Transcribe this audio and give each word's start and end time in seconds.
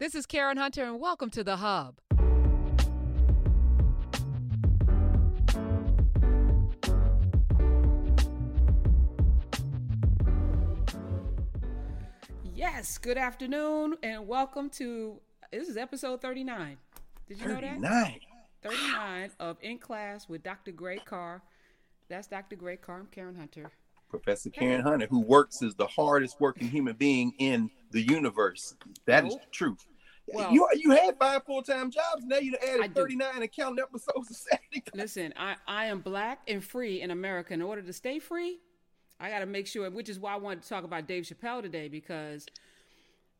This 0.00 0.16
is 0.16 0.26
Karen 0.26 0.56
Hunter, 0.56 0.82
and 0.82 0.98
welcome 0.98 1.30
to 1.30 1.44
The 1.44 1.54
Hub. 1.54 2.00
Yes, 12.42 12.98
good 12.98 13.16
afternoon, 13.16 13.94
and 14.02 14.26
welcome 14.26 14.68
to 14.70 15.20
this 15.52 15.68
is 15.68 15.76
episode 15.76 16.20
39. 16.20 16.76
Did 17.28 17.40
you 17.40 17.46
know 17.46 17.60
that? 17.60 17.80
39. 17.80 18.20
39 18.62 19.30
of 19.38 19.58
In 19.60 19.78
Class 19.78 20.28
with 20.28 20.42
Dr. 20.42 20.72
Greg 20.72 21.04
Carr. 21.04 21.40
That's 22.08 22.26
Dr. 22.26 22.56
Greg 22.56 22.80
Carr. 22.80 22.98
I'm 22.98 23.06
Karen 23.06 23.36
Hunter. 23.36 23.70
Professor 24.18 24.50
Karen 24.50 24.82
Hunter, 24.82 25.06
who 25.06 25.20
works 25.20 25.62
as 25.62 25.74
the 25.74 25.86
hardest 25.86 26.40
working 26.40 26.68
human 26.68 26.94
being 26.94 27.32
in 27.38 27.70
the 27.90 28.00
universe. 28.00 28.74
That 29.06 29.26
is 29.26 29.36
truth. 29.50 29.84
Well- 30.26 30.52
you 30.52 30.66
you 30.74 30.90
had 30.92 31.18
five 31.18 31.44
full 31.44 31.62
time 31.62 31.90
jobs. 31.90 32.24
Now 32.24 32.38
you 32.38 32.56
added 32.62 32.94
39 32.94 33.42
and 33.42 33.52
counting 33.52 33.82
episodes 33.82 34.30
of 34.30 34.36
Saturday. 34.36 34.84
Listen, 34.94 35.34
I, 35.36 35.56
I 35.66 35.86
am 35.86 36.00
black 36.00 36.40
and 36.48 36.64
free 36.64 37.02
in 37.02 37.10
America. 37.10 37.52
In 37.52 37.60
order 37.60 37.82
to 37.82 37.92
stay 37.92 38.18
free, 38.18 38.60
I 39.20 39.30
got 39.30 39.40
to 39.40 39.46
make 39.46 39.66
sure, 39.66 39.90
which 39.90 40.08
is 40.08 40.18
why 40.18 40.32
I 40.32 40.36
wanted 40.36 40.62
to 40.62 40.68
talk 40.68 40.84
about 40.84 41.06
Dave 41.06 41.24
Chappelle 41.24 41.62
today, 41.62 41.88
because, 41.88 42.46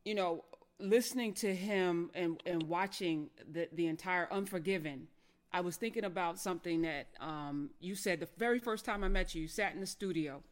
you 0.04 0.14
know, 0.14 0.44
listening 0.78 1.34
to 1.34 1.54
him 1.54 2.10
and, 2.14 2.42
and 2.44 2.64
watching 2.64 3.30
the, 3.50 3.68
the 3.72 3.86
entire 3.86 4.28
Unforgiven, 4.30 5.08
I 5.52 5.60
was 5.60 5.76
thinking 5.76 6.04
about 6.04 6.38
something 6.38 6.82
that 6.82 7.06
um, 7.20 7.70
you 7.80 7.94
said 7.94 8.20
the 8.20 8.28
very 8.36 8.58
first 8.58 8.84
time 8.84 9.04
I 9.04 9.08
met 9.08 9.34
you. 9.34 9.42
You 9.42 9.48
sat 9.48 9.72
in 9.72 9.80
the 9.80 9.86
studio, 9.86 10.42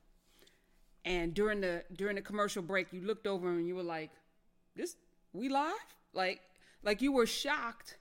and 1.05 1.35
during 1.35 1.61
the 1.61 1.85
during 1.95 2.17
the 2.17 2.23
commercial 2.23 2.63
break, 2.63 2.93
you 2.93 3.03
looked 3.03 3.27
over 3.27 3.49
and 3.49 3.67
you 3.67 3.75
were 3.75 3.83
like, 3.83 4.11
"This 4.77 4.97
we 5.33 5.49
live?" 5.49 5.73
Like 6.13 6.41
like 6.83 7.03
you 7.03 7.13
were 7.13 7.27
shocked 7.27 7.97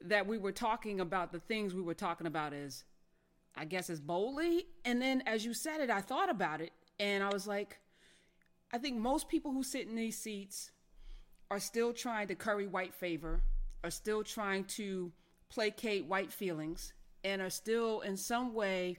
that 0.00 0.26
we 0.26 0.38
were 0.38 0.52
talking 0.52 1.00
about 1.00 1.32
the 1.32 1.40
things 1.40 1.74
we 1.74 1.82
were 1.82 1.94
talking 1.94 2.26
about 2.26 2.52
as 2.52 2.84
I 3.56 3.64
guess 3.64 3.88
as 3.88 4.00
boldly. 4.00 4.66
And 4.84 5.00
then 5.00 5.22
as 5.26 5.44
you 5.44 5.54
said 5.54 5.80
it, 5.80 5.90
I 5.90 6.00
thought 6.00 6.28
about 6.28 6.60
it 6.60 6.72
and 6.98 7.22
I 7.22 7.30
was 7.30 7.46
like, 7.46 7.78
I 8.72 8.78
think 8.78 8.98
most 8.98 9.28
people 9.28 9.52
who 9.52 9.62
sit 9.62 9.88
in 9.88 9.94
these 9.94 10.18
seats 10.18 10.70
are 11.50 11.60
still 11.60 11.92
trying 11.92 12.28
to 12.28 12.34
curry 12.34 12.66
white 12.66 12.94
favor, 12.94 13.42
are 13.82 13.90
still 13.90 14.22
trying 14.24 14.64
to 14.64 15.12
placate 15.50 16.06
white 16.06 16.32
feelings, 16.32 16.92
and 17.22 17.40
are 17.40 17.50
still 17.50 18.00
in 18.00 18.16
some 18.16 18.54
way 18.54 18.96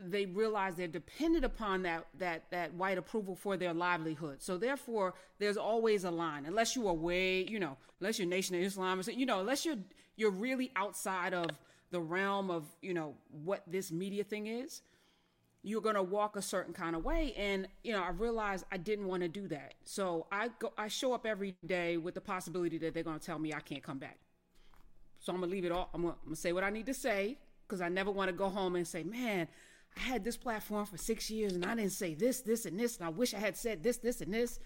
they 0.00 0.26
realize 0.26 0.74
they're 0.76 0.86
dependent 0.86 1.44
upon 1.44 1.82
that 1.82 2.06
that 2.18 2.50
that 2.50 2.72
white 2.74 2.98
approval 2.98 3.34
for 3.34 3.56
their 3.56 3.74
livelihood. 3.74 4.42
So 4.42 4.56
therefore, 4.56 5.14
there's 5.38 5.56
always 5.56 6.04
a 6.04 6.10
line, 6.10 6.46
unless 6.46 6.76
you 6.76 6.86
are 6.88 6.94
way, 6.94 7.44
you 7.44 7.58
know, 7.58 7.76
unless 8.00 8.18
you're 8.18 8.28
Nation 8.28 8.54
of 8.56 8.62
Islam, 8.62 9.02
you 9.08 9.26
know, 9.26 9.40
unless 9.40 9.64
you're 9.64 9.78
you're 10.16 10.30
really 10.30 10.70
outside 10.76 11.34
of 11.34 11.50
the 11.90 12.00
realm 12.00 12.50
of 12.50 12.64
you 12.80 12.94
know 12.94 13.14
what 13.30 13.62
this 13.66 13.90
media 13.90 14.24
thing 14.24 14.46
is. 14.46 14.82
You're 15.64 15.80
gonna 15.80 16.02
walk 16.02 16.36
a 16.36 16.42
certain 16.42 16.72
kind 16.72 16.94
of 16.94 17.04
way, 17.04 17.34
and 17.36 17.66
you 17.82 17.92
know 17.92 18.02
I 18.02 18.10
realized 18.10 18.64
I 18.70 18.76
didn't 18.76 19.06
want 19.06 19.22
to 19.22 19.28
do 19.28 19.48
that. 19.48 19.74
So 19.84 20.26
I 20.30 20.50
go, 20.60 20.72
I 20.78 20.86
show 20.86 21.12
up 21.12 21.26
every 21.26 21.56
day 21.66 21.96
with 21.96 22.14
the 22.14 22.20
possibility 22.20 22.78
that 22.78 22.94
they're 22.94 23.02
gonna 23.02 23.18
tell 23.18 23.38
me 23.38 23.52
I 23.52 23.60
can't 23.60 23.82
come 23.82 23.98
back. 23.98 24.18
So 25.18 25.32
I'm 25.32 25.40
gonna 25.40 25.50
leave 25.50 25.64
it 25.64 25.72
all. 25.72 25.90
I'm 25.92 26.02
gonna, 26.02 26.14
I'm 26.14 26.26
gonna 26.26 26.36
say 26.36 26.52
what 26.52 26.62
I 26.62 26.70
need 26.70 26.86
to 26.86 26.94
say 26.94 27.38
because 27.66 27.80
I 27.80 27.88
never 27.88 28.10
want 28.12 28.28
to 28.28 28.32
go 28.32 28.48
home 28.48 28.76
and 28.76 28.86
say, 28.86 29.02
"Man, 29.02 29.48
I 29.98 30.02
had 30.02 30.24
this 30.24 30.36
platform 30.36 30.86
for 30.86 30.96
six 30.96 31.30
years 31.30 31.54
and 31.54 31.66
I 31.66 31.74
didn't 31.74 31.92
say 31.92 32.14
this, 32.14 32.40
this, 32.40 32.66
and 32.66 32.78
this, 32.78 32.96
and 32.98 33.06
I 33.06 33.08
wish 33.10 33.34
I 33.34 33.38
had 33.38 33.56
said 33.56 33.82
this, 33.82 33.98
this, 33.98 34.20
and 34.20 34.32
this." 34.32 34.60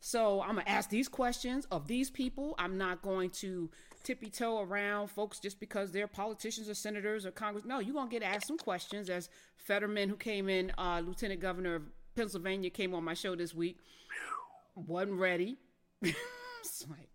So 0.00 0.42
I'm 0.42 0.56
gonna 0.56 0.64
ask 0.66 0.90
these 0.90 1.08
questions 1.08 1.66
of 1.70 1.88
these 1.88 2.10
people. 2.10 2.54
I'm 2.58 2.76
not 2.76 3.00
going 3.00 3.30
to 3.30 3.70
tippy 4.02 4.28
toe 4.28 4.60
around 4.60 5.08
folks 5.08 5.40
just 5.40 5.58
because 5.58 5.90
they're 5.90 6.06
politicians 6.06 6.68
or 6.68 6.74
senators 6.74 7.24
or 7.24 7.30
Congress. 7.30 7.64
No, 7.64 7.78
you're 7.78 7.94
gonna 7.94 8.10
get 8.10 8.22
asked 8.22 8.46
some 8.46 8.58
questions. 8.58 9.08
As 9.08 9.30
Fetterman, 9.56 10.10
who 10.10 10.16
came 10.16 10.50
in, 10.50 10.72
uh, 10.76 11.00
Lieutenant 11.04 11.40
Governor 11.40 11.76
of 11.76 11.82
Pennsylvania, 12.14 12.68
came 12.68 12.94
on 12.94 13.02
my 13.02 13.14
show 13.14 13.34
this 13.34 13.54
week, 13.54 13.78
wasn't 14.74 15.18
ready. 15.18 15.56
it's 16.02 16.86
like, 16.90 17.08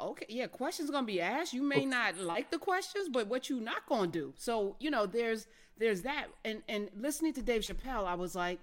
okay, 0.00 0.26
yeah, 0.28 0.46
questions 0.46 0.90
gonna 0.90 1.06
be 1.06 1.20
asked. 1.20 1.52
You 1.52 1.62
may 1.62 1.84
not 1.84 2.18
like 2.18 2.50
the 2.50 2.58
questions, 2.58 3.08
but 3.08 3.28
what 3.28 3.48
you 3.48 3.60
not 3.60 3.86
gonna 3.86 4.10
do? 4.10 4.34
So 4.36 4.76
you 4.78 4.90
know, 4.90 5.06
there's 5.06 5.46
there's 5.78 6.02
that. 6.02 6.26
And 6.44 6.62
and 6.68 6.90
listening 6.96 7.32
to 7.34 7.42
Dave 7.42 7.62
Chappelle, 7.62 8.06
I 8.06 8.14
was 8.14 8.34
like, 8.34 8.60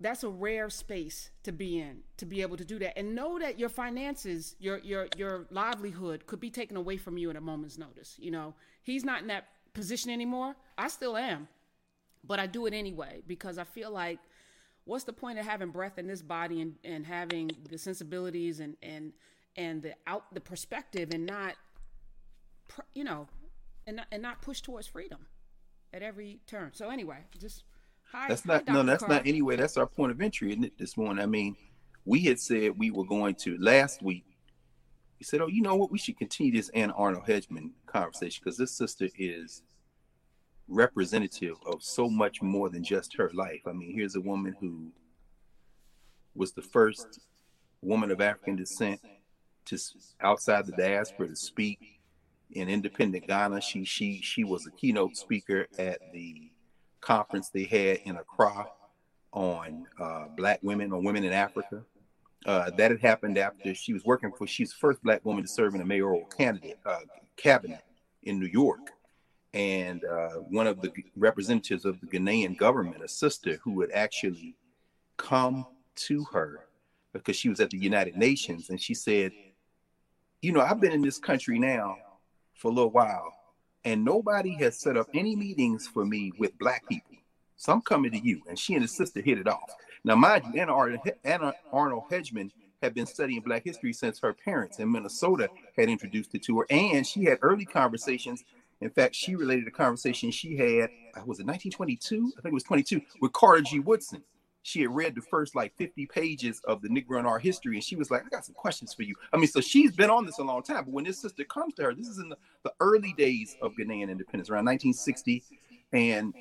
that's 0.00 0.22
a 0.22 0.28
rare 0.28 0.70
space 0.70 1.30
to 1.42 1.52
be 1.52 1.78
in 1.78 1.98
to 2.16 2.26
be 2.26 2.42
able 2.42 2.56
to 2.56 2.64
do 2.64 2.78
that 2.78 2.96
and 2.96 3.14
know 3.14 3.38
that 3.38 3.58
your 3.58 3.68
finances 3.68 4.54
your 4.60 4.78
your 4.78 5.08
your 5.16 5.46
livelihood 5.50 6.26
could 6.26 6.40
be 6.40 6.50
taken 6.50 6.76
away 6.76 6.96
from 6.96 7.18
you 7.18 7.30
at 7.30 7.36
a 7.36 7.40
moment's 7.40 7.78
notice 7.78 8.14
you 8.18 8.30
know 8.30 8.54
he's 8.82 9.04
not 9.04 9.22
in 9.22 9.26
that 9.26 9.48
position 9.74 10.10
anymore 10.10 10.54
i 10.76 10.88
still 10.88 11.16
am 11.16 11.48
but 12.24 12.38
i 12.38 12.46
do 12.46 12.66
it 12.66 12.74
anyway 12.74 13.22
because 13.26 13.58
i 13.58 13.64
feel 13.64 13.90
like 13.90 14.18
what's 14.84 15.04
the 15.04 15.12
point 15.12 15.38
of 15.38 15.44
having 15.44 15.70
breath 15.70 15.98
in 15.98 16.06
this 16.06 16.22
body 16.22 16.60
and, 16.60 16.74
and 16.84 17.04
having 17.04 17.50
the 17.68 17.78
sensibilities 17.78 18.60
and 18.60 18.76
and 18.82 19.12
and 19.56 19.82
the 19.82 19.94
out 20.06 20.32
the 20.32 20.40
perspective 20.40 21.10
and 21.12 21.26
not 21.26 21.54
you 22.94 23.04
know 23.04 23.28
and 23.86 23.96
not, 23.96 24.06
and 24.12 24.22
not 24.22 24.42
push 24.42 24.60
towards 24.60 24.86
freedom 24.86 25.26
at 25.92 26.02
every 26.02 26.40
turn 26.46 26.70
so 26.74 26.90
anyway 26.90 27.18
just 27.38 27.64
hi 28.12 28.26
That's 28.28 28.44
hi, 28.44 28.54
not 28.54 28.68
no, 28.68 28.82
that's 28.82 29.04
Carr. 29.04 29.16
not 29.16 29.26
anyway. 29.26 29.56
That's 29.56 29.76
our 29.76 29.86
point 29.86 30.12
of 30.12 30.20
entry, 30.20 30.50
isn't 30.50 30.64
it? 30.64 30.78
This 30.78 30.96
morning. 30.96 31.22
I 31.22 31.26
mean, 31.26 31.56
we 32.04 32.20
had 32.20 32.38
said 32.40 32.78
we 32.78 32.90
were 32.90 33.04
going 33.04 33.34
to 33.36 33.56
last 33.58 34.02
week. 34.02 34.24
We 35.18 35.24
said, 35.24 35.40
oh, 35.40 35.48
you 35.48 35.62
know 35.62 35.74
what? 35.74 35.90
We 35.90 35.98
should 35.98 36.16
continue 36.16 36.52
this 36.52 36.68
Anna 36.70 36.94
Arnold 36.96 37.24
Hedgeman 37.26 37.72
conversation 37.86 38.40
because 38.44 38.56
this 38.56 38.70
sister 38.70 39.08
is 39.18 39.62
representative 40.68 41.56
of 41.66 41.82
so 41.82 42.08
much 42.08 42.40
more 42.40 42.68
than 42.68 42.84
just 42.84 43.16
her 43.16 43.30
life. 43.34 43.62
I 43.66 43.72
mean, 43.72 43.92
here's 43.94 44.14
a 44.14 44.20
woman 44.20 44.54
who 44.60 44.92
was 46.34 46.52
the 46.52 46.62
first 46.62 47.20
woman 47.82 48.10
of 48.10 48.20
African 48.20 48.56
descent 48.56 49.00
to 49.68 49.78
outside 50.20 50.66
the 50.66 50.72
diaspora 50.72 51.28
to 51.28 51.36
speak 51.36 52.00
in 52.52 52.68
independent 52.68 53.26
Ghana. 53.26 53.60
She 53.60 53.84
she 53.84 54.20
she 54.22 54.44
was 54.44 54.66
a 54.66 54.70
keynote 54.70 55.16
speaker 55.16 55.66
at 55.78 56.00
the 56.12 56.50
conference 57.00 57.50
they 57.50 57.64
had 57.64 57.98
in 58.04 58.16
Accra 58.16 58.66
on 59.32 59.86
uh, 60.00 60.26
black 60.36 60.60
women 60.62 60.92
on 60.92 61.04
women 61.04 61.24
in 61.24 61.32
Africa. 61.32 61.84
Uh, 62.46 62.70
that 62.70 62.90
had 62.90 63.00
happened 63.00 63.36
after 63.36 63.74
she 63.74 63.92
was 63.92 64.04
working 64.04 64.32
for. 64.32 64.46
She's 64.46 64.70
the 64.70 64.76
first 64.76 65.02
black 65.02 65.24
woman 65.24 65.42
to 65.42 65.48
serve 65.48 65.74
in 65.74 65.80
a 65.80 65.84
mayoral 65.84 66.24
candidate 66.24 66.78
uh, 66.86 67.00
cabinet 67.36 67.80
in 68.22 68.38
New 68.38 68.46
York, 68.46 68.92
and 69.52 70.04
uh, 70.04 70.36
one 70.48 70.66
of 70.66 70.80
the 70.80 70.92
representatives 71.16 71.84
of 71.84 72.00
the 72.00 72.06
Ghanaian 72.06 72.56
government, 72.56 73.02
a 73.02 73.08
sister 73.08 73.58
who 73.62 73.72
would 73.72 73.90
actually 73.92 74.56
come 75.16 75.66
to 75.96 76.24
her 76.32 76.68
because 77.12 77.36
she 77.36 77.48
was 77.48 77.60
at 77.60 77.70
the 77.70 77.78
United 77.78 78.16
Nations, 78.16 78.70
and 78.70 78.80
she 78.80 78.94
said, 78.94 79.32
"You 80.40 80.52
know, 80.52 80.60
I've 80.60 80.80
been 80.80 80.92
in 80.92 81.02
this 81.02 81.18
country 81.18 81.58
now 81.58 81.96
for 82.54 82.70
a 82.70 82.74
little 82.74 82.90
while, 82.90 83.32
and 83.84 84.04
nobody 84.04 84.54
has 84.56 84.78
set 84.78 84.96
up 84.96 85.08
any 85.14 85.36
meetings 85.36 85.86
for 85.86 86.04
me 86.04 86.32
with 86.38 86.58
black 86.58 86.88
people. 86.88 87.16
So 87.56 87.72
I'm 87.72 87.82
coming 87.82 88.12
to 88.12 88.18
you." 88.18 88.42
And 88.48 88.58
she 88.58 88.74
and 88.74 88.82
his 88.82 88.96
sister 88.96 89.20
hit 89.20 89.38
it 89.38 89.48
off. 89.48 89.74
Now, 90.04 90.14
mind 90.14 90.44
you, 90.46 90.60
Anna 90.60 90.74
Arnold, 90.74 91.00
Anna 91.24 91.52
Arnold 91.72 92.04
Hedgeman 92.10 92.52
had 92.82 92.94
been 92.94 93.06
studying 93.06 93.40
Black 93.40 93.64
history 93.64 93.92
since 93.92 94.20
her 94.20 94.32
parents 94.32 94.78
in 94.78 94.90
Minnesota 94.90 95.48
had 95.76 95.88
introduced 95.88 96.34
it 96.34 96.42
to 96.44 96.58
her, 96.60 96.66
and 96.70 97.06
she 97.06 97.24
had 97.24 97.38
early 97.42 97.64
conversations. 97.64 98.44
In 98.80 98.90
fact, 98.90 99.14
she 99.14 99.34
related 99.34 99.66
a 99.66 99.72
conversation 99.72 100.30
she 100.30 100.56
had, 100.56 100.90
uh, 101.16 101.24
was 101.26 101.40
it 101.40 101.46
1922? 101.46 102.32
I 102.38 102.40
think 102.40 102.52
it 102.52 102.54
was 102.54 102.62
22, 102.62 103.00
with 103.20 103.32
Carter 103.32 103.62
G. 103.62 103.80
Woodson. 103.80 104.22
She 104.68 104.82
had 104.82 104.94
read 104.94 105.14
the 105.14 105.22
first 105.22 105.54
like 105.54 105.74
50 105.78 106.04
pages 106.06 106.60
of 106.64 106.82
the 106.82 106.88
Negro 106.88 107.18
in 107.18 107.24
our 107.24 107.38
history, 107.38 107.76
and 107.76 107.82
she 107.82 107.96
was 107.96 108.10
like, 108.10 108.26
I 108.26 108.28
got 108.28 108.44
some 108.44 108.54
questions 108.54 108.92
for 108.92 109.02
you. 109.02 109.14
I 109.32 109.38
mean, 109.38 109.46
so 109.46 109.62
she's 109.62 109.92
been 109.96 110.10
on 110.10 110.26
this 110.26 110.36
a 110.36 110.42
long 110.42 110.62
time, 110.62 110.84
but 110.84 110.92
when 110.92 111.04
this 111.04 111.22
sister 111.22 111.42
comes 111.44 111.72
to 111.76 111.84
her, 111.84 111.94
this 111.94 112.06
is 112.06 112.18
in 112.18 112.28
the, 112.28 112.36
the 112.64 112.74
early 112.78 113.14
days 113.16 113.56
of 113.62 113.72
Ghanaian 113.72 114.10
independence, 114.10 114.50
around 114.50 114.66
1960, 114.66 115.42
and 115.94 116.34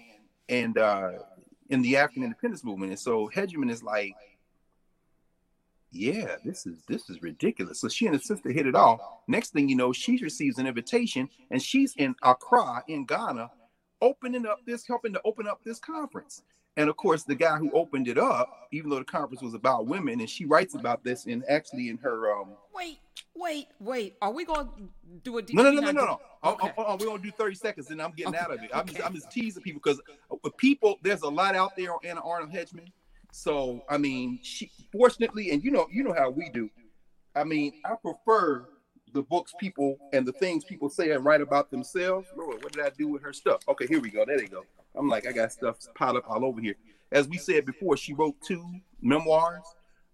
and 0.50 0.78
uh 0.78 1.12
in 1.70 1.82
the 1.82 1.96
African 1.96 2.24
independence 2.24 2.66
movement. 2.66 2.92
And 2.92 3.00
so 3.00 3.30
Hedgeman 3.34 3.70
is 3.70 3.82
like, 3.82 4.14
yeah, 5.92 6.36
this 6.44 6.66
is 6.66 6.84
this 6.86 7.10
is 7.10 7.22
ridiculous. 7.22 7.80
So 7.80 7.88
she 7.88 8.08
and 8.08 8.16
her 8.16 8.22
sister 8.22 8.52
hit 8.52 8.68
it 8.68 8.76
off. 8.76 9.00
Next 9.30 9.54
thing 9.54 9.70
you 9.70 9.78
know, 9.78 9.94
she 9.94 10.18
receives 10.22 10.58
an 10.58 10.68
invitation 10.68 11.30
and 11.50 11.62
she's 11.62 11.96
in 11.96 12.14
Accra 12.24 12.84
in 12.90 13.06
Ghana, 13.06 13.50
opening 14.02 14.46
up 14.46 14.60
this, 14.66 14.86
helping 14.86 15.14
to 15.14 15.22
open 15.24 15.48
up 15.48 15.62
this 15.64 15.80
conference. 15.80 16.42
And 16.78 16.90
of 16.90 16.96
course, 16.96 17.24
the 17.24 17.36
guy 17.36 17.58
who 17.58 17.72
opened 17.74 18.08
it 18.08 18.18
up, 18.20 18.50
even 18.72 18.90
though 18.90 19.00
the 19.00 19.06
conference 19.06 19.42
was 19.42 19.56
about 19.56 19.88
women, 19.88 20.20
and 20.20 20.30
she 20.30 20.46
writes 20.46 20.76
about 20.76 21.04
this 21.04 21.26
in 21.26 21.44
actually 21.50 21.90
in 21.90 21.98
her 21.98 22.32
um 22.32 22.56
Wait, 22.74 23.00
wait, 23.36 23.68
wait. 23.80 24.16
Are 24.22 24.32
we 24.32 24.46
going 24.46 24.68
to 24.68 24.90
do 25.24 25.38
a 25.40 25.42
no 25.54 25.64
no 25.64 25.72
no 25.72 25.82
no 25.82 25.92
no 25.92 26.06
no. 26.06 26.20
Oh, 26.44 26.52
Okay. 26.54 26.72
oh, 26.78 26.86
oh, 26.88 26.98
we're 27.00 27.08
gonna 27.08 27.22
do 27.24 27.32
30 27.32 27.56
seconds 27.56 27.90
and 27.90 28.00
I'm 28.00 28.12
getting 28.12 28.36
Okay. 28.36 28.44
out 28.44 28.52
of 28.54 28.64
it. 28.64 28.70
I'm, 28.74 28.82
Okay. 28.82 28.94
just, 28.94 29.06
I'm 29.08 29.16
just 29.16 29.32
teasing 29.32 29.64
people 29.64 29.82
because 29.84 30.00
people, 30.58 30.98
there's 31.02 31.24
a 31.24 31.30
lot 31.30 31.56
out 31.56 31.72
there 31.76 31.94
on 31.94 32.00
Anna 32.04 32.22
Arnold 32.24 32.52
Hedgeman. 32.52 32.86
So 33.32 33.82
I 33.90 33.98
mean, 33.98 34.38
she 34.44 34.70
fortunately, 34.92 35.50
and 35.50 35.64
you 35.64 35.72
know, 35.72 35.88
you 35.92 36.04
know 36.04 36.14
how 36.14 36.30
we 36.30 36.50
do. 36.50 36.70
I 37.36 37.44
mean, 37.44 37.74
I 37.84 37.96
prefer 37.96 38.68
the 39.14 39.22
books 39.22 39.54
people 39.60 39.98
and 40.14 40.28
the 40.28 40.32
things 40.32 40.64
people 40.64 40.90
say 40.90 41.12
and 41.12 41.24
write 41.24 41.42
about 41.42 41.72
themselves. 41.72 42.28
Lord, 42.36 42.64
what 42.64 42.74
did 42.74 42.86
I 42.86 42.90
do 42.90 43.08
with 43.08 43.22
her 43.24 43.34
stuff? 43.34 43.62
Okay, 43.68 43.88
here 43.88 44.00
we 44.00 44.10
go. 44.10 44.26
There 44.26 44.38
they 44.38 44.48
go. 44.48 44.64
I'm 44.96 45.08
like, 45.08 45.28
I 45.28 45.32
got 45.32 45.52
stuff 45.52 45.78
piled 45.96 46.18
up 46.18 46.30
all 46.30 46.44
over 46.46 46.60
here. 46.60 46.76
As 47.12 47.28
we 47.28 47.38
said 47.38 47.66
before, 47.66 47.96
she 47.96 48.14
wrote 48.14 48.36
two 48.46 48.66
memoirs, 49.02 49.64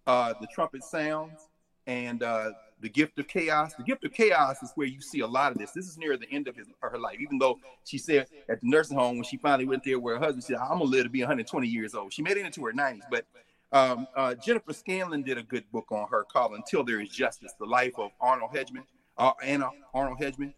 uh, 0.06 0.34
The 0.40 0.48
Trumpet 0.54 0.84
Sounds 0.84 1.50
and 1.88 2.22
uh, 2.22 2.52
The 2.82 2.90
Gift 2.90 3.18
of 3.18 3.28
Chaos. 3.28 3.74
The 3.74 3.84
Gift 3.84 4.06
of 4.06 4.14
Chaos 4.14 4.62
is 4.62 4.72
where 4.76 4.88
you 4.88 5.02
see 5.02 5.22
a 5.22 5.28
lot 5.28 5.52
of 5.52 5.58
this. 5.58 5.72
This 5.72 5.88
is 5.88 5.98
near 5.98 6.18
the 6.18 6.30
end 6.32 6.48
of 6.48 6.56
his, 6.56 6.68
her 6.82 7.00
life, 7.00 7.18
even 7.20 7.40
though 7.40 7.60
she 7.86 7.98
said 7.98 8.28
at 8.48 8.62
the 8.62 8.68
nursing 8.68 8.98
home 8.98 9.16
when 9.16 9.24
she 9.24 9.38
finally 9.38 9.66
went 9.66 9.84
there 9.84 10.00
where 10.00 10.16
her 10.16 10.22
husband 10.24 10.44
said, 10.44 10.58
I'm 10.58 10.80
going 10.80 10.92
to 10.92 10.98
live 10.98 11.04
to 11.06 11.10
be 11.10 11.22
120 11.22 11.68
years 11.68 11.96
old. 11.96 12.14
She 12.14 12.22
made 12.22 12.38
it 12.38 12.46
into 12.46 12.64
her 12.66 12.74
90s, 12.74 13.02
but 13.10 13.26
um, 13.74 14.08
uh, 14.16 14.36
Jennifer 14.36 14.72
Scanlon 14.72 15.24
did 15.24 15.38
a 15.38 15.44
good 15.44 15.70
book 15.72 15.92
on 15.92 16.08
her 16.10 16.24
called 16.24 16.54
Until 16.54 16.84
There 16.84 17.02
Is 17.02 17.10
Justice, 17.10 17.54
the 17.60 17.66
life 17.66 17.94
of 17.98 18.12
Arnold 18.22 18.52
Hedgeman, 18.56 18.84
uh, 19.18 19.32
Anna 19.44 19.70
Arnold 19.94 20.20
Hedgeman. 20.20 20.54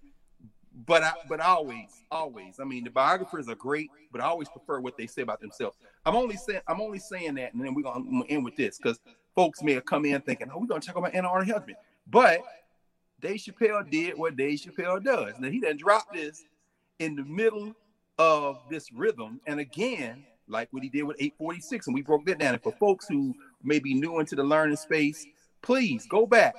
But 0.85 1.03
I, 1.03 1.13
but 1.29 1.39
always, 1.39 2.03
always, 2.11 2.59
I 2.59 2.65
mean, 2.65 2.83
the 2.83 2.89
biographers 2.89 3.47
are 3.47 3.55
great, 3.55 3.89
but 4.11 4.19
I 4.19 4.25
always 4.25 4.49
prefer 4.49 4.81
what 4.81 4.97
they 4.97 5.07
say 5.07 5.21
about 5.21 5.39
themselves. 5.39 5.77
I'm 6.05 6.17
only 6.17 6.35
saying, 6.35 6.59
I'm 6.67 6.81
only 6.81 6.99
saying 6.99 7.35
that, 7.35 7.53
and 7.53 7.63
then 7.63 7.73
we're 7.73 7.83
gonna 7.83 8.25
end 8.27 8.43
with 8.43 8.57
this 8.57 8.77
because 8.77 8.99
folks 9.33 9.63
may 9.63 9.71
have 9.71 9.85
come 9.85 10.03
in 10.03 10.19
thinking, 10.19 10.49
oh, 10.53 10.59
we're 10.59 10.67
gonna 10.67 10.81
talk 10.81 10.97
about 10.97 11.15
Anna 11.15 11.29
Arnold 11.29 11.47
Hedgeman, 11.47 11.77
but 12.07 12.41
Dave 13.21 13.39
Chappelle 13.39 13.89
did 13.89 14.17
what 14.17 14.35
Dave 14.35 14.59
Chappelle 14.59 15.01
does. 15.01 15.35
Now 15.39 15.49
he 15.49 15.61
done 15.61 15.77
dropped 15.77 16.13
this 16.13 16.43
in 16.99 17.15
the 17.15 17.23
middle 17.23 17.73
of 18.19 18.59
this 18.69 18.91
rhythm, 18.91 19.39
and 19.47 19.61
again, 19.61 20.25
like 20.47 20.67
what 20.71 20.83
he 20.83 20.89
did 20.89 21.03
with 21.03 21.17
846. 21.19 21.87
And 21.87 21.93
we 21.93 22.01
broke 22.01 22.25
that 22.25 22.39
down. 22.39 22.53
And 22.53 22.63
for 22.63 22.71
folks 22.73 23.07
who 23.07 23.33
may 23.63 23.79
be 23.79 23.93
new 23.93 24.19
into 24.19 24.35
the 24.35 24.43
learning 24.43 24.77
space, 24.77 25.25
please 25.61 26.05
go 26.07 26.25
back 26.25 26.55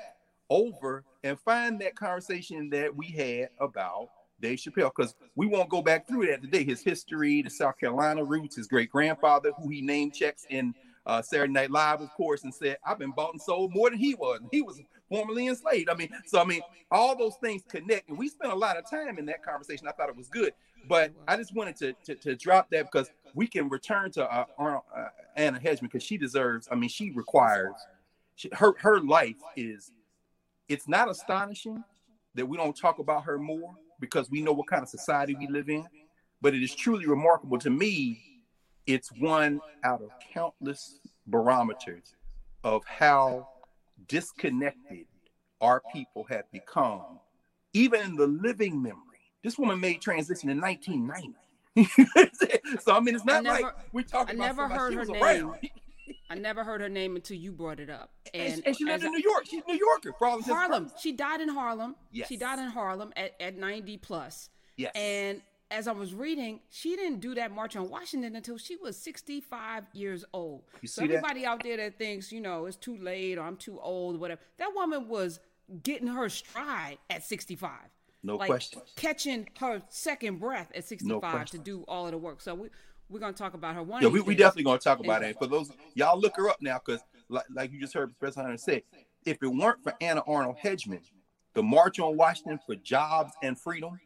over 0.50 1.04
and 1.24 1.38
find 1.40 1.80
that 1.80 1.96
conversation 1.96 2.70
that 2.70 2.94
we 2.94 3.06
had 3.06 3.48
about 3.60 4.08
Dave 4.40 4.58
Chappelle, 4.58 4.92
because 4.94 5.14
we 5.34 5.46
won't 5.46 5.70
go 5.70 5.80
back 5.80 6.06
through 6.06 6.26
that 6.26 6.42
today. 6.42 6.62
His 6.62 6.82
history, 6.82 7.42
the 7.42 7.50
South 7.50 7.78
Carolina 7.78 8.22
roots, 8.22 8.56
his 8.56 8.66
great 8.66 8.90
grandfather, 8.90 9.52
who 9.58 9.68
he 9.68 9.80
name 9.80 10.10
checks 10.10 10.46
in 10.50 10.74
uh, 11.06 11.22
Saturday 11.22 11.52
Night 11.52 11.70
Live, 11.70 12.00
of 12.00 12.10
course, 12.10 12.44
and 12.44 12.52
said, 12.52 12.76
I've 12.84 12.98
been 12.98 13.12
bought 13.12 13.32
and 13.32 13.40
sold 13.40 13.72
more 13.74 13.88
than 13.88 13.98
he 13.98 14.14
was. 14.14 14.40
He 14.50 14.60
was 14.60 14.80
formerly 15.08 15.46
enslaved. 15.46 15.88
I 15.88 15.94
mean, 15.94 16.10
so 16.26 16.40
I 16.40 16.44
mean, 16.44 16.60
all 16.90 17.16
those 17.16 17.36
things 17.36 17.62
connect. 17.68 18.08
And 18.08 18.18
we 18.18 18.28
spent 18.28 18.52
a 18.52 18.56
lot 18.56 18.76
of 18.76 18.90
time 18.90 19.18
in 19.18 19.26
that 19.26 19.44
conversation. 19.44 19.86
I 19.88 19.92
thought 19.92 20.08
it 20.08 20.16
was 20.16 20.28
good. 20.28 20.52
But 20.88 21.12
I 21.26 21.36
just 21.36 21.54
wanted 21.54 21.76
to, 21.76 21.92
to, 22.04 22.14
to 22.14 22.36
drop 22.36 22.70
that 22.70 22.90
because 22.90 23.10
we 23.34 23.46
can 23.46 23.68
return 23.68 24.10
to 24.12 24.24
uh, 24.24 24.44
uh, 24.58 24.78
Anna 25.36 25.58
Hedgeman 25.58 25.90
because 25.90 26.02
she 26.02 26.16
deserves. 26.16 26.68
I 26.70 26.74
mean, 26.74 26.88
she 26.88 27.10
requires. 27.10 27.74
She, 28.36 28.50
her 28.52 28.74
her 28.78 29.00
life 29.00 29.36
is. 29.56 29.92
It's 30.68 30.88
not 30.88 31.08
astonishing 31.10 31.82
that 32.34 32.46
we 32.46 32.56
don't 32.56 32.76
talk 32.76 32.98
about 32.98 33.24
her 33.24 33.38
more 33.38 33.74
because 34.00 34.30
we 34.30 34.42
know 34.42 34.52
what 34.52 34.66
kind 34.66 34.82
of 34.82 34.88
society 34.88 35.34
we 35.38 35.46
live 35.46 35.68
in, 35.68 35.86
but 36.40 36.54
it 36.54 36.62
is 36.62 36.74
truly 36.74 37.06
remarkable 37.06 37.58
to 37.58 37.70
me. 37.70 38.42
It's 38.86 39.10
one 39.18 39.60
out 39.84 40.02
of 40.02 40.10
countless 40.32 41.00
barometers 41.26 42.14
of 42.62 42.84
how 42.84 43.48
disconnected 44.08 45.06
our 45.60 45.82
people 45.92 46.24
have 46.28 46.50
become, 46.52 47.20
even 47.72 48.00
in 48.00 48.16
the 48.16 48.26
living 48.26 48.82
memory. 48.82 49.05
This 49.46 49.56
woman 49.56 49.78
made 49.78 50.00
transition 50.00 50.50
in 50.50 50.60
1990. 50.60 51.36
so 52.80 52.96
I 52.96 52.98
mean, 52.98 53.14
it's 53.14 53.24
not 53.24 53.44
never, 53.44 53.62
like 53.62 53.74
we 53.92 54.02
talking 54.02 54.42
I 54.42 54.46
never 54.46 54.66
heard 54.66 54.92
her 54.92 55.04
name. 55.04 55.54
I 56.28 56.34
never 56.34 56.64
heard 56.64 56.80
her 56.80 56.88
name 56.88 57.14
until 57.14 57.36
you 57.36 57.52
brought 57.52 57.78
it 57.78 57.88
up. 57.88 58.10
And, 58.34 58.54
and, 58.54 58.66
and 58.66 58.76
she 58.76 58.84
lived 58.84 59.04
in 59.04 59.12
New 59.12 59.22
York. 59.22 59.44
She's 59.48 59.62
New 59.68 59.78
Yorker. 59.78 60.10
Harlem. 60.18 60.90
She 61.00 61.12
died 61.12 61.40
in 61.40 61.48
Harlem. 61.48 61.94
Yes. 62.10 62.26
She 62.26 62.36
died 62.36 62.58
in 62.58 62.70
Harlem 62.70 63.12
at, 63.14 63.40
at 63.40 63.56
90 63.56 63.98
plus. 63.98 64.50
Yes. 64.76 64.90
And 64.96 65.40
as 65.70 65.86
I 65.86 65.92
was 65.92 66.12
reading, 66.12 66.58
she 66.68 66.96
didn't 66.96 67.20
do 67.20 67.36
that 67.36 67.52
march 67.52 67.76
on 67.76 67.88
Washington 67.88 68.34
until 68.34 68.58
she 68.58 68.74
was 68.74 68.96
65 68.96 69.84
years 69.92 70.24
old. 70.32 70.64
You 70.82 70.88
so 70.88 71.04
everybody 71.04 71.42
that? 71.42 71.46
out 71.50 71.62
there 71.62 71.76
that 71.76 71.98
thinks, 71.98 72.32
you 72.32 72.40
know, 72.40 72.66
it's 72.66 72.76
too 72.76 72.96
late 72.96 73.38
or 73.38 73.42
I'm 73.42 73.56
too 73.56 73.78
old, 73.78 74.16
or 74.16 74.18
whatever. 74.18 74.40
That 74.56 74.74
woman 74.74 75.06
was 75.06 75.38
getting 75.84 76.08
her 76.08 76.28
stride 76.28 76.98
at 77.08 77.22
65. 77.22 77.70
No 78.26 78.36
like 78.36 78.48
question. 78.48 78.82
Catching 78.96 79.48
her 79.60 79.80
second 79.88 80.40
breath 80.40 80.72
at 80.74 80.84
65 80.84 81.22
no 81.22 81.44
to 81.44 81.58
do 81.58 81.84
all 81.86 82.06
of 82.06 82.10
the 82.12 82.18
work. 82.18 82.40
So 82.40 82.56
we 82.56 82.68
we're 83.08 83.20
gonna 83.20 83.32
talk 83.32 83.54
about 83.54 83.76
her 83.76 83.84
one. 83.84 84.02
Yeah, 84.02 84.08
we, 84.08 84.20
we 84.20 84.34
definitely 84.34 84.64
gonna 84.64 84.78
talk 84.78 84.98
about 84.98 85.22
it. 85.22 85.38
For 85.38 85.46
those 85.46 85.70
y'all 85.94 86.18
look 86.18 86.36
her 86.36 86.50
up 86.50 86.60
now, 86.60 86.80
because 86.84 87.02
like, 87.28 87.44
like 87.54 87.70
you 87.70 87.80
just 87.80 87.94
heard 87.94 88.18
Professor 88.18 88.42
Hunter 88.42 88.56
say, 88.56 88.82
if 89.24 89.40
it 89.40 89.46
weren't 89.46 89.80
for 89.84 89.94
Anna 90.00 90.24
Arnold 90.26 90.56
Hedgeman, 90.60 91.02
the 91.54 91.62
March 91.62 92.00
on 92.00 92.16
Washington 92.16 92.58
for 92.66 92.74
Jobs 92.74 93.32
and 93.44 93.56
Freedom, 93.56 93.96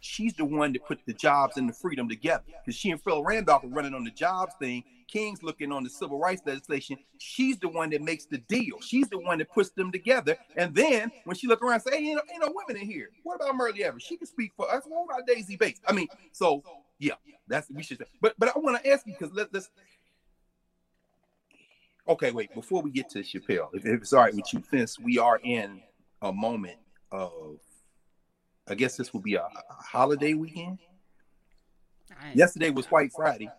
she's 0.00 0.34
the 0.34 0.44
one 0.44 0.72
that 0.72 0.84
put 0.84 0.98
the 1.06 1.14
jobs 1.14 1.56
and 1.56 1.68
the 1.68 1.72
freedom 1.72 2.08
together. 2.08 2.42
Because 2.64 2.76
she 2.76 2.90
and 2.90 3.00
Phil 3.00 3.22
Randolph 3.22 3.62
are 3.62 3.68
running 3.68 3.94
on 3.94 4.02
the 4.02 4.10
jobs 4.10 4.54
thing. 4.60 4.82
King's 5.08 5.42
looking 5.42 5.72
on 5.72 5.84
the 5.84 5.90
civil 5.90 6.18
rights 6.18 6.42
legislation. 6.44 6.96
She's 7.18 7.58
the 7.58 7.68
one 7.68 7.90
that 7.90 8.02
makes 8.02 8.26
the 8.26 8.38
deal. 8.38 8.80
She's 8.80 9.08
the 9.08 9.18
one 9.18 9.38
that 9.38 9.50
puts 9.50 9.70
them 9.70 9.92
together. 9.92 10.36
And 10.56 10.74
then 10.74 11.10
when 11.24 11.36
she 11.36 11.46
look 11.46 11.62
around, 11.62 11.80
say, 11.80 11.90
hey, 11.92 12.08
ain't 12.08 12.16
no, 12.16 12.22
ain't 12.32 12.42
no 12.42 12.52
women 12.54 12.82
in 12.82 12.88
here. 12.88 13.10
What 13.22 13.36
about 13.36 13.54
Myrlie 13.54 13.82
Evers? 13.82 14.02
She 14.02 14.16
can 14.16 14.26
speak 14.26 14.52
for 14.56 14.70
us. 14.70 14.82
What 14.86 15.04
about 15.04 15.26
Daisy 15.26 15.56
Bates? 15.56 15.80
I 15.86 15.92
mean, 15.92 16.08
so 16.32 16.62
yeah, 16.98 17.14
that's 17.48 17.70
we 17.70 17.82
should. 17.82 17.98
Say. 17.98 18.04
But 18.20 18.34
but 18.38 18.54
I 18.54 18.58
want 18.58 18.82
to 18.82 18.90
ask 18.90 19.06
you 19.06 19.14
because 19.18 19.34
let, 19.34 19.52
let's. 19.52 19.70
Okay, 22.08 22.30
wait. 22.30 22.54
Before 22.54 22.82
we 22.82 22.90
get 22.90 23.08
to 23.10 23.20
Chappelle, 23.20 23.68
if, 23.72 23.84
if 23.84 24.02
it's 24.02 24.12
all 24.12 24.22
right 24.22 24.34
with 24.34 24.52
you, 24.52 24.62
since 24.70 24.98
we 24.98 25.18
are 25.18 25.40
in 25.42 25.82
a 26.22 26.32
moment 26.32 26.78
of 27.10 27.58
I 28.68 28.74
guess 28.74 28.96
this 28.96 29.12
will 29.12 29.20
be 29.20 29.34
a, 29.34 29.42
a 29.42 29.74
holiday 29.78 30.34
weekend. 30.34 30.78
Yesterday 32.34 32.70
was 32.70 32.86
White 32.86 33.12
Friday. 33.12 33.50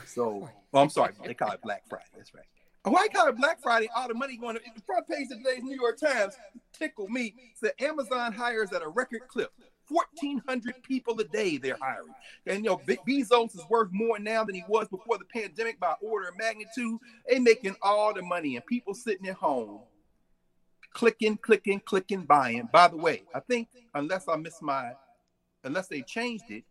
So, 0.06 0.48
oh, 0.72 0.78
I'm 0.78 0.90
sorry, 0.90 1.12
they 1.24 1.34
call 1.34 1.52
it 1.52 1.62
Black 1.62 1.84
Friday. 1.88 2.04
That's 2.16 2.34
right. 2.34 2.44
Oh, 2.84 2.90
why 2.90 3.08
call 3.08 3.28
it 3.28 3.36
Black 3.36 3.62
Friday? 3.62 3.88
All 3.96 4.08
the 4.08 4.14
money 4.14 4.36
going 4.36 4.56
to 4.56 4.62
the 4.74 4.82
front 4.82 5.08
page 5.08 5.28
of 5.30 5.38
today's 5.38 5.62
New 5.62 5.74
York 5.74 5.98
Times 5.98 6.34
tickle 6.72 7.08
me. 7.08 7.34
Said 7.54 7.72
Amazon 7.80 8.32
hires 8.32 8.72
at 8.72 8.82
a 8.82 8.88
record 8.88 9.22
clip. 9.28 9.52
1,400 9.88 10.82
people 10.82 11.18
a 11.20 11.24
day 11.24 11.58
they're 11.58 11.78
hiring. 11.80 12.14
And 12.46 12.64
you 12.64 12.70
know, 12.70 12.80
Be- 12.86 12.98
Bezos 13.06 13.54
is 13.54 13.64
worth 13.68 13.90
more 13.92 14.18
now 14.18 14.44
than 14.44 14.54
he 14.54 14.64
was 14.68 14.88
before 14.88 15.18
the 15.18 15.24
pandemic 15.26 15.78
by 15.78 15.94
order 16.02 16.28
of 16.28 16.38
magnitude. 16.38 16.98
They 17.28 17.38
making 17.38 17.76
all 17.82 18.14
the 18.14 18.22
money, 18.22 18.56
and 18.56 18.64
people 18.66 18.94
sitting 18.94 19.28
at 19.28 19.36
home 19.36 19.80
clicking, 20.94 21.36
clicking, 21.36 21.80
clicking, 21.80 22.22
buying. 22.22 22.68
By 22.72 22.88
the 22.88 22.96
way, 22.96 23.24
I 23.34 23.40
think 23.40 23.68
unless 23.94 24.26
I 24.28 24.36
miss 24.36 24.62
my, 24.62 24.92
unless 25.64 25.88
they 25.88 26.02
changed 26.02 26.50
it, 26.50 26.64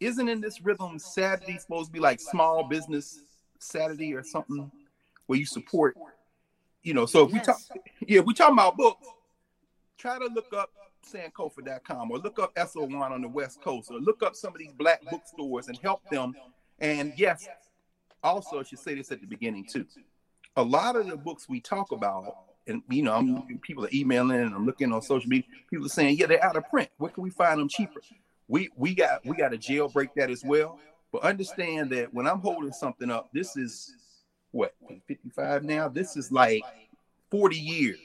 isn't 0.00 0.28
in 0.28 0.40
this 0.40 0.60
rhythm 0.60 0.98
Saturday 0.98 1.58
supposed 1.58 1.86
to 1.86 1.92
be 1.92 2.00
like 2.00 2.20
small 2.20 2.64
business 2.64 3.20
Saturday 3.58 4.14
or 4.14 4.22
something 4.22 4.70
where 5.26 5.38
you 5.38 5.46
support, 5.46 5.96
you 6.82 6.94
know? 6.94 7.06
So 7.06 7.24
if 7.24 7.32
yes. 7.32 7.40
we 7.40 7.44
talk, 7.44 7.88
yeah, 8.06 8.20
we 8.20 8.34
talking 8.34 8.54
about 8.54 8.76
books. 8.76 9.06
Try 9.96 10.18
to 10.18 10.26
look 10.26 10.52
up 10.56 10.70
Sankofa.com 11.12 12.10
or 12.10 12.18
look 12.18 12.38
up 12.38 12.52
Eso 12.56 12.84
Won 12.84 13.12
on 13.12 13.22
the 13.22 13.28
West 13.28 13.60
Coast 13.60 13.90
or 13.90 13.98
look 13.98 14.22
up 14.22 14.36
some 14.36 14.52
of 14.52 14.58
these 14.58 14.72
black 14.72 15.02
bookstores 15.10 15.68
and 15.68 15.76
help 15.78 16.08
them. 16.08 16.34
And 16.78 17.12
yes, 17.16 17.48
also 18.22 18.60
I 18.60 18.62
should 18.62 18.78
say 18.78 18.94
this 18.94 19.10
at 19.10 19.20
the 19.20 19.26
beginning 19.26 19.66
too. 19.66 19.86
A 20.56 20.62
lot 20.62 20.96
of 20.96 21.08
the 21.08 21.16
books 21.16 21.48
we 21.48 21.60
talk 21.60 21.92
about 21.92 22.36
and 22.68 22.82
you 22.90 23.02
know, 23.02 23.14
I'm 23.14 23.58
people 23.58 23.86
are 23.86 23.90
emailing 23.92 24.40
and 24.40 24.54
I'm 24.54 24.66
looking 24.66 24.92
on 24.92 25.02
social 25.02 25.28
media. 25.28 25.48
People 25.70 25.86
are 25.86 25.90
saying, 25.90 26.18
yeah, 26.18 26.26
they're 26.26 26.44
out 26.44 26.56
of 26.56 26.68
print. 26.68 26.90
Where 26.98 27.10
can 27.10 27.22
we 27.22 27.30
find 27.30 27.58
them 27.58 27.68
cheaper? 27.68 28.00
We 28.48 28.70
we 28.76 28.94
got 28.94 29.24
we 29.24 29.36
got 29.36 29.50
to 29.50 29.58
jailbreak 29.58 30.08
that 30.16 30.30
as 30.30 30.42
well. 30.44 30.78
But 31.12 31.22
understand 31.22 31.90
that 31.90 32.12
when 32.12 32.26
I'm 32.26 32.40
holding 32.40 32.72
something 32.72 33.10
up, 33.10 33.30
this 33.32 33.56
is 33.56 33.94
what 34.50 34.74
55 35.06 35.64
now. 35.64 35.88
This 35.88 36.16
is 36.16 36.32
like 36.32 36.62
40 37.30 37.56
years 37.56 37.98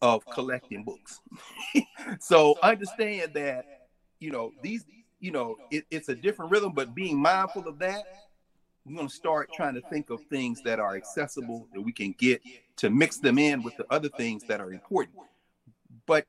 of 0.00 0.24
collecting 0.26 0.84
books. 0.84 1.20
so 2.20 2.56
understand 2.62 3.32
that 3.34 3.88
you 4.18 4.30
know 4.30 4.52
these 4.62 4.84
you 5.20 5.30
know 5.30 5.56
it, 5.70 5.84
it's 5.90 6.08
a 6.08 6.14
different 6.14 6.50
rhythm, 6.50 6.72
but 6.72 6.94
being 6.94 7.18
mindful 7.18 7.68
of 7.68 7.78
that 7.78 8.04
we're 8.84 8.96
going 8.96 9.08
to 9.08 9.14
start 9.14 9.50
trying 9.52 9.74
to 9.74 9.80
think 9.82 10.10
of 10.10 10.20
things 10.28 10.60
that 10.62 10.80
are 10.80 10.96
accessible 10.96 11.68
that 11.72 11.80
we 11.80 11.92
can 11.92 12.12
get 12.18 12.42
to 12.76 12.90
mix 12.90 13.18
them 13.18 13.38
in 13.38 13.62
with 13.62 13.76
the 13.76 13.86
other 13.90 14.08
things 14.08 14.42
that 14.44 14.60
are 14.60 14.72
important. 14.72 15.16
But 16.06 16.26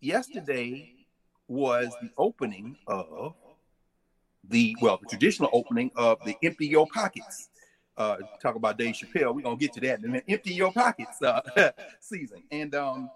yesterday 0.00 1.03
was 1.48 1.94
the 2.00 2.10
opening 2.16 2.76
of 2.86 3.34
the 4.48 4.76
well, 4.80 4.98
the 5.00 5.08
traditional 5.08 5.50
opening 5.52 5.90
of 5.96 6.18
the 6.24 6.36
Empty 6.42 6.66
Your 6.66 6.86
Pockets. 6.86 7.48
Uh, 7.96 8.16
talk 8.42 8.56
about 8.56 8.76
Dave 8.76 8.94
Chappelle. 8.94 9.34
We're 9.34 9.42
gonna 9.42 9.56
get 9.56 9.72
to 9.74 9.80
that 9.80 10.00
in 10.00 10.06
minute. 10.06 10.24
Empty 10.28 10.54
Your 10.54 10.72
Pockets 10.72 11.22
uh, 11.22 11.40
season, 12.00 12.42
and 12.50 12.74
um, 12.74 13.10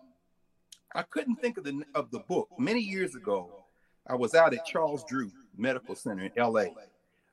I 0.94 1.02
couldn't 1.02 1.36
think 1.36 1.58
of 1.58 1.64
the 1.64 1.82
of 1.94 2.10
the 2.10 2.20
book. 2.20 2.48
Many 2.58 2.80
years 2.80 3.14
ago, 3.14 3.64
I 4.06 4.14
was 4.14 4.34
out 4.34 4.54
at 4.54 4.64
Charles 4.64 5.04
Drew 5.04 5.30
Medical 5.56 5.94
Center 5.94 6.24
in 6.24 6.32
L.A 6.36 6.72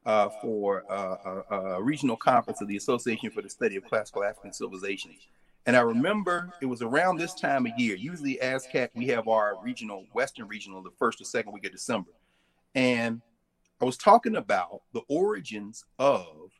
uh, 0.05 0.29
for 0.41 0.83
uh, 0.89 1.41
a, 1.49 1.55
a, 1.55 1.81
regional 1.81 2.15
conference 2.15 2.61
of 2.61 2.67
the 2.67 2.77
Association 2.77 3.31
for 3.31 3.41
the 3.41 3.49
Study 3.49 3.75
of 3.75 3.83
Classical 3.85 4.23
African 4.23 4.53
Civilizations. 4.53 5.27
And 5.65 5.75
I 5.75 5.81
remember 5.81 6.51
it 6.61 6.67
was 6.67 6.81
around 6.81 7.17
this 7.17 7.33
time 7.33 7.65
of 7.65 7.71
year. 7.77 7.95
Usually, 7.95 8.37
ASCAC, 8.41 8.89
we 8.93 9.07
have 9.07 9.27
our 9.27 9.55
regional, 9.63 10.05
Western 10.13 10.47
regional, 10.47 10.83
the 10.83 10.91
first 10.99 11.19
or 11.19 11.25
second 11.25 11.53
week 11.53 11.65
of 11.65 11.71
December. 11.71 12.11
And 12.75 13.21
I 13.81 13.85
was 13.85 13.97
talking 13.97 14.35
about 14.35 14.81
the 14.93 15.01
origins 15.09 15.83
of 15.97 16.51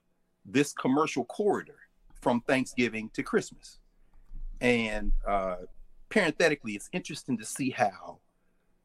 this 0.44 0.74
commercial 0.74 1.26
corridor 1.26 1.78
from 2.20 2.42
Thanksgiving 2.42 3.10
to 3.14 3.22
Christmas. 3.22 3.80
And 4.60 5.12
uh, 5.28 5.58
parenthetically, 6.10 6.74
it's 6.74 6.90
interesting 6.92 7.38
to 7.38 7.46
see 7.46 7.70
how 7.70 8.20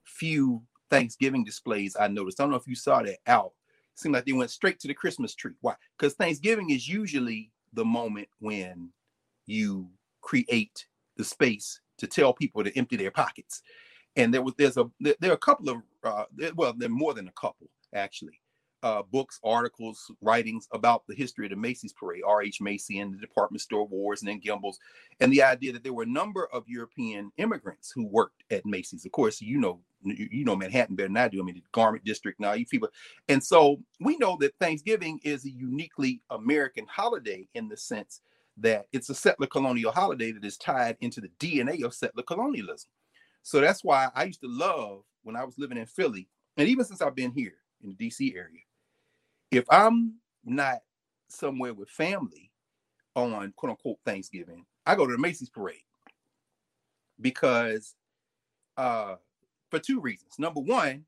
few 0.05 0.63
Thanksgiving 0.91 1.45
displays 1.45 1.97
I 1.99 2.09
noticed. 2.09 2.41
I 2.41 2.45
don't 2.45 2.51
know 2.51 2.59
if 2.59 2.67
you 2.67 2.75
saw 2.75 3.03
that 3.03 3.19
out. 3.27 3.53
It 3.95 4.01
seemed 4.01 4.15
like 4.15 4.27
they 4.27 4.33
went 4.33 4.51
straight 4.51 4.81
to 4.81 4.89
the 4.89 4.95
Christmas 4.95 5.35
tree. 5.35 5.53
Why? 5.61 5.75
Because 5.97 6.15
Thanksgiving 6.15 6.71
is 6.71 6.89
usually 6.89 7.53
the 7.73 7.85
moment 7.85 8.29
when 8.41 8.91
you 9.47 9.89
create 10.21 10.87
the 11.17 11.25
space 11.25 11.81
to 11.99 12.07
tell 12.07 12.33
people 12.33 12.65
to 12.65 12.77
empty 12.79 12.97
their 12.97 13.11
pockets. 13.11 13.63
And 14.17 14.35
there 14.35 14.43
was 14.43 14.55
there's 14.59 14.77
a 14.77 14.91
there 15.01 15.31
are 15.31 15.35
a 15.35 15.39
couple 15.39 15.69
of 15.69 15.77
uh, 16.03 16.25
well, 16.55 16.75
there 16.77 16.89
are 16.89 16.93
more 16.93 17.15
than 17.15 17.29
a 17.29 17.33
couple 17.33 17.69
actually 17.95 18.41
uh, 18.83 19.03
books, 19.03 19.39
articles, 19.45 20.11
writings 20.21 20.67
about 20.73 21.07
the 21.07 21.15
history 21.15 21.47
of 21.47 21.51
the 21.51 21.57
Macy's 21.57 21.93
parade, 21.93 22.23
R.H. 22.27 22.61
Macy 22.61 22.99
and 22.99 23.13
the 23.13 23.19
department 23.19 23.61
store 23.61 23.87
wars, 23.87 24.23
and 24.23 24.29
then 24.29 24.41
Gimbels, 24.41 24.77
and 25.21 25.33
the 25.33 25.43
idea 25.43 25.73
that 25.73 25.83
there 25.83 25.93
were 25.93 26.05
a 26.05 26.07
number 26.07 26.49
of 26.53 26.65
European 26.67 27.31
immigrants 27.37 27.93
who 27.95 28.07
worked 28.07 28.45
at 28.51 28.65
Macy's. 28.65 29.05
Of 29.05 29.13
course, 29.13 29.41
you 29.41 29.59
know, 29.59 29.81
you 30.03 30.45
know 30.45 30.57
Manhattan 30.57 30.97
better 30.97 31.09
than 31.09 31.17
I 31.19 31.29
do. 31.29 31.41
I 31.41 31.45
mean, 31.45 31.57
the 31.57 31.63
garment 31.73 32.05
district 32.05 32.41
now, 32.41 32.53
you 32.53 32.65
people, 32.65 32.89
and 33.29 33.43
so 33.43 33.81
we 34.01 34.17
know 34.17 34.37
that 34.41 34.55
Thanksgiving 34.59 35.21
is 35.23 35.45
a 35.45 35.51
uniquely 35.51 36.23
American 36.31 36.87
holiday 36.87 37.47
in 37.55 37.69
the 37.69 37.77
sense 37.77 38.23
that 38.59 38.87
it's 38.93 39.11
a 39.11 39.15
settler 39.15 39.47
colonial 39.47 39.93
holiday 39.93 40.33
that 40.33 40.45
is 40.45 40.57
tied 40.59 40.97
into 41.01 41.21
the 41.21 41.31
DNA 41.39 41.83
of 41.85 41.95
settler 41.95 42.23
colonialism. 42.23 42.91
So 43.43 43.61
that's 43.61 43.83
why 43.83 44.09
I 44.15 44.25
used 44.25 44.41
to 44.43 44.49
love 44.49 45.03
when 45.23 45.37
I 45.37 45.45
was 45.45 45.59
living 45.59 45.79
in 45.79 45.87
Philly, 45.87 46.29
and 46.57 46.69
even 46.69 46.85
since 46.85 47.01
I've 47.01 47.15
been 47.15 47.33
here 47.33 47.55
in 47.83 47.95
the 47.97 48.09
DC 48.09 48.37
area 48.37 48.61
if 49.51 49.65
I'm 49.71 50.15
not 50.45 50.79
somewhere 51.29 51.75
with 51.75 51.89
family 51.89 52.51
on 53.17 53.53
quote 53.57 53.71
unquote 53.71 53.99
Thanksgiving, 54.05 54.65
I 54.87 54.95
go 54.95 55.07
to 55.07 55.13
the 55.13 55.19
Macy's 55.19 55.51
parade 55.51 55.85
because 57.21 57.95
uh 58.77 59.17
for 59.71 59.79
two 59.79 60.01
reasons. 60.01 60.35
Number 60.39 60.61
one, 60.61 61.05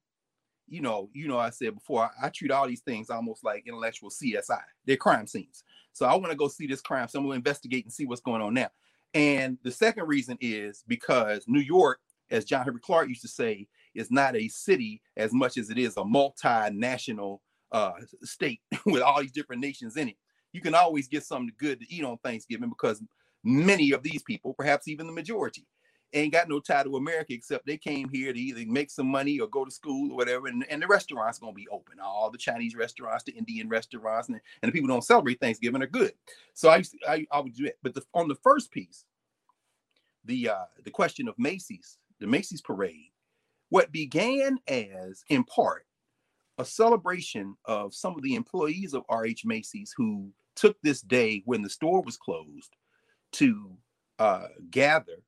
you 0.69 0.81
know, 0.81 1.11
you 1.12 1.28
know, 1.28 1.38
I 1.38 1.50
said 1.50 1.75
before, 1.75 2.04
I, 2.04 2.26
I 2.26 2.28
treat 2.31 2.50
all 2.50 2.66
these 2.66 2.81
things 2.81 3.11
almost 3.11 3.45
like 3.45 3.66
intellectual 3.66 4.11
CSI. 4.11 4.62
They're 4.87 4.97
crime 4.97 5.26
scenes. 5.26 5.64
So 5.92 6.07
I 6.07 6.14
want 6.14 6.31
to 6.31 6.37
go 6.37 6.49
see 6.49 6.66
this 6.66 6.81
crime. 6.81 7.09
So 7.09 7.19
I'm 7.19 7.25
gonna 7.26 7.37
investigate 7.37 7.85
and 7.85 7.92
see 7.92 8.07
what's 8.07 8.23
going 8.23 8.42
on 8.42 8.54
now. 8.54 8.71
And 9.14 9.59
the 9.62 9.71
second 9.71 10.07
reason 10.07 10.38
is 10.40 10.85
because 10.88 11.45
New 11.47 11.61
York, 11.61 12.00
as 12.31 12.45
John 12.45 12.64
Henrik 12.64 12.83
Clarke 12.83 13.09
used 13.09 13.23
to 13.23 13.28
say, 13.28 13.69
is 13.95 14.11
not 14.11 14.37
a 14.37 14.49
city 14.49 15.02
as 15.16 15.33
much 15.35 15.59
as 15.59 15.69
it 15.69 15.78
is 15.78 15.97
a 15.99 16.02
multinational 16.02 17.40
uh, 17.73 17.92
state 18.23 18.61
with 18.87 19.02
all 19.02 19.21
these 19.21 19.33
different 19.33 19.61
nations 19.61 19.97
in 19.97 20.09
it, 20.09 20.16
you 20.52 20.61
can 20.61 20.75
always 20.75 21.09
get 21.09 21.25
something 21.25 21.52
good 21.59 21.81
to 21.81 21.92
eat 21.92 22.04
on 22.04 22.16
Thanksgiving 22.19 22.71
because 22.71 23.02
many 23.45 23.92
of 23.92 24.02
these 24.02 24.23
people, 24.23 24.54
perhaps 24.54 24.88
even 24.88 25.07
the 25.07 25.12
majority, 25.12 25.66
ain't 26.12 26.33
got 26.33 26.49
no 26.49 26.61
tie 26.61 26.83
to 26.83 26.97
America 26.97 27.33
except 27.33 27.66
they 27.66 27.76
came 27.76 28.09
here 28.09 28.33
to 28.33 28.38
either 28.38 28.64
make 28.71 28.90
some 28.90 29.07
money 29.07 29.40
or 29.40 29.49
go 29.49 29.64
to 29.64 29.71
school 29.71 30.12
or 30.12 30.16
whatever. 30.16 30.47
And, 30.47 30.64
and 30.71 30.83
the 30.83 30.87
restaurants 30.87 31.38
gonna 31.38 31.52
be 31.52 31.69
open. 31.69 32.00
All 32.00 32.31
the 32.31 32.38
Chinese 32.38 32.75
restaurants, 32.75 33.25
the 33.25 33.33
Indian 33.33 33.69
restaurants, 33.69 34.28
and, 34.28 34.40
and 34.62 34.69
the 34.69 34.73
people 34.73 34.88
don't 34.88 35.04
celebrate 35.04 35.40
Thanksgiving 35.40 35.83
are 35.83 35.87
good. 35.87 36.12
So 36.54 36.69
I 36.69 36.78
used 36.78 36.92
to, 36.92 37.11
I, 37.11 37.26
I 37.31 37.40
would 37.40 37.54
do 37.54 37.66
it. 37.66 37.78
But 37.83 37.95
the, 37.95 38.02
on 38.14 38.28
the 38.28 38.37
first 38.37 38.71
piece, 38.71 39.04
the 40.25 40.50
uh, 40.50 40.64
the 40.85 40.90
question 40.90 41.28
of 41.28 41.35
Macy's, 41.38 41.99
the 42.21 42.26
Macy's 42.26 42.61
parade, 42.61 43.11
what 43.71 43.90
began 43.90 44.59
as 44.69 45.25
in 45.28 45.45
part 45.45 45.87
a 46.59 46.64
celebration 46.64 47.57
of 47.64 47.95
some 47.95 48.14
of 48.14 48.23
the 48.23 48.35
employees 48.35 48.95
of 48.95 49.04
RH 49.11 49.45
Macy's 49.45 49.95
who 49.97 50.31
took 50.54 50.81
this 50.83 51.00
day 51.00 51.42
when 51.47 51.62
the 51.62 51.71
store 51.71 52.02
was 52.02 52.16
closed 52.16 52.76
to 53.33 53.73
uh, 54.19 54.49
gather 54.71 55.23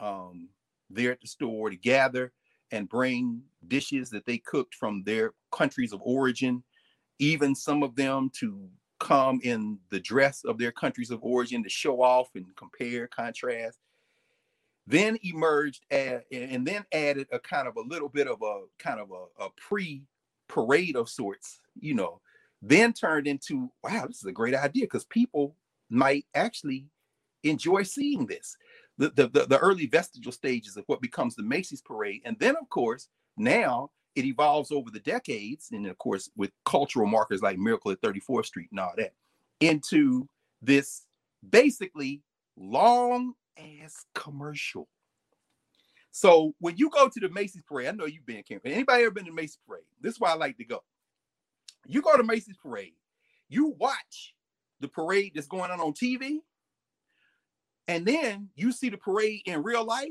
um, 0.00 0.48
there 0.90 1.12
at 1.12 1.20
the 1.20 1.26
store 1.26 1.70
to 1.70 1.76
gather 1.76 2.32
and 2.70 2.88
bring 2.88 3.42
dishes 3.66 4.10
that 4.10 4.26
they 4.26 4.38
cooked 4.38 4.74
from 4.74 5.02
their 5.04 5.32
countries 5.52 5.92
of 5.92 6.00
origin, 6.02 6.62
even 7.18 7.54
some 7.54 7.82
of 7.82 7.96
them 7.96 8.30
to 8.40 8.68
come 9.00 9.40
in 9.42 9.78
the 9.90 10.00
dress 10.00 10.44
of 10.44 10.58
their 10.58 10.72
countries 10.72 11.10
of 11.10 11.22
origin 11.22 11.62
to 11.62 11.68
show 11.68 12.02
off 12.02 12.28
and 12.34 12.46
compare, 12.56 13.06
contrast. 13.06 13.78
Then 14.86 15.18
emerged 15.22 15.84
and 15.90 16.66
then 16.66 16.84
added 16.92 17.26
a 17.30 17.38
kind 17.38 17.68
of 17.68 17.76
a 17.76 17.82
little 17.82 18.08
bit 18.08 18.26
of 18.26 18.40
a 18.42 18.62
kind 18.78 18.98
of 19.00 19.10
a, 19.10 19.44
a 19.44 19.48
pre 19.56 20.04
parade 20.48 20.96
of 20.96 21.10
sorts, 21.10 21.60
you 21.78 21.94
know, 21.94 22.20
then 22.62 22.92
turned 22.92 23.26
into 23.26 23.70
wow, 23.84 24.06
this 24.06 24.18
is 24.18 24.24
a 24.24 24.32
great 24.32 24.54
idea 24.54 24.84
because 24.84 25.04
people 25.04 25.54
might 25.90 26.24
actually 26.34 26.86
enjoy 27.44 27.82
seeing 27.82 28.26
this. 28.26 28.56
The, 28.98 29.10
the, 29.10 29.46
the, 29.46 29.58
early 29.58 29.86
vestigial 29.86 30.32
stages 30.32 30.76
of 30.76 30.84
what 30.88 31.00
becomes 31.00 31.36
the 31.36 31.44
Macy's 31.44 31.80
parade. 31.80 32.20
And 32.24 32.36
then, 32.40 32.56
of 32.56 32.68
course, 32.68 33.08
now 33.36 33.90
it 34.16 34.24
evolves 34.24 34.72
over 34.72 34.90
the 34.90 34.98
decades, 34.98 35.68
and 35.70 35.86
of 35.86 35.96
course, 35.98 36.28
with 36.36 36.50
cultural 36.64 37.06
markers 37.06 37.40
like 37.40 37.58
Miracle 37.58 37.92
at 37.92 38.00
34th 38.00 38.46
Street 38.46 38.68
and 38.72 38.80
all 38.80 38.94
that, 38.96 39.12
into 39.60 40.28
this 40.60 41.04
basically 41.48 42.22
long 42.56 43.34
ass 43.56 44.04
commercial 44.16 44.88
so 46.18 46.52
when 46.58 46.76
you 46.76 46.90
go 46.90 47.08
to 47.08 47.20
the 47.20 47.28
Macy's 47.28 47.62
parade, 47.62 47.86
I 47.86 47.92
know 47.92 48.06
you've 48.06 48.26
been 48.26 48.42
camping. 48.42 48.72
Anybody 48.72 49.04
ever 49.04 49.12
been 49.12 49.26
to 49.26 49.32
Macy's 49.32 49.60
parade? 49.64 49.84
This 50.00 50.14
is 50.14 50.20
why 50.20 50.30
I 50.30 50.34
like 50.34 50.56
to 50.56 50.64
go. 50.64 50.82
You 51.86 52.02
go 52.02 52.16
to 52.16 52.24
Macy's 52.24 52.56
parade, 52.56 52.94
you 53.48 53.76
watch 53.78 54.34
the 54.80 54.88
parade 54.88 55.32
that's 55.34 55.46
going 55.46 55.70
on 55.70 55.80
on 55.80 55.92
TV, 55.92 56.40
and 57.88 58.06
then 58.06 58.50
you 58.54 58.70
see 58.70 58.90
the 58.90 58.98
parade 58.98 59.40
in 59.46 59.62
real 59.62 59.84
life. 59.84 60.10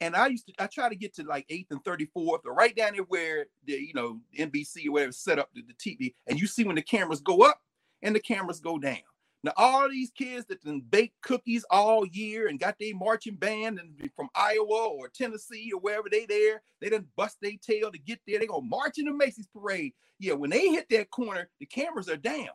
And 0.00 0.16
I 0.16 0.28
used 0.28 0.46
to, 0.48 0.54
I 0.58 0.66
try 0.66 0.88
to 0.88 0.96
get 0.96 1.14
to 1.16 1.24
like 1.24 1.46
8th 1.48 1.66
and 1.70 1.84
34th, 1.84 2.40
or 2.44 2.54
right 2.54 2.74
down 2.74 2.94
there 2.94 3.04
where 3.04 3.46
the, 3.64 3.74
you 3.74 3.94
know, 3.94 4.20
NBC 4.36 4.86
or 4.88 4.92
whatever 4.92 5.12
set 5.12 5.38
up 5.38 5.50
the, 5.54 5.62
the 5.62 5.74
TV, 5.74 6.14
and 6.26 6.40
you 6.40 6.46
see 6.46 6.64
when 6.64 6.76
the 6.76 6.82
cameras 6.82 7.20
go 7.20 7.42
up 7.42 7.60
and 8.02 8.14
the 8.14 8.20
cameras 8.20 8.58
go 8.58 8.78
down. 8.78 8.98
Now, 9.44 9.52
all 9.56 9.88
these 9.88 10.12
kids 10.12 10.46
that 10.46 10.62
been 10.62 10.82
bake 10.82 11.12
cookies 11.20 11.64
all 11.68 12.06
year 12.06 12.46
and 12.46 12.60
got 12.60 12.76
their 12.78 12.94
marching 12.94 13.34
band 13.34 13.80
and 13.80 14.10
from 14.14 14.28
Iowa 14.36 14.88
or 14.88 15.08
Tennessee 15.08 15.70
or 15.74 15.80
wherever 15.80 16.08
they 16.08 16.26
there, 16.26 16.62
they 16.80 16.90
done 16.90 17.08
bust 17.16 17.38
their 17.42 17.52
tail 17.60 17.90
to 17.90 17.98
get 17.98 18.20
there. 18.26 18.38
They 18.38 18.46
go 18.46 18.60
march 18.60 18.98
in 18.98 19.06
the 19.06 19.12
Macy's 19.12 19.48
parade. 19.48 19.94
Yeah, 20.20 20.34
when 20.34 20.50
they 20.50 20.68
hit 20.68 20.88
that 20.90 21.10
corner, 21.10 21.48
the 21.58 21.66
cameras 21.66 22.08
are 22.08 22.16
down. 22.16 22.50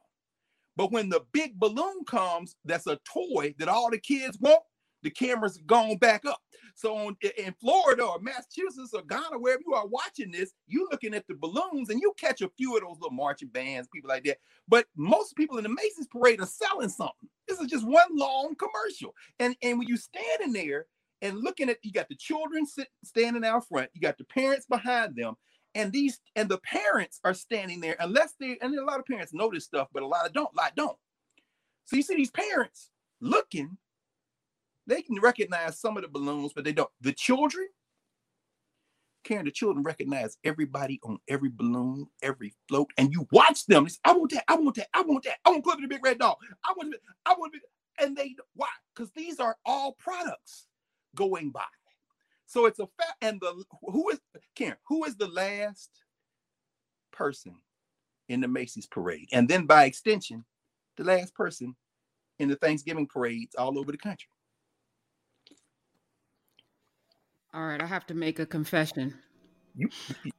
But 0.77 0.91
when 0.91 1.09
the 1.09 1.25
big 1.33 1.59
balloon 1.59 2.05
comes, 2.05 2.55
that's 2.63 2.87
a 2.87 2.99
toy 3.03 3.55
that 3.57 3.67
all 3.67 3.89
the 3.89 3.97
kids 3.97 4.37
want, 4.39 4.61
the 5.03 5.09
cameras 5.09 5.57
gone 5.65 5.97
back 5.97 6.23
up. 6.25 6.39
So 6.75 6.95
on, 6.95 7.17
in 7.37 7.55
Florida 7.59 8.03
or 8.03 8.19
Massachusetts 8.19 8.93
or 8.93 9.01
Ghana, 9.01 9.39
wherever 9.39 9.63
you 9.65 9.73
are 9.73 9.87
watching 9.87 10.31
this, 10.31 10.53
you 10.67 10.87
looking 10.91 11.15
at 11.15 11.25
the 11.27 11.35
balloons 11.35 11.89
and 11.89 11.99
you 11.99 12.13
catch 12.19 12.41
a 12.41 12.51
few 12.57 12.75
of 12.75 12.83
those 12.83 12.97
little 13.01 13.15
marching 13.15 13.49
bands, 13.49 13.89
people 13.91 14.09
like 14.09 14.23
that. 14.25 14.37
But 14.67 14.85
most 14.95 15.35
people 15.35 15.57
in 15.57 15.63
the 15.63 15.69
Macy's 15.69 16.07
parade 16.07 16.39
are 16.39 16.45
selling 16.45 16.89
something. 16.89 17.29
This 17.47 17.59
is 17.59 17.67
just 17.67 17.87
one 17.87 18.15
long 18.15 18.55
commercial. 18.55 19.15
And, 19.39 19.55
and 19.63 19.79
when 19.79 19.87
you 19.87 19.97
standing 19.97 20.53
there 20.53 20.85
and 21.23 21.39
looking 21.39 21.69
at, 21.69 21.77
you 21.81 21.91
got 21.91 22.09
the 22.09 22.15
children 22.15 22.67
sit, 22.67 22.89
standing 23.03 23.43
out 23.43 23.67
front, 23.67 23.89
you 23.95 24.01
got 24.01 24.19
the 24.19 24.25
parents 24.25 24.67
behind 24.67 25.15
them, 25.15 25.35
and 25.77 25.93
these 25.93 26.19
and 26.35 26.49
the 26.49 26.59
parents 26.59 27.21
are 27.25 27.35
standing 27.35 27.81
there 27.81 27.97
unless 28.01 28.35
they 28.41 28.59
and 28.61 28.77
a 28.77 28.85
lot 28.85 28.99
of 28.99 29.07
parents 29.07 29.33
know 29.33 29.51
this 29.53 29.65
stuff, 29.65 29.89
but 29.93 30.03
a 30.03 30.07
lot 30.07 30.27
of 30.27 30.33
don't, 30.33 30.49
a 30.53 30.57
lot 30.57 30.75
don't. 30.75 30.97
So 31.85 31.97
you 31.97 32.03
see 32.03 32.17
these 32.17 32.31
parents 32.31 32.89
looking 33.21 33.71
they 34.87 35.01
can 35.01 35.19
recognize 35.21 35.79
some 35.79 35.97
of 35.97 36.03
the 36.03 36.09
balloons, 36.09 36.51
but 36.53 36.63
they 36.63 36.73
don't. 36.73 36.89
The 37.01 37.13
children, 37.13 37.67
Karen, 39.23 39.45
the 39.45 39.51
children 39.51 39.83
recognize 39.83 40.37
everybody 40.43 40.99
on 41.03 41.19
every 41.29 41.49
balloon, 41.49 42.07
every 42.21 42.53
float, 42.69 42.91
and 42.97 43.13
you 43.13 43.27
watch 43.31 43.65
them. 43.67 43.85
It's, 43.85 43.99
I 44.05 44.13
want 44.13 44.31
that. 44.31 44.45
I 44.47 44.55
want 44.55 44.75
that. 44.75 44.87
I 44.93 45.01
want 45.01 45.23
that. 45.25 45.37
I 45.45 45.51
want 45.51 45.63
Cliffy 45.63 45.83
the 45.83 45.87
Big 45.87 46.03
Red 46.03 46.19
Dog. 46.19 46.37
I 46.65 46.73
want 46.77 46.93
it. 46.93 47.01
I 47.25 47.35
want 47.37 47.55
it. 47.55 47.61
And 48.03 48.17
they 48.17 48.35
why? 48.55 48.67
Because 48.95 49.11
these 49.13 49.39
are 49.39 49.57
all 49.65 49.93
products 49.93 50.67
going 51.15 51.51
by. 51.51 51.63
So 52.47 52.65
it's 52.65 52.79
a 52.79 52.87
fact. 52.97 53.13
And 53.21 53.39
the 53.39 53.63
who 53.81 54.09
is 54.09 54.19
Karen? 54.55 54.77
Who 54.87 55.03
is 55.03 55.15
the 55.15 55.27
last 55.27 55.91
person 57.11 57.55
in 58.29 58.41
the 58.41 58.47
Macy's 58.47 58.87
parade? 58.87 59.27
And 59.31 59.47
then 59.47 59.65
by 59.65 59.85
extension, 59.85 60.45
the 60.95 61.03
last 61.03 61.35
person 61.35 61.75
in 62.39 62.49
the 62.49 62.55
Thanksgiving 62.55 63.07
parades 63.07 63.55
all 63.55 63.77
over 63.77 63.91
the 63.91 63.97
country. 63.97 64.29
All 67.53 67.65
right, 67.65 67.81
I 67.81 67.85
have 67.85 68.05
to 68.07 68.13
make 68.13 68.39
a 68.39 68.45
confession. 68.45 69.15
You, 69.75 69.89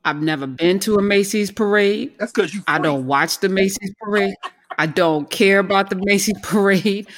I've 0.04 0.22
never 0.22 0.46
been 0.46 0.78
to 0.80 0.96
a 0.96 1.02
Macy's 1.02 1.50
parade. 1.50 2.14
That's 2.18 2.32
because 2.32 2.54
you. 2.54 2.62
I 2.66 2.78
don't 2.78 3.06
watch 3.06 3.40
the 3.40 3.48
Macy's 3.48 3.94
parade. 4.00 4.34
I 4.78 4.86
don't 4.86 5.28
care 5.30 5.58
about 5.58 5.90
the 5.90 5.96
Macy's 5.96 6.38
parade. 6.42 7.08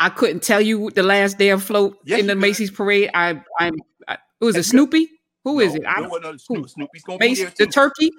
I 0.00 0.10
couldn't 0.10 0.42
tell 0.42 0.60
you 0.60 0.90
the 0.90 1.02
last 1.02 1.38
day 1.38 1.50
of 1.50 1.62
float 1.62 1.98
Yes, 2.04 2.20
in 2.20 2.26
the. 2.26 2.36
Macy's 2.36 2.70
parade. 2.70 3.10
I, 3.14 3.42
I'm. 3.58 3.74
I, 4.06 4.18
who 4.40 4.48
is 4.48 4.56
it? 4.56 4.64
Snoopy? 4.64 5.08
Who 5.44 5.60
is 5.60 5.74
No, 5.74 5.80
it? 5.80 5.86
I, 5.86 6.00
no, 6.00 6.16
no? 6.18 6.36
Snoop, 6.36 6.68
Snoopy's 6.68 7.02
gonna 7.02 7.18
be 7.18 7.34
there 7.34 7.52
the 7.58 7.66
turkey. 7.66 8.10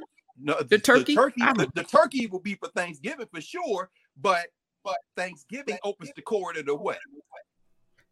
No, 0.42 0.62
The 0.62 0.80
turkey? 0.80 1.16
The 1.16 1.22
turkey, 1.22 1.42
the, 1.42 1.70
the 1.76 1.84
turkey 1.84 2.28
will 2.28 2.40
be 2.40 2.56
for 2.56 2.70
Thanksgiving 2.70 3.28
for 3.34 3.42
sure, 3.42 3.90
but 4.20 4.48
but 4.84 4.98
Thanksgiving 5.18 5.78
opens 5.84 6.12
the 6.16 6.22
corridor 6.22 6.64
to 6.64 6.76
what? 6.76 6.98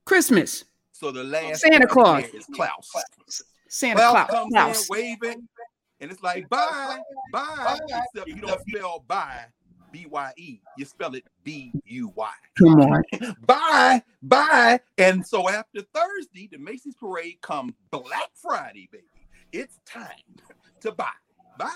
Christmas. 0.05 0.65
So 0.91 1.11
the 1.11 1.23
last 1.23 1.61
Santa 1.61 1.87
Claus. 1.87 2.25
is 2.33 2.45
Klaus. 2.53 2.89
Santa 3.69 3.99
Claus. 3.99 4.29
comes 4.29 4.51
Klaus. 4.53 4.81
in 4.81 4.87
waving, 4.89 5.47
and 6.01 6.11
it's 6.11 6.21
like 6.21 6.49
bye, 6.49 6.97
bye. 7.31 7.77
Except 8.13 8.27
you 8.27 8.35
don't 8.41 8.59
spell 8.69 9.03
bye, 9.07 9.45
B 9.97 10.05
Y 10.09 10.33
E. 10.37 10.59
You 10.77 10.85
spell 10.85 11.15
it 11.15 11.23
B 11.43 11.71
U 11.85 12.11
Y. 12.15 12.31
Come 12.59 12.81
on. 12.81 13.03
Bye, 13.45 14.03
bye. 14.21 14.79
And 14.97 15.25
so 15.25 15.49
after 15.49 15.81
Thursday, 15.81 16.47
the 16.51 16.59
Macy's 16.59 16.95
parade 16.95 17.41
comes 17.41 17.73
Black 17.89 18.29
Friday, 18.35 18.89
baby. 18.91 19.05
It's 19.51 19.79
time 19.85 20.07
to 20.81 20.91
buy. 20.91 21.09
Bye. 21.57 21.71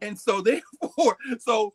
And 0.00 0.16
so 0.16 0.40
therefore, 0.42 1.16
so 1.40 1.72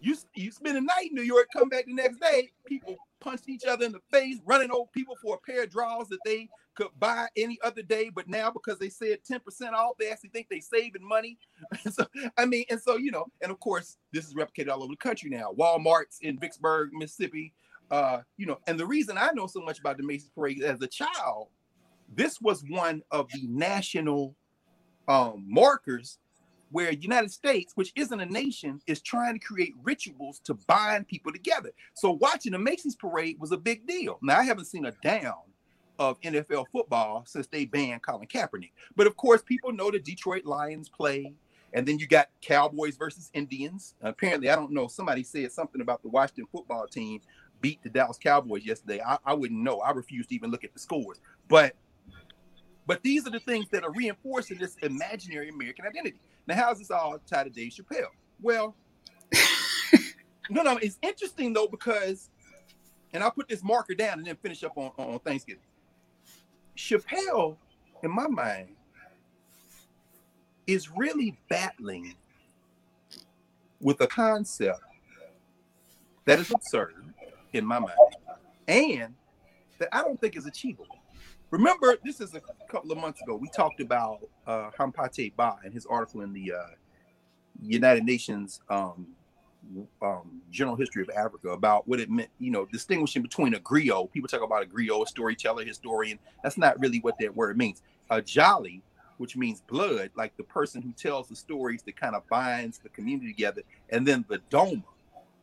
you 0.00 0.16
you 0.34 0.50
spend 0.50 0.76
a 0.76 0.80
night 0.80 1.10
in 1.10 1.14
New 1.14 1.22
York, 1.22 1.46
come 1.52 1.68
back 1.68 1.86
the 1.86 1.94
next 1.94 2.18
day, 2.18 2.50
people 2.66 2.96
punched 3.20 3.48
each 3.48 3.64
other 3.64 3.86
in 3.86 3.92
the 3.92 4.00
face, 4.10 4.38
running 4.44 4.72
over 4.72 4.90
people 4.92 5.16
for 5.22 5.36
a 5.36 5.50
pair 5.50 5.62
of 5.62 5.70
drawers 5.70 6.08
that 6.08 6.18
they 6.24 6.48
could 6.74 6.88
buy 6.98 7.28
any 7.36 7.58
other 7.62 7.82
day, 7.82 8.10
but 8.14 8.28
now 8.28 8.50
because 8.50 8.78
they 8.78 8.88
said 8.88 9.18
10% 9.30 9.72
off, 9.72 9.96
they 9.98 10.10
actually 10.10 10.30
think 10.30 10.46
they're 10.50 10.60
saving 10.60 11.06
money. 11.06 11.38
so 11.90 12.06
I 12.36 12.46
mean, 12.46 12.64
and 12.70 12.80
so 12.80 12.96
you 12.96 13.10
know, 13.10 13.26
and 13.42 13.50
of 13.50 13.60
course, 13.60 13.96
this 14.12 14.26
is 14.26 14.34
replicated 14.34 14.68
all 14.68 14.82
over 14.82 14.92
the 14.92 14.96
country 14.96 15.30
now. 15.30 15.52
Walmart's 15.58 16.18
in 16.20 16.38
Vicksburg, 16.38 16.90
Mississippi. 16.92 17.52
Uh, 17.90 18.22
you 18.38 18.46
know, 18.46 18.58
and 18.66 18.80
the 18.80 18.86
reason 18.86 19.18
I 19.18 19.30
know 19.34 19.46
so 19.46 19.60
much 19.60 19.78
about 19.78 19.98
the 19.98 20.02
Macy's 20.02 20.30
Parade 20.34 20.62
as 20.62 20.80
a 20.80 20.86
child, 20.86 21.48
this 22.14 22.40
was 22.40 22.64
one 22.68 23.02
of 23.10 23.28
the 23.32 23.46
national 23.46 24.34
um, 25.08 25.44
markers 25.46 26.18
where 26.70 26.90
United 26.90 27.30
States, 27.30 27.72
which 27.74 27.92
isn't 27.96 28.18
a 28.18 28.26
nation, 28.26 28.80
is 28.86 29.02
trying 29.02 29.38
to 29.38 29.46
create 29.46 29.74
rituals 29.82 30.40
to 30.44 30.54
bind 30.66 31.06
people 31.06 31.30
together. 31.30 31.70
So 31.92 32.12
watching 32.12 32.52
the 32.52 32.58
Macy's 32.58 32.96
Parade 32.96 33.36
was 33.38 33.52
a 33.52 33.58
big 33.58 33.86
deal. 33.86 34.18
Now 34.22 34.38
I 34.38 34.44
haven't 34.44 34.64
seen 34.64 34.86
a 34.86 34.92
down 35.02 35.34
of 36.10 36.20
NFL 36.20 36.66
football 36.72 37.24
since 37.26 37.46
they 37.46 37.64
banned 37.64 38.02
Colin 38.02 38.26
Kaepernick. 38.26 38.72
But 38.96 39.06
of 39.06 39.16
course, 39.16 39.42
people 39.42 39.72
know 39.72 39.90
the 39.90 39.98
Detroit 39.98 40.44
Lions 40.44 40.88
play. 40.88 41.34
And 41.74 41.88
then 41.88 41.98
you 41.98 42.06
got 42.06 42.28
Cowboys 42.42 42.96
versus 42.96 43.30
Indians. 43.32 43.94
Apparently, 44.02 44.50
I 44.50 44.56
don't 44.56 44.72
know. 44.72 44.88
Somebody 44.88 45.22
said 45.22 45.52
something 45.52 45.80
about 45.80 46.02
the 46.02 46.10
Washington 46.10 46.44
football 46.52 46.86
team 46.86 47.22
beat 47.62 47.82
the 47.82 47.88
Dallas 47.88 48.18
Cowboys 48.18 48.66
yesterday. 48.66 49.00
I, 49.00 49.16
I 49.24 49.32
wouldn't 49.32 49.58
know. 49.58 49.78
I 49.78 49.92
refuse 49.92 50.26
to 50.26 50.34
even 50.34 50.50
look 50.50 50.64
at 50.64 50.74
the 50.74 50.78
scores. 50.78 51.20
But 51.48 51.74
but 52.86 53.02
these 53.02 53.26
are 53.26 53.30
the 53.30 53.40
things 53.40 53.68
that 53.70 53.84
are 53.84 53.92
reinforcing 53.92 54.58
this 54.58 54.76
imaginary 54.82 55.48
American 55.48 55.86
identity. 55.86 56.18
Now, 56.46 56.56
how's 56.56 56.78
this 56.78 56.90
all 56.90 57.18
tied 57.26 57.44
to 57.44 57.50
Dave 57.50 57.72
Chappelle? 57.72 58.08
Well, 58.40 58.74
no, 60.50 60.62
no, 60.62 60.76
it's 60.78 60.98
interesting 61.00 61.52
though 61.52 61.68
because, 61.68 62.28
and 63.12 63.22
I'll 63.22 63.30
put 63.30 63.48
this 63.48 63.62
marker 63.62 63.94
down 63.94 64.18
and 64.18 64.26
then 64.26 64.36
finish 64.36 64.64
up 64.64 64.76
on, 64.76 64.90
on 64.96 65.18
Thanksgiving. 65.20 65.62
Chappelle, 66.76 67.56
in 68.02 68.10
my 68.10 68.26
mind, 68.26 68.68
is 70.66 70.90
really 70.90 71.38
battling 71.48 72.14
with 73.80 74.00
a 74.00 74.06
concept 74.06 74.80
that 76.24 76.38
is 76.38 76.50
absurd 76.50 76.94
in 77.52 77.64
my 77.66 77.78
mind 77.78 77.96
and 78.68 79.14
that 79.78 79.88
I 79.92 80.02
don't 80.02 80.20
think 80.20 80.36
is 80.36 80.46
achievable. 80.46 80.98
Remember, 81.50 81.96
this 82.02 82.20
is 82.20 82.34
a 82.34 82.40
couple 82.70 82.92
of 82.92 82.98
months 82.98 83.20
ago. 83.20 83.36
We 83.36 83.48
talked 83.48 83.80
about 83.80 84.20
uh, 84.46 84.70
Hampate 84.78 85.36
Ba 85.36 85.56
and 85.64 85.74
his 85.74 85.84
article 85.84 86.22
in 86.22 86.32
the 86.32 86.52
uh, 86.52 86.66
United 87.60 88.04
Nations 88.04 88.60
um, 88.70 89.08
um, 90.00 90.40
General 90.50 90.76
History 90.76 91.02
of 91.02 91.10
Africa 91.10 91.50
about 91.50 91.86
what 91.88 92.00
it 92.00 92.10
meant, 92.10 92.30
you 92.38 92.50
know, 92.50 92.66
distinguishing 92.66 93.22
between 93.22 93.54
a 93.54 93.60
griot. 93.60 94.10
People 94.12 94.28
talk 94.28 94.42
about 94.42 94.62
a 94.62 94.66
griot, 94.66 95.04
a 95.04 95.06
storyteller, 95.06 95.64
historian. 95.64 96.18
That's 96.42 96.58
not 96.58 96.78
really 96.80 97.00
what 97.00 97.16
that 97.20 97.34
word 97.34 97.56
means. 97.56 97.82
A 98.10 98.20
jali, 98.20 98.82
which 99.18 99.36
means 99.36 99.60
blood, 99.62 100.10
like 100.16 100.36
the 100.36 100.44
person 100.44 100.82
who 100.82 100.92
tells 100.92 101.28
the 101.28 101.36
stories 101.36 101.82
that 101.82 101.96
kind 101.96 102.14
of 102.14 102.26
binds 102.28 102.78
the 102.78 102.88
community 102.90 103.32
together. 103.32 103.62
And 103.90 104.06
then 104.06 104.24
the 104.28 104.40
Doma. 104.50 104.84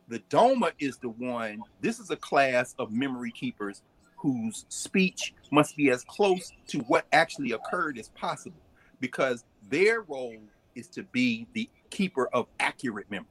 The 0.08 0.20
Doma 0.30 0.72
is 0.80 0.96
the 0.98 1.08
one, 1.08 1.62
this 1.80 2.00
is 2.00 2.10
a 2.10 2.16
class 2.16 2.74
of 2.78 2.90
memory 2.90 3.30
keepers 3.30 3.82
whose 4.16 4.66
speech 4.68 5.34
must 5.50 5.76
be 5.76 5.88
as 5.90 6.04
close 6.04 6.52
to 6.68 6.80
what 6.80 7.06
actually 7.12 7.52
occurred 7.52 7.96
as 7.96 8.08
possible 8.10 8.60
because 9.00 9.44
their 9.70 10.02
role 10.02 10.36
is 10.74 10.88
to 10.88 11.04
be 11.04 11.46
the 11.54 11.68
keeper 11.90 12.28
of 12.32 12.46
accurate 12.58 13.10
memory. 13.10 13.26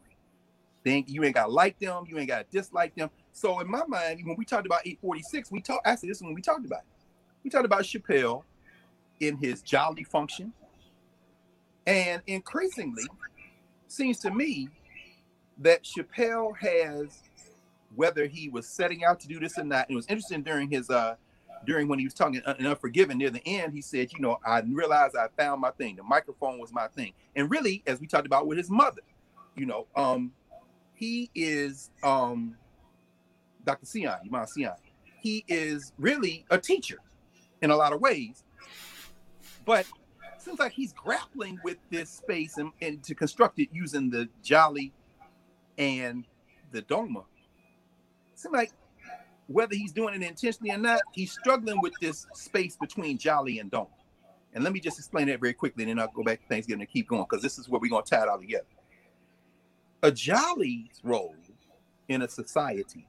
Then 0.83 1.03
you 1.07 1.23
ain't 1.23 1.35
gotta 1.35 1.51
like 1.51 1.77
them, 1.79 2.05
you 2.07 2.17
ain't 2.17 2.29
gotta 2.29 2.45
dislike 2.51 2.95
them. 2.95 3.09
So 3.33 3.59
in 3.59 3.69
my 3.69 3.83
mind, 3.87 4.21
when 4.25 4.35
we 4.37 4.45
talked 4.45 4.65
about 4.65 4.81
846, 4.85 5.51
we 5.51 5.61
talked 5.61 5.85
actually 5.85 6.09
this 6.09 6.17
is 6.17 6.23
when 6.23 6.33
we 6.33 6.41
talked 6.41 6.65
about 6.65 6.79
it. 6.79 7.05
We 7.43 7.49
talked 7.49 7.65
about 7.65 7.83
Chappelle 7.83 8.43
in 9.19 9.37
his 9.37 9.61
jali 9.61 10.03
function. 10.03 10.53
And 11.85 12.21
increasingly, 12.27 13.05
seems 13.87 14.19
to 14.19 14.31
me 14.31 14.69
that 15.57 15.83
Chappelle 15.83 16.55
has 16.57 17.21
whether 17.95 18.27
he 18.27 18.49
was 18.49 18.67
setting 18.67 19.03
out 19.03 19.19
to 19.21 19.27
do 19.27 19.39
this 19.39 19.57
or 19.57 19.63
not. 19.63 19.89
It 19.89 19.95
was 19.95 20.05
interesting 20.07 20.43
during 20.43 20.69
his 20.69 20.89
uh 20.89 21.15
during 21.65 21.87
when 21.87 21.99
he 21.99 22.05
was 22.05 22.13
talking 22.13 22.41
in 22.59 22.67
Unforgiven 22.67 23.17
near 23.17 23.29
the 23.29 23.45
end, 23.45 23.73
he 23.73 23.81
said, 23.81 24.13
you 24.13 24.19
know, 24.19 24.39
I 24.45 24.61
realized 24.61 25.15
I 25.17 25.27
found 25.37 25.59
my 25.59 25.71
thing. 25.71 25.97
The 25.97 26.03
microphone 26.03 26.57
was 26.57 26.71
my 26.71 26.87
thing. 26.87 27.13
And 27.35 27.51
really, 27.51 27.83
as 27.85 27.99
we 27.99 28.07
talked 28.07 28.25
about 28.25 28.47
with 28.47 28.57
his 28.57 28.69
mother, 28.69 29.01
you 29.55 29.65
know, 29.65 29.87
um, 29.95 30.31
he 30.99 31.31
is 31.33 31.91
um 32.03 32.55
Dr. 33.65 33.85
Seon, 33.85 34.25
Yvonne 34.25 34.45
Seon. 34.45 34.75
He 35.21 35.45
is 35.47 35.93
really 35.97 36.45
a 36.49 36.57
teacher 36.57 36.99
in 37.61 37.71
a 37.71 37.75
lot 37.75 37.93
of 37.93 38.01
ways. 38.01 38.43
But 39.65 39.85
seems 40.37 40.59
like 40.59 40.71
he's 40.71 40.93
grappling 40.93 41.59
with 41.63 41.77
this 41.89 42.09
space 42.09 42.57
and, 42.57 42.71
and 42.81 43.03
to 43.03 43.13
construct 43.13 43.59
it 43.59 43.69
using 43.73 44.09
the 44.09 44.29
jali 44.41 44.93
and 45.77 46.25
the 46.71 46.81
doma 46.83 47.25
seems 48.35 48.53
like 48.53 48.71
whether 49.47 49.75
he's 49.75 49.91
doing 49.91 50.13
it 50.13 50.25
intentionally 50.25 50.71
or 50.71 50.77
not, 50.77 51.01
he's 51.11 51.31
struggling 51.31 51.81
with 51.81 51.93
this 51.99 52.27
space 52.33 52.77
between 52.77 53.17
Jali 53.17 53.59
and 53.59 53.71
Doma. 53.71 53.87
And 54.53 54.63
let 54.63 54.73
me 54.73 54.79
just 54.79 54.97
explain 54.97 55.27
that 55.27 55.39
very 55.39 55.53
quickly, 55.53 55.83
and 55.83 55.89
then 55.89 55.99
I'll 55.99 56.11
go 56.13 56.23
back 56.23 56.41
to 56.41 56.47
Thanksgiving 56.47 56.81
and 56.81 56.89
keep 56.89 57.07
going 57.07 57.25
because 57.29 57.43
this 57.43 57.57
is 57.57 57.67
where 57.67 57.79
we're 57.79 57.89
going 57.89 58.03
to 58.03 58.09
tie 58.09 58.23
it 58.23 58.29
all 58.29 58.39
together. 58.39 58.65
A 60.01 60.11
Jali's 60.11 61.01
role 61.03 61.35
in 62.07 62.21
a 62.21 62.27
society, 62.27 63.05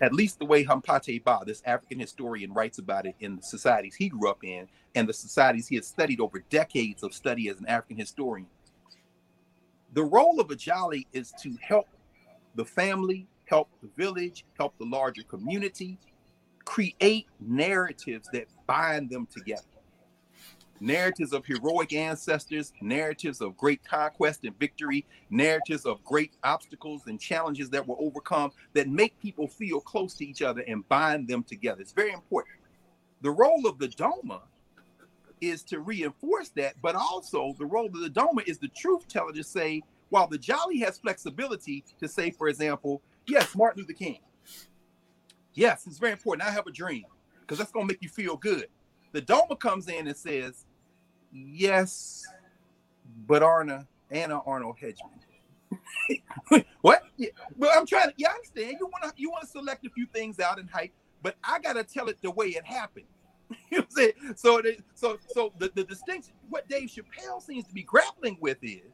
at 0.00 0.12
least 0.12 0.38
the 0.38 0.44
way 0.44 0.62
Hampate 0.62 1.24
Ba, 1.24 1.40
this 1.46 1.62
African 1.64 1.98
historian, 1.98 2.52
writes 2.52 2.78
about 2.78 3.06
it 3.06 3.14
in 3.20 3.36
the 3.36 3.42
societies 3.42 3.94
he 3.94 4.08
grew 4.08 4.28
up 4.28 4.44
in 4.44 4.68
and 4.94 5.08
the 5.08 5.12
societies 5.12 5.68
he 5.68 5.76
has 5.76 5.86
studied 5.86 6.20
over 6.20 6.44
decades 6.50 7.02
of 7.02 7.14
study 7.14 7.48
as 7.48 7.58
an 7.60 7.66
African 7.66 7.96
historian. 7.96 8.46
The 9.94 10.04
role 10.04 10.38
of 10.40 10.50
a 10.50 10.56
Jali 10.56 11.06
is 11.12 11.32
to 11.42 11.56
help 11.62 11.88
the 12.54 12.64
family 12.64 13.26
help 13.46 13.68
the 13.82 13.88
village, 13.96 14.44
help 14.58 14.76
the 14.78 14.86
larger 14.86 15.22
community, 15.22 15.98
create 16.64 17.26
narratives 17.40 18.28
that 18.32 18.46
bind 18.66 19.10
them 19.10 19.26
together. 19.26 19.62
Narratives 20.84 21.32
of 21.32 21.46
heroic 21.46 21.94
ancestors, 21.94 22.74
narratives 22.82 23.40
of 23.40 23.56
great 23.56 23.82
conquest 23.84 24.44
and 24.44 24.54
victory, 24.58 25.06
narratives 25.30 25.86
of 25.86 26.04
great 26.04 26.36
obstacles 26.44 27.06
and 27.06 27.18
challenges 27.18 27.70
that 27.70 27.88
were 27.88 27.96
overcome 27.98 28.52
that 28.74 28.86
make 28.86 29.18
people 29.18 29.48
feel 29.48 29.80
close 29.80 30.12
to 30.12 30.26
each 30.26 30.42
other 30.42 30.62
and 30.68 30.86
bind 30.90 31.26
them 31.26 31.42
together. 31.42 31.80
It's 31.80 31.92
very 31.92 32.12
important. 32.12 32.56
The 33.22 33.30
role 33.30 33.66
of 33.66 33.78
the 33.78 33.88
Doma 33.88 34.42
is 35.40 35.62
to 35.62 35.80
reinforce 35.80 36.50
that, 36.50 36.74
but 36.82 36.94
also 36.94 37.54
the 37.58 37.64
role 37.64 37.86
of 37.86 37.94
the 37.94 38.10
Doma 38.10 38.46
is 38.46 38.58
the 38.58 38.68
truth 38.68 39.08
teller 39.08 39.32
to 39.32 39.42
say, 39.42 39.80
while 40.10 40.26
the 40.26 40.36
Jali 40.36 40.80
has 40.80 40.98
flexibility 40.98 41.82
to 41.98 42.06
say, 42.06 42.30
for 42.30 42.48
example, 42.48 43.00
Yes, 43.26 43.56
Martin 43.56 43.80
Luther 43.80 43.94
King. 43.94 44.18
Yes, 45.54 45.86
it's 45.86 45.96
very 45.96 46.12
important. 46.12 46.46
I 46.46 46.52
have 46.52 46.66
a 46.66 46.70
dream 46.70 47.04
because 47.40 47.56
that's 47.56 47.72
going 47.72 47.88
to 47.88 47.94
make 47.94 48.02
you 48.02 48.10
feel 48.10 48.36
good. 48.36 48.66
The 49.12 49.22
Doma 49.22 49.58
comes 49.58 49.88
in 49.88 50.08
and 50.08 50.16
says, 50.16 50.66
Yes, 51.34 52.24
but 53.26 53.42
Arna, 53.42 53.86
Anna 54.10 54.40
Arnold 54.46 54.76
Hedgeman. 54.80 56.64
what? 56.80 57.02
Yeah, 57.16 57.30
but 57.58 57.70
I'm 57.76 57.86
trying 57.86 58.10
to. 58.10 58.14
Yeah, 58.16 58.28
I 58.28 58.34
understand. 58.34 58.76
You 58.78 58.86
want 58.86 59.02
to 59.04 59.12
you 59.16 59.30
want 59.30 59.42
to 59.42 59.50
select 59.50 59.84
a 59.84 59.90
few 59.90 60.06
things 60.06 60.38
out 60.38 60.60
and 60.60 60.70
hype, 60.70 60.92
but 61.22 61.34
I 61.42 61.58
gotta 61.58 61.82
tell 61.82 62.08
it 62.08 62.18
the 62.22 62.30
way 62.30 62.46
it 62.46 62.64
happened. 62.64 63.06
you 63.70 63.78
know 63.78 63.86
what 63.94 64.08
I'm? 64.24 64.36
So, 64.36 64.62
so, 64.94 65.18
so 65.26 65.52
the, 65.58 65.70
the 65.74 65.84
distinction. 65.84 66.34
What 66.48 66.68
Dave 66.68 66.88
Chappelle 66.88 67.42
seems 67.42 67.66
to 67.66 67.74
be 67.74 67.82
grappling 67.82 68.38
with 68.40 68.58
is, 68.62 68.92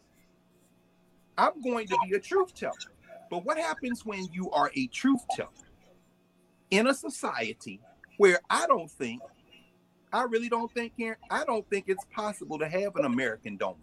I'm 1.37 1.61
going 1.63 1.87
to 1.89 1.97
be 2.09 2.17
a 2.17 2.21
truth 2.21 2.55
teller. 2.55 2.75
But 3.31 3.45
what 3.45 3.59
happens 3.59 4.05
when 4.05 4.29
you 4.33 4.51
are 4.51 4.71
a 4.75 4.87
truth 4.89 5.23
teller 5.37 5.49
in 6.71 6.89
a 6.89 6.95
society 6.95 7.81
where 8.17 8.41
I 8.49 8.67
don't 8.67 8.91
think, 8.91 9.23
I 10.13 10.23
really 10.23 10.49
don't 10.49 10.73
think, 10.73 10.97
Karen, 10.97 11.17
I 11.31 11.45
don't 11.45 11.69
think 11.71 11.85
it's 11.89 12.05
possible 12.15 12.59
to 12.59 12.69
have 12.69 12.97
an 12.97 13.05
American 13.05 13.57
Doma. 13.59 13.77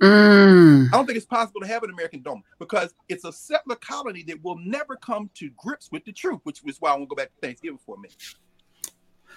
Mm. 0.00 0.88
I 0.88 0.90
don't 0.90 1.06
think 1.06 1.16
it's 1.16 1.26
possible 1.26 1.60
to 1.60 1.66
have 1.66 1.82
an 1.82 1.90
American 1.90 2.22
Doma 2.22 2.42
because 2.58 2.94
it's 3.08 3.24
a 3.24 3.32
settler 3.32 3.76
colony 3.76 4.22
that 4.24 4.42
will 4.42 4.58
never 4.58 4.96
come 4.96 5.30
to 5.34 5.50
grips 5.56 5.90
with 5.90 6.04
the 6.04 6.12
truth, 6.12 6.40
which 6.42 6.60
is 6.66 6.80
why 6.80 6.90
I 6.90 6.92
want 6.96 7.08
to 7.08 7.14
go 7.14 7.16
back 7.16 7.28
to 7.34 7.40
Thanksgiving 7.40 7.78
for 7.86 7.96
a 7.96 7.98
minute. 7.98 8.16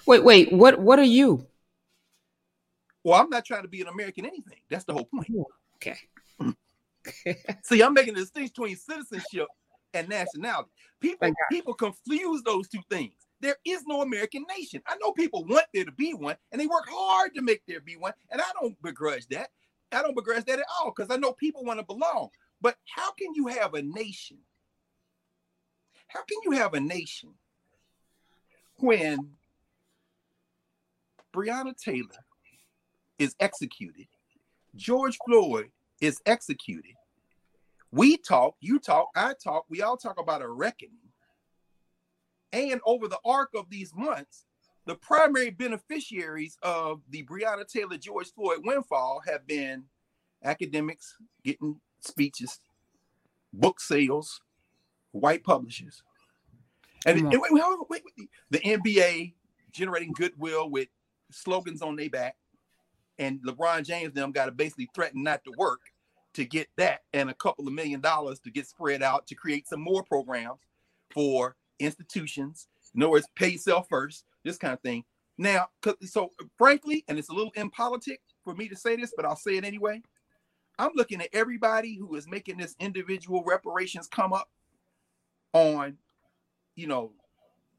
Wait, 0.05 0.23
wait, 0.23 0.51
what 0.51 0.79
what 0.79 0.99
are 0.99 1.03
you? 1.03 1.45
Well, 3.03 3.21
I'm 3.21 3.29
not 3.29 3.45
trying 3.45 3.61
to 3.61 3.67
be 3.67 3.81
an 3.81 3.87
American 3.87 4.25
anything. 4.25 4.59
That's 4.69 4.83
the 4.83 4.93
whole 4.93 5.05
point. 5.05 5.29
Okay. 5.75 5.97
See, 7.63 7.81
I'm 7.81 7.93
making 7.93 8.15
a 8.15 8.17
distinction 8.17 8.51
between 8.55 8.75
citizenship 8.75 9.47
and 9.93 10.09
nationality. 10.09 10.69
People 10.99 11.31
people 11.51 11.73
confuse 11.73 12.41
those 12.43 12.67
two 12.67 12.81
things. 12.89 13.13
There 13.39 13.57
is 13.65 13.83
no 13.85 14.01
American 14.01 14.45
nation. 14.57 14.81
I 14.87 14.97
know 15.01 15.11
people 15.11 15.45
want 15.45 15.65
there 15.73 15.85
to 15.85 15.91
be 15.91 16.13
one, 16.13 16.35
and 16.51 16.59
they 16.59 16.67
work 16.67 16.87
hard 16.89 17.35
to 17.35 17.41
make 17.41 17.61
there 17.67 17.81
be 17.81 17.95
one, 17.95 18.13
and 18.31 18.41
I 18.41 18.45
don't 18.59 18.81
begrudge 18.81 19.27
that. 19.27 19.49
I 19.91 20.01
don't 20.01 20.15
begrudge 20.15 20.45
that 20.45 20.59
at 20.59 20.65
all 20.79 20.91
because 20.95 21.11
I 21.11 21.17
know 21.17 21.33
people 21.33 21.63
want 21.63 21.79
to 21.79 21.85
belong. 21.85 22.29
But 22.59 22.75
how 22.95 23.11
can 23.11 23.33
you 23.35 23.47
have 23.47 23.73
a 23.73 23.81
nation? 23.81 24.37
How 26.07 26.21
can 26.23 26.37
you 26.43 26.51
have 26.51 26.73
a 26.73 26.79
nation 26.79 27.33
when 28.77 29.31
Breonna 31.33 31.75
Taylor 31.77 32.25
is 33.19 33.35
executed, 33.39 34.07
George 34.75 35.17
Floyd 35.25 35.69
is 36.01 36.21
executed, 36.25 36.93
we 37.91 38.17
talk, 38.17 38.55
you 38.59 38.79
talk, 38.79 39.09
I 39.15 39.33
talk, 39.41 39.65
we 39.69 39.81
all 39.81 39.97
talk 39.97 40.19
about 40.19 40.41
a 40.41 40.47
reckoning. 40.47 41.06
And 42.53 42.79
over 42.85 43.07
the 43.07 43.19
arc 43.25 43.49
of 43.55 43.69
these 43.69 43.93
months, 43.95 44.45
the 44.85 44.95
primary 44.95 45.49
beneficiaries 45.49 46.57
of 46.63 47.01
the 47.09 47.23
Breonna 47.23 47.67
Taylor 47.67 47.97
George 47.97 48.31
Floyd 48.33 48.59
windfall 48.63 49.21
have 49.27 49.45
been 49.45 49.83
academics 50.43 51.15
getting 51.43 51.79
speeches, 51.99 52.59
book 53.51 53.81
sales, 53.81 54.39
white 55.11 55.43
publishers. 55.43 56.03
And, 57.05 57.29
wait, 57.29 57.51
wait, 57.51 58.03
wait, 58.17 58.29
the 58.49 58.59
NBA 58.59 59.33
generating 59.71 60.13
goodwill 60.13 60.69
with 60.69 60.87
slogans 61.31 61.81
on 61.81 61.95
their 61.95 62.09
back. 62.09 62.35
And 63.19 63.39
LeBron 63.45 63.85
James 63.85 64.13
them 64.13 64.31
got 64.31 64.45
to 64.45 64.51
basically 64.51 64.89
threaten 64.93 65.23
not 65.23 65.43
to 65.43 65.51
work 65.57 65.81
to 66.33 66.45
get 66.45 66.67
that 66.77 67.01
and 67.13 67.29
a 67.29 67.33
couple 67.33 67.67
of 67.67 67.73
million 67.73 67.99
dollars 67.99 68.39
to 68.41 68.51
get 68.51 68.67
spread 68.67 69.01
out 69.01 69.25
to 69.27 69.35
create 69.35 69.67
some 69.67 69.81
more 69.81 70.03
programs 70.03 70.59
for 71.11 71.55
institutions. 71.79 72.67
In 72.95 73.03
other 73.03 73.11
words, 73.11 73.27
pay 73.35 73.49
yourself 73.49 73.87
first, 73.89 74.25
this 74.43 74.57
kind 74.57 74.73
of 74.73 74.81
thing. 74.81 75.03
Now, 75.37 75.67
so 76.01 76.31
frankly, 76.57 77.03
and 77.07 77.19
it's 77.19 77.29
a 77.29 77.33
little 77.33 77.51
impolitic 77.55 78.21
for 78.43 78.55
me 78.55 78.67
to 78.69 78.75
say 78.75 78.95
this, 78.95 79.13
but 79.15 79.25
I'll 79.25 79.35
say 79.35 79.57
it 79.57 79.63
anyway. 79.63 80.01
I'm 80.79 80.91
looking 80.95 81.21
at 81.21 81.29
everybody 81.33 81.95
who 81.95 82.15
is 82.15 82.27
making 82.27 82.57
this 82.57 82.75
individual 82.79 83.43
reparations 83.45 84.07
come 84.07 84.33
up 84.33 84.49
on, 85.53 85.97
you 86.75 86.87
know, 86.87 87.11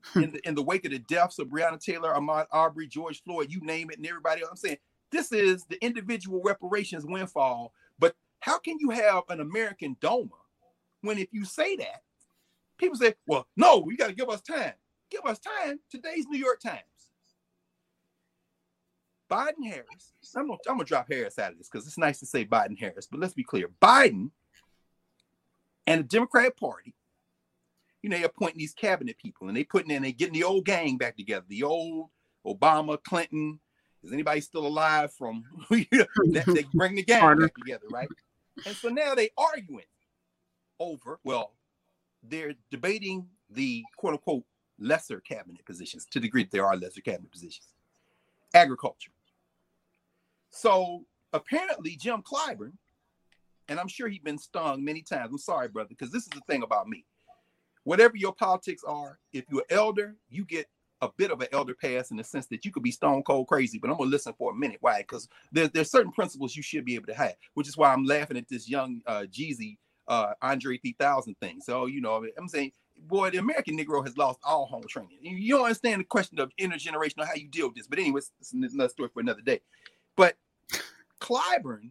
hmm. 0.03 0.25
in 0.25 0.33
the 0.33 0.49
in 0.49 0.55
the 0.55 0.63
wake 0.63 0.85
of 0.85 0.93
the 0.93 0.99
deaths 1.01 1.39
of 1.39 1.49
Breonna 1.49 1.81
Taylor, 1.81 2.13
Ahmaud 2.13 2.47
Arbery, 2.51 2.87
George 2.87 3.23
Floyd, 3.23 3.51
you 3.51 3.61
name 3.61 3.91
it, 3.91 3.99
and 3.99 4.07
everybody 4.07 4.43
else. 4.43 4.51
I'm 4.51 4.57
saying 4.57 4.79
this 5.11 5.33
is 5.33 5.65
the 5.65 5.83
individual 5.85 6.43
reparations 6.45 7.07
windfall 7.07 7.73
But 7.99 8.15
how 8.41 8.59
can 8.59 8.79
you 8.79 8.91
have 8.91 9.23
an 9.29 9.41
American 9.41 9.97
Doma 10.01 10.31
when 11.03 11.19
if 11.19 11.29
you 11.33 11.45
say 11.45 11.77
that, 11.77 12.03
people 12.79 12.97
say, 12.97 13.15
well, 13.27 13.47
no, 13.57 13.87
you 13.91 13.97
got 13.97 14.09
to 14.09 14.15
give 14.15 14.29
us 14.29 14.41
time. 14.41 14.73
Give 15.11 15.25
us 15.25 15.39
time. 15.39 15.81
Today's 15.91 16.27
New 16.29 16.39
York 16.39 16.61
Times. 16.61 16.83
Biden 19.31 19.67
Harris, 19.67 20.13
I'm 20.35 20.47
gonna, 20.47 20.59
I'm 20.67 20.77
gonna 20.77 20.85
drop 20.85 21.09
Harris 21.11 21.39
out 21.39 21.53
of 21.53 21.59
this 21.59 21.69
because 21.71 21.87
it's 21.87 21.99
nice 21.99 22.19
to 22.21 22.27
say 22.27 22.47
Biden 22.47 22.79
Harris, 22.79 23.07
but 23.11 23.21
let's 23.21 23.35
be 23.35 23.45
clear. 23.45 23.69
Biden 23.83 24.31
and 25.87 26.01
the 26.01 26.09
Democratic 26.09 26.57
Party, 26.57 26.95
you 28.03 28.09
know, 28.09 28.17
they're 28.17 28.27
appointing 28.27 28.59
these 28.59 28.73
cabinet 28.73 29.19
people 29.19 29.49
and 29.49 29.57
they 29.57 29.65
putting 29.65 29.91
in, 29.91 30.03
they 30.03 30.13
getting 30.13 30.35
the 30.35 30.45
old 30.45 30.65
gang 30.65 30.97
back 30.97 31.17
together, 31.17 31.45
the 31.49 31.63
old 31.63 32.09
Obama, 32.47 33.03
Clinton. 33.03 33.61
Is 34.05 34.13
anybody 34.13 34.41
still 34.41 34.65
alive 34.65 35.13
from 35.13 35.45
that 35.71 36.45
they 36.47 36.65
bring 36.73 36.95
the 36.95 37.03
gang 37.03 37.37
back 37.37 37.55
together, 37.55 37.87
right? 37.91 38.09
And 38.65 38.77
so 38.77 38.89
now 38.89 39.15
they 39.15 39.31
arguing 39.37 39.85
over, 40.79 41.19
well, 41.25 41.53
they're 42.23 42.55
debating 42.71 43.27
the 43.51 43.85
quote 43.97 44.15
unquote 44.15 44.45
lesser 44.79 45.21
cabinet 45.21 45.65
positions 45.65 46.07
to 46.11 46.21
the 46.21 46.27
degree 46.27 46.45
that 46.45 46.51
there 46.51 46.67
are 46.67 46.77
lesser 46.77 47.01
cabinet 47.01 47.31
positions. 47.31 47.69
Agriculture. 48.55 49.11
So 50.51 51.05
apparently 51.33 51.97
Jim 51.97 52.23
Clyburn, 52.23 52.73
and 53.69 53.79
I'm 53.79 53.89
sure 53.89 54.09
he's 54.09 54.23
been 54.23 54.39
stung 54.39 54.85
many 54.85 55.03
times. 55.03 55.31
I'm 55.31 55.39
sorry, 55.39 55.69
brother, 55.69 55.91
because 55.91 56.11
this 56.11 56.23
is 56.23 56.31
the 56.31 56.41
thing 56.49 56.63
about 56.63 56.89
me. 56.89 57.05
Whatever 57.85 58.17
your 58.17 58.35
politics 58.35 58.83
are, 58.87 59.19
if 59.33 59.45
you're 59.51 59.65
elder, 59.71 60.17
you 60.31 60.45
get 60.45 60.67
a 61.01 61.09
bit 61.17 61.31
of 61.31 61.41
an 61.41 61.49
elder 61.53 61.75
pass 61.75 62.11
in 62.11 62.17
the 62.17 62.25
sense 62.25 62.47
that 62.47 62.65
you 62.65 62.73
could 62.73 62.83
be 62.83 62.91
stone 62.91 63.23
cold 63.23 63.47
crazy, 63.47 63.79
but 63.79 63.91
I'm 63.91 63.97
gonna 63.97 64.11
listen 64.11 64.35
for 64.37 64.53
a 64.53 64.55
minute. 64.55 64.79
Why? 64.81 64.99
Because 64.99 65.29
there's 65.53 65.71
there's 65.71 65.91
certain 65.91 66.13
principles 66.13 66.57
you 66.57 66.63
should 66.63 66.85
be 66.85 66.97
able 66.97 67.07
to 67.07 67.15
have, 67.15 67.35
which 67.55 67.69
is 67.69 67.77
why 67.77 67.93
I'm 67.93 68.05
laughing 68.05 68.37
at 68.37 68.49
this 68.49 68.69
young 68.69 69.01
uh 69.07 69.27
Jeezy 69.31 69.79
uh 70.09 70.33
Andre 70.43 70.79
3000 70.79 71.37
thing. 71.41 71.61
So 71.61 71.87
you 71.87 72.01
know, 72.01 72.25
I'm 72.37 72.49
saying, 72.49 72.73
boy, 72.97 73.31
the 73.31 73.39
American 73.39 73.79
Negro 73.79 74.05
has 74.05 74.17
lost 74.17 74.41
all 74.43 74.67
home 74.67 74.85
training. 74.89 75.19
You 75.21 75.55
don't 75.55 75.65
understand 75.65 76.01
the 76.01 76.05
question 76.05 76.41
of 76.41 76.51
intergenerational 76.61 77.27
how 77.27 77.35
you 77.35 77.49
deal 77.49 77.69
with 77.69 77.77
this. 77.77 77.87
But 77.87 77.99
anyways, 77.99 78.33
it's 78.41 78.53
another 78.53 78.89
story 78.89 79.11
for 79.13 79.21
another 79.21 79.43
day. 79.43 79.61
But 80.17 80.37
Clyburn 81.21 81.91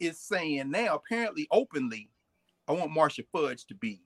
is 0.00 0.18
saying 0.18 0.70
now, 0.70 0.96
apparently 0.96 1.46
openly, 1.50 2.10
I 2.68 2.72
want 2.72 2.90
Marcia 2.90 3.22
Fudge 3.32 3.64
to 3.66 3.74
be 3.74 4.02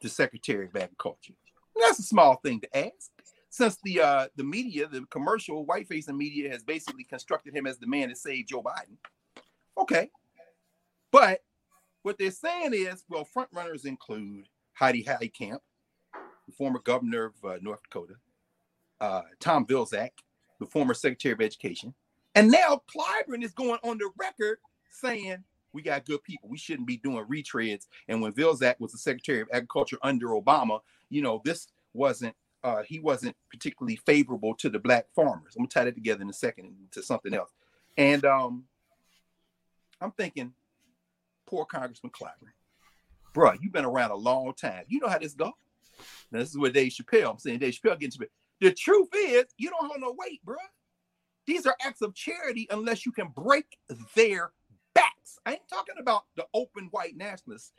the 0.00 0.08
Secretary 0.08 0.66
of 0.66 0.76
Agriculture. 0.76 1.34
That's 1.76 1.98
a 1.98 2.02
small 2.02 2.36
thing 2.36 2.60
to 2.60 2.76
ask. 2.76 3.10
Since 3.50 3.78
the 3.84 4.00
uh, 4.00 4.26
the 4.36 4.44
media, 4.44 4.88
the 4.88 5.04
commercial 5.10 5.64
white 5.64 5.88
facing 5.88 6.16
media 6.16 6.50
has 6.50 6.62
basically 6.62 7.04
constructed 7.04 7.54
him 7.54 7.66
as 7.66 7.78
the 7.78 7.86
man 7.86 8.08
that 8.08 8.18
saved 8.18 8.48
Joe 8.48 8.62
Biden. 8.62 8.96
Okay. 9.78 10.10
But 11.12 11.42
what 12.04 12.18
they're 12.18 12.30
saying 12.30 12.74
is, 12.74 13.02
well, 13.08 13.24
front 13.24 13.48
runners 13.52 13.84
include 13.84 14.46
Heidi 14.74 15.02
Heitkamp, 15.02 15.58
the 16.46 16.52
former 16.56 16.78
governor 16.78 17.24
of 17.24 17.44
uh, 17.44 17.56
North 17.60 17.82
Dakota, 17.82 18.14
uh, 19.00 19.22
Tom 19.40 19.66
Vilsack, 19.66 20.10
the 20.60 20.66
former 20.66 20.94
Secretary 20.94 21.32
of 21.32 21.40
Education, 21.40 21.94
and 22.34 22.50
now 22.50 22.82
Clyburn 22.94 23.42
is 23.42 23.52
going 23.52 23.78
on 23.82 23.98
the 23.98 24.10
record 24.18 24.58
saying 24.90 25.42
we 25.72 25.82
got 25.82 26.04
good 26.04 26.22
people. 26.22 26.48
We 26.48 26.58
shouldn't 26.58 26.86
be 26.86 26.98
doing 26.98 27.24
retreads. 27.24 27.86
And 28.08 28.20
when 28.20 28.32
Vilsack 28.32 28.78
was 28.78 28.92
the 28.92 28.98
Secretary 28.98 29.40
of 29.40 29.48
Agriculture 29.52 29.98
under 30.02 30.28
Obama, 30.28 30.80
you 31.08 31.22
know, 31.22 31.40
this 31.44 31.68
wasn't 31.94 32.34
uh, 32.62 32.82
he 32.82 32.98
wasn't 32.98 33.36
particularly 33.50 33.96
favorable 33.96 34.54
to 34.54 34.70
the 34.70 34.78
black 34.78 35.06
farmers. 35.14 35.54
I'm 35.56 35.62
gonna 35.62 35.68
tie 35.68 35.84
that 35.84 35.94
together 35.94 36.22
in 36.22 36.30
a 36.30 36.34
second 36.34 36.74
to 36.92 37.02
something 37.02 37.34
else. 37.34 37.50
And 37.96 38.24
um, 38.24 38.64
I'm 40.00 40.12
thinking, 40.12 40.52
poor 41.54 41.64
Congressman 41.64 42.10
Clyburn, 42.10 42.52
bro, 43.32 43.52
you've 43.60 43.72
been 43.72 43.84
around 43.84 44.10
a 44.10 44.16
long 44.16 44.52
time. 44.54 44.84
You 44.88 44.98
know 44.98 45.08
how 45.08 45.18
this 45.18 45.34
goes. 45.34 45.52
Now, 46.32 46.40
this 46.40 46.50
is 46.50 46.58
where 46.58 46.72
Dave 46.72 46.90
Chappelle. 46.90 47.30
I'm 47.30 47.38
saying 47.38 47.60
Dave 47.60 47.74
Chappelle 47.74 47.98
getting 47.98 48.18
to 48.18 48.24
it. 48.24 48.32
The 48.60 48.72
truth 48.72 49.08
is, 49.14 49.44
you 49.56 49.70
don't 49.70 49.86
hold 49.86 50.00
no 50.00 50.16
weight, 50.18 50.44
bro. 50.44 50.56
These 51.46 51.66
are 51.66 51.76
acts 51.80 52.02
of 52.02 52.14
charity 52.14 52.66
unless 52.70 53.06
you 53.06 53.12
can 53.12 53.28
break 53.28 53.78
their 54.16 54.50
backs. 54.94 55.38
I 55.46 55.52
ain't 55.52 55.68
talking 55.68 55.96
about 56.00 56.24
the 56.36 56.46
open 56.54 56.88
white 56.90 57.16
nationalists 57.16 57.72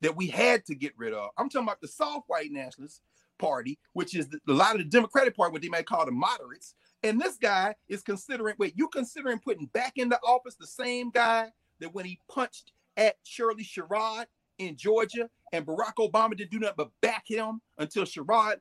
that 0.00 0.16
we 0.16 0.26
had 0.26 0.64
to 0.66 0.74
get 0.74 0.92
rid 0.96 1.12
of. 1.12 1.30
I'm 1.38 1.48
talking 1.48 1.68
about 1.68 1.80
the 1.80 1.88
soft 1.88 2.24
white 2.28 2.50
nationalist 2.50 3.00
party, 3.38 3.78
which 3.92 4.16
is 4.16 4.28
the, 4.28 4.40
a 4.48 4.52
lot 4.52 4.72
of 4.72 4.78
the 4.78 4.84
Democratic 4.84 5.36
Party, 5.36 5.52
what 5.52 5.62
they 5.62 5.68
might 5.68 5.86
call 5.86 6.04
the 6.04 6.12
moderates. 6.12 6.74
And 7.04 7.20
this 7.20 7.36
guy 7.36 7.76
is 7.88 8.02
considering, 8.02 8.56
wait, 8.58 8.74
you 8.76 8.88
considering 8.88 9.38
putting 9.38 9.66
back 9.66 9.92
into 9.96 10.18
office 10.26 10.56
the 10.56 10.66
same 10.66 11.10
guy 11.10 11.52
that 11.80 11.94
when 11.94 12.06
he 12.06 12.18
punched 12.28 12.72
at 12.96 13.16
Shirley 13.24 13.64
Sherrod 13.64 14.26
in 14.58 14.76
Georgia 14.76 15.28
and 15.52 15.66
Barack 15.66 15.94
Obama 15.98 16.36
didn't 16.36 16.50
do 16.50 16.58
nothing 16.58 16.74
but 16.76 16.90
back 17.00 17.24
him 17.26 17.60
until 17.78 18.04
Sherrod 18.04 18.56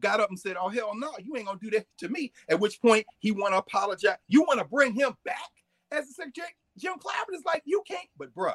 got 0.00 0.20
up 0.20 0.30
and 0.30 0.38
said, 0.38 0.56
oh, 0.60 0.68
hell 0.68 0.92
no, 0.94 1.12
you 1.22 1.36
ain't 1.36 1.46
gonna 1.46 1.58
do 1.60 1.70
that 1.70 1.86
to 1.98 2.08
me. 2.08 2.32
At 2.48 2.60
which 2.60 2.80
point 2.80 3.06
he 3.18 3.30
want 3.30 3.54
to 3.54 3.58
apologize. 3.58 4.16
You 4.28 4.42
want 4.42 4.58
to 4.58 4.64
bring 4.64 4.94
him 4.94 5.12
back 5.24 5.50
as 5.92 6.06
the 6.06 6.12
secretary? 6.14 6.48
Jim 6.76 6.94
Clyburn 6.94 7.34
is 7.34 7.44
like, 7.44 7.62
you 7.64 7.82
can't, 7.86 8.08
but 8.16 8.34
bruh, 8.34 8.54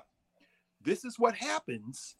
this 0.82 1.04
is 1.06 1.20
what 1.20 1.36
happens 1.36 2.16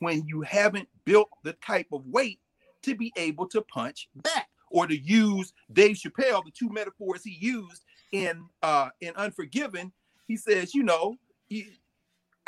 when 0.00 0.24
you 0.26 0.42
haven't 0.42 0.88
built 1.04 1.28
the 1.44 1.52
type 1.54 1.86
of 1.92 2.04
weight 2.06 2.40
to 2.82 2.94
be 2.94 3.12
able 3.16 3.46
to 3.48 3.62
punch 3.62 4.08
back 4.16 4.48
or 4.70 4.86
to 4.86 4.96
use 4.96 5.52
Dave 5.72 5.96
Chappelle, 5.96 6.44
the 6.44 6.50
two 6.50 6.68
metaphors 6.68 7.24
he 7.24 7.36
used 7.40 7.84
in 8.12 8.44
uh 8.62 8.88
in 9.00 9.12
Unforgiven. 9.16 9.92
He 10.26 10.36
says, 10.36 10.74
you 10.74 10.82
know, 10.82 11.16
he, 11.48 11.68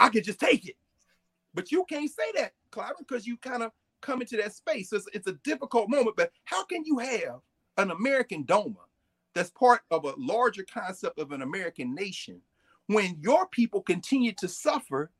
I 0.00 0.08
could 0.10 0.24
just 0.24 0.40
take 0.40 0.68
it. 0.68 0.76
But 1.54 1.72
you 1.72 1.84
can't 1.88 2.10
say 2.10 2.32
that, 2.36 2.52
Clyburn, 2.72 3.06
because 3.08 3.26
you 3.26 3.36
kind 3.38 3.62
of 3.62 3.72
come 4.02 4.20
into 4.20 4.36
that 4.38 4.54
space. 4.54 4.90
So 4.90 4.96
it's, 4.96 5.06
it's 5.12 5.26
a 5.26 5.38
difficult 5.44 5.90
moment, 5.90 6.16
but 6.16 6.32
how 6.44 6.64
can 6.64 6.84
you 6.84 6.98
have 6.98 7.40
an 7.76 7.90
American 7.90 8.44
Doma 8.44 8.76
that's 9.34 9.50
part 9.50 9.82
of 9.90 10.04
a 10.04 10.14
larger 10.18 10.64
concept 10.72 11.18
of 11.18 11.32
an 11.32 11.42
American 11.42 11.94
nation 11.94 12.40
when 12.86 13.18
your 13.20 13.46
people 13.48 13.82
continue 13.82 14.32
to 14.32 14.48
suffer, 14.48 15.10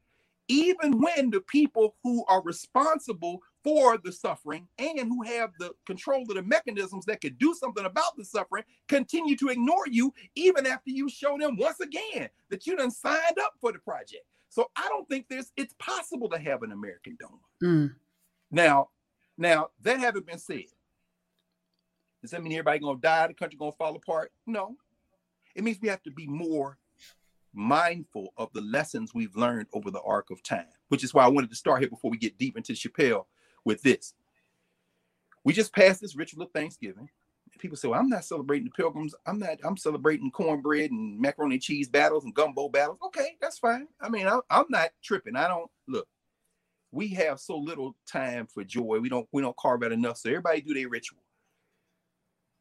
even 0.49 1.01
when 1.01 1.31
the 1.31 1.40
people 1.43 1.97
who 2.03 2.25
are 2.27 2.43
responsible 2.43 3.40
for 3.62 3.99
the 3.99 4.12
suffering 4.12 4.66
and 4.79 5.01
who 5.01 5.23
have 5.23 5.51
the 5.59 5.73
control 5.87 6.23
of 6.23 6.35
the 6.35 6.43
mechanisms 6.43 7.05
that 7.07 7.21
could 7.21 7.38
do 7.38 7.55
something 7.55 7.85
about 7.85 8.16
the 8.16 8.25
suffering 8.25 8.64
continue 8.88 9.37
to 9.37 9.49
ignore 9.49 9.87
you 9.88 10.12
even 10.35 10.66
after 10.66 10.90
you 10.90 11.09
show 11.09 11.37
them 11.38 11.57
once 11.57 11.81
again 11.81 12.29
that 12.51 12.66
you 12.66 12.77
done 12.77 12.90
signed 12.90 13.38
up 13.43 13.55
for 13.61 13.73
the 13.73 13.79
project. 13.81 14.25
So 14.51 14.71
I 14.77 14.89
don't 14.89 15.09
think 15.09 15.27
there's 15.29 15.51
it's 15.57 15.75
possible 15.79 16.29
to 16.29 16.39
have 16.39 16.63
an 16.63 16.73
American 16.73 17.17
Doma. 17.17 17.39
Mm. 17.63 17.95
Now, 18.51 18.91
now 19.39 19.69
that 19.83 20.01
having 20.01 20.25
been 20.25 20.39
said, 20.39 20.65
does 22.21 22.33
that 22.33 22.43
mean 22.43 22.53
everybody 22.53 22.81
gonna 22.81 22.99
die? 23.01 23.29
The 23.29 23.35
country 23.35 23.57
gonna 23.59 23.73
fall 23.73 23.97
apart? 23.97 24.33
No. 24.47 24.77
It 25.55 25.65
means 25.65 25.79
we 25.81 25.89
have 25.89 26.03
to 26.03 26.11
be 26.11 26.27
more 26.27 26.79
mindful 27.53 28.33
of 28.37 28.53
the 28.53 28.61
lessons 28.61 29.15
we've 29.15 29.35
learned 29.37 29.67
over 29.73 29.91
the 29.91 30.03
arc 30.03 30.31
of 30.31 30.43
time, 30.43 30.67
which 30.89 31.03
is 31.03 31.15
why 31.15 31.25
I 31.25 31.29
wanted 31.29 31.51
to 31.51 31.57
start 31.57 31.81
here 31.81 31.89
before 31.89 32.11
we 32.11 32.19
get 32.19 32.39
deep 32.39 32.57
into 32.57 32.73
Chappelle 32.73 33.27
with 33.65 33.83
this. 33.83 34.15
We 35.45 35.53
just 35.53 35.75
passed 35.75 36.01
this 36.01 36.17
ritual 36.17 36.43
of 36.43 36.53
Thanksgiving. 36.53 37.09
People 37.61 37.77
say, 37.77 37.88
well, 37.88 38.01
I'm 38.01 38.09
not 38.09 38.25
celebrating 38.25 38.64
the 38.64 38.70
pilgrims. 38.73 39.14
I'm 39.27 39.38
not, 39.38 39.59
I'm 39.62 39.77
celebrating 39.77 40.31
cornbread 40.31 40.90
and 40.90 41.20
macaroni 41.20 41.57
and 41.57 41.62
cheese 41.62 41.88
battles 41.88 42.25
and 42.25 42.35
gumbo 42.35 42.68
battles. 42.68 42.99
Okay, 43.07 43.37
that's 43.40 43.59
fine. 43.59 43.87
I 44.01 44.09
mean, 44.09 44.27
I, 44.27 44.40
I'm 44.51 44.64
not 44.70 44.90
tripping. 45.03 45.37
I 45.37 45.46
don't 45.46 45.70
look, 45.87 46.09
we 46.90 47.09
have 47.09 47.38
so 47.38 47.57
little 47.57 47.94
time 48.11 48.46
for 48.46 48.64
joy. 48.64 48.99
We 49.01 49.09
don't, 49.09 49.29
we 49.33 49.42
don't 49.42 49.57
carve 49.57 49.83
out 49.83 49.92
enough. 49.92 50.18
So 50.18 50.31
everybody 50.31 50.62
do 50.62 50.75
their 50.75 50.88
ritual. 50.88 51.23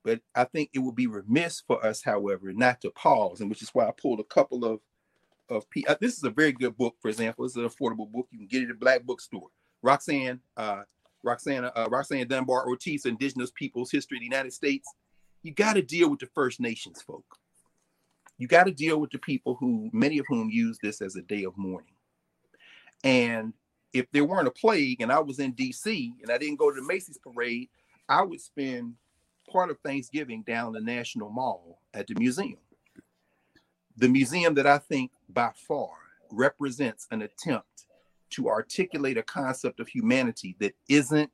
But 0.04 0.22
I 0.36 0.46
think 0.46 0.70
it 0.74 0.80
would 0.80 0.96
be 0.96 1.08
remiss 1.08 1.62
for 1.66 1.84
us, 1.86 2.02
however, 2.04 2.54
not 2.54 2.82
to 2.82 2.92
pause, 2.92 3.42
and 3.42 3.50
which 3.50 3.62
is 3.62 3.70
why 3.70 3.88
I 3.88 3.92
pulled 3.92 4.20
a 4.20 4.24
couple 4.24 4.66
of 4.66 4.80
of 5.50 5.66
uh, 5.88 5.96
this 6.00 6.18
is 6.18 6.24
a 6.24 6.30
very 6.30 6.52
good 6.52 6.78
book. 6.78 6.96
For 7.02 7.10
example, 7.10 7.46
it's 7.46 7.56
an 7.56 7.68
affordable 7.68 8.10
book. 8.10 8.28
You 8.32 8.38
can 8.38 8.48
get 8.48 8.64
it 8.64 8.70
at 8.70 8.80
black 8.80 9.04
bookstore. 9.04 9.50
Roxanne, 9.82 10.40
uh, 10.58 10.84
Roxanne, 11.24 11.66
uh, 11.66 11.88
Roxanne 11.90 12.28
Dunbar 12.28 12.68
Ortiz, 12.68 13.06
Indigenous 13.06 13.52
Peoples 13.52 13.92
History 13.92 14.18
of 14.18 14.22
the 14.22 14.26
United 14.26 14.54
States. 14.54 14.88
You 15.44 15.54
got 15.54 15.74
to 15.74 15.82
deal 15.82 16.10
with 16.10 16.20
the 16.20 16.28
First 16.28 16.60
Nations 16.60 17.02
folk. 17.02 17.38
You 18.38 18.48
got 18.48 18.66
to 18.66 18.72
deal 18.72 19.00
with 19.00 19.12
the 19.12 19.20
people 19.20 19.56
who, 19.60 19.90
many 19.92 20.18
of 20.18 20.26
whom 20.28 20.50
use 20.50 20.78
this 20.82 21.02
as 21.02 21.16
a 21.16 21.22
day 21.22 21.44
of 21.44 21.58
mourning. 21.58 21.94
And 23.04 23.54
if 23.94 24.10
there 24.12 24.26
weren't 24.26 24.48
a 24.48 24.52
plague 24.52 25.02
and 25.02 25.12
I 25.12 25.20
was 25.20 25.40
in 25.40 25.54
DC 25.54 26.12
and 26.22 26.32
I 26.32 26.38
didn't 26.38 26.60
go 26.60 26.72
to 26.72 26.80
the 26.80 26.88
Macy's 26.88 27.18
parade, 27.18 27.70
I 28.08 28.24
would 28.24 28.40
spend 28.40 28.96
part 29.52 29.70
of 29.70 29.80
Thanksgiving 29.80 30.44
down 30.44 30.74
the 30.74 30.82
National 30.82 31.30
Mall 31.30 31.82
at 31.94 32.08
the 32.08 32.16
museum. 32.16 32.60
The 33.98 34.08
museum 34.08 34.54
that 34.56 34.68
I 34.68 34.78
think 34.78 35.12
by 35.28 35.52
far 35.68 35.90
represents 36.32 37.08
an 37.12 37.22
attempt 37.22 37.86
to 38.32 38.50
articulate 38.50 39.18
a 39.18 39.24
concept 39.24 39.80
of 39.80 39.88
humanity 39.88 40.56
that 40.60 40.74
isn't 40.88 41.30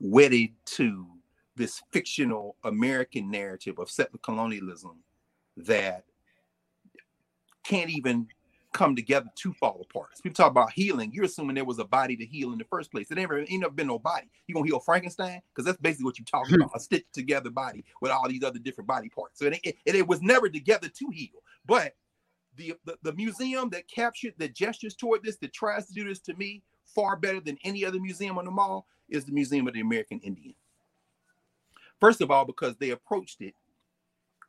wedded 0.00 0.50
to 0.64 1.06
this 1.56 1.82
fictional 1.92 2.56
American 2.64 3.30
narrative 3.30 3.78
of 3.78 3.90
settler 3.90 4.18
colonialism 4.22 5.02
that 5.56 6.04
can't 7.64 7.90
even 7.90 8.26
come 8.72 8.96
together 8.96 9.28
to 9.36 9.52
fall 9.52 9.84
apart. 9.88 10.08
So 10.14 10.22
people 10.22 10.34
talk 10.34 10.50
about 10.50 10.72
healing. 10.72 11.12
You're 11.12 11.26
assuming 11.26 11.54
there 11.54 11.64
was 11.64 11.78
a 11.78 11.84
body 11.84 12.16
to 12.16 12.24
heal 12.24 12.52
in 12.52 12.58
the 12.58 12.64
first 12.64 12.90
place. 12.90 13.10
It 13.10 13.16
never 13.16 13.40
ain't 13.40 13.60
never 13.60 13.72
been 13.72 13.86
no 13.86 13.98
body. 13.98 14.28
You 14.46 14.54
gonna 14.54 14.66
heal 14.66 14.80
Frankenstein? 14.80 15.42
Because 15.54 15.66
that's 15.66 15.78
basically 15.78 16.04
what 16.04 16.18
you're 16.18 16.24
talking 16.24 16.56
hmm. 16.56 16.62
about, 16.62 16.76
a 16.76 16.80
stitched 16.80 17.12
together 17.12 17.50
body 17.50 17.84
with 18.00 18.10
all 18.10 18.28
these 18.28 18.42
other 18.42 18.58
different 18.58 18.88
body 18.88 19.10
parts. 19.10 19.38
So 19.38 19.46
it, 19.46 19.60
it, 19.62 19.76
it 19.84 20.06
was 20.06 20.22
never 20.22 20.48
together 20.48 20.88
to 20.88 21.10
heal. 21.12 21.42
But 21.66 21.94
the, 22.56 22.74
the, 22.84 22.96
the 23.02 23.12
museum 23.12 23.70
that 23.70 23.88
captured 23.88 24.34
the 24.38 24.48
gestures 24.48 24.94
toward 24.94 25.22
this, 25.22 25.36
that 25.38 25.52
tries 25.52 25.86
to 25.86 25.94
do 25.94 26.04
this 26.08 26.20
to 26.20 26.34
me 26.34 26.62
far 26.84 27.16
better 27.16 27.40
than 27.40 27.58
any 27.64 27.84
other 27.84 28.00
museum 28.00 28.38
on 28.38 28.44
the 28.44 28.50
mall, 28.50 28.86
is 29.08 29.24
the 29.24 29.32
Museum 29.32 29.66
of 29.68 29.74
the 29.74 29.80
American 29.80 30.20
Indian. 30.20 30.54
First 32.00 32.20
of 32.20 32.30
all, 32.30 32.44
because 32.44 32.76
they 32.76 32.90
approached 32.90 33.40
it 33.40 33.54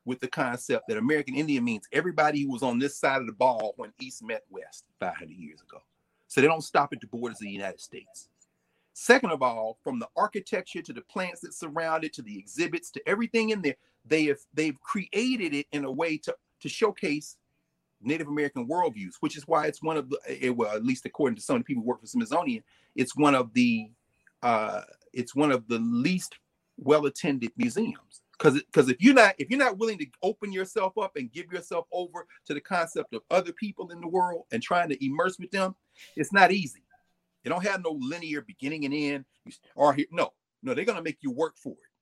with 0.06 0.20
the 0.20 0.28
concept 0.28 0.88
that 0.88 0.98
American 0.98 1.36
Indian 1.36 1.64
means 1.64 1.88
everybody 1.92 2.42
who 2.42 2.52
was 2.52 2.64
on 2.64 2.80
this 2.80 2.98
side 2.98 3.22
of 3.22 3.28
the 3.28 3.34
ball 3.34 3.74
when 3.78 3.94
East 4.00 4.24
met 4.24 4.44
West 4.50 4.86
500 5.00 5.30
years 5.32 5.62
ago. 5.62 5.82
So 6.28 6.42
they 6.42 6.48
don't 6.48 6.64
stop 6.64 6.92
at 6.94 7.02
the 7.02 7.08
borders 7.08 7.38
of 7.38 7.46
the 7.46 7.52
United 7.52 7.80
States. 7.80 8.30
Second 8.94 9.32
of 9.32 9.42
all, 9.42 9.78
from 9.84 10.00
the 10.00 10.08
architecture 10.16 10.82
to 10.82 10.94
the 10.94 11.02
plants 11.02 11.42
that 11.42 11.54
surround 11.54 12.04
it 12.04 12.14
to 12.14 12.22
the 12.22 12.38
exhibits 12.38 12.92
to 12.92 13.02
everything 13.08 13.50
in 13.50 13.62
there, 13.62 13.76
they 14.06 14.26
have 14.26 14.40
they've 14.54 14.80
created 14.82 15.54
it 15.54 15.68
in 15.72 15.86
a 15.86 15.92
way 15.92 16.18
to 16.18 16.36
to 16.60 16.70
showcase 16.70 17.38
Native 18.06 18.28
American 18.28 18.68
worldviews, 18.68 19.16
which 19.20 19.38
is 19.38 19.48
why 19.48 19.68
it's 19.68 19.82
one 19.82 19.98
of 19.98 20.10
the 20.10 20.20
it, 20.28 20.56
well, 20.56 20.76
at 20.76 20.86
least 20.86 21.06
according 21.06 21.36
to 21.36 21.42
some 21.42 21.56
of 21.56 21.62
the 21.62 21.66
people 21.66 21.84
who 21.84 21.90
work 21.90 22.02
for 22.02 22.08
Smithsonian, 22.08 22.64
it's 22.96 23.16
one 23.16 23.36
of 23.36 23.54
the 23.54 23.92
uh, 24.42 24.82
it's 25.14 25.36
one 25.36 25.52
of 25.52 25.68
the 25.68 25.80
least 25.80 26.36
well 26.78 27.06
attended 27.06 27.52
museums 27.56 28.22
because 28.38 28.62
because 28.64 28.90
if 28.90 28.98
you're 29.00 29.14
not 29.14 29.36
if 29.38 29.50
you're 29.50 29.60
not 29.60 29.78
willing 29.78 29.98
to 29.98 30.08
open 30.22 30.52
yourself 30.52 30.98
up 30.98 31.16
and 31.16 31.32
give 31.32 31.52
yourself 31.52 31.86
over 31.92 32.28
to 32.46 32.54
the 32.54 32.62
concept 32.62 33.14
of 33.14 33.22
other 33.30 33.54
people 33.54 33.92
in 33.92 34.02
the 34.02 34.08
world 34.08 34.46
and 34.52 34.62
trying 34.62 34.90
to 34.90 35.06
immerse 35.06 35.38
with 35.40 35.52
them 35.52 35.76
it's 36.16 36.34
not 36.34 36.52
easy. 36.52 36.84
They 37.44 37.50
don't 37.50 37.64
have 37.64 37.84
no 37.84 37.98
linear 38.00 38.42
beginning 38.42 38.86
and 38.86 38.94
end. 38.94 39.26
Or 39.76 39.96
no 40.12 40.34
no 40.64 40.74
they're 40.74 40.86
to 40.86 41.02
make 41.02 41.20
you 41.22 41.32
work 41.32 41.58
for 41.58 41.74
it 41.74 41.93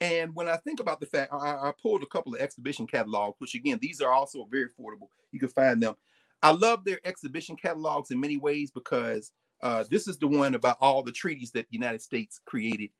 and 0.00 0.34
when 0.34 0.48
i 0.48 0.56
think 0.56 0.80
about 0.80 1.00
the 1.00 1.06
fact 1.06 1.32
I, 1.32 1.36
I 1.36 1.72
pulled 1.80 2.02
a 2.02 2.06
couple 2.06 2.34
of 2.34 2.40
exhibition 2.40 2.86
catalogs 2.86 3.36
which 3.38 3.54
again 3.54 3.78
these 3.80 4.00
are 4.00 4.12
also 4.12 4.46
very 4.50 4.66
affordable 4.66 5.08
you 5.32 5.38
can 5.38 5.48
find 5.48 5.82
them 5.82 5.94
i 6.42 6.50
love 6.50 6.84
their 6.84 7.00
exhibition 7.04 7.56
catalogs 7.56 8.10
in 8.10 8.20
many 8.20 8.36
ways 8.36 8.70
because 8.70 9.32
uh, 9.62 9.82
this 9.90 10.08
is 10.08 10.18
the 10.18 10.26
one 10.26 10.54
about 10.56 10.76
all 10.80 11.02
the 11.02 11.12
treaties 11.12 11.50
that 11.52 11.66
the 11.70 11.76
united 11.76 12.02
states 12.02 12.40
created 12.44 12.90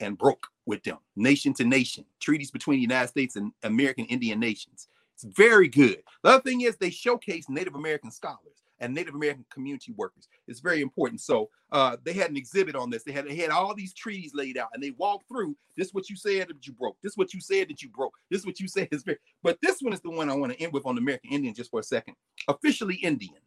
and 0.00 0.18
broke 0.18 0.48
with 0.66 0.82
them, 0.82 0.98
nation 1.16 1.54
to 1.54 1.64
nation, 1.64 2.04
treaties 2.20 2.50
between 2.50 2.78
the 2.78 2.82
United 2.82 3.08
States 3.08 3.36
and 3.36 3.52
American 3.62 4.04
Indian 4.06 4.38
nations. 4.38 4.88
It's 5.14 5.24
very 5.24 5.68
good. 5.68 6.02
The 6.22 6.30
other 6.30 6.42
thing 6.42 6.62
is 6.62 6.76
they 6.76 6.90
showcase 6.90 7.48
Native 7.48 7.74
American 7.74 8.10
scholars 8.10 8.61
and 8.82 8.92
Native 8.92 9.14
American 9.14 9.46
community 9.50 9.92
workers. 9.96 10.28
It's 10.48 10.60
very 10.60 10.82
important. 10.82 11.20
So 11.20 11.48
uh, 11.70 11.96
they 12.04 12.12
had 12.12 12.30
an 12.30 12.36
exhibit 12.36 12.76
on 12.76 12.90
this. 12.90 13.04
They 13.04 13.12
had 13.12 13.26
they 13.26 13.36
had 13.36 13.50
all 13.50 13.74
these 13.74 13.94
treaties 13.94 14.34
laid 14.34 14.58
out, 14.58 14.68
and 14.74 14.82
they 14.82 14.90
walked 14.90 15.28
through. 15.28 15.56
This 15.76 15.94
what 15.94 16.10
you 16.10 16.16
said 16.16 16.48
that 16.48 16.66
you 16.66 16.74
broke. 16.74 16.96
This 17.02 17.16
what 17.16 17.32
you 17.32 17.40
said 17.40 17.68
that 17.70 17.80
you 17.80 17.88
broke. 17.88 18.14
This 18.30 18.44
what 18.44 18.60
you 18.60 18.68
said 18.68 18.88
is 18.90 19.04
very. 19.04 19.18
But 19.42 19.58
this 19.62 19.80
one 19.80 19.94
is 19.94 20.00
the 20.00 20.10
one 20.10 20.28
I 20.28 20.34
want 20.34 20.52
to 20.52 20.60
end 20.60 20.72
with 20.72 20.84
on 20.84 20.98
American 20.98 21.30
Indian 21.30 21.54
just 21.54 21.70
for 21.70 21.80
a 21.80 21.84
second. 21.84 22.14
Officially 22.48 22.96
Indian 22.96 23.40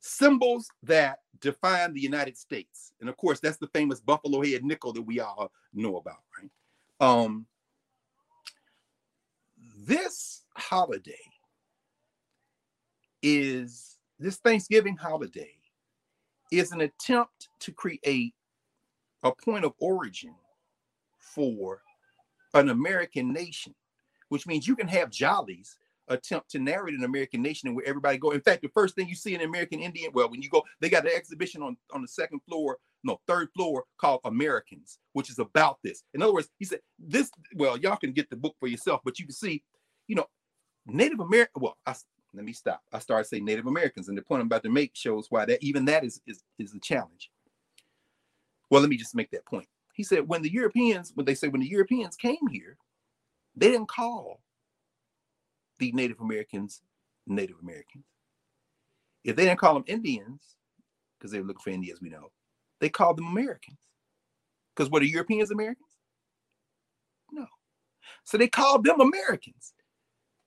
symbols 0.00 0.68
that 0.82 1.18
define 1.40 1.92
the 1.92 2.00
United 2.00 2.36
States. 2.36 2.92
And 3.00 3.08
of 3.08 3.16
course, 3.16 3.40
that's 3.40 3.58
the 3.58 3.68
famous 3.68 4.00
buffalo 4.00 4.42
head 4.42 4.64
nickel 4.64 4.92
that 4.92 5.02
we 5.02 5.20
all 5.20 5.52
know 5.74 5.96
about, 5.96 6.18
right? 6.40 6.50
Um, 7.00 7.46
this 9.86 10.44
holiday 10.56 11.18
is 13.22 13.97
this 14.18 14.36
Thanksgiving 14.36 14.96
holiday 14.96 15.54
is 16.50 16.72
an 16.72 16.80
attempt 16.80 17.48
to 17.60 17.72
create 17.72 18.34
a 19.22 19.32
point 19.44 19.64
of 19.64 19.72
origin 19.78 20.34
for 21.18 21.82
an 22.54 22.70
American 22.70 23.32
nation, 23.32 23.74
which 24.28 24.46
means 24.46 24.66
you 24.66 24.76
can 24.76 24.88
have 24.88 25.10
jalis 25.10 25.76
attempt 26.08 26.50
to 26.50 26.58
narrate 26.58 26.94
an 26.94 27.04
American 27.04 27.42
nation 27.42 27.68
and 27.68 27.76
where 27.76 27.86
everybody 27.86 28.16
go. 28.16 28.30
In 28.30 28.40
fact, 28.40 28.62
the 28.62 28.68
first 28.68 28.94
thing 28.94 29.08
you 29.08 29.14
see 29.14 29.34
in 29.34 29.42
American 29.42 29.80
Indian, 29.80 30.10
well, 30.14 30.30
when 30.30 30.40
you 30.40 30.48
go, 30.48 30.64
they 30.80 30.88
got 30.88 31.04
an 31.04 31.12
exhibition 31.14 31.62
on, 31.62 31.76
on 31.92 32.00
the 32.00 32.08
second 32.08 32.40
floor, 32.48 32.78
no, 33.04 33.20
third 33.26 33.48
floor 33.54 33.84
called 34.00 34.20
Americans, 34.24 34.98
which 35.12 35.30
is 35.30 35.38
about 35.38 35.78
this. 35.84 36.02
In 36.14 36.22
other 36.22 36.32
words, 36.32 36.48
he 36.58 36.64
said 36.64 36.80
this, 36.98 37.30
well, 37.54 37.76
y'all 37.76 37.96
can 37.96 38.12
get 38.12 38.30
the 38.30 38.36
book 38.36 38.56
for 38.58 38.68
yourself, 38.68 39.02
but 39.04 39.18
you 39.18 39.26
can 39.26 39.34
see, 39.34 39.62
you 40.06 40.16
know, 40.16 40.26
Native 40.86 41.20
American, 41.20 41.60
well, 41.60 41.76
I, 41.84 41.94
let 42.34 42.44
me 42.44 42.52
stop. 42.52 42.82
I 42.92 42.98
started 42.98 43.24
saying 43.24 43.44
Native 43.44 43.66
Americans, 43.66 44.08
and 44.08 44.16
the 44.16 44.22
point 44.22 44.40
I'm 44.40 44.46
about 44.46 44.62
to 44.64 44.70
make 44.70 44.94
shows 44.94 45.26
why 45.30 45.44
that 45.46 45.62
even 45.62 45.84
that 45.86 46.04
is 46.04 46.20
is, 46.26 46.42
is 46.58 46.74
a 46.74 46.80
challenge. 46.80 47.30
Well, 48.70 48.80
let 48.80 48.90
me 48.90 48.96
just 48.96 49.14
make 49.14 49.30
that 49.30 49.46
point. 49.46 49.66
He 49.94 50.02
said 50.02 50.28
when 50.28 50.42
the 50.42 50.52
Europeans, 50.52 51.12
when 51.14 51.26
they 51.26 51.34
say 51.34 51.48
when 51.48 51.60
the 51.60 51.68
Europeans 51.68 52.16
came 52.16 52.46
here, 52.50 52.76
they 53.56 53.70
didn't 53.70 53.88
call 53.88 54.40
the 55.78 55.92
Native 55.92 56.20
Americans 56.20 56.82
Native 57.26 57.56
Americans. 57.62 58.04
If 59.24 59.36
they 59.36 59.44
didn't 59.44 59.58
call 59.58 59.74
them 59.74 59.84
Indians, 59.86 60.40
because 61.18 61.32
they 61.32 61.40
were 61.40 61.46
looking 61.46 61.62
for 61.62 61.70
Indians, 61.70 62.00
we 62.00 62.08
know, 62.08 62.30
they 62.80 62.88
called 62.88 63.18
them 63.18 63.26
Americans. 63.26 63.78
Because 64.74 64.90
what 64.90 65.02
are 65.02 65.06
Europeans 65.06 65.50
Americans? 65.50 65.88
No. 67.32 67.46
So 68.24 68.38
they 68.38 68.48
called 68.48 68.84
them 68.84 69.00
Americans. 69.00 69.74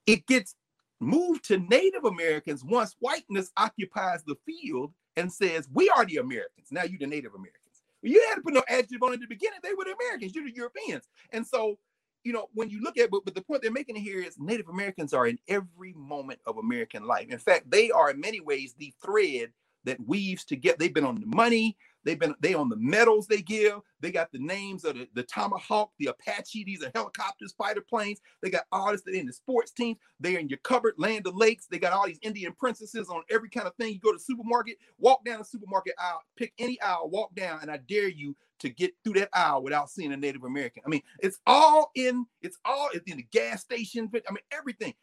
It 0.07 0.25
gets 0.25 0.55
moved 1.01 1.45
to 1.45 1.57
Native 1.57 2.05
Americans 2.05 2.63
once 2.63 2.95
whiteness 2.99 3.51
occupies 3.57 4.23
the 4.25 4.35
field 4.45 4.93
and 5.17 5.31
says, 5.31 5.67
We 5.73 5.89
are 5.89 6.05
the 6.05 6.17
Americans. 6.17 6.67
Now 6.71 6.83
you're 6.83 6.99
the 6.99 7.07
Native 7.07 7.33
Americans. 7.33 7.57
You 8.01 8.23
had 8.29 8.35
to 8.35 8.41
put 8.41 8.53
no 8.53 8.63
adjective 8.67 9.03
on 9.03 9.11
it 9.11 9.15
at 9.15 9.21
the 9.21 9.27
beginning. 9.27 9.59
They 9.61 9.73
were 9.73 9.85
the 9.85 9.95
Americans. 10.01 10.33
You're 10.33 10.45
the 10.45 10.55
Europeans. 10.55 11.07
And 11.31 11.45
so, 11.45 11.77
you 12.23 12.33
know, 12.33 12.47
when 12.53 12.69
you 12.69 12.81
look 12.81 12.97
at 12.97 13.11
but, 13.11 13.25
but 13.25 13.35
the 13.35 13.41
point 13.41 13.61
they're 13.61 13.71
making 13.71 13.95
here 13.95 14.21
is 14.23 14.39
Native 14.39 14.69
Americans 14.69 15.13
are 15.13 15.27
in 15.27 15.37
every 15.47 15.93
moment 15.93 16.39
of 16.45 16.57
American 16.57 17.05
life. 17.05 17.27
In 17.29 17.37
fact, 17.37 17.69
they 17.69 17.91
are 17.91 18.11
in 18.11 18.19
many 18.19 18.39
ways 18.39 18.73
the 18.77 18.93
thread 19.03 19.51
that 19.83 19.99
weaves 20.07 20.45
together. 20.45 20.77
They've 20.79 20.93
been 20.93 21.05
on 21.05 21.19
the 21.19 21.25
money, 21.25 21.77
They've 22.03 22.19
been 22.19 22.35
they 22.39 22.53
on 22.53 22.69
the 22.69 22.77
medals 22.77 23.27
they 23.27 23.41
give. 23.41 23.79
They 23.99 24.11
got 24.11 24.31
the 24.31 24.39
names 24.39 24.85
of 24.85 24.95
the, 24.95 25.07
the 25.13 25.23
Tomahawk, 25.23 25.91
the 25.99 26.07
Apache. 26.07 26.63
These 26.63 26.83
are 26.83 26.91
helicopters, 26.95 27.53
fighter 27.57 27.81
planes. 27.81 28.19
They 28.41 28.49
got 28.49 28.63
artists 28.71 29.05
that 29.05 29.15
in 29.15 29.27
the 29.27 29.33
sports 29.33 29.71
teams. 29.71 29.97
They're 30.19 30.39
in 30.39 30.49
your 30.49 30.59
cupboard, 30.59 30.95
Land 30.97 31.27
O'Lakes. 31.27 31.67
They 31.67 31.79
got 31.79 31.93
all 31.93 32.07
these 32.07 32.19
Indian 32.21 32.53
princesses 32.53 33.09
on 33.09 33.21
every 33.29 33.49
kind 33.49 33.67
of 33.67 33.75
thing. 33.75 33.93
You 33.93 33.99
go 33.99 34.13
to 34.13 34.19
supermarket, 34.19 34.77
walk 34.97 35.23
down 35.25 35.39
the 35.39 35.45
supermarket 35.45 35.93
aisle, 35.99 36.21
pick 36.35 36.53
any 36.57 36.79
aisle, 36.81 37.09
walk 37.09 37.35
down, 37.35 37.59
and 37.61 37.69
I 37.69 37.77
dare 37.77 38.09
you 38.09 38.35
to 38.59 38.69
get 38.69 38.93
through 39.03 39.13
that 39.13 39.29
aisle 39.33 39.63
without 39.63 39.89
seeing 39.89 40.13
a 40.13 40.17
Native 40.17 40.43
American. 40.43 40.83
I 40.85 40.89
mean, 40.89 41.01
it's 41.19 41.39
all 41.47 41.91
in, 41.95 42.25
it's 42.41 42.57
all 42.63 42.89
in 43.07 43.17
the 43.17 43.27
gas 43.31 43.61
station, 43.61 44.09
I 44.13 44.31
mean 44.31 44.43
everything. 44.51 44.93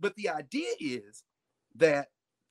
But 0.00 0.14
the 0.16 0.28
idea 0.28 0.68
is 0.78 1.24
that 1.76 2.08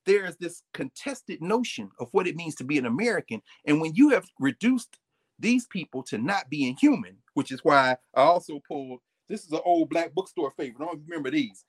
there's 0.08 0.36
this 0.38 0.62
contested 0.72 1.42
notion 1.42 1.90
of 2.00 2.08
what 2.12 2.26
it 2.26 2.34
means 2.34 2.54
to 2.56 2.64
be 2.64 2.78
an 2.78 2.86
American. 2.86 3.42
And 3.66 3.80
when 3.80 3.94
you 3.94 4.08
have 4.08 4.24
reduced 4.40 4.98
these 5.38 5.66
people 5.66 6.02
to 6.04 6.16
not 6.16 6.48
being 6.48 6.76
human, 6.80 7.18
which 7.34 7.52
is 7.52 7.60
why 7.62 7.96
I 8.16 8.22
also 8.22 8.60
pulled 8.66 9.00
this 9.28 9.44
is 9.44 9.52
an 9.52 9.60
old 9.66 9.90
black 9.90 10.14
bookstore 10.14 10.50
favorite. 10.52 10.82
I 10.82 10.86
don't 10.86 11.02
remember 11.06 11.30
these. 11.30 11.66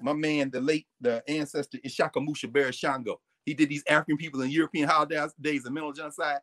My 0.00 0.12
man, 0.12 0.50
the 0.50 0.60
late 0.60 0.86
the 1.00 1.22
ancestor 1.28 1.78
Ishakamusa 1.78 2.46
Barashango. 2.46 3.16
He 3.44 3.54
did 3.54 3.68
these 3.68 3.82
African 3.88 4.16
people 4.16 4.40
in 4.42 4.50
European 4.50 4.88
holidays 4.88 5.34
days 5.40 5.66
of 5.66 5.72
mental 5.72 5.92
genocide. 5.92 6.38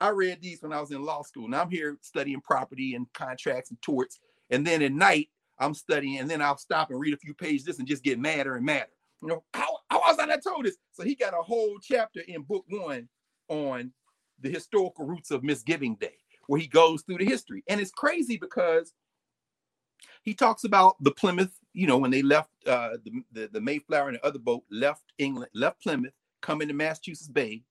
I 0.00 0.10
read 0.10 0.40
these 0.40 0.62
when 0.62 0.72
I 0.72 0.80
was 0.80 0.92
in 0.92 1.02
law 1.02 1.22
school. 1.22 1.48
Now 1.48 1.62
I'm 1.62 1.70
here 1.70 1.98
studying 2.02 2.40
property 2.40 2.94
and 2.94 3.12
contracts 3.12 3.70
and 3.70 3.82
torts. 3.82 4.20
And 4.50 4.64
then 4.64 4.80
at 4.82 4.92
night, 4.92 5.28
I'm 5.58 5.74
studying, 5.74 6.18
and 6.18 6.30
then 6.30 6.40
I'll 6.40 6.56
stop 6.56 6.90
and 6.90 7.00
read 7.00 7.14
a 7.14 7.18
few 7.18 7.34
pages 7.34 7.64
this 7.64 7.80
and 7.80 7.88
just 7.88 8.04
get 8.04 8.20
madder 8.20 8.54
and 8.54 8.64
madder. 8.64 8.92
You 9.20 9.28
know, 9.28 9.44
how, 9.52 9.77
how 9.90 10.00
was 10.00 10.18
I 10.18 10.26
not 10.26 10.42
told 10.42 10.64
this? 10.64 10.76
So 10.92 11.02
he 11.04 11.14
got 11.14 11.34
a 11.34 11.42
whole 11.42 11.78
chapter 11.80 12.20
in 12.26 12.42
book 12.42 12.64
one 12.68 13.08
on 13.48 13.92
the 14.40 14.50
historical 14.50 15.06
roots 15.06 15.30
of 15.30 15.42
Misgiving 15.42 15.96
Day, 15.96 16.16
where 16.46 16.60
he 16.60 16.66
goes 16.66 17.02
through 17.02 17.18
the 17.18 17.24
history. 17.24 17.64
And 17.68 17.80
it's 17.80 17.90
crazy 17.90 18.36
because 18.36 18.92
he 20.22 20.34
talks 20.34 20.64
about 20.64 20.96
the 21.02 21.10
Plymouth, 21.10 21.58
you 21.72 21.86
know, 21.86 21.98
when 21.98 22.10
they 22.10 22.22
left 22.22 22.50
uh, 22.66 22.98
the, 23.04 23.22
the, 23.32 23.48
the 23.52 23.60
Mayflower 23.60 24.08
and 24.08 24.16
the 24.16 24.26
other 24.26 24.38
boat 24.38 24.64
left 24.70 25.04
England, 25.18 25.50
left 25.54 25.82
Plymouth, 25.82 26.12
coming 26.40 26.68
to 26.68 26.74
Massachusetts 26.74 27.28
Bay. 27.28 27.62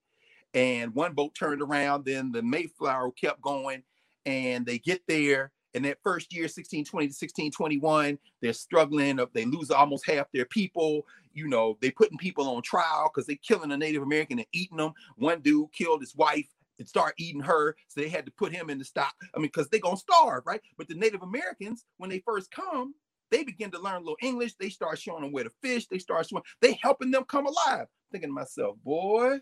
And 0.54 0.94
one 0.96 1.14
boat 1.14 1.36
turned 1.36 1.62
around, 1.62 2.06
then 2.06 2.32
the 2.32 2.42
Mayflower 2.42 3.12
kept 3.12 3.42
going, 3.42 3.84
and 4.26 4.66
they 4.66 4.78
get 4.78 5.02
there 5.08 5.52
And 5.74 5.86
that 5.86 6.00
first 6.04 6.34
year 6.34 6.44
1620 6.44 7.08
to 7.08 7.10
1621 7.10 8.20
they're 8.42 8.54
struggling 8.54 9.20
they 9.34 9.46
lose 9.46 9.72
almost 9.72 10.06
half 10.08 10.28
their 10.32 10.46
people 10.46 11.06
you 11.38 11.48
know 11.48 11.78
they 11.82 11.92
putting 11.92 12.18
people 12.18 12.50
on 12.50 12.62
trial 12.62 13.12
because 13.14 13.28
they 13.28 13.36
killing 13.36 13.72
a 13.72 13.78
native 13.78 14.02
american 14.02 14.40
and 14.40 14.48
eating 14.52 14.78
them 14.78 14.92
one 15.16 15.40
dude 15.42 15.72
killed 15.72 16.02
his 16.02 16.16
wife 16.16 16.48
and 16.80 16.88
start 16.88 17.14
eating 17.18 17.42
her 17.42 17.76
so 17.88 18.02
they 18.02 18.10
had 18.10 18.26
to 18.26 18.32
put 18.32 18.52
him 18.52 18.70
in 18.70 18.80
the 18.80 18.86
stock 18.86 19.14
i 19.36 19.38
mean 19.38 19.48
because 19.48 19.70
they're 19.70 19.80
gonna 19.80 19.98
starve 19.98 20.44
right? 20.46 20.62
But 20.78 20.88
the 20.88 20.96
native 20.96 21.22
americans 21.22 21.86
when 21.98 22.10
they 22.10 22.20
first 22.20 22.50
come 22.52 22.94
they 23.30 23.44
begin 23.44 23.72
to 23.72 23.80
learn 23.80 23.96
a 23.96 24.00
little 24.00 24.18
english. 24.22 24.54
They 24.56 24.70
start 24.70 24.98
showing 25.00 25.22
them 25.22 25.34
where 25.34 25.44
to 25.44 25.52
fish. 25.62 25.88
They 25.88 26.00
start 26.00 26.28
showing 26.28 26.44
they 26.62 26.80
helping 26.82 27.12
them 27.12 27.26
come 27.26 27.46
alive. 27.46 27.88
Thinking 28.12 28.30
to 28.30 28.34
myself 28.34 28.78
boy 28.84 29.40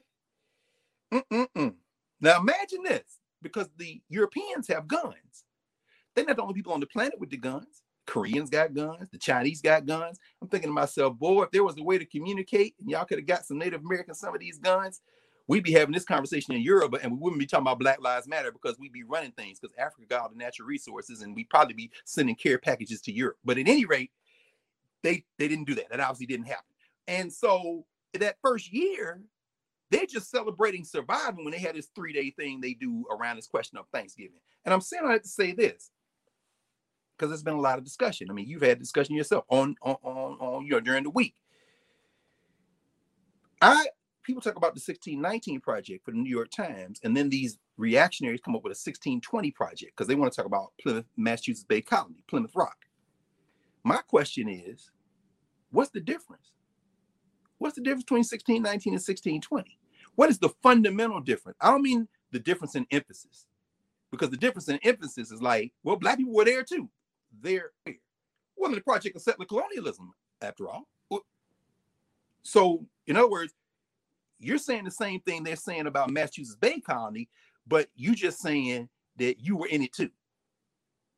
mm-mm-mm. 1.14 1.76
now 2.20 2.40
imagine 2.40 2.84
this 2.84 3.20
because 3.42 3.70
the 3.78 4.02
europeans 4.10 4.68
have 4.68 4.88
guns. 4.88 5.46
They're 6.16 6.26
not 6.26 6.38
the 6.38 6.42
only 6.42 6.56
people 6.56 6.74
on 6.74 6.80
the 6.80 6.88
planet 6.88 7.20
with 7.20 7.30
the 7.30 7.38
guns. 7.38 7.84
Koreans 8.06 8.50
got 8.50 8.74
guns, 8.74 9.10
the 9.10 9.18
Chinese 9.18 9.62
got 9.62 9.86
guns. 9.86 10.20
I'm 10.42 10.48
thinking 10.48 10.70
to 10.70 10.74
myself, 10.74 11.18
boy, 11.18 11.44
if 11.44 11.52
there 11.52 11.64
was 11.64 11.78
a 11.78 11.84
way 11.84 11.98
to 11.98 12.06
communicate 12.06 12.76
and 12.80 12.90
y'all 12.90 13.06
could 13.06 13.18
have 13.18 13.28
got 13.28 13.46
some 13.46 13.58
Native 13.58 13.82
Americans 13.82 14.20
some 14.20 14.34
of 14.34 14.40
these 14.40 14.60
guns, 14.60 15.02
we'd 15.48 15.64
be 15.64 15.72
having 15.72 15.94
this 15.94 16.06
conversation 16.06 16.54
in 16.54 16.62
Europe 16.62 16.96
and 17.02 17.14
we 17.14 17.18
wouldn't 17.20 17.40
be 17.40 17.46
talking 17.46 17.64
about 17.64 17.80
Black 17.80 18.02
Lives 18.02 18.28
Matter 18.28 18.52
because 18.52 18.78
we'd 18.80 18.94
be 18.94 19.04
running 19.04 19.32
things 19.32 19.60
because 19.60 19.76
Africa 19.78 20.08
got 20.08 20.22
all 20.22 20.30
the 20.30 20.36
natural 20.36 20.68
resources 20.68 21.22
and 21.22 21.36
we'd 21.36 21.50
probably 21.50 21.74
be 21.74 21.92
sending 22.06 22.36
care 22.36 22.58
packages 22.58 23.02
to 23.02 23.12
Europe. 23.12 23.38
But 23.44 23.58
at 23.58 23.68
any 23.68 23.86
rate, 23.86 24.12
they 25.04 25.26
they 25.38 25.48
didn't 25.48 25.66
do 25.66 25.76
that. 25.76 25.90
That 25.90 26.00
obviously 26.00 26.26
didn't 26.26 26.48
happen. 26.48 26.64
And 27.08 27.32
so 27.32 27.86
that 28.14 28.38
first 28.42 28.74
year, 28.74 29.22
they're 29.92 30.06
just 30.06 30.32
celebrating 30.32 30.84
surviving 30.84 31.44
when 31.44 31.52
they 31.52 31.60
had 31.60 31.76
this 31.76 31.90
three-day 31.96 32.32
thing 32.32 32.60
they 32.60 32.74
do 32.74 33.06
around 33.12 33.36
this 33.36 33.48
question 33.48 33.78
of 33.78 33.86
Thanksgiving. 33.94 34.40
And 34.64 34.74
I'm 34.74 34.82
saying 34.82 35.04
I 35.06 35.14
have 35.14 35.22
to 35.22 35.28
say 35.28 35.52
this 35.54 35.92
because 37.18 37.30
there's 37.30 37.44
been 37.44 37.54
a 37.54 37.62
lot 37.62 37.78
of 37.78 37.84
discussion. 37.84 38.30
I 38.30 38.34
mean, 38.34 38.48
you've 38.48 38.62
had 38.62 38.80
discussion 38.80 39.16
yourself 39.16 39.46
on 39.50 39.76
on 39.82 39.96
on, 40.04 40.38
on 40.40 40.66
you 40.66 40.72
know 40.72 40.80
during 40.80 41.04
the 41.04 41.10
week. 41.10 41.36
I 43.62 43.88
people 44.24 44.42
talk 44.42 44.56
about 44.56 44.74
the 44.74 44.82
1619 44.82 45.62
project 45.62 46.04
for 46.04 46.12
the 46.12 46.18
New 46.18 46.30
York 46.30 46.50
Times, 46.50 47.00
and 47.04 47.16
then 47.16 47.30
these 47.30 47.58
reactionaries 47.78 48.42
come 48.42 48.56
up 48.56 48.64
with 48.64 48.72
a 48.72 48.80
1620 48.80 49.52
project 49.52 49.94
because 49.96 50.08
they 50.08 50.16
want 50.16 50.32
to 50.32 50.36
talk 50.36 50.46
about 50.46 50.74
Plymouth, 50.82 51.06
Massachusetts 51.16 51.66
Bay 51.66 51.82
Colony, 51.82 52.24
Plymouth 52.28 52.56
Rock. 52.56 52.78
My 53.84 53.98
question 53.98 54.50
is, 54.50 54.90
what's 55.72 55.92
the 55.92 56.00
difference? 56.00 56.52
What's 57.60 57.76
the 57.76 57.82
difference 57.82 58.04
between 58.04 58.20
1619 58.20 58.94
and 58.94 59.02
1620? 59.02 59.78
What 60.16 60.30
is 60.30 60.40
the 60.40 60.50
fundamental 60.64 61.22
difference? 61.22 61.58
I 61.62 61.72
don't 61.72 61.84
mean 61.84 62.08
the 62.32 62.40
difference 62.40 62.76
in 62.76 62.88
emphasis, 62.92 63.46
because 64.12 64.32
the 64.32 64.38
difference 64.38 64.68
in 64.70 64.80
emphasis 64.84 65.32
is 65.32 65.42
like, 65.42 65.72
well, 65.84 65.98
black 65.98 66.18
people 66.18 66.34
were 66.34 66.46
there 66.46 66.64
too 66.64 66.90
there. 67.42 67.72
Well, 68.56 68.72
the 68.72 68.82
project 68.82 69.16
of 69.16 69.22
settler 69.22 69.46
colonialism, 69.46 70.14
after 70.42 70.70
all. 70.70 70.88
So, 72.44 72.86
in 73.08 73.18
other 73.18 73.30
words, 73.30 73.54
you're 74.40 74.58
saying 74.58 74.84
the 74.84 74.92
same 74.92 75.20
thing 75.22 75.44
they're 75.44 75.56
saying 75.56 75.88
about 75.88 76.12
Massachusetts 76.12 76.56
Bay 76.56 76.80
Colony, 76.80 77.28
but 77.66 77.88
you 77.96 78.14
just 78.14 78.40
saying 78.40 78.90
that 79.18 79.40
you 79.40 79.58
were 79.58 79.68
in 79.68 79.82
it 79.82 79.94
too. 79.94 80.12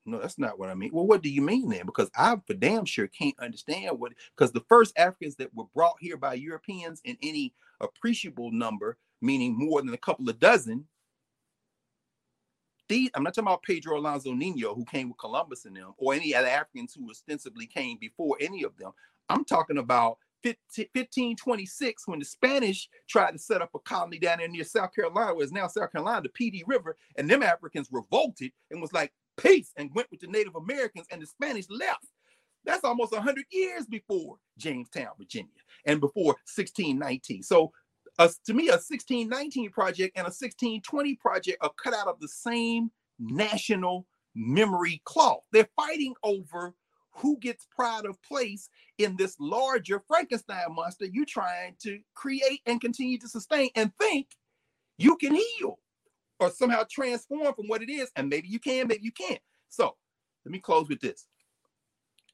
No, 0.05 0.19
that's 0.19 0.39
not 0.39 0.57
what 0.57 0.69
I 0.69 0.73
mean. 0.73 0.91
Well, 0.93 1.05
what 1.05 1.21
do 1.21 1.29
you 1.29 1.41
mean 1.41 1.67
then? 1.67 1.85
Because 1.85 2.09
I 2.15 2.37
for 2.47 2.53
damn 2.53 2.85
sure 2.85 3.07
can't 3.07 3.37
understand 3.39 3.99
what 3.99 4.13
because 4.35 4.53
the 4.53 4.63
first 4.69 4.97
Africans 4.97 5.35
that 5.35 5.53
were 5.53 5.65
brought 5.75 5.97
here 5.99 6.15
by 6.15 6.35
Europeans 6.35 7.01
in 7.03 7.17
any 7.21 7.53
appreciable 7.81 8.51
number, 8.51 8.97
meaning 9.21 9.57
more 9.57 9.81
than 9.81 9.93
a 9.93 9.97
couple 9.97 10.29
of 10.29 10.39
dozen, 10.39 10.85
these, 12.87 13.09
I'm 13.13 13.23
not 13.23 13.33
talking 13.33 13.47
about 13.47 13.63
Pedro 13.63 13.97
Alonso 13.97 14.33
Nino, 14.33 14.73
who 14.73 14.85
came 14.85 15.09
with 15.09 15.17
Columbus 15.17 15.65
and 15.65 15.75
them, 15.75 15.93
or 15.97 16.13
any 16.13 16.33
other 16.33 16.47
Africans 16.47 16.93
who 16.93 17.09
ostensibly 17.09 17.65
came 17.65 17.97
before 17.99 18.37
any 18.39 18.63
of 18.63 18.77
them. 18.77 18.91
I'm 19.29 19.43
talking 19.43 19.77
about 19.77 20.17
1526 20.43 22.07
when 22.07 22.19
the 22.19 22.25
Spanish 22.25 22.87
tried 23.09 23.31
to 23.31 23.39
set 23.39 23.61
up 23.61 23.71
a 23.75 23.79
colony 23.79 24.19
down 24.19 24.37
there 24.37 24.47
near 24.47 24.63
South 24.63 24.93
Carolina, 24.93 25.33
where 25.33 25.43
it's 25.43 25.51
now 25.51 25.67
South 25.67 25.91
Carolina, 25.91 26.21
the 26.23 26.49
Dee 26.51 26.63
River, 26.65 26.95
and 27.17 27.29
them 27.29 27.43
Africans 27.43 27.89
revolted 27.91 28.51
and 28.71 28.81
was 28.81 28.93
like, 28.93 29.11
peace, 29.35 29.71
and 29.77 29.93
went 29.93 30.09
with 30.09 30.21
the 30.21 30.27
Native 30.27 30.55
Americans, 30.55 31.07
and 31.11 31.21
the 31.21 31.25
Spanish 31.25 31.65
left. 31.69 32.07
That's 32.65 32.83
almost 32.83 33.11
100 33.13 33.45
years 33.51 33.85
before 33.85 34.37
Jamestown, 34.57 35.11
Virginia, 35.17 35.49
and 35.85 35.99
before 36.01 36.35
1619. 36.55 37.43
So 37.43 37.71
a, 38.19 38.29
to 38.45 38.53
me, 38.53 38.69
a 38.69 38.73
1619 38.73 39.71
project 39.71 40.17
and 40.17 40.25
a 40.25 40.33
1620 40.33 41.15
project 41.15 41.57
are 41.61 41.71
cut 41.81 41.93
out 41.93 42.07
of 42.07 42.19
the 42.19 42.27
same 42.27 42.91
national 43.19 44.05
memory 44.35 45.01
cloth. 45.05 45.41
They're 45.51 45.69
fighting 45.75 46.13
over 46.23 46.73
who 47.11 47.37
gets 47.39 47.67
pride 47.75 48.05
of 48.05 48.21
place 48.21 48.69
in 48.97 49.15
this 49.17 49.35
larger 49.39 50.03
Frankenstein 50.07 50.65
monster 50.69 51.05
you're 51.05 51.25
trying 51.25 51.75
to 51.81 51.99
create 52.13 52.61
and 52.65 52.79
continue 52.79 53.17
to 53.17 53.27
sustain 53.27 53.69
and 53.75 53.91
think 53.99 54.27
you 54.97 55.15
can 55.17 55.35
heal 55.35 55.79
or 56.39 56.51
somehow 56.51 56.83
transform 56.89 57.53
from 57.53 57.67
what 57.67 57.81
it 57.81 57.89
is. 57.89 58.11
And 58.15 58.29
maybe 58.29 58.47
you 58.47 58.59
can, 58.59 58.87
maybe 58.87 59.03
you 59.03 59.11
can't. 59.11 59.39
So 59.69 59.95
let 60.45 60.51
me 60.51 60.59
close 60.59 60.87
with 60.87 61.01
this 61.01 61.27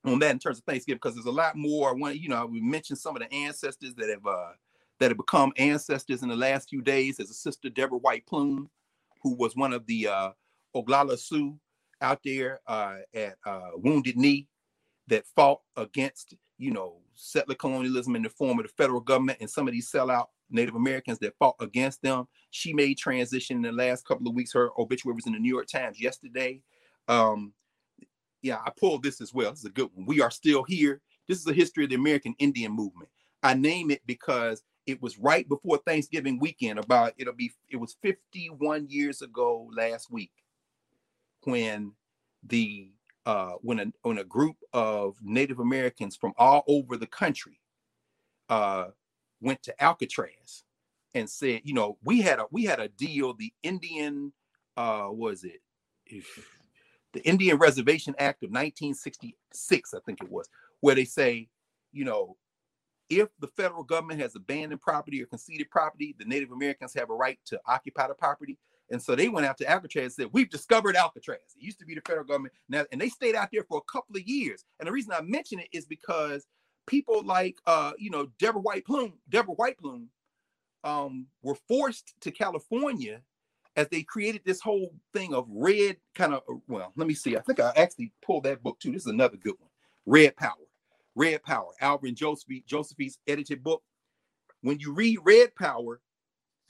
on 0.06 0.20
that 0.20 0.32
in 0.32 0.40
terms 0.40 0.58
of 0.58 0.66
Thanksgiving, 0.66 1.00
because 1.02 1.16
there's 1.16 1.26
a 1.26 1.32
lot 1.32 1.56
more. 1.56 1.90
I 1.90 1.94
want, 1.94 2.20
you 2.20 2.28
know, 2.28 2.46
we 2.46 2.62
mentioned 2.62 3.00
some 3.00 3.16
of 3.16 3.22
the 3.22 3.34
ancestors 3.34 3.96
that 3.96 4.10
have 4.10 4.26
uh, 4.26 4.52
that 5.04 5.12
have 5.12 5.18
become 5.18 5.52
ancestors 5.58 6.24
in 6.24 6.30
the 6.30 6.36
last 6.36 6.70
few 6.70 6.82
days. 6.82 7.18
There's 7.18 7.30
a 7.30 7.34
sister, 7.34 7.70
Deborah 7.70 7.98
White 7.98 8.26
Plume, 8.26 8.70
who 9.22 9.36
was 9.36 9.54
one 9.54 9.74
of 9.74 9.86
the 9.86 10.08
uh, 10.08 10.30
Oglala 10.74 11.20
Sioux 11.20 11.60
out 12.00 12.22
there 12.24 12.62
uh, 12.68 13.00
at 13.14 13.36
uh, 13.46 13.72
Wounded 13.76 14.16
Knee 14.16 14.48
that 15.08 15.26
fought 15.36 15.60
against, 15.76 16.36
you 16.58 16.72
know, 16.72 17.00
settler 17.16 17.56
colonialism 17.56 18.16
in 18.16 18.22
the 18.22 18.30
form 18.30 18.60
of 18.60 18.66
the 18.66 18.72
federal 18.78 19.02
government 19.02 19.40
and 19.42 19.50
some 19.50 19.68
of 19.68 19.74
these 19.74 19.92
sellout 19.92 20.28
Native 20.50 20.76
Americans 20.76 21.20
that 21.20 21.36
fought 21.38 21.56
against 21.60 22.02
them. 22.02 22.26
She 22.52 22.72
made 22.72 22.98
transition 22.98 23.58
in 23.58 23.64
the 23.64 23.74
last 23.74 24.08
couple 24.08 24.30
of 24.30 24.34
weeks. 24.34 24.54
Her 24.54 24.70
obituary 24.80 25.16
was 25.16 25.28
in 25.28 25.34
the 25.34 25.40
New 25.40 25.54
York 25.54 25.68
Times 25.68 26.00
yesterday. 26.00 26.62
Um, 27.10 27.52
yeah, 28.42 28.60
I 28.66 28.72
pulled 28.80 29.04
this 29.04 29.20
as 29.20 29.34
well. 29.34 29.50
This 29.50 29.60
is 29.60 29.66
a 29.66 29.72
good 29.72 29.90
one. 29.94 30.06
We 30.06 30.22
are 30.22 30.32
still 30.32 30.64
here. 30.64 31.02
This 31.28 31.42
is 31.42 31.48
a 31.48 31.54
history 31.54 31.84
of 31.84 31.90
the 31.90 31.98
American 31.98 32.36
Indian 32.40 32.72
movement. 32.72 33.10
I 33.44 33.54
name 33.54 33.92
it 33.92 34.00
because 34.06 34.64
it 34.86 35.02
was 35.02 35.18
right 35.18 35.48
before 35.48 35.78
Thanksgiving 35.78 36.40
weekend. 36.40 36.80
About 36.80 37.14
it'll 37.18 37.34
be 37.34 37.52
it 37.70 37.78
was 37.78 37.96
51 38.02 38.88
years 38.90 39.22
ago 39.22 39.70
last 39.76 40.12
week 40.12 40.32
when 41.44 41.94
the 42.44 42.92
uh, 43.26 43.54
when 43.62 43.80
a 43.80 43.86
when 44.02 44.18
a 44.18 44.24
group 44.24 44.58
of 44.74 45.16
Native 45.22 45.60
Americans 45.60 46.16
from 46.16 46.34
all 46.38 46.64
over 46.68 46.98
the 46.98 47.08
country 47.08 47.60
uh, 48.50 48.88
went 49.42 49.64
to 49.64 49.84
Alcatraz 49.84 50.64
and 51.14 51.30
said, 51.30 51.62
you 51.64 51.74
know, 51.74 51.98
we 52.04 52.22
had 52.22 52.40
a 52.40 52.46
we 52.52 52.66
had 52.66 52.80
a 52.80 52.90
deal. 52.90 53.34
The 53.34 53.54
Indian 53.64 54.34
uh, 54.76 55.08
was 55.10 55.44
it 55.44 55.62
the 57.14 57.24
Indian 57.24 57.58
Reservation 57.58 58.16
Act 58.18 58.44
of 58.44 58.50
1966, 58.50 59.94
I 59.94 60.00
think 60.06 60.22
it 60.22 60.32
was, 60.32 60.48
where 60.82 60.96
they 60.96 61.06
say, 61.06 61.48
you 61.92 62.06
know, 62.06 62.36
if 63.10 63.30
the 63.40 63.48
federal 63.48 63.84
government 63.84 64.20
has 64.22 64.36
abandoned 64.36 64.82
property 64.82 65.22
or 65.22 65.26
conceded 65.26 65.70
property, 65.70 66.16
the 66.18 66.26
Native 66.26 66.52
Americans 66.52 66.94
have 66.96 67.10
a 67.10 67.16
right 67.16 67.40
to 67.46 67.60
occupy 67.68 68.08
the 68.08 68.14
property. 68.14 68.58
And 68.90 69.02
so 69.02 69.16
they 69.16 69.30
went 69.30 69.46
out 69.46 69.58
to 69.58 69.70
Alcatraz 69.70 70.04
and 70.04 70.14
said, 70.14 70.30
We've 70.34 70.50
discovered 70.50 70.96
Alcatraz. 70.96 71.40
It 71.56 71.64
used 71.64 71.80
to 71.80 71.86
be 71.86 71.96
the 71.96 72.02
federal 72.02 72.26
government. 72.26 72.54
Now, 72.70 72.86
and 72.92 73.00
they 73.00 73.10
stayed 73.10 73.36
out 73.36 73.50
there 73.52 73.64
for 73.68 73.80
a 73.80 73.92
couple 73.92 74.16
of 74.16 74.24
years. 74.24 74.66
And 74.80 74.88
the 74.88 74.92
reason 74.92 75.14
I 75.14 75.22
mention 75.22 75.60
it 75.60 75.70
is 75.72 75.86
because 75.86 76.46
people 76.86 77.24
like 77.24 77.58
uh, 77.66 77.94
you 77.98 78.10
know, 78.10 78.28
Deborah 78.40 78.62
White 78.62 78.86
Plume, 78.86 79.14
Deborah 79.30 79.56
White 79.56 79.78
Plume, 79.78 80.10
um, 80.84 81.28
were 81.42 81.56
forced 81.68 82.14
to 82.22 82.32
California 82.32 83.22
as 83.76 83.88
they 83.90 84.04
created 84.04 84.42
this 84.46 84.62
whole 84.62 84.94
thing 85.14 85.34
of 85.34 85.48
red 85.50 85.98
kind 86.14 86.34
of 86.34 86.42
well, 86.68 86.92
let 86.96 87.08
me 87.08 87.14
see. 87.14 87.38
I 87.38 87.42
think 87.42 87.60
I 87.60 87.72
actually 87.76 88.12
pulled 88.24 88.44
that 88.44 88.62
book 88.62 88.80
too. 88.80 88.92
This 88.92 89.04
is 89.04 89.08
another 89.08 89.38
good 89.38 89.56
one. 89.60 89.70
Red 90.06 90.36
Power. 90.36 90.54
Red 91.16 91.44
Power, 91.44 91.72
Alvin 91.82 92.16
Joseph, 92.16 92.50
Josephy's 92.66 93.20
edited 93.28 93.64
book. 93.64 93.84
When 94.62 94.80
you 94.80 94.94
read 94.94 95.20
Red 95.24 95.56
Power, 95.56 96.02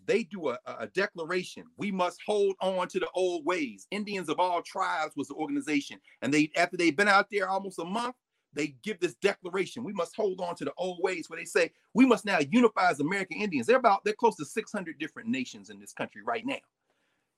they 0.06 0.24
do 0.24 0.50
a, 0.50 0.60
a, 0.66 0.88
declaration. 0.88 1.64
We 1.78 1.92
must 1.92 2.20
hold 2.26 2.56
on 2.62 2.88
to 2.90 3.00
the 3.00 3.10
old 3.16 3.46
ways. 3.46 3.88
Indians 3.92 4.30
of 4.30 4.40
all 4.40 4.62
tribes 4.62 5.14
was 5.16 5.30
the 5.30 5.36
organization. 5.36 6.00
And 6.22 6.34
they, 6.34 6.52
after 6.58 6.76
they've 6.76 6.96
been 6.96 7.08
out 7.08 7.28
there 7.32 7.48
almost 7.48 7.80
a 7.80 7.86
month, 7.86 8.16
they 8.54 8.76
give 8.84 9.00
this 9.00 9.16
declaration. 9.16 9.84
We 9.84 9.94
must 9.94 10.16
hold 10.16 10.40
on 10.42 10.56
to 10.58 10.66
the 10.66 10.74
old 10.78 11.00
ways 11.02 11.30
where 11.30 11.40
they 11.40 11.46
say 11.46 11.72
we 11.94 12.06
must 12.06 12.26
now 12.26 12.40
unify 12.52 12.90
as 12.90 13.00
American 13.00 13.38
Indians. 13.38 13.68
They're 13.68 13.78
about, 13.78 14.04
they're 14.04 14.14
close 14.14 14.36
to 14.38 14.46
600 14.46 15.00
different 15.00 15.30
nations 15.30 15.70
in 15.70 15.80
this 15.80 15.94
country 15.94 16.22
right 16.24 16.46
now. 16.46 16.60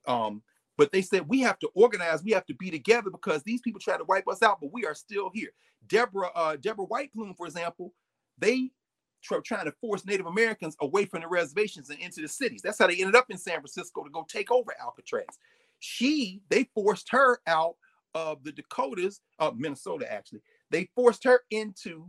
Um, 0.08 0.42
but 0.78 0.92
they 0.92 1.02
said 1.02 1.28
we 1.28 1.42
have 1.42 1.60
to 1.60 1.70
organize, 1.74 2.24
we 2.24 2.32
have 2.32 2.46
to 2.48 2.54
be 2.56 2.70
together 2.70 3.10
because 3.10 3.44
these 3.44 3.62
people 3.62 3.80
try 3.80 3.98
to 3.98 4.04
wipe 4.06 4.28
us 4.28 4.44
out, 4.44 4.60
but 4.62 4.74
we 4.74 4.86
are 4.86 4.96
still 4.96 5.30
here. 5.34 5.52
Deborah, 5.88 6.32
uh, 6.36 6.56
Deborah 6.58 6.86
White 6.86 7.14
Plume, 7.14 7.34
for 7.36 7.46
example, 7.46 7.94
they 8.38 8.72
were 9.32 9.42
trying 9.42 9.66
to 9.66 9.72
force 9.82 10.06
Native 10.06 10.26
Americans 10.26 10.76
away 10.82 11.06
from 11.06 11.22
the 11.22 11.28
reservations 11.28 11.90
and 11.90 12.00
into 12.00 12.22
the 12.22 12.28
cities. 12.28 12.62
That's 12.62 12.78
how 12.78 12.88
they 12.88 12.98
ended 12.98 13.16
up 13.16 13.30
in 13.30 13.38
San 13.38 13.60
Francisco 13.60 14.04
to 14.04 14.10
go 14.10 14.26
take 14.28 14.52
over 14.52 14.74
Alcatraz. 14.80 15.40
She, 15.80 16.42
they 16.50 16.70
forced 16.76 17.10
her 17.12 17.40
out 17.48 17.76
of 18.14 18.44
the 18.44 18.52
Dakotas, 18.52 19.22
uh, 19.40 19.52
Minnesota 19.56 20.12
actually. 20.12 20.42
They 20.72 20.90
forced 20.96 21.24
her 21.26 21.42
into 21.52 22.08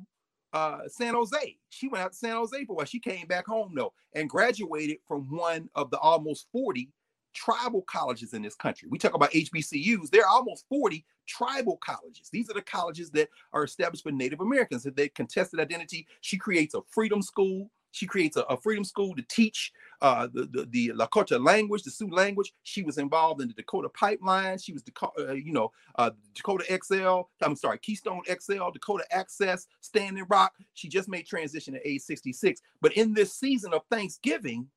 uh, 0.52 0.80
San 0.88 1.14
Jose. 1.14 1.56
She 1.68 1.88
went 1.88 2.04
out 2.04 2.12
to 2.12 2.18
San 2.18 2.36
Jose 2.36 2.64
for 2.64 2.72
a 2.72 2.76
while. 2.76 2.86
She 2.86 3.00
came 3.00 3.26
back 3.26 3.46
home 3.46 3.72
though 3.74 3.92
and 4.14 4.30
graduated 4.30 4.98
from 5.06 5.22
one 5.30 5.68
of 5.74 5.90
the 5.90 5.98
almost 5.98 6.46
40 6.52 6.88
tribal 7.36 7.82
colleges 7.82 8.32
in 8.32 8.42
this 8.42 8.54
country. 8.54 8.88
We 8.90 8.98
talk 8.98 9.14
about 9.14 9.30
HBCUs, 9.30 10.10
there 10.10 10.22
are 10.22 10.30
almost 10.30 10.64
40 10.68 11.04
tribal 11.26 11.76
colleges. 11.76 12.30
These 12.32 12.50
are 12.50 12.54
the 12.54 12.62
colleges 12.62 13.10
that 13.10 13.28
are 13.52 13.64
established 13.64 14.02
for 14.02 14.12
Native 14.12 14.40
Americans. 14.40 14.82
That 14.84 14.96
they 14.96 15.08
contested 15.08 15.60
identity. 15.60 16.06
She 16.22 16.38
creates 16.38 16.74
a 16.74 16.80
freedom 16.90 17.22
school. 17.22 17.70
She 17.92 18.06
creates 18.06 18.36
a, 18.36 18.42
a 18.42 18.56
freedom 18.58 18.84
school 18.84 19.14
to 19.14 19.22
teach 19.22 19.72
uh, 20.02 20.28
the, 20.32 20.44
the, 20.44 20.66
the 20.70 20.88
Lakota 20.94 21.42
language, 21.42 21.82
the 21.82 21.90
Sioux 21.90 22.10
language. 22.10 22.52
She 22.62 22.82
was 22.82 22.98
involved 22.98 23.40
in 23.40 23.48
the 23.48 23.54
Dakota 23.54 23.88
Pipeline. 23.88 24.58
She 24.58 24.72
was, 24.72 24.82
uh, 25.18 25.32
you 25.32 25.52
know, 25.52 25.72
uh, 25.96 26.10
Dakota 26.34 26.64
XL. 26.84 27.22
I'm 27.42 27.56
sorry, 27.56 27.78
Keystone 27.78 28.20
XL, 28.26 28.70
Dakota 28.72 29.04
Access, 29.10 29.66
Standing 29.80 30.26
Rock. 30.28 30.52
She 30.74 30.88
just 30.88 31.08
made 31.08 31.26
transition 31.26 31.74
at 31.74 31.86
age 31.86 32.02
66. 32.02 32.60
But 32.82 32.92
in 32.92 33.14
this 33.14 33.34
season 33.34 33.72
of 33.72 33.82
Thanksgiving, 33.90 34.68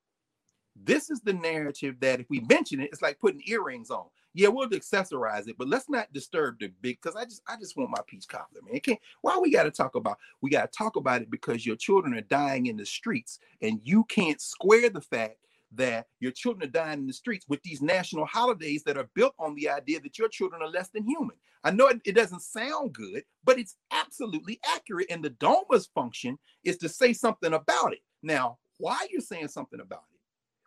this 0.83 1.09
is 1.09 1.21
the 1.21 1.33
narrative 1.33 1.95
that 1.99 2.19
if 2.19 2.29
we 2.29 2.41
mention 2.49 2.79
it, 2.79 2.89
it's 2.91 3.01
like 3.01 3.19
putting 3.19 3.41
earrings 3.45 3.89
on. 3.89 4.05
Yeah, 4.33 4.49
we'll 4.49 4.69
accessorize 4.69 5.47
it, 5.47 5.57
but 5.57 5.67
let's 5.67 5.89
not 5.89 6.13
disturb 6.13 6.59
the 6.59 6.67
big 6.81 6.99
because 7.01 7.15
I 7.15 7.25
just 7.25 7.41
I 7.47 7.55
just 7.57 7.75
want 7.75 7.89
my 7.89 8.01
peach 8.07 8.27
cobbler, 8.27 8.61
man. 8.69 8.79
can't 8.79 8.99
why 9.21 9.37
we 9.37 9.51
gotta 9.51 9.71
talk 9.71 9.95
about 9.95 10.19
we 10.41 10.49
gotta 10.49 10.67
talk 10.67 10.95
about 10.95 11.21
it 11.21 11.31
because 11.31 11.65
your 11.65 11.75
children 11.75 12.13
are 12.13 12.21
dying 12.21 12.67
in 12.67 12.77
the 12.77 12.85
streets 12.85 13.39
and 13.61 13.79
you 13.83 14.03
can't 14.05 14.39
square 14.39 14.89
the 14.89 15.01
fact 15.01 15.37
that 15.71 16.07
your 16.19 16.31
children 16.31 16.67
are 16.67 16.71
dying 16.71 16.99
in 16.99 17.07
the 17.07 17.13
streets 17.13 17.45
with 17.47 17.61
these 17.63 17.81
national 17.81 18.25
holidays 18.25 18.83
that 18.83 18.97
are 18.97 19.09
built 19.15 19.33
on 19.39 19.55
the 19.55 19.69
idea 19.69 19.99
that 19.99 20.17
your 20.17 20.29
children 20.29 20.61
are 20.61 20.69
less 20.69 20.89
than 20.89 21.03
human. 21.03 21.35
I 21.63 21.71
know 21.71 21.87
it, 21.87 22.01
it 22.05 22.15
doesn't 22.15 22.41
sound 22.41 22.93
good, 22.93 23.23
but 23.43 23.59
it's 23.59 23.75
absolutely 23.91 24.59
accurate. 24.65 25.07
And 25.09 25.23
the 25.23 25.31
DOMA's 25.31 25.87
function 25.93 26.39
is 26.63 26.77
to 26.77 26.89
say 26.89 27.13
something 27.13 27.53
about 27.53 27.93
it. 27.93 27.99
Now, 28.23 28.57
why 28.77 29.07
you're 29.11 29.21
saying 29.21 29.49
something 29.49 29.79
about 29.79 30.03
it? 30.11 30.18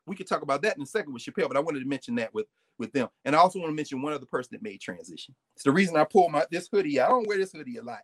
We 0.07 0.17
could 0.17 0.27
talk 0.27 0.43
about 0.43 0.63
that 0.63 0.77
in 0.77 0.83
a 0.83 0.87
second 0.87 1.13
with 1.13 1.23
Chappelle, 1.23 1.49
but 1.49 1.57
I 1.57 1.61
wanted 1.61 1.81
to 1.81 1.87
mention 1.87 2.15
that 2.17 2.35
with 2.35 2.47
with 2.79 2.93
them. 2.93 3.09
And 3.25 3.37
I 3.37 3.39
also 3.39 3.59
want 3.59 3.71
to 3.71 3.77
mention 3.77 4.03
one 4.03 4.13
other 4.13 4.27
person 4.27 4.51
that 4.53 4.63
made 4.63 4.81
transition. 4.81 5.35
It's 5.55 5.65
the 5.65 5.71
reason 5.71 5.97
I 5.97 6.05
pulled 6.05 6.33
my 6.33 6.45
this 6.51 6.69
hoodie. 6.71 7.01
I 7.01 7.09
don't 7.09 7.27
wear 7.27 7.39
this 7.39 7.53
hoodie 7.53 7.77
a 7.77 7.83
lot. 7.83 8.01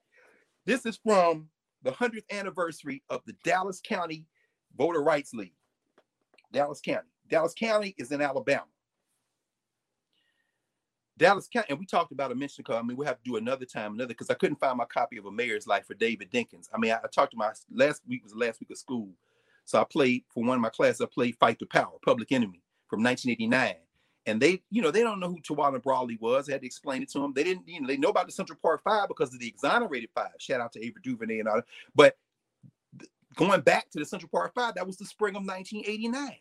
This 0.67 0.87
is 0.87 0.99
from 1.03 1.49
the 1.83 1.93
100th 1.93 2.25
anniversary 2.31 3.03
of 3.09 3.23
the 3.27 3.35
Dallas 3.45 3.81
County 3.81 4.27
Voter 4.77 5.03
Rights 5.03 5.33
League. 5.33 5.55
Dallas 6.53 6.81
County. 6.81 7.09
Dallas 7.29 7.55
County 7.55 7.95
is 7.99 8.13
in 8.13 8.21
Alabama. 8.21 8.67
Dallas 11.17 11.49
County, 11.53 11.67
and 11.71 11.79
we 11.79 11.85
talked 11.85 12.13
about 12.13 12.31
a 12.31 12.35
mention 12.35 12.63
card. 12.63 12.79
I 12.79 12.87
mean, 12.87 12.97
we'll 12.97 13.07
have 13.07 13.19
to 13.19 13.25
do 13.25 13.37
another 13.37 13.65
time, 13.65 13.95
another 13.95 14.09
because 14.09 14.31
I 14.31 14.35
couldn't 14.35 14.61
find 14.61 14.79
my 14.79 14.85
copy 14.85 15.17
of 15.17 15.27
A 15.27 15.31
Mayor's 15.31 15.67
Life 15.67 15.87
for 15.87 15.95
David 15.95 16.31
Dinkins. 16.31 16.69
I 16.73 16.79
mean, 16.79 16.93
I, 16.93 16.99
I 17.03 17.09
talked 17.13 17.33
to 17.33 17.37
my 17.37 17.53
last 17.73 18.03
week 18.07 18.23
was 18.23 18.33
the 18.33 18.39
last 18.39 18.61
week 18.61 18.71
of 18.71 18.79
school 18.79 19.09
so 19.69 19.79
I 19.79 19.85
played 19.85 20.25
for 20.33 20.43
one 20.43 20.57
of 20.57 20.63
my 20.63 20.71
classes. 20.71 21.03
I 21.03 21.07
played 21.13 21.37
Fight 21.37 21.59
the 21.59 21.67
Power, 21.67 21.93
Public 22.03 22.33
Enemy 22.33 22.63
from 22.89 23.03
1989. 23.03 23.75
And 24.25 24.41
they, 24.41 24.63
you 24.71 24.81
know, 24.81 24.91
they 24.91 25.03
don't 25.03 25.21
know 25.21 25.29
who 25.29 25.43
Tawana 25.43 25.83
Brawley 25.83 26.17
was. 26.23 26.49
I 26.49 26.53
had 26.53 26.63
to 26.63 26.67
explain 26.67 27.03
it 27.03 27.11
to 27.11 27.19
them. 27.19 27.35
They 27.35 27.45
didn't, 27.45 27.69
you 27.69 27.79
know, 27.79 27.87
they 27.87 27.99
know 27.99 28.09
about 28.09 28.25
the 28.25 28.33
Central 28.33 28.59
Park 28.63 28.83
Five 28.83 29.09
because 29.09 29.35
of 29.35 29.41
the 29.41 29.47
exonerated 29.47 30.09
five. 30.15 30.31
Shout 30.39 30.63
out 30.63 30.73
to 30.73 30.83
Ava 30.83 31.01
DuVernay 31.03 31.41
and 31.41 31.49
all 31.49 31.57
that. 31.57 31.67
But 31.95 32.17
going 33.37 33.61
back 33.61 33.91
to 33.91 33.99
the 33.99 34.07
Central 34.07 34.31
Park 34.31 34.55
Five, 34.55 34.75
that 34.77 34.87
was 34.87 34.97
the 34.97 35.05
spring 35.05 35.37
of 35.37 35.45
1989. 35.45 36.35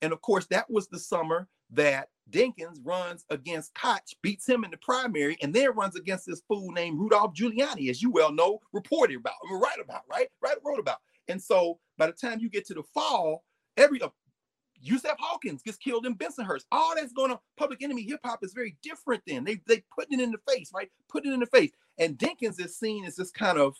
And 0.00 0.12
of 0.14 0.22
course, 0.22 0.46
that 0.46 0.70
was 0.70 0.88
the 0.88 0.98
summer 0.98 1.48
that 1.72 2.08
Dinkins 2.30 2.78
runs 2.82 3.26
against 3.28 3.74
Koch, 3.74 4.16
beats 4.22 4.48
him 4.48 4.64
in 4.64 4.70
the 4.70 4.78
primary, 4.78 5.36
and 5.42 5.52
then 5.52 5.74
runs 5.74 5.96
against 5.96 6.24
this 6.24 6.40
fool 6.48 6.70
named 6.70 6.98
Rudolph 6.98 7.34
Giuliani, 7.34 7.90
as 7.90 8.00
you 8.00 8.10
well 8.10 8.32
know, 8.32 8.60
reported 8.72 9.18
about, 9.18 9.34
I 9.44 9.52
mean, 9.52 9.60
write 9.60 9.80
about, 9.84 10.02
right? 10.10 10.28
Right, 10.40 10.56
wrote 10.64 10.78
about. 10.78 11.00
And 11.30 11.42
so 11.42 11.78
by 11.96 12.06
the 12.06 12.12
time 12.12 12.40
you 12.40 12.50
get 12.50 12.66
to 12.66 12.74
the 12.74 12.82
fall, 12.82 13.44
every 13.76 14.02
uh, 14.02 14.08
Yusef 14.82 15.16
Hawkins 15.18 15.62
gets 15.62 15.76
killed 15.78 16.06
in 16.06 16.16
Bensonhurst. 16.16 16.64
All 16.72 16.94
that's 16.96 17.12
going 17.12 17.30
on. 17.30 17.38
Public 17.56 17.82
Enemy 17.82 18.02
hip 18.02 18.20
hop 18.24 18.42
is 18.42 18.52
very 18.52 18.76
different. 18.82 19.22
Then 19.26 19.44
they 19.44 19.60
they 19.66 19.84
putting 19.94 20.18
it 20.18 20.22
in 20.22 20.32
the 20.32 20.52
face, 20.52 20.70
right? 20.74 20.90
Putting 21.08 21.32
it 21.32 21.34
in 21.34 21.40
the 21.40 21.46
face. 21.46 21.70
And 21.98 22.18
Dinkins 22.18 22.58
is 22.58 22.78
seen 22.78 23.04
as 23.04 23.16
this 23.16 23.30
kind 23.30 23.58
of, 23.58 23.76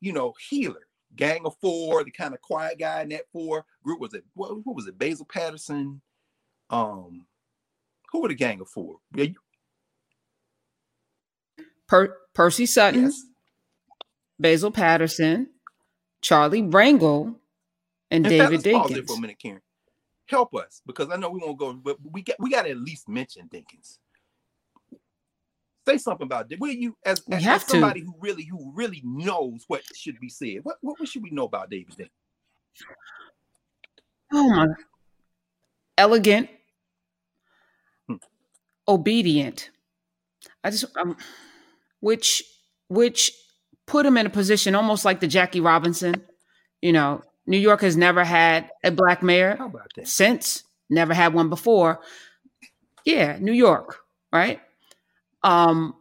you 0.00 0.12
know, 0.12 0.34
healer. 0.48 0.86
Gang 1.14 1.42
of 1.44 1.56
Four, 1.60 2.04
the 2.04 2.10
kind 2.10 2.32
of 2.32 2.40
quiet 2.40 2.78
guy 2.78 3.02
in 3.02 3.10
that 3.10 3.24
four 3.32 3.66
group 3.84 4.00
was 4.00 4.14
it? 4.14 4.24
What, 4.34 4.64
what 4.64 4.76
was 4.76 4.86
it? 4.86 4.98
Basil 4.98 5.26
Paterson. 5.26 6.00
Um, 6.70 7.26
who 8.10 8.22
were 8.22 8.28
the 8.28 8.34
Gang 8.34 8.60
of 8.60 8.68
Four? 8.68 8.96
Per- 11.86 12.16
Percy 12.34 12.64
Sutton, 12.64 13.04
yes. 13.04 13.22
Basil 14.38 14.70
Paterson, 14.70 15.48
Charlie 16.22 16.62
Rangel, 16.62 17.34
and 18.10 18.26
In 18.26 18.30
David 18.30 18.62
fact, 18.62 18.90
Dinkins. 18.90 19.06
for 19.06 19.18
a 19.18 19.20
minute, 19.20 19.38
Karen. 19.38 19.60
Help 20.26 20.54
us 20.54 20.80
because 20.86 21.10
I 21.10 21.16
know 21.16 21.30
we 21.30 21.40
won't 21.40 21.58
go, 21.58 21.72
but 21.74 21.98
we 22.10 22.22
got 22.22 22.36
we 22.38 22.50
got 22.50 22.62
to 22.62 22.70
at 22.70 22.78
least 22.78 23.08
mention 23.08 23.48
Dinkins. 23.48 23.98
Say 25.86 25.98
something 25.98 26.26
about 26.26 26.50
it. 26.50 26.60
Will 26.60 26.70
you, 26.70 26.96
as, 27.04 27.22
as, 27.30 27.44
as 27.44 27.66
somebody 27.66 28.00
to. 28.00 28.06
who 28.06 28.14
really 28.20 28.44
who 28.44 28.72
really 28.72 29.02
knows 29.04 29.64
what 29.66 29.82
should 29.94 30.20
be 30.20 30.28
said? 30.28 30.60
What, 30.62 30.76
what, 30.80 31.00
what 31.00 31.08
should 31.08 31.24
we 31.24 31.30
know 31.30 31.44
about 31.44 31.70
David 31.70 31.94
Dinkins? 31.96 32.08
Oh 34.32 34.48
my! 34.48 34.68
Elegant, 35.98 36.48
hmm. 38.06 38.16
obedient. 38.86 39.70
I 40.62 40.70
just 40.70 40.96
um, 40.96 41.16
which 42.00 42.44
which 42.88 43.32
put 43.92 44.06
him 44.06 44.16
in 44.16 44.24
a 44.24 44.30
position 44.30 44.74
almost 44.74 45.04
like 45.04 45.20
the 45.20 45.28
Jackie 45.28 45.60
Robinson. 45.60 46.14
You 46.80 46.92
know, 46.92 47.22
New 47.46 47.58
York 47.58 47.82
has 47.82 47.94
never 47.94 48.24
had 48.24 48.70
a 48.82 48.90
black 48.90 49.22
mayor 49.22 49.58
since, 50.02 50.64
never 50.88 51.12
had 51.12 51.34
one 51.34 51.50
before. 51.50 52.00
Yeah, 53.04 53.36
New 53.38 53.52
York, 53.52 53.98
right? 54.32 54.60
Um, 55.44 55.94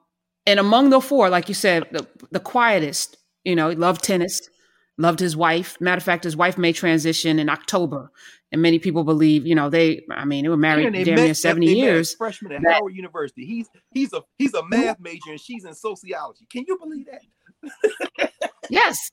and 0.45 0.57
among 0.57 0.89
the 0.89 1.01
four, 1.01 1.29
like 1.29 1.49
you 1.49 1.53
said, 1.53 1.85
the, 1.91 2.07
the 2.31 2.39
quietest, 2.39 3.17
you 3.43 3.57
know, 3.57 3.69
he 3.69 3.75
loved 3.75 4.03
tennis, 4.03 4.49
loved 4.97 5.19
his 5.19 5.35
wife. 5.35 5.75
Matter 5.81 5.97
of 5.97 6.03
fact, 6.03 6.23
his 6.23 6.37
wife 6.37 6.57
may 6.57 6.71
transition 6.71 7.39
in 7.39 7.49
October, 7.49 8.09
and 8.53 8.61
many 8.61 8.79
people 8.79 9.03
believe, 9.03 9.45
you 9.45 9.55
know, 9.55 9.69
they. 9.69 10.05
I 10.09 10.23
mean, 10.23 10.43
they 10.43 10.49
were 10.49 10.55
married 10.57 10.93
damn 10.93 11.15
near 11.15 11.33
seventy 11.33 11.73
years. 11.73 12.15
Freshman 12.15 12.53
at 12.53 12.71
Howard 12.71 12.95
University. 12.95 13.45
He's 13.45 13.67
he's 13.91 14.13
a 14.13 14.21
he's 14.37 14.53
a 14.53 14.63
math 14.67 14.99
major, 14.99 15.31
and 15.31 15.39
she's 15.39 15.65
in 15.65 15.73
sociology. 15.73 16.47
Can 16.49 16.63
you 16.67 16.77
believe 16.77 17.07
that? 17.07 17.21
yes, 18.69 19.11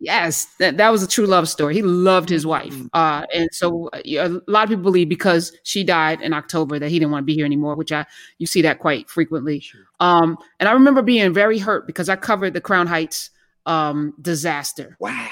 Yes, 0.00 0.46
that, 0.60 0.76
that 0.76 0.90
was 0.90 1.02
a 1.02 1.08
true 1.08 1.26
love 1.26 1.48
story. 1.48 1.74
He 1.74 1.82
loved 1.82 2.28
his 2.28 2.46
wife. 2.46 2.72
Mm-hmm. 2.72 2.86
Uh, 2.92 3.24
and 3.34 3.48
so 3.52 3.90
a 3.92 4.28
lot 4.46 4.64
of 4.64 4.68
people 4.68 4.84
believe 4.84 5.08
because 5.08 5.52
she 5.64 5.82
died 5.82 6.20
in 6.20 6.32
October 6.32 6.78
that 6.78 6.88
he 6.88 7.00
didn't 7.00 7.10
want 7.10 7.24
to 7.24 7.26
be 7.26 7.34
here 7.34 7.44
anymore, 7.44 7.74
which 7.74 7.90
I 7.90 8.06
you 8.38 8.46
see 8.46 8.62
that 8.62 8.78
quite 8.78 9.10
frequently. 9.10 9.58
Sure. 9.58 9.80
Um, 9.98 10.38
and 10.60 10.68
I 10.68 10.72
remember 10.72 11.02
being 11.02 11.34
very 11.34 11.58
hurt 11.58 11.86
because 11.86 12.08
I 12.08 12.14
covered 12.14 12.54
the 12.54 12.60
Crown 12.60 12.86
Heights 12.86 13.30
um, 13.66 14.14
disaster. 14.22 14.96
Wow. 15.00 15.28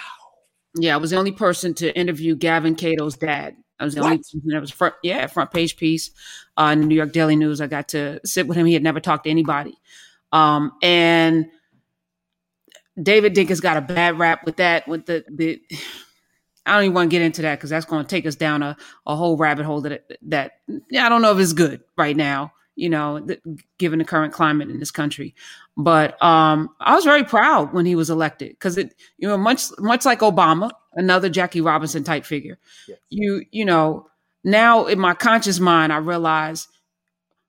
Yeah, 0.78 0.94
I 0.94 0.96
was 0.98 1.10
the 1.10 1.16
only 1.16 1.32
person 1.32 1.72
to 1.74 1.96
interview 1.96 2.34
Gavin 2.34 2.74
Cato's 2.74 3.16
dad. 3.16 3.56
I 3.78 3.84
was 3.84 3.94
the 3.94 4.00
what? 4.00 4.06
only 4.06 4.18
person 4.18 4.42
that 4.46 4.60
was 4.60 4.70
front, 4.70 4.94
yeah, 5.02 5.26
front 5.28 5.52
page 5.52 5.76
piece 5.76 6.10
uh, 6.56 6.74
the 6.74 6.76
New 6.76 6.96
York 6.96 7.12
Daily 7.12 7.36
News. 7.36 7.60
I 7.60 7.68
got 7.68 7.88
to 7.90 8.20
sit 8.24 8.48
with 8.48 8.56
him. 8.56 8.66
He 8.66 8.74
had 8.74 8.82
never 8.82 8.98
talked 8.98 9.24
to 9.24 9.30
anybody. 9.30 9.78
Um, 10.32 10.72
and 10.82 11.46
David 13.00 13.34
Dinkins 13.34 13.60
got 13.60 13.76
a 13.76 13.80
bad 13.80 14.18
rap 14.18 14.44
with 14.44 14.56
that. 14.56 14.88
With 14.88 15.06
the 15.06 15.24
the, 15.28 15.60
I 16.64 16.74
don't 16.74 16.84
even 16.84 16.94
want 16.94 17.10
to 17.10 17.14
get 17.14 17.22
into 17.22 17.42
that 17.42 17.56
because 17.56 17.70
that's 17.70 17.86
going 17.86 18.04
to 18.04 18.08
take 18.08 18.26
us 18.26 18.34
down 18.34 18.62
a, 18.62 18.76
a 19.06 19.14
whole 19.14 19.36
rabbit 19.36 19.66
hole 19.66 19.82
that 19.82 20.06
that 20.22 20.52
I 20.68 21.08
don't 21.08 21.22
know 21.22 21.32
if 21.32 21.38
it's 21.38 21.52
good 21.52 21.82
right 21.96 22.16
now. 22.16 22.52
You 22.74 22.90
know, 22.90 23.20
th- 23.20 23.40
given 23.78 23.98
the 23.98 24.04
current 24.04 24.34
climate 24.34 24.68
in 24.68 24.78
this 24.78 24.90
country, 24.90 25.34
but 25.78 26.22
um, 26.22 26.68
I 26.78 26.94
was 26.94 27.04
very 27.04 27.24
proud 27.24 27.72
when 27.72 27.86
he 27.86 27.94
was 27.94 28.10
elected 28.10 28.50
because 28.50 28.76
it, 28.76 28.94
you 29.16 29.26
know, 29.26 29.38
much 29.38 29.64
much 29.78 30.04
like 30.04 30.20
Obama, 30.20 30.70
another 30.92 31.30
Jackie 31.30 31.62
Robinson 31.62 32.04
type 32.04 32.26
figure. 32.26 32.58
Yes. 32.86 32.98
You 33.08 33.44
you 33.50 33.64
know, 33.64 34.08
now 34.44 34.86
in 34.86 34.98
my 34.98 35.14
conscious 35.14 35.58
mind, 35.58 35.90
I 35.90 35.98
realize 35.98 36.68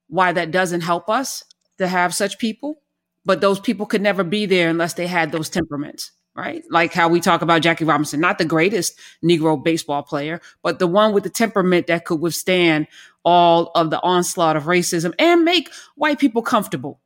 why 0.07 0.31
that 0.31 0.51
doesn't 0.51 0.81
help 0.81 1.09
us 1.09 1.43
to 1.77 1.87
have 1.87 2.13
such 2.13 2.39
people 2.39 2.81
but 3.28 3.41
those 3.41 3.59
people 3.59 3.86
could 3.86 4.01
never 4.01 4.23
be 4.23 4.45
there 4.45 4.69
unless 4.69 4.93
they 4.93 5.05
had 5.05 5.32
those 5.32 5.49
temperaments 5.49 6.11
right? 6.38 6.63
Like 6.69 6.93
how 6.93 7.09
we 7.09 7.19
talk 7.19 7.41
about 7.41 7.63
Jackie 7.63 7.84
Robinson, 7.84 8.19
not 8.19 8.38
the 8.38 8.45
greatest 8.45 8.97
Negro 9.25 9.61
baseball 9.61 10.03
player, 10.03 10.39
but 10.61 10.78
the 10.78 10.86
one 10.86 11.11
with 11.11 11.23
the 11.23 11.32
temperament 11.32 11.88
that 11.88 12.05
could 12.05 12.21
withstand 12.21 12.86
all 13.25 13.71
of 13.73 13.89
the 13.89 13.99
onslaught 14.03 14.55
of 14.55 14.65
racism 14.65 15.15
and 15.17 15.43
make 15.43 15.69
white 15.95 16.19
people 16.19 16.43
comfortable 16.43 17.01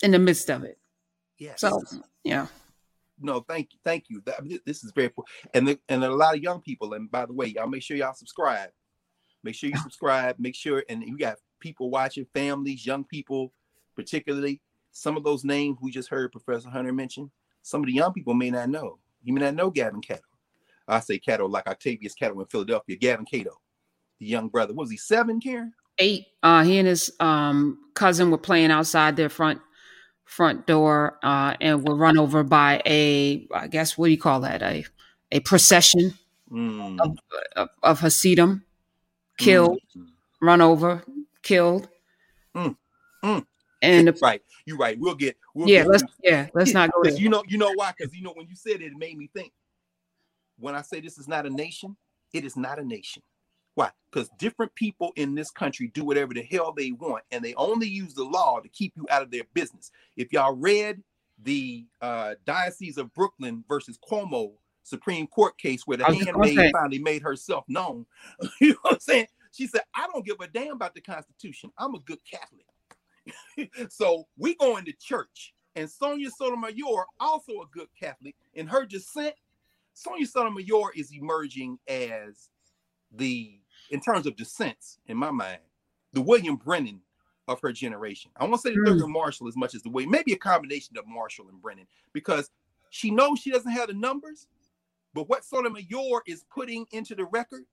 in 0.00 0.12
the 0.12 0.18
midst 0.20 0.48
of 0.48 0.62
it. 0.62 0.78
Yes. 1.38 1.60
So, 1.60 1.82
yeah. 2.22 2.46
No, 3.20 3.40
thank 3.40 3.72
you, 3.72 3.78
thank 3.82 4.04
you. 4.08 4.22
This 4.64 4.84
is 4.84 4.92
very 4.92 5.06
important, 5.06 5.34
and 5.54 5.68
the, 5.68 5.80
and 5.88 6.04
a 6.04 6.10
lot 6.10 6.36
of 6.36 6.42
young 6.42 6.60
people. 6.60 6.94
And 6.94 7.10
by 7.10 7.26
the 7.26 7.32
way, 7.32 7.46
y'all 7.46 7.68
make 7.68 7.82
sure 7.82 7.96
y'all 7.96 8.14
subscribe. 8.14 8.70
Make 9.44 9.56
sure 9.56 9.70
you 9.70 9.76
subscribe. 9.76 10.36
Make 10.38 10.54
sure, 10.54 10.84
and 10.88 11.02
you 11.02 11.18
got 11.18 11.38
people 11.60 11.90
watching, 11.90 12.26
families, 12.32 12.86
young 12.86 13.04
people, 13.04 13.52
particularly 13.96 14.60
some 14.92 15.16
of 15.16 15.24
those 15.24 15.44
names 15.44 15.78
we 15.80 15.90
just 15.90 16.08
heard 16.08 16.32
Professor 16.32 16.68
Hunter 16.68 16.92
mention, 16.92 17.30
some 17.62 17.80
of 17.80 17.86
the 17.86 17.92
young 17.92 18.12
people 18.12 18.34
may 18.34 18.50
not 18.50 18.68
know. 18.68 18.98
You 19.24 19.32
may 19.32 19.40
not 19.40 19.54
know 19.54 19.70
Gavin 19.70 20.00
Cato. 20.00 20.22
I 20.86 21.00
say 21.00 21.18
Cato 21.18 21.48
like 21.48 21.66
Octavius 21.66 22.14
Catto 22.14 22.40
in 22.40 22.46
Philadelphia. 22.46 22.96
Gavin 22.96 23.24
Cato, 23.24 23.60
the 24.18 24.26
young 24.26 24.48
brother. 24.48 24.74
What 24.74 24.82
was 24.84 24.90
he 24.90 24.96
seven, 24.96 25.40
Karen? 25.40 25.72
Eight. 25.98 26.26
Uh, 26.42 26.64
he 26.64 26.78
and 26.78 26.88
his 26.88 27.12
um, 27.20 27.78
cousin 27.94 28.30
were 28.30 28.38
playing 28.38 28.70
outside 28.70 29.16
their 29.16 29.28
front 29.28 29.60
front 30.24 30.66
door 30.66 31.18
uh, 31.22 31.54
and 31.60 31.86
were 31.86 31.96
run 31.96 32.18
over 32.18 32.42
by 32.42 32.82
a, 32.86 33.46
I 33.52 33.68
guess, 33.68 33.96
what 33.96 34.06
do 34.06 34.12
you 34.12 34.18
call 34.18 34.40
that? 34.40 34.62
A 34.62 34.84
a 35.30 35.40
procession 35.40 36.14
mm. 36.50 37.00
of, 37.00 37.18
of, 37.56 37.68
of 37.82 38.00
Hasidim, 38.00 38.64
killed, 39.38 39.78
mm. 39.96 40.06
run 40.40 40.60
over, 40.60 41.02
killed. 41.42 41.88
Mm. 42.54 42.76
And 43.82 44.08
the, 44.08 44.18
right, 44.22 44.40
you're 44.64 44.78
right. 44.78 44.98
We'll 44.98 45.14
get. 45.14 45.36
We'll 45.54 45.68
yeah, 45.68 45.82
get, 45.82 45.88
let's. 45.88 46.04
Yeah, 46.22 46.48
let's 46.54 46.72
not 46.72 46.90
go. 46.92 47.02
There. 47.02 47.12
You 47.12 47.28
know, 47.28 47.42
you 47.46 47.58
know 47.58 47.72
why? 47.74 47.92
Because 47.96 48.14
you 48.14 48.22
know 48.22 48.32
when 48.34 48.48
you 48.48 48.56
said 48.56 48.80
it, 48.80 48.82
it 48.82 48.96
made 48.96 49.18
me 49.18 49.28
think. 49.34 49.52
When 50.58 50.74
I 50.74 50.82
say 50.82 51.00
this 51.00 51.18
is 51.18 51.26
not 51.26 51.44
a 51.44 51.50
nation, 51.50 51.96
it 52.32 52.44
is 52.44 52.56
not 52.56 52.78
a 52.78 52.84
nation. 52.84 53.22
Why? 53.74 53.90
Because 54.10 54.28
different 54.38 54.74
people 54.74 55.12
in 55.16 55.34
this 55.34 55.50
country 55.50 55.90
do 55.94 56.04
whatever 56.04 56.34
the 56.34 56.42
hell 56.42 56.72
they 56.76 56.92
want, 56.92 57.24
and 57.30 57.44
they 57.44 57.54
only 57.54 57.88
use 57.88 58.14
the 58.14 58.24
law 58.24 58.60
to 58.60 58.68
keep 58.68 58.92
you 58.96 59.06
out 59.10 59.22
of 59.22 59.30
their 59.30 59.44
business. 59.54 59.90
If 60.16 60.32
y'all 60.32 60.54
read 60.54 61.02
the 61.42 61.86
uh, 62.00 62.34
Diocese 62.44 62.98
of 62.98 63.12
Brooklyn 63.14 63.64
versus 63.68 63.98
Cuomo 63.98 64.52
Supreme 64.84 65.26
Court 65.26 65.56
case 65.58 65.86
where 65.86 65.96
the 65.96 66.04
handmaid 66.04 66.70
finally 66.72 66.98
made 66.98 67.22
herself 67.22 67.64
known, 67.66 68.06
you 68.60 68.70
know 68.70 68.76
what 68.82 68.94
I'm 68.94 69.00
saying? 69.00 69.26
She 69.52 69.66
said, 69.66 69.82
I 69.94 70.06
don't 70.12 70.24
give 70.24 70.36
a 70.40 70.46
damn 70.46 70.72
about 70.74 70.94
the 70.94 71.00
Constitution. 71.00 71.70
I'm 71.76 71.94
a 71.94 72.00
good 72.00 72.18
Catholic. 72.30 72.66
so 73.88 74.26
we 74.36 74.54
going 74.56 74.84
to 74.84 74.92
church. 74.92 75.54
And 75.74 75.88
Sonia 75.88 76.30
Sotomayor, 76.30 77.06
also 77.18 77.52
a 77.52 77.66
good 77.72 77.88
Catholic, 77.98 78.36
in 78.54 78.66
her 78.66 78.84
descent, 78.84 79.34
Sonia 79.94 80.26
Sotomayor 80.26 80.92
is 80.94 81.12
emerging 81.12 81.78
as 81.88 82.50
the, 83.10 83.58
in 83.90 84.00
terms 84.00 84.26
of 84.26 84.36
descents, 84.36 84.98
in 85.06 85.16
my 85.16 85.30
mind, 85.30 85.60
the 86.12 86.20
William 86.20 86.56
Brennan 86.56 87.00
of 87.48 87.60
her 87.60 87.72
generation. 87.72 88.30
I 88.36 88.44
won't 88.44 88.60
say 88.60 88.70
the 88.70 88.80
mm. 88.80 89.08
Marshall 89.08 89.48
as 89.48 89.56
much 89.56 89.74
as 89.74 89.82
the 89.82 89.90
way, 89.90 90.06
maybe 90.06 90.32
a 90.32 90.38
combination 90.38 90.96
of 90.96 91.06
Marshall 91.06 91.48
and 91.48 91.60
Brennan, 91.60 91.86
because 92.12 92.50
she 92.90 93.10
knows 93.10 93.38
she 93.38 93.50
doesn't 93.50 93.72
have 93.72 93.88
the 93.88 93.94
numbers, 93.94 94.46
but 95.14 95.28
what 95.28 95.44
Sotomayor 95.44 96.22
is 96.26 96.44
putting 96.52 96.86
into 96.92 97.14
the 97.14 97.24
record 97.24 97.64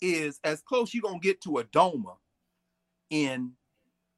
is 0.00 0.40
as 0.44 0.62
close 0.62 0.94
you're 0.94 1.02
gonna 1.02 1.18
get 1.18 1.40
to 1.42 1.58
a 1.58 1.64
Doma 1.64 2.16
in 3.10 3.52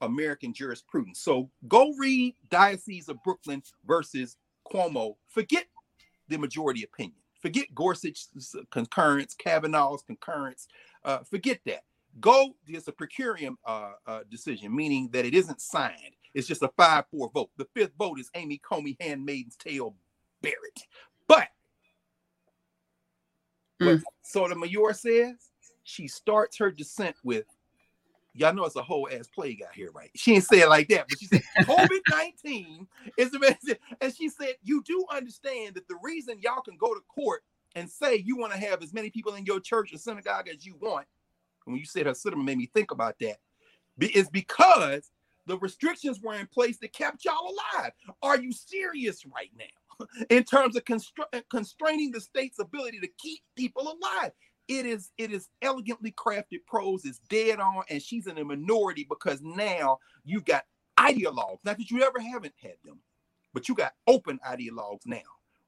American 0.00 0.52
jurisprudence. 0.52 1.20
So 1.20 1.50
go 1.68 1.94
read 1.98 2.34
Diocese 2.48 3.08
of 3.08 3.22
Brooklyn 3.22 3.62
versus 3.86 4.36
Cuomo. 4.70 5.16
Forget 5.28 5.66
the 6.28 6.38
majority 6.38 6.84
opinion. 6.84 7.16
Forget 7.40 7.74
Gorsuch's 7.74 8.54
concurrence, 8.70 9.34
Kavanaugh's 9.34 10.02
concurrence. 10.02 10.68
Uh, 11.04 11.18
forget 11.18 11.60
that. 11.66 11.84
Go, 12.20 12.54
there's 12.66 12.88
a 12.88 12.92
per 12.92 13.06
curiam 13.06 13.54
uh, 13.64 13.92
uh, 14.06 14.20
decision, 14.30 14.74
meaning 14.74 15.08
that 15.12 15.24
it 15.24 15.34
isn't 15.34 15.60
signed. 15.60 16.16
It's 16.34 16.46
just 16.46 16.62
a 16.62 16.70
5 16.76 17.04
4 17.10 17.30
vote. 17.32 17.50
The 17.56 17.66
fifth 17.74 17.92
vote 17.98 18.18
is 18.18 18.30
Amy 18.34 18.58
Coney, 18.58 18.96
Handmaid's 19.00 19.56
Tale 19.56 19.94
Barrett. 20.42 20.86
But 21.26 21.48
mm. 23.80 23.86
what 23.86 24.02
Sotomayor 24.22 24.92
says, 24.94 25.50
she 25.82 26.08
starts 26.08 26.58
her 26.58 26.70
dissent 26.70 27.16
with 27.24 27.44
y'all 28.34 28.54
know 28.54 28.64
it's 28.64 28.76
a 28.76 28.82
whole 28.82 29.08
ass 29.10 29.28
plague 29.28 29.62
out 29.62 29.74
here, 29.74 29.90
right? 29.92 30.10
She 30.14 30.32
didn't 30.32 30.44
say 30.44 30.60
it 30.60 30.68
like 30.68 30.88
that, 30.88 31.06
but 31.08 31.18
she 31.18 31.26
said 31.26 31.42
COVID 31.60 32.00
19 32.10 32.86
is 33.16 33.30
the 33.30 33.78
and 34.00 34.14
she 34.14 34.28
said, 34.28 34.54
You 34.62 34.82
do 34.84 35.04
understand 35.10 35.74
that 35.74 35.88
the 35.88 35.98
reason 36.02 36.40
y'all 36.40 36.62
can 36.62 36.76
go 36.76 36.94
to 36.94 37.00
court 37.00 37.42
and 37.74 37.88
say 37.88 38.16
you 38.16 38.36
want 38.36 38.52
to 38.52 38.58
have 38.58 38.82
as 38.82 38.92
many 38.92 39.10
people 39.10 39.34
in 39.34 39.44
your 39.44 39.60
church 39.60 39.92
or 39.92 39.98
synagogue 39.98 40.48
as 40.48 40.66
you 40.66 40.76
want. 40.80 41.06
And 41.66 41.74
when 41.74 41.80
you 41.80 41.86
said 41.86 42.06
her 42.06 42.14
cinema 42.14 42.42
made 42.42 42.58
me 42.58 42.70
think 42.72 42.90
about 42.90 43.16
that, 43.20 43.38
is 44.00 44.28
because 44.30 45.10
the 45.46 45.58
restrictions 45.58 46.20
were 46.20 46.34
in 46.34 46.46
place 46.46 46.78
that 46.78 46.92
kept 46.92 47.24
y'all 47.24 47.54
alive. 47.74 47.92
Are 48.22 48.40
you 48.40 48.52
serious 48.52 49.24
right 49.26 49.50
now 49.58 50.06
in 50.30 50.44
terms 50.44 50.76
of 50.76 50.84
constra- 50.84 51.42
constraining 51.50 52.10
the 52.10 52.20
state's 52.20 52.58
ability 52.58 53.00
to 53.00 53.08
keep 53.18 53.40
people 53.56 53.82
alive? 53.82 54.32
It 54.70 54.86
is 54.86 55.10
it 55.18 55.32
is 55.32 55.48
elegantly 55.62 56.12
crafted 56.12 56.64
prose 56.66 57.04
it's 57.04 57.18
dead 57.28 57.58
on 57.58 57.82
and 57.90 58.00
she's 58.00 58.28
in 58.28 58.38
a 58.38 58.44
minority 58.44 59.04
because 59.08 59.42
now 59.42 59.98
you've 60.24 60.44
got 60.44 60.64
ideologues 60.98 61.58
not 61.64 61.76
that 61.76 61.90
you 61.90 62.02
ever 62.02 62.20
haven't 62.20 62.54
had 62.62 62.74
them 62.84 62.98
but 63.52 63.68
you 63.68 63.74
got 63.74 63.94
open 64.06 64.38
ideologues 64.48 65.04
now 65.04 65.18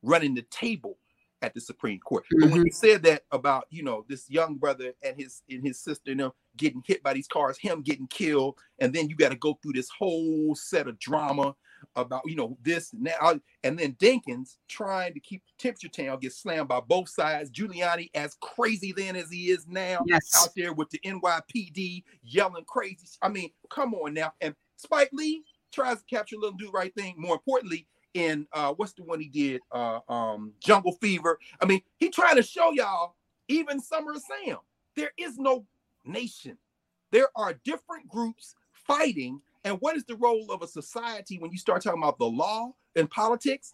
running 0.03 0.35
the 0.35 0.43
table 0.51 0.99
at 1.43 1.53
the 1.53 1.61
supreme 1.61 1.99
court 1.99 2.23
mm-hmm. 2.25 2.41
but 2.41 2.51
when 2.51 2.61
mm-hmm. 2.61 2.67
you 2.67 2.73
said 2.73 3.03
that 3.03 3.25
about 3.33 3.67
you 3.71 3.83
know 3.83 4.05
this 4.09 4.31
young 4.31 4.55
brother 4.55 4.93
and 5.03 5.17
his 5.17 5.43
and 5.51 5.67
his 5.67 5.81
sister 5.81 6.11
you 6.11 6.15
know 6.15 6.33
getting 6.57 6.83
hit 6.87 7.03
by 7.03 7.13
these 7.13 7.27
cars 7.27 7.59
him 7.59 7.83
getting 7.83 8.07
killed 8.07 8.57
and 8.79 8.93
then 8.93 9.09
you 9.09 9.17
got 9.17 9.31
to 9.31 9.37
go 9.37 9.59
through 9.61 9.73
this 9.73 9.91
whole 9.99 10.55
set 10.55 10.87
of 10.87 10.97
drama 11.01 11.57
about 11.97 12.23
you 12.25 12.37
know 12.37 12.57
this 12.63 12.93
now 12.93 13.35
and 13.65 13.79
then 13.79 13.95
Dinkins 13.95 14.57
trying 14.69 15.15
to 15.15 15.21
keep 15.21 15.43
the 15.47 15.63
temperature 15.63 15.89
down 15.89 16.19
gets 16.19 16.41
slammed 16.41 16.69
by 16.69 16.81
both 16.81 17.09
sides. 17.09 17.51
Giuliani 17.51 18.11
as 18.15 18.37
crazy 18.41 18.93
then 18.93 19.17
as 19.17 19.31
he 19.31 19.51
is 19.51 19.67
now 19.69 20.01
yes. 20.07 20.33
out 20.41 20.51
there 20.57 20.73
with 20.73 20.91
the 20.91 20.99
NYPD 21.01 22.05
yelling 22.23 22.65
crazy. 22.65 23.07
I 23.21 23.29
mean, 23.29 23.51
come 23.71 23.95
on 23.95 24.15
now. 24.15 24.33
And 24.41 24.55
Spike 24.77 25.11
Lee 25.13 25.43
tries 25.73 25.99
to 25.99 26.05
capture 26.07 26.37
a 26.37 26.39
little 26.39 26.57
do 26.57 26.71
right 26.71 26.95
thing. 26.95 27.15
More 27.17 27.35
importantly, 27.35 27.87
in 28.15 28.47
uh 28.53 28.75
what's 28.75 28.93
the 28.93 29.05
one 29.05 29.21
he 29.21 29.29
did? 29.29 29.61
Uh 29.71 30.01
um 30.09 30.53
Jungle 30.61 30.93
Fever. 31.01 31.39
I 31.61 31.67
mean, 31.67 31.83
he 31.99 32.11
trying 32.11 32.37
to 32.37 32.43
show 32.43 32.73
y'all, 32.73 33.17
even 33.49 33.81
Summer 33.81 34.15
Sam, 34.15 34.59
there 34.97 35.13
is 35.17 35.39
no 35.39 35.67
nation. 36.05 36.59
There 37.11 37.29
are 37.37 37.55
different 37.65 38.09
groups 38.09 38.55
fighting 38.73 39.41
and 39.65 39.77
what 39.81 39.97
is 39.97 40.05
the 40.05 40.17
role 40.17 40.51
of 40.51 40.63
a 40.63 40.69
society 40.69 41.39
when 41.39 41.53
you 41.53 41.59
start 41.59 41.83
talking 41.83 42.03
about 42.03 42.19
the 42.19 42.27
law 42.27 42.73
and 42.97 43.11
politics? 43.11 43.73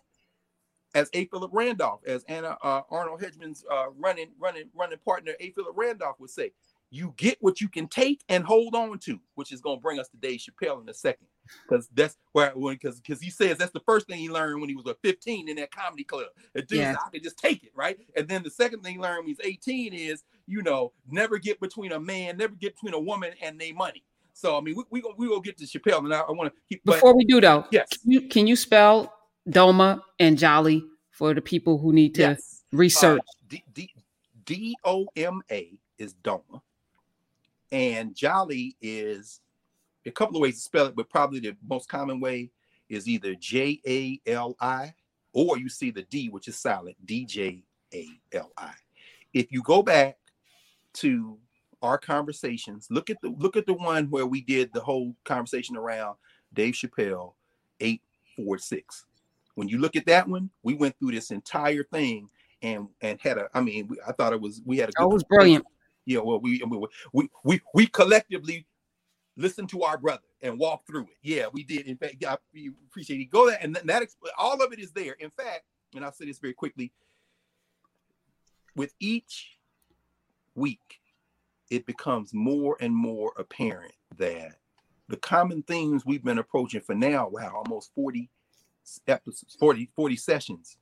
as 0.94 1.10
A. 1.12 1.26
Philip 1.26 1.50
Randolph, 1.52 2.00
as 2.06 2.24
Anna 2.24 2.56
uh, 2.62 2.82
Arnold 2.90 3.20
Hedgeman's 3.20 3.64
uh, 3.70 3.86
running, 3.96 4.28
running, 4.38 4.64
running 4.74 4.98
partner, 5.04 5.32
A. 5.40 5.50
Philip 5.50 5.74
Randolph 5.76 6.18
would 6.18 6.30
say, 6.30 6.52
"You 6.90 7.14
get 7.16 7.36
what 7.40 7.60
you 7.60 7.68
can 7.68 7.88
take 7.88 8.22
and 8.28 8.44
hold 8.44 8.74
on 8.74 8.98
to," 9.00 9.20
which 9.34 9.52
is 9.52 9.60
going 9.60 9.78
to 9.78 9.82
bring 9.82 9.98
us 9.98 10.08
to 10.08 10.16
Dave 10.16 10.40
Chappelle 10.40 10.80
in 10.80 10.88
a 10.88 10.94
second, 10.94 11.26
because 11.68 11.88
that's 11.94 12.16
where 12.32 12.52
because 12.54 13.00
because 13.00 13.20
he 13.20 13.30
says 13.30 13.58
that's 13.58 13.72
the 13.72 13.80
first 13.80 14.06
thing 14.06 14.18
he 14.18 14.30
learned 14.30 14.60
when 14.60 14.68
he 14.68 14.76
was 14.76 14.86
a 14.86 14.96
15 15.02 15.48
in 15.48 15.56
that 15.56 15.70
comedy 15.70 16.04
club. 16.04 16.26
And 16.54 16.66
dude, 16.66 16.78
yeah. 16.78 16.96
I 17.04 17.10
could 17.10 17.22
just 17.22 17.38
take 17.38 17.64
it, 17.64 17.72
right? 17.74 17.98
And 18.16 18.26
then 18.26 18.42
the 18.42 18.50
second 18.50 18.82
thing 18.82 18.94
he 18.94 19.00
learned 19.00 19.26
when 19.26 19.28
he's 19.28 19.40
18 19.44 19.92
is, 19.92 20.24
you 20.46 20.62
know, 20.62 20.92
never 21.08 21.38
get 21.38 21.60
between 21.60 21.92
a 21.92 22.00
man, 22.00 22.36
never 22.36 22.54
get 22.54 22.74
between 22.74 22.94
a 22.94 23.00
woman 23.00 23.32
and 23.42 23.60
their 23.60 23.74
money. 23.74 24.04
So 24.38 24.56
I 24.56 24.60
mean, 24.60 24.76
we 24.76 24.84
we 24.90 25.12
we 25.16 25.26
will 25.26 25.40
get 25.40 25.58
to 25.58 25.64
Chappelle, 25.64 25.98
and 25.98 26.14
I, 26.14 26.20
I 26.20 26.30
want 26.30 26.54
to 26.54 26.60
keep. 26.68 26.84
Before 26.84 27.12
we 27.12 27.24
do 27.24 27.40
though, 27.40 27.64
yes, 27.72 27.88
can 27.88 28.12
you, 28.12 28.28
can 28.28 28.46
you 28.46 28.54
spell 28.54 29.12
Doma 29.48 30.00
and 30.20 30.38
Jali 30.38 30.84
for 31.10 31.34
the 31.34 31.40
people 31.40 31.76
who 31.76 31.92
need 31.92 32.14
to 32.14 32.20
yes. 32.20 32.62
research? 32.70 33.20
Uh, 33.52 33.56
D 34.44 34.76
O 34.84 35.08
M 35.16 35.42
A 35.50 35.76
is 35.98 36.14
Doma, 36.22 36.62
and 37.72 38.14
Jali 38.14 38.76
is 38.80 39.40
a 40.06 40.12
couple 40.12 40.36
of 40.36 40.42
ways 40.42 40.54
to 40.54 40.60
spell 40.60 40.86
it, 40.86 40.94
but 40.94 41.10
probably 41.10 41.40
the 41.40 41.56
most 41.68 41.88
common 41.88 42.20
way 42.20 42.48
is 42.88 43.08
either 43.08 43.34
J 43.34 43.80
A 43.88 44.20
L 44.24 44.54
I 44.60 44.94
or 45.32 45.58
you 45.58 45.68
see 45.68 45.90
the 45.90 46.02
D, 46.02 46.28
which 46.28 46.46
is 46.46 46.56
silent, 46.56 46.96
D 47.04 47.24
J 47.24 47.64
A 47.92 48.06
L 48.34 48.52
I. 48.56 48.70
If 49.34 49.50
you 49.50 49.62
go 49.62 49.82
back 49.82 50.16
to 50.94 51.38
our 51.82 51.98
conversations, 51.98 52.88
look 52.90 53.10
at 53.10 53.18
the 53.22 53.30
look 53.38 53.56
at 53.56 53.66
the 53.66 53.74
one 53.74 54.06
where 54.10 54.26
we 54.26 54.40
did 54.40 54.72
the 54.72 54.80
whole 54.80 55.14
conversation 55.24 55.76
around 55.76 56.16
Dave 56.52 56.74
Chappelle, 56.74 57.34
eight 57.80 58.02
four 58.36 58.58
six. 58.58 59.06
When 59.54 59.68
you 59.68 59.78
look 59.78 59.96
at 59.96 60.06
that 60.06 60.28
one, 60.28 60.50
we 60.62 60.74
went 60.74 60.98
through 60.98 61.12
this 61.12 61.30
entire 61.30 61.84
thing 61.84 62.28
and 62.62 62.88
and 63.00 63.20
had 63.20 63.38
a. 63.38 63.48
I 63.54 63.60
mean, 63.60 63.88
we, 63.88 63.98
I 64.06 64.12
thought 64.12 64.32
it 64.32 64.40
was 64.40 64.60
we 64.64 64.78
had 64.78 64.90
a. 64.90 65.02
It 65.02 65.08
was 65.08 65.24
brilliant. 65.24 65.64
Yeah, 66.06 66.20
well, 66.20 66.40
we 66.40 66.62
we 67.12 67.28
we 67.44 67.60
we 67.74 67.86
collectively 67.86 68.66
listened 69.36 69.68
to 69.70 69.82
our 69.82 69.98
brother 69.98 70.22
and 70.42 70.58
walked 70.58 70.86
through 70.86 71.02
it. 71.02 71.16
Yeah, 71.22 71.46
we 71.52 71.64
did. 71.64 71.86
In 71.86 71.96
fact, 71.96 72.24
I 72.24 72.36
appreciate 72.88 73.20
it. 73.20 73.30
Go 73.30 73.48
there, 73.48 73.58
and 73.60 73.74
that, 73.74 73.86
that 73.86 74.08
all 74.36 74.62
of 74.62 74.72
it 74.72 74.78
is 74.78 74.92
there. 74.92 75.14
In 75.18 75.30
fact, 75.30 75.62
and 75.94 76.04
I'll 76.04 76.12
say 76.12 76.26
this 76.26 76.38
very 76.38 76.54
quickly. 76.54 76.92
With 78.74 78.94
each 79.00 79.58
week, 80.54 81.00
it 81.70 81.86
becomes 81.86 82.32
more 82.32 82.76
and 82.80 82.94
more 82.94 83.32
apparent 83.36 83.92
that 84.16 84.56
the 85.08 85.16
common 85.16 85.62
themes 85.62 86.04
we've 86.04 86.24
been 86.24 86.38
approaching 86.38 86.80
for 86.80 86.94
now, 86.94 87.28
wow, 87.28 87.62
almost 87.64 87.94
40 87.94 88.30
episodes, 89.06 89.56
40, 89.58 89.90
40 89.94 90.16
sessions. 90.16 90.76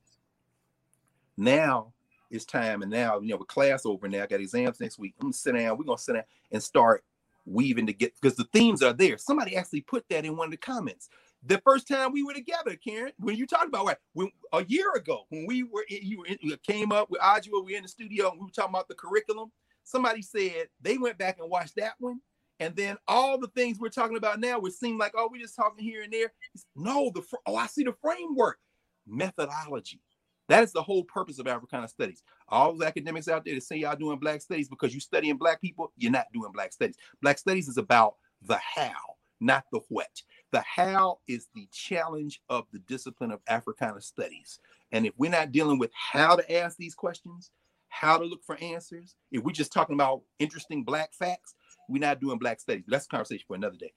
Now 1.37 1.93
it's 2.29 2.45
time, 2.45 2.81
and 2.81 2.91
now 2.91 3.19
you 3.19 3.29
know, 3.29 3.37
with 3.37 3.47
class 3.47 3.85
over 3.85 4.07
now, 4.07 4.23
I 4.23 4.27
got 4.27 4.41
exams 4.41 4.79
next 4.79 4.99
week. 4.99 5.15
I'm 5.19 5.27
gonna 5.27 5.33
sit 5.33 5.53
down, 5.53 5.77
we're 5.77 5.85
gonna 5.85 5.97
sit 5.97 6.13
down 6.13 6.23
and 6.51 6.61
start 6.61 7.03
weaving 7.45 7.87
to 7.87 7.93
get 7.93 8.13
because 8.19 8.35
the 8.35 8.47
themes 8.51 8.83
are 8.83 8.93
there. 8.93 9.17
Somebody 9.17 9.55
actually 9.55 9.81
put 9.81 10.05
that 10.09 10.25
in 10.25 10.35
one 10.35 10.47
of 10.47 10.51
the 10.51 10.57
comments. 10.57 11.09
The 11.43 11.61
first 11.63 11.87
time 11.87 12.11
we 12.11 12.23
were 12.23 12.33
together, 12.33 12.75
Karen, 12.75 13.13
when 13.19 13.35
you 13.35 13.45
talked 13.45 13.67
about 13.67 13.85
what 13.85 13.99
when 14.13 14.29
a 14.51 14.65
year 14.65 14.91
ago 14.93 15.23
when 15.29 15.45
we 15.45 15.63
were 15.63 15.85
you, 15.87 16.25
came 16.65 16.91
up 16.91 17.09
with 17.09 17.21
Ajua, 17.21 17.63
we 17.63 17.73
were 17.73 17.77
in 17.77 17.83
the 17.83 17.89
studio 17.89 18.31
and 18.31 18.39
we 18.39 18.45
were 18.45 18.51
talking 18.51 18.71
about 18.71 18.87
the 18.87 18.95
curriculum 18.95 19.51
somebody 19.87 20.21
said 20.21 20.67
they 20.81 20.97
went 20.97 21.17
back 21.17 21.39
and 21.39 21.49
watched 21.49 21.75
that 21.77 21.93
one. 21.99 22.19
And 22.59 22.75
then 22.75 22.97
all 23.07 23.37
the 23.37 23.47
things 23.49 23.77
we're 23.79 23.89
talking 23.89 24.17
about 24.17 24.39
now, 24.39 24.59
would 24.59 24.73
seem 24.73 24.97
like, 24.97 25.13
oh, 25.15 25.29
we're 25.31 25.41
just 25.41 25.55
talking 25.55 25.83
here 25.83 26.01
and 26.01 26.11
there. 26.11 26.33
No, 26.75 27.11
the 27.13 27.21
oh, 27.45 27.55
I 27.55 27.67
see 27.67 27.83
the 27.83 27.93
framework, 28.01 28.57
methodology. 29.05 30.01
That 30.49 30.63
is 30.63 30.71
the 30.71 30.81
whole 30.81 31.03
purpose 31.03 31.39
of 31.39 31.47
Africana 31.47 31.87
studies. 31.87 32.23
All 32.47 32.73
those 32.73 32.81
academics 32.87 33.27
out 33.27 33.45
there 33.45 33.53
that 33.53 33.63
say 33.63 33.77
y'all 33.77 33.95
doing 33.95 34.17
black 34.17 34.41
studies 34.41 34.69
because 34.69 34.93
you're 34.93 35.01
studying 35.01 35.37
black 35.37 35.61
people, 35.61 35.91
you're 35.97 36.11
not 36.11 36.27
doing 36.33 36.51
black 36.51 36.73
studies. 36.73 36.95
Black 37.21 37.37
studies 37.37 37.67
is 37.67 37.77
about 37.77 38.15
the 38.41 38.57
how, 38.57 39.15
not 39.39 39.65
the 39.71 39.81
what. 39.89 40.21
The 40.51 40.61
how 40.61 41.19
is 41.27 41.47
the 41.53 41.67
challenge 41.71 42.41
of 42.49 42.65
the 42.71 42.79
discipline 42.79 43.31
of 43.31 43.41
Africana 43.47 44.01
studies. 44.01 44.59
And 44.91 45.05
if 45.05 45.13
we're 45.17 45.29
not 45.29 45.51
dealing 45.51 45.79
with 45.79 45.91
how 45.93 46.37
to 46.37 46.57
ask 46.57 46.77
these 46.77 46.95
questions, 46.95 47.51
how 47.89 48.17
to 48.17 48.25
look 48.25 48.43
for 48.43 48.57
answers. 48.57 49.15
If 49.31 49.43
we're 49.43 49.51
just 49.51 49.73
talking 49.73 49.95
about 49.95 50.21
interesting 50.39 50.83
black 50.83 51.13
facts, 51.13 51.55
we're 51.89 51.99
not 52.01 52.19
doing 52.19 52.37
black 52.37 52.59
studies. 52.59 52.83
But 52.85 52.93
that's 52.93 53.05
a 53.05 53.09
conversation 53.09 53.45
for 53.47 53.55
another 53.55 53.77
day. 53.77 53.91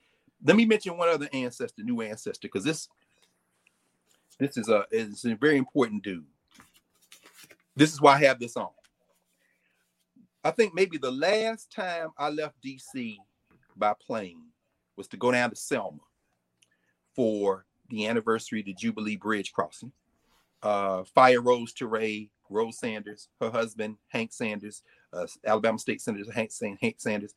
Let 0.44 0.56
me 0.56 0.64
mention 0.64 0.96
one 0.96 1.08
other 1.08 1.28
ancestor, 1.32 1.82
new 1.82 2.00
ancestor, 2.00 2.48
because 2.48 2.64
this 2.64 2.88
this 4.38 4.56
is 4.56 4.68
a 4.68 4.86
is 4.90 5.24
a 5.24 5.34
very 5.34 5.58
important 5.58 6.02
dude. 6.02 6.24
This 7.76 7.92
is 7.92 8.00
why 8.00 8.14
I 8.14 8.24
have 8.24 8.40
this 8.40 8.56
on. 8.56 8.70
I 10.42 10.50
think 10.50 10.74
maybe 10.74 10.96
the 10.96 11.10
last 11.10 11.70
time 11.70 12.10
I 12.16 12.30
left 12.30 12.62
DC 12.64 13.16
by 13.76 13.94
plane 13.94 14.44
was 14.96 15.06
to 15.08 15.16
go 15.16 15.30
down 15.30 15.50
to 15.50 15.56
Selma 15.56 15.98
for 17.14 17.66
the 17.90 18.06
anniversary 18.06 18.60
of 18.60 18.66
the 18.66 18.74
Jubilee 18.74 19.16
Bridge 19.16 19.52
crossing. 19.52 19.92
Uh, 20.62 21.02
Faya 21.16 21.44
Rose 21.44 21.74
Toure 21.74 22.30
Rose 22.50 22.78
Sanders, 22.78 23.28
her 23.40 23.50
husband, 23.50 23.96
Hank 24.08 24.32
Sanders, 24.32 24.82
uh, 25.12 25.26
Alabama 25.46 25.78
State 25.78 26.00
Senator 26.00 26.30
Hank, 26.32 26.50
Hank 26.80 26.96
Sanders. 27.00 27.34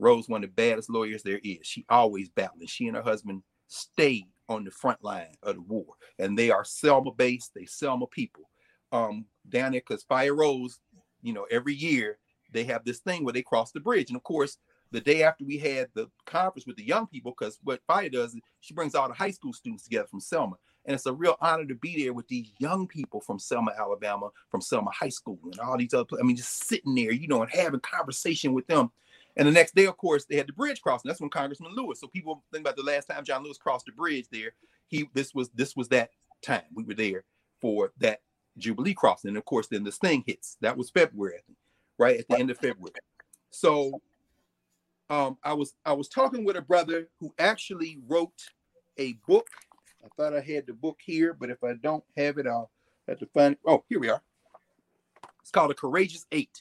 Rose, 0.00 0.28
one 0.28 0.42
of 0.42 0.50
the 0.50 0.54
baddest 0.54 0.90
lawyers 0.90 1.22
there 1.22 1.40
is. 1.44 1.60
She 1.62 1.84
always 1.88 2.28
battling. 2.28 2.66
She 2.66 2.88
and 2.88 2.96
her 2.96 3.02
husband 3.02 3.42
stayed 3.68 4.26
on 4.48 4.64
the 4.64 4.70
front 4.70 5.02
line 5.02 5.34
of 5.42 5.54
the 5.54 5.62
war. 5.62 5.86
And 6.18 6.38
they 6.38 6.50
are 6.50 6.64
Selma 6.64 7.12
based, 7.12 7.52
they 7.54 7.64
Selma 7.64 8.06
people. 8.08 8.50
Um, 8.92 9.26
down 9.48 9.72
there, 9.72 9.80
because 9.80 10.04
Faya 10.04 10.36
Rose, 10.36 10.80
you 11.22 11.32
know, 11.32 11.46
every 11.50 11.74
year 11.74 12.18
they 12.52 12.64
have 12.64 12.84
this 12.84 13.00
thing 13.00 13.24
where 13.24 13.32
they 13.32 13.42
cross 13.42 13.72
the 13.72 13.80
bridge. 13.80 14.10
And 14.10 14.16
of 14.16 14.22
course, 14.22 14.58
the 14.92 15.00
day 15.00 15.24
after 15.24 15.44
we 15.44 15.58
had 15.58 15.88
the 15.94 16.08
conference 16.26 16.66
with 16.66 16.76
the 16.76 16.86
young 16.86 17.06
people, 17.06 17.34
because 17.36 17.58
what 17.64 17.80
Faya 17.88 18.12
does 18.12 18.34
is 18.34 18.40
she 18.60 18.74
brings 18.74 18.94
all 18.94 19.08
the 19.08 19.14
high 19.14 19.32
school 19.32 19.52
students 19.52 19.84
together 19.84 20.06
from 20.06 20.20
Selma. 20.20 20.56
And 20.86 20.94
it's 20.94 21.06
a 21.06 21.12
real 21.12 21.36
honor 21.40 21.64
to 21.66 21.74
be 21.74 22.02
there 22.02 22.12
with 22.12 22.28
these 22.28 22.52
young 22.58 22.86
people 22.86 23.20
from 23.20 23.38
Selma, 23.38 23.72
Alabama, 23.78 24.30
from 24.50 24.60
Selma 24.60 24.90
High 24.90 25.08
School, 25.08 25.38
and 25.44 25.58
all 25.60 25.78
these 25.78 25.94
other. 25.94 26.18
I 26.20 26.22
mean, 26.22 26.36
just 26.36 26.66
sitting 26.66 26.94
there, 26.94 27.12
you 27.12 27.26
know, 27.26 27.42
and 27.42 27.50
having 27.50 27.80
conversation 27.80 28.52
with 28.52 28.66
them. 28.66 28.90
And 29.36 29.48
the 29.48 29.52
next 29.52 29.74
day, 29.74 29.86
of 29.86 29.96
course, 29.96 30.26
they 30.26 30.36
had 30.36 30.46
the 30.46 30.52
bridge 30.52 30.80
crossing. 30.82 31.08
That's 31.08 31.20
when 31.20 31.30
Congressman 31.30 31.74
Lewis. 31.74 32.00
So 32.00 32.06
people 32.06 32.44
think 32.52 32.62
about 32.62 32.76
the 32.76 32.82
last 32.82 33.06
time 33.06 33.24
John 33.24 33.42
Lewis 33.42 33.58
crossed 33.58 33.86
the 33.86 33.92
bridge 33.92 34.26
there. 34.30 34.52
He 34.88 35.08
this 35.14 35.34
was 35.34 35.48
this 35.50 35.74
was 35.74 35.88
that 35.88 36.10
time 36.42 36.62
we 36.74 36.84
were 36.84 36.94
there 36.94 37.24
for 37.60 37.92
that 37.98 38.20
Jubilee 38.58 38.94
crossing. 38.94 39.30
And 39.30 39.38
of 39.38 39.44
course, 39.44 39.66
then 39.68 39.84
this 39.84 39.98
thing 39.98 40.22
hits. 40.26 40.56
That 40.60 40.76
was 40.76 40.90
February, 40.90 41.42
right 41.98 42.20
at 42.20 42.28
the 42.28 42.38
end 42.38 42.50
of 42.50 42.58
February. 42.58 42.92
So 43.50 44.00
um, 45.10 45.38
I 45.42 45.52
was 45.52 45.74
I 45.84 45.92
was 45.92 46.08
talking 46.08 46.44
with 46.44 46.56
a 46.56 46.62
brother 46.62 47.08
who 47.20 47.34
actually 47.38 47.98
wrote 48.06 48.40
a 48.98 49.14
book 49.26 49.48
I 50.04 50.08
thought 50.16 50.36
I 50.36 50.40
had 50.40 50.66
the 50.66 50.74
book 50.74 50.98
here, 51.02 51.32
but 51.32 51.50
if 51.50 51.64
I 51.64 51.74
don't 51.74 52.04
have 52.16 52.36
it, 52.38 52.46
I'll 52.46 52.70
have 53.08 53.18
to 53.20 53.26
find 53.26 53.54
it. 53.54 53.60
Oh, 53.66 53.84
here 53.88 53.98
we 53.98 54.10
are. 54.10 54.22
It's 55.40 55.50
called 55.50 55.70
A 55.70 55.74
Courageous 55.74 56.26
Eight 56.30 56.60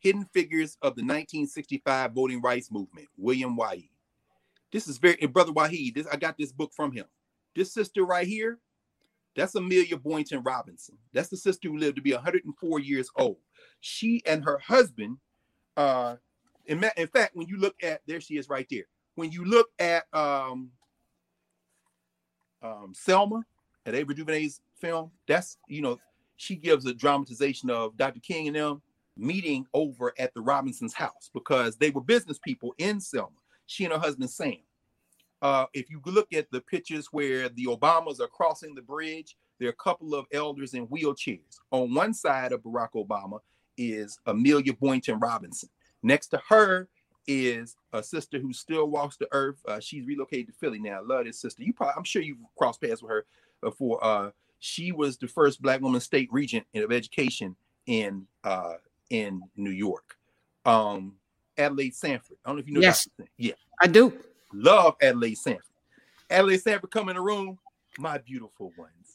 Hidden 0.00 0.26
Figures 0.32 0.76
of 0.82 0.96
the 0.96 1.02
1965 1.02 2.12
Voting 2.12 2.42
Rights 2.42 2.70
Movement, 2.70 3.08
William 3.16 3.56
Wahid. 3.56 3.88
This 4.72 4.86
is 4.86 4.98
very, 4.98 5.16
Brother 5.26 5.52
Wahid, 5.52 5.94
this, 5.94 6.06
I 6.06 6.16
got 6.16 6.36
this 6.38 6.52
book 6.52 6.72
from 6.74 6.92
him. 6.92 7.06
This 7.56 7.72
sister 7.72 8.04
right 8.04 8.26
here, 8.26 8.58
that's 9.34 9.54
Amelia 9.54 9.96
Boynton 9.96 10.42
Robinson. 10.42 10.98
That's 11.12 11.28
the 11.28 11.36
sister 11.36 11.68
who 11.68 11.78
lived 11.78 11.96
to 11.96 12.02
be 12.02 12.12
104 12.12 12.80
years 12.80 13.10
old. 13.16 13.38
She 13.80 14.22
and 14.26 14.44
her 14.44 14.58
husband, 14.58 15.18
uh, 15.76 16.16
in, 16.66 16.84
in 16.96 17.06
fact, 17.06 17.34
when 17.34 17.48
you 17.48 17.58
look 17.58 17.76
at, 17.82 18.02
there 18.06 18.20
she 18.20 18.36
is 18.36 18.48
right 18.48 18.66
there. 18.70 18.84
When 19.14 19.32
you 19.32 19.44
look 19.44 19.68
at 19.78 20.04
um, 20.12 20.70
um, 22.62 22.92
Selma 22.94 23.42
at 23.86 23.94
Ava 23.94 24.14
DuVernay's 24.14 24.60
film. 24.76 25.10
That's 25.26 25.58
you 25.68 25.82
know 25.82 25.98
she 26.36 26.56
gives 26.56 26.86
a 26.86 26.94
dramatization 26.94 27.70
of 27.70 27.96
Dr. 27.96 28.20
King 28.20 28.48
and 28.48 28.56
them 28.56 28.82
meeting 29.16 29.66
over 29.74 30.14
at 30.18 30.32
the 30.34 30.40
Robinsons' 30.40 30.94
house 30.94 31.30
because 31.34 31.76
they 31.76 31.90
were 31.90 32.00
business 32.00 32.38
people 32.38 32.74
in 32.78 33.00
Selma. 33.00 33.36
She 33.66 33.84
and 33.84 33.92
her 33.92 33.98
husband 33.98 34.30
Sam. 34.30 34.56
Uh, 35.42 35.66
if 35.72 35.90
you 35.90 36.00
look 36.04 36.32
at 36.32 36.50
the 36.50 36.60
pictures 36.60 37.08
where 37.12 37.48
the 37.50 37.66
Obamas 37.66 38.20
are 38.20 38.28
crossing 38.28 38.74
the 38.74 38.82
bridge, 38.82 39.36
there 39.58 39.68
are 39.68 39.72
a 39.72 39.84
couple 39.84 40.14
of 40.14 40.26
elders 40.32 40.74
in 40.74 40.86
wheelchairs. 40.88 41.58
On 41.70 41.94
one 41.94 42.14
side 42.14 42.52
of 42.52 42.62
Barack 42.62 42.92
Obama 42.94 43.38
is 43.76 44.18
Amelia 44.26 44.74
Boynton 44.74 45.18
Robinson. 45.18 45.68
Next 46.02 46.28
to 46.28 46.42
her 46.48 46.88
is 47.26 47.76
a 47.92 48.02
sister 48.02 48.38
who 48.38 48.52
still 48.52 48.88
walks 48.88 49.16
the 49.16 49.28
earth. 49.32 49.60
Uh, 49.66 49.80
she's 49.80 50.06
relocated 50.06 50.48
to 50.48 50.52
Philly 50.52 50.78
now. 50.78 50.98
I 50.98 51.00
love 51.00 51.24
this 51.24 51.40
sister. 51.40 51.62
You 51.62 51.72
probably, 51.72 51.94
I'm 51.96 52.04
sure 52.04 52.22
you've 52.22 52.38
crossed 52.56 52.80
paths 52.80 53.02
with 53.02 53.10
her 53.10 53.26
before. 53.62 54.02
Uh, 54.04 54.30
she 54.58 54.92
was 54.92 55.16
the 55.16 55.28
first 55.28 55.62
black 55.62 55.80
woman 55.80 56.00
state 56.00 56.28
regent 56.30 56.66
of 56.74 56.92
education 56.92 57.56
in 57.86 58.26
uh, 58.44 58.74
in 59.10 59.42
New 59.56 59.70
York. 59.70 60.16
Um, 60.64 61.14
Adelaide 61.56 61.94
Sanford. 61.94 62.36
I 62.44 62.48
don't 62.48 62.56
know 62.56 62.60
if 62.60 62.68
you 62.68 62.74
know. 62.74 62.80
Yes, 62.80 63.08
that. 63.18 63.28
yeah, 63.36 63.54
I 63.80 63.86
do. 63.86 64.12
Love 64.52 64.96
Adelaide 65.02 65.36
Sanford. 65.36 65.64
Adelaide 66.28 66.62
Sanford 66.62 66.90
come 66.90 67.08
in 67.08 67.16
the 67.16 67.22
room. 67.22 67.58
My 67.98 68.18
beautiful 68.18 68.72
ones. 68.76 69.09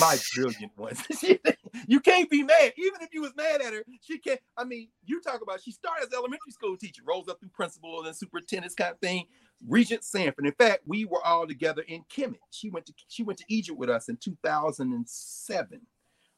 My 0.00 0.16
brilliant 0.34 0.76
ones. 0.76 1.02
you 1.86 2.00
can't 2.00 2.30
be 2.30 2.42
mad. 2.42 2.72
Even 2.76 3.02
if 3.02 3.12
you 3.12 3.20
was 3.20 3.34
mad 3.36 3.60
at 3.60 3.72
her, 3.72 3.84
she 4.00 4.18
can't. 4.18 4.40
I 4.56 4.64
mean, 4.64 4.88
you 5.04 5.20
talk 5.20 5.42
about 5.42 5.62
she 5.62 5.72
started 5.72 6.06
as 6.06 6.14
elementary 6.14 6.52
school 6.52 6.76
teacher, 6.76 7.02
rose 7.06 7.28
up 7.28 7.38
through 7.40 7.50
principal 7.50 7.98
and 7.98 8.06
then 8.06 8.14
superintendent's 8.14 8.74
kind 8.74 8.92
of 8.92 8.98
thing. 9.00 9.26
Regent 9.66 10.02
Sanford. 10.02 10.46
In 10.46 10.52
fact, 10.52 10.82
we 10.86 11.04
were 11.04 11.24
all 11.24 11.46
together 11.46 11.82
in 11.86 12.02
Kemet. 12.04 12.38
She 12.50 12.70
went 12.70 12.86
to 12.86 12.94
she 13.08 13.22
went 13.22 13.38
to 13.40 13.44
Egypt 13.48 13.78
with 13.78 13.90
us 13.90 14.08
in 14.08 14.16
2007. 14.16 15.80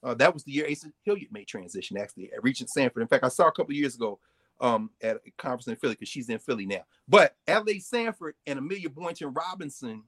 Uh, 0.03 0.15
that 0.15 0.35
was 0.35 0.45
the 0.45 0.53
year 0.53 0.67
Asa 0.71 0.93
Hilliard 1.03 1.33
made 1.33 1.47
transition 1.47 1.97
actually 1.97 2.33
at 2.33 2.43
Regent 2.43 2.71
Sanford. 2.71 3.03
In 3.03 3.09
fact, 3.09 3.25
I 3.25 3.29
saw 3.29 3.47
a 3.49 3.53
couple 3.53 3.75
years 3.75 3.95
ago 3.95 4.19
um, 4.61 4.91
at 5.03 5.17
a 5.27 5.31
conference 5.39 5.69
in 5.69 5.77
Philly 5.77 5.95
because 5.95 6.09
she's 6.09 6.29
in 6.29 6.39
Philly 6.39 6.67
now. 6.67 6.83
But 7.09 7.37
Adelaide 7.47 7.83
Sanford 7.83 8.35
and 8.47 8.59
Amelia 8.59 8.91
Boynton 8.91 9.33
Robinson, 9.33 10.03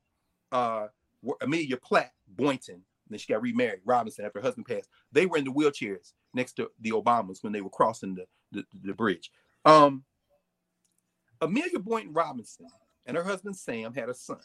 uh, 0.53 0.89
were 1.23 1.37
Amelia 1.41 1.77
Platt 1.77 2.13
Boynton, 2.29 2.83
then 3.11 3.19
she 3.19 3.33
got 3.33 3.43
remarried, 3.43 3.81
Robinson, 3.85 4.25
after 4.25 4.41
her 4.41 4.45
husband 4.45 4.67
passed. 4.67 4.89
They 5.13 5.27
were 5.27 5.37
in 5.37 5.45
the 5.45 5.53
wheelchairs 5.53 6.13
next 6.35 6.55
to 6.55 6.71
the 6.81 6.93
Obamas 6.93 7.43
when 7.43 7.53
they 7.53 7.61
were 7.61 7.71
crossing 7.71 8.15
the, 8.15 8.27
the, 8.53 8.65
the 8.85 8.95
bridge. 8.95 9.31
Um, 9.65 10.05
Amelia 11.41 11.79
Boynton 11.79 12.13
Robinson 12.13 12.67
and 13.07 13.17
her 13.17 13.25
husband 13.25 13.57
Sam 13.57 13.95
had 13.95 14.09
a 14.09 14.15
son. 14.15 14.41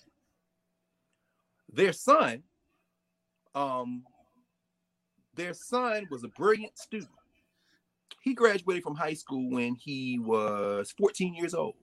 Their 1.72 1.94
son, 1.94 2.44
um, 3.56 4.04
their 5.34 5.54
son 5.54 6.08
was 6.12 6.24
a 6.24 6.28
brilliant 6.28 6.78
student 6.78 7.10
he 8.24 8.34
graduated 8.34 8.84
from 8.84 8.96
high 8.96 9.14
school 9.14 9.50
when 9.50 9.76
he 9.76 10.18
was 10.18 10.94
14 10.98 11.36
years 11.36 11.54
old. 11.54 11.76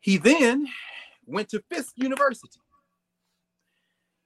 He 0.00 0.16
then 0.16 0.66
went 1.26 1.48
to 1.50 1.62
Fisk 1.70 1.92
University. 1.94 2.58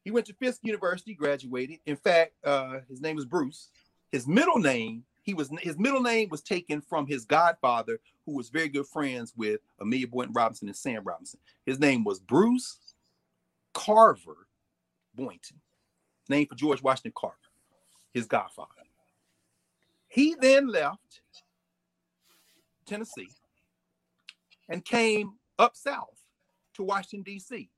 He 0.08 0.12
went 0.12 0.24
to 0.28 0.32
Fisk 0.32 0.60
University, 0.62 1.12
graduated. 1.12 1.80
In 1.84 1.96
fact, 1.96 2.32
uh, 2.42 2.78
his 2.88 3.02
name 3.02 3.16
was 3.16 3.26
Bruce. 3.26 3.68
His 4.10 4.26
middle 4.26 4.56
name, 4.56 5.04
he 5.20 5.34
was 5.34 5.50
his 5.60 5.78
middle 5.78 6.00
name 6.00 6.30
was 6.30 6.40
taken 6.40 6.80
from 6.80 7.06
his 7.06 7.26
godfather, 7.26 8.00
who 8.24 8.34
was 8.34 8.48
very 8.48 8.70
good 8.70 8.86
friends 8.86 9.34
with 9.36 9.60
Amelia 9.78 10.08
Boynton 10.08 10.32
Robinson 10.32 10.66
and 10.66 10.74
Sam 10.74 11.04
Robinson. 11.04 11.38
His 11.66 11.78
name 11.78 12.04
was 12.04 12.20
Bruce 12.20 12.78
Carver 13.74 14.48
Boynton, 15.14 15.60
named 16.30 16.48
for 16.48 16.54
George 16.54 16.82
Washington 16.82 17.12
Carver, 17.14 17.36
his 18.14 18.24
godfather. 18.24 18.70
He 20.06 20.36
then 20.40 20.68
left 20.68 21.20
Tennessee 22.86 23.28
and 24.70 24.82
came 24.82 25.34
up 25.58 25.76
south 25.76 26.24
to 26.76 26.82
Washington, 26.82 27.24
D.C., 27.24 27.68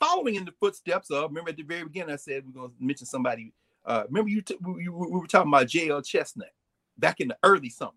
following 0.00 0.36
in 0.36 0.44
the 0.44 0.52
footsteps 0.52 1.10
of, 1.10 1.30
remember 1.30 1.50
at 1.50 1.56
the 1.56 1.62
very 1.62 1.84
beginning, 1.84 2.12
I 2.12 2.16
said 2.16 2.44
we're 2.46 2.60
going 2.60 2.70
to 2.70 2.84
mention 2.84 3.06
somebody. 3.06 3.52
Uh, 3.84 4.04
remember, 4.08 4.30
you, 4.30 4.42
t- 4.42 4.58
we, 4.60 4.88
we, 4.88 4.88
were 4.88 5.26
talking 5.26 5.50
about 5.50 5.68
J.L. 5.68 6.02
Chestnut 6.02 6.50
back 6.98 7.20
in 7.20 7.28
the 7.28 7.38
early 7.42 7.70
summer. 7.70 7.92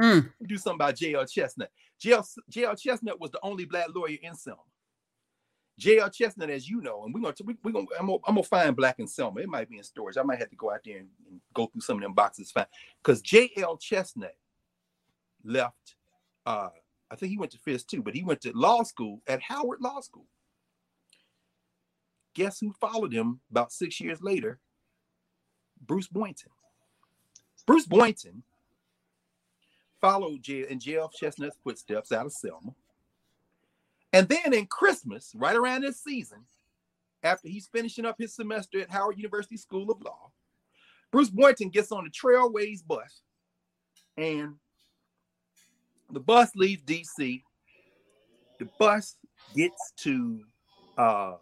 Mm. 0.00 0.30
Do 0.46 0.56
something 0.56 0.76
about 0.76 0.96
J.L. 0.96 1.26
Chestnut. 1.26 1.70
J.L. 1.98 2.26
J.L. 2.48 2.76
Chestnut 2.76 3.20
was 3.20 3.30
the 3.30 3.40
only 3.42 3.64
black 3.64 3.88
lawyer 3.94 4.18
in 4.22 4.34
Selma. 4.34 4.62
J.L. 5.78 6.10
Chestnut, 6.10 6.50
as 6.50 6.68
you 6.68 6.80
know, 6.80 7.04
and 7.04 7.14
we're 7.14 7.20
gonna 7.20 7.34
we, 7.44 7.56
we're 7.62 7.72
gonna 7.72 7.86
I'm 7.98 8.06
gonna, 8.06 8.18
I'm 8.26 8.34
gonna 8.34 8.42
find 8.42 8.76
Black 8.76 8.98
and 8.98 9.08
Selma. 9.08 9.40
It 9.40 9.48
might 9.48 9.70
be 9.70 9.78
in 9.78 9.84
storage. 9.84 10.16
I 10.16 10.22
might 10.22 10.38
have 10.38 10.50
to 10.50 10.56
go 10.56 10.70
out 10.70 10.80
there 10.84 10.98
and, 10.98 11.08
and 11.28 11.40
go 11.54 11.66
through 11.66 11.80
some 11.80 11.96
of 11.96 12.02
them 12.02 12.12
boxes 12.12 12.50
find 12.50 12.66
because 13.02 13.22
J.L. 13.22 13.76
Chestnut 13.78 14.36
left. 15.44 15.94
Uh, 16.44 16.68
I 17.10 17.16
think 17.16 17.30
he 17.30 17.38
went 17.38 17.52
to 17.52 17.58
Fisk 17.58 17.88
too, 17.88 18.02
but 18.02 18.14
he 18.14 18.22
went 18.22 18.40
to 18.42 18.52
law 18.54 18.82
school 18.82 19.22
at 19.26 19.42
Howard 19.42 19.80
Law 19.80 20.00
School. 20.00 20.26
Guess 22.34 22.60
who 22.60 22.72
followed 22.80 23.12
him 23.12 23.40
about 23.50 23.72
six 23.72 24.00
years 24.00 24.22
later? 24.22 24.58
Bruce 25.84 26.08
Boynton. 26.08 26.50
Bruce 27.66 27.86
Boynton 27.86 28.42
followed 30.00 30.42
J- 30.42 30.68
in 30.68 30.80
J.L. 30.80 31.10
Chestnut's 31.10 31.58
footsteps 31.62 32.12
out 32.12 32.26
of 32.26 32.32
Selma 32.32 32.74
and 34.12 34.28
then 34.28 34.52
in 34.52 34.66
Christmas, 34.66 35.32
right 35.34 35.56
around 35.56 35.82
this 35.82 36.02
season, 36.02 36.44
after 37.22 37.48
he's 37.48 37.68
finishing 37.68 38.04
up 38.04 38.16
his 38.18 38.34
semester 38.34 38.80
at 38.80 38.90
Howard 38.90 39.16
University 39.16 39.56
School 39.56 39.90
of 39.90 40.02
Law, 40.02 40.30
Bruce 41.10 41.30
Boynton 41.30 41.70
gets 41.70 41.92
on 41.92 42.04
the 42.04 42.10
Trailways 42.10 42.86
bus 42.86 43.22
and 44.16 44.54
the 46.10 46.20
bus 46.20 46.50
leaves 46.54 46.82
DC. 46.82 47.42
The 48.58 48.68
bus 48.78 49.16
gets 49.54 49.92
to 49.98 50.40
uh 50.98 51.34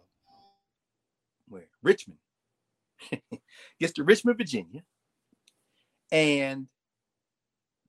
Richmond. 1.83 2.19
gets 3.79 3.93
to 3.93 4.03
Richmond, 4.03 4.37
Virginia. 4.37 4.81
And 6.11 6.67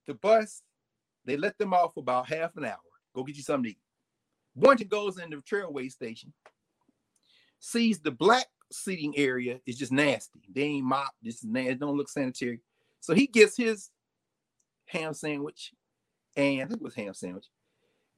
the 0.07 0.13
bus, 0.13 0.61
they 1.25 1.37
let 1.37 1.57
them 1.57 1.73
off 1.73 1.93
for 1.93 2.01
about 2.01 2.27
half 2.27 2.55
an 2.57 2.65
hour. 2.65 2.77
Go 3.15 3.23
get 3.23 3.35
you 3.35 3.43
something 3.43 3.63
to 3.63 3.69
eat. 3.71 3.79
Boynton 4.55 4.87
goes 4.87 5.17
in 5.19 5.29
the 5.29 5.37
trailway 5.37 5.91
station, 5.91 6.33
sees 7.59 7.99
the 7.99 8.11
black 8.11 8.45
seating 8.71 9.17
area 9.17 9.59
is 9.65 9.77
just 9.77 9.91
nasty. 9.91 10.41
They 10.53 10.63
ain't 10.63 10.85
mopped. 10.85 11.15
This 11.21 11.37
is 11.37 11.45
nasty. 11.45 11.75
Don't 11.75 11.97
look 11.97 12.09
sanitary. 12.09 12.59
So 12.99 13.13
he 13.13 13.27
gets 13.27 13.57
his 13.57 13.89
ham 14.85 15.13
sandwich, 15.13 15.73
and 16.35 16.61
I 16.61 16.65
think 16.65 16.81
it 16.81 16.83
was 16.83 16.95
ham 16.95 17.13
sandwich, 17.13 17.47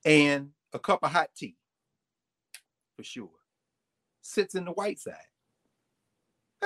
and 0.04 0.50
a 0.74 0.80
cup 0.80 1.04
of 1.04 1.12
hot 1.12 1.30
tea, 1.36 1.56
for 2.96 3.04
sure. 3.04 3.30
Sits 4.22 4.56
in 4.56 4.66
the 4.66 4.72
white 4.72 5.00
side. 5.00 5.16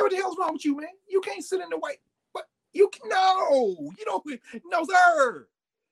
What 0.01 0.11
the 0.11 0.17
hell's 0.17 0.37
wrong 0.37 0.53
with 0.53 0.65
you, 0.65 0.75
man? 0.77 0.89
You 1.07 1.21
can't 1.21 1.43
sit 1.43 1.61
in 1.61 1.69
the 1.69 1.77
white. 1.77 1.99
But 2.33 2.45
you 2.73 2.89
can 2.89 3.09
no, 3.09 3.91
you 3.97 4.05
don't. 4.05 4.23
No, 4.65 4.85
sir. 4.85 5.47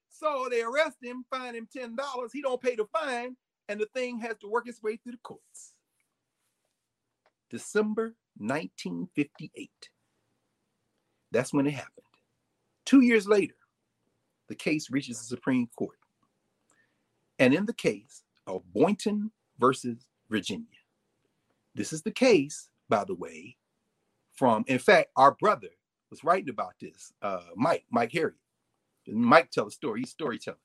So 0.09 0.47
they 0.49 0.61
arrest 0.61 0.97
him, 1.01 1.25
fine 1.29 1.55
him 1.55 1.67
ten 1.71 1.95
dollars. 1.95 2.31
He 2.33 2.41
don't 2.41 2.61
pay 2.61 2.75
the 2.75 2.85
fine 2.85 3.35
and 3.69 3.79
the 3.79 3.85
thing 3.87 4.19
has 4.19 4.37
to 4.37 4.47
work 4.47 4.67
its 4.67 4.81
way 4.81 4.97
through 4.97 5.13
the 5.13 5.17
courts. 5.19 5.73
December 7.49 8.15
1958. 8.37 9.69
That's 11.31 11.53
when 11.53 11.67
it 11.67 11.73
happened. 11.73 12.05
Two 12.85 13.01
years 13.01 13.27
later, 13.27 13.55
the 14.47 14.55
case 14.55 14.89
reaches 14.89 15.17
the 15.19 15.25
Supreme 15.25 15.67
Court. 15.75 15.97
And 17.39 17.53
in 17.53 17.65
the 17.65 17.73
case 17.73 18.23
of 18.47 18.61
Boynton 18.73 19.31
versus 19.59 20.07
Virginia, 20.29 20.65
this 21.75 21.93
is 21.93 22.01
the 22.01 22.11
case, 22.11 22.69
by 22.89 23.03
the 23.03 23.13
way, 23.15 23.57
from, 24.37 24.63
in 24.67 24.79
fact, 24.79 25.09
our 25.17 25.33
brother 25.33 25.69
was 26.09 26.23
writing 26.23 26.49
about 26.49 26.73
this, 26.79 27.11
uh, 27.21 27.41
Mike, 27.55 27.85
Mike 27.91 28.11
Harriot. 28.11 28.33
Mike 29.07 29.51
tell 29.51 29.67
a 29.67 29.71
story, 29.71 30.01
he's 30.01 30.11
storyteller. 30.11 30.57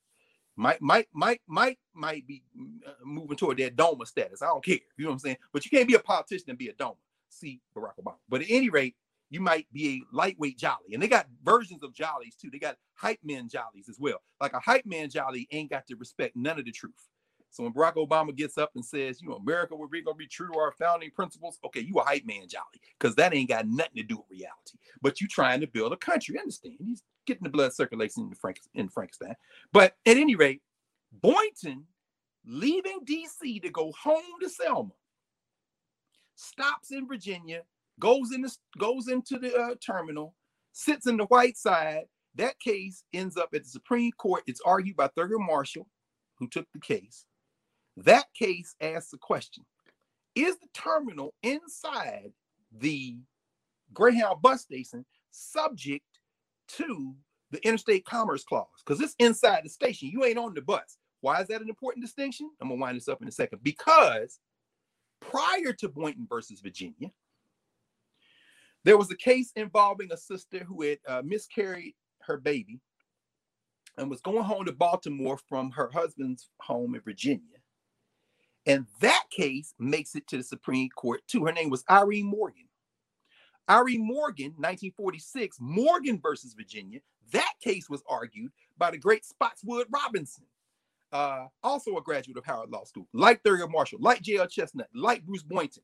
Mike, 0.57 0.83
Mike, 0.83 1.09
Mike, 1.15 1.41
Mike 1.49 1.79
might 1.95 2.27
be 2.27 2.43
uh, 2.87 2.93
moving 3.05 3.37
toward 3.37 3.57
that 3.59 3.77
DOMA 3.77 4.05
status. 4.07 4.43
I 4.43 4.47
don't 4.47 4.65
care. 4.65 4.79
You 4.99 5.05
know 5.05 5.11
what 5.11 5.15
I'm 5.15 5.19
saying? 5.21 5.37
But 5.53 5.65
you 5.65 5.71
can't 5.71 5.89
be 5.89 5.95
a 5.95 5.99
politician 6.01 6.51
and 6.51 6.59
be 6.59 6.69
a 6.69 6.75
DOMA. 6.75 6.97
See 7.31 7.61
Barack 7.77 7.95
Obama. 8.01 8.17
But 8.29 8.43
at 8.43 8.49
any 8.51 8.69
rate, 8.69 8.95
you 9.31 9.41
might 9.41 9.67
be 9.73 9.89
a 9.89 10.17
lightweight 10.17 10.59
jali. 10.59 10.93
And 10.93 11.03
they 11.03 11.09
got 11.09 11.27
versions 11.43 11.83
of 11.83 11.95
jalis 11.95 12.37
too. 12.39 12.51
They 12.53 12.59
got 12.59 12.77
hype 12.95 13.21
man 13.25 13.49
jalis 13.49 13.89
as 13.89 13.99
well. 13.99 14.21
Like 14.43 14.53
a 14.53 14.61
hype 14.61 14.85
man 14.85 15.09
jali 15.09 15.49
ain't 15.51 15.71
got 15.71 15.87
to 15.87 15.97
respect 15.97 16.37
none 16.37 16.59
of 16.59 16.67
the 16.67 16.73
truth. 16.73 17.09
So 17.53 17.63
when 17.63 17.75
Barack 17.75 17.97
Obama 17.97 18.35
gets 18.35 18.57
up 18.57 18.71
and 18.75 18.85
says, 18.85 19.21
you 19.21 19.29
know, 19.29 19.37
America, 19.37 19.77
we're 19.77 19.87
going 19.87 20.05
to 20.05 20.15
be 20.15 20.27
true 20.27 20.51
to 20.51 20.59
our 20.59 20.73
founding 20.73 21.11
principles, 21.11 21.59
okay, 21.67 21.81
you 21.81 21.95
a 21.99 22.03
hype 22.03 22.25
man 22.25 22.49
jali 22.49 22.81
because 22.99 23.15
that 23.17 23.35
ain't 23.35 23.51
got 23.51 23.69
nothing 23.69 23.97
to 23.97 24.03
do 24.03 24.17
with 24.17 24.27
reality. 24.31 24.79
But 25.03 25.21
you 25.21 25.29
trying 25.29 25.61
to 25.61 25.67
build 25.67 25.93
a 25.93 25.99
country. 25.99 26.39
Understand? 26.39 26.77
He's 26.83 27.03
getting 27.27 27.45
the 27.45 27.51
blood 27.51 27.75
circulation 27.75 28.25
in, 28.25 28.35
Frank, 28.35 28.59
in 28.73 28.89
Frankenstein. 28.89 29.35
But 29.71 29.97
at 30.07 30.17
any 30.17 30.35
rate, 30.35 30.63
Boynton 31.13 31.85
leaving 32.47 33.01
DC 33.05 33.63
to 33.63 33.69
go 33.69 33.93
home 34.03 34.23
to 34.41 34.49
Selma, 34.49 34.93
stops 36.35 36.91
in 36.91 37.07
Virginia, 37.07 37.65
goes 38.01 38.33
in 38.33 38.41
the, 38.41 38.57
goes 38.79 39.09
into 39.09 39.39
the 39.39 39.55
uh, 39.55 39.75
terminal, 39.85 40.35
sits 40.73 41.07
in 41.07 41.19
the 41.19 41.27
white 41.27 41.59
side. 41.59 42.05
That 42.37 42.59
case 42.61 43.05
ends 43.13 43.37
up 43.37 43.51
at 43.53 43.65
the 43.65 43.69
Supreme 43.69 44.13
Court. 44.13 44.43
It's 44.47 44.63
argued 44.65 44.97
by 44.97 45.09
Thurgood 45.09 45.47
Marshall, 45.47 45.87
who 46.39 46.49
took 46.49 46.67
the 46.73 46.81
case. 46.81 47.27
That 47.97 48.27
case 48.35 48.75
asks 48.81 49.11
the 49.11 49.19
question 49.19 49.65
Is 50.35 50.59
the 50.59 50.69
terminal 50.75 51.35
inside 51.43 52.33
the 52.77 53.19
Greyhound 53.93 54.41
bus 54.41 54.63
station 54.63 55.05
subject 55.31 56.07
to 56.69 57.15
the 57.51 57.67
Interstate 57.67 58.05
Commerce 58.05 58.45
Clause? 58.45 58.67
Because 58.85 59.01
it's 59.01 59.17
inside 59.19 59.63
the 59.65 59.71
station. 59.71 60.09
You 60.09 60.25
ain't 60.25 60.39
on 60.39 60.55
the 60.55 60.63
bus. 60.63 60.97
Why 61.21 61.41
is 61.41 61.49
that 61.49 61.63
an 61.63 61.69
important 61.69 62.05
distinction? 62.05 62.51
I'm 62.61 62.69
going 62.69 62.79
to 62.79 62.83
wind 62.83 62.97
this 62.97 63.09
up 63.09 63.23
in 63.23 63.29
a 63.29 63.33
second. 63.33 63.61
Because 63.63 64.41
prior 65.21 65.73
to 65.79 65.89
Boynton 65.89 66.27
versus 66.29 66.61
Virginia, 66.61 67.11
there 68.85 68.99
was 68.99 69.11
a 69.11 69.17
case 69.17 69.53
involving 69.55 70.11
a 70.13 70.17
sister 70.17 70.65
who 70.65 70.83
had 70.83 70.99
uh, 71.07 71.23
miscarried 71.25 71.95
her 72.23 72.39
baby 72.39 72.81
and 73.97 74.11
was 74.11 74.21
going 74.21 74.43
home 74.43 74.65
to 74.65 74.73
Baltimore 74.73 75.39
from 75.49 75.71
her 75.71 75.91
husband's 75.93 76.51
home 76.61 76.95
in 76.95 77.01
Virginia. 77.03 77.62
And 78.67 78.87
that 79.01 79.25
case 79.31 79.75
makes 79.79 80.15
it 80.15 80.27
to 80.29 80.37
the 80.37 80.43
Supreme 80.43 80.89
Court 80.91 81.21
too. 81.27 81.45
Her 81.45 81.53
name 81.53 81.71
was 81.71 81.85
Irene 81.91 82.27
Morgan. 82.27 82.69
Irene 83.69 84.07
Morgan, 84.07 84.53
1946, 84.57 85.59
Morgan 85.61 86.21
versus 86.21 86.55
Virginia. 86.55 87.01
That 87.33 87.53
case 87.63 87.89
was 87.89 88.03
argued 88.09 88.53
by 88.77 88.91
the 88.91 88.99
great 88.99 89.25
Spotswood 89.25 89.87
Robinson, 89.91 90.45
uh, 91.13 91.47
also 91.63 91.97
a 91.97 92.03
graduate 92.03 92.37
of 92.37 92.45
Howard 92.45 92.71
Law 92.71 92.85
School, 92.85 93.09
like 93.13 93.43
Thurgood 93.43 93.71
Marshall, 93.71 94.01
like 94.01 94.21
J.L. 94.21 94.47
Chestnut, 94.47 94.89
like 94.95 95.25
Bruce 95.25 95.45
Boynton. 95.45 95.83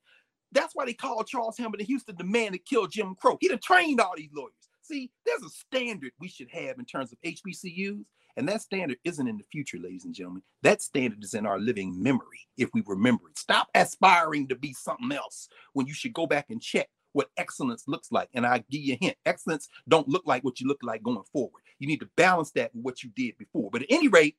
That's 0.53 0.75
why 0.75 0.87
they 0.87 0.95
called 0.95 1.27
Charles 1.27 1.59
Hamilton 1.59 1.87
Houston 1.87 2.17
the 2.17 2.25
man 2.25 2.53
that 2.53 2.65
killed 2.65 2.93
Jim 2.93 3.15
Crow. 3.15 3.37
He 3.41 3.49
done 3.49 3.61
trained 3.63 4.01
all 4.01 4.15
these 4.17 4.31
lawyers. 4.35 4.53
See, 4.83 5.11
there's 5.27 5.43
a 5.43 5.51
standard 5.51 6.13
we 6.19 6.29
should 6.29 6.49
have 6.51 6.79
in 6.79 6.85
terms 6.87 7.13
of 7.13 7.19
HBCUs, 7.23 8.05
and 8.39 8.49
that 8.49 8.63
standard 8.63 8.99
isn't 9.05 9.27
in 9.27 9.37
the 9.37 9.45
future, 9.51 9.79
ladies 9.79 10.05
and 10.05 10.15
gentlemen. 10.15 10.43
That 10.63 10.81
standard 10.81 11.25
is 11.25 11.35
in 11.35 11.45
our 11.45 11.59
living 11.59 12.01
memory, 12.01 12.47
if 12.57 12.71
we 12.73 12.83
remember 12.87 13.29
it. 13.29 13.37
Stop 13.37 13.69
aspiring 13.75 14.47
to 14.49 14.55
be 14.55 14.73
something 14.73 15.11
else 15.11 15.49
when 15.73 15.89
you 15.89 15.93
should 15.93 16.13
go 16.13 16.27
back 16.27 16.47
and 16.49 16.63
check 16.63 16.89
what 17.13 17.31
excellence 17.37 17.85
looks 17.89 18.13
like. 18.13 18.29
And 18.35 18.47
I 18.47 18.59
give 18.71 18.81
you 18.81 18.95
a 18.95 19.05
hint: 19.05 19.17
excellence 19.27 19.69
don't 19.89 20.09
look 20.09 20.23
like 20.25 20.45
what 20.45 20.61
you 20.61 20.69
look 20.69 20.79
like 20.83 21.03
going 21.03 21.23
forward. 21.33 21.63
You 21.81 21.89
need 21.89 22.01
to 22.01 22.09
balance 22.17 22.53
that 22.53 22.73
with 22.75 22.85
what 22.85 23.03
you 23.03 23.11
did 23.17 23.37
before. 23.39 23.71
But 23.73 23.83
at 23.83 23.89
any 23.91 24.07
rate, 24.07 24.37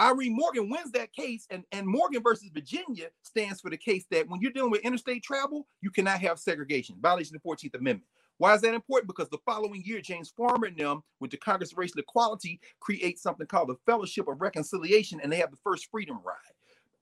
Irene 0.00 0.34
Morgan 0.34 0.70
wins 0.70 0.92
that 0.92 1.12
case, 1.12 1.46
and, 1.50 1.64
and 1.72 1.86
Morgan 1.86 2.22
versus 2.22 2.50
Virginia 2.54 3.08
stands 3.24 3.60
for 3.60 3.68
the 3.68 3.76
case 3.76 4.06
that 4.10 4.28
when 4.28 4.40
you're 4.40 4.52
dealing 4.52 4.70
with 4.70 4.82
interstate 4.82 5.22
travel, 5.22 5.66
you 5.82 5.90
cannot 5.90 6.20
have 6.20 6.38
segregation, 6.38 6.96
violation 7.00 7.36
of 7.36 7.42
the 7.42 7.48
14th 7.48 7.74
Amendment. 7.74 8.06
Why 8.38 8.54
is 8.54 8.60
that 8.62 8.74
important? 8.74 9.08
Because 9.08 9.28
the 9.28 9.38
following 9.44 9.82
year, 9.84 10.00
James 10.00 10.30
Farmer 10.30 10.66
and 10.66 10.76
them, 10.76 11.02
with 11.20 11.30
the 11.30 11.36
Congress 11.36 11.72
of 11.72 11.78
Racial 11.78 12.00
Equality, 12.00 12.60
create 12.80 13.18
something 13.18 13.46
called 13.46 13.68
the 13.68 13.76
Fellowship 13.86 14.28
of 14.28 14.40
Reconciliation, 14.40 15.20
and 15.22 15.30
they 15.30 15.36
have 15.36 15.50
the 15.50 15.58
first 15.62 15.88
freedom 15.90 16.18
ride. 16.24 16.36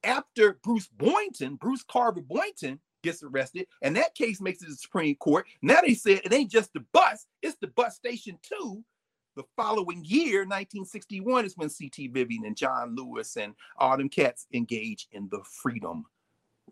After 0.04 0.58
Bruce 0.62 0.88
Boynton, 0.88 1.56
Bruce 1.56 1.82
Carver 1.82 2.20
Boynton, 2.20 2.80
gets 3.02 3.22
arrested, 3.22 3.66
and 3.82 3.94
that 3.94 4.14
case 4.14 4.40
makes 4.40 4.62
it 4.62 4.64
to 4.64 4.70
the 4.72 4.76
Supreme 4.76 5.14
Court. 5.16 5.46
Now 5.62 5.80
they 5.80 5.94
said 5.94 6.22
it 6.24 6.32
ain't 6.32 6.50
just 6.50 6.72
the 6.72 6.84
bus, 6.92 7.26
it's 7.42 7.56
the 7.60 7.68
bus 7.68 7.94
station 7.94 8.38
too 8.42 8.82
the 9.36 9.44
following 9.54 10.02
year, 10.04 10.40
1961, 10.40 11.44
is 11.44 11.56
when 11.56 11.68
C.T. 11.68 12.08
Vivian 12.08 12.46
and 12.46 12.56
John 12.56 12.96
Lewis 12.96 13.36
and 13.36 13.54
them 13.78 14.08
cats 14.08 14.46
engage 14.52 15.06
in 15.12 15.28
the 15.30 15.42
freedom 15.44 16.06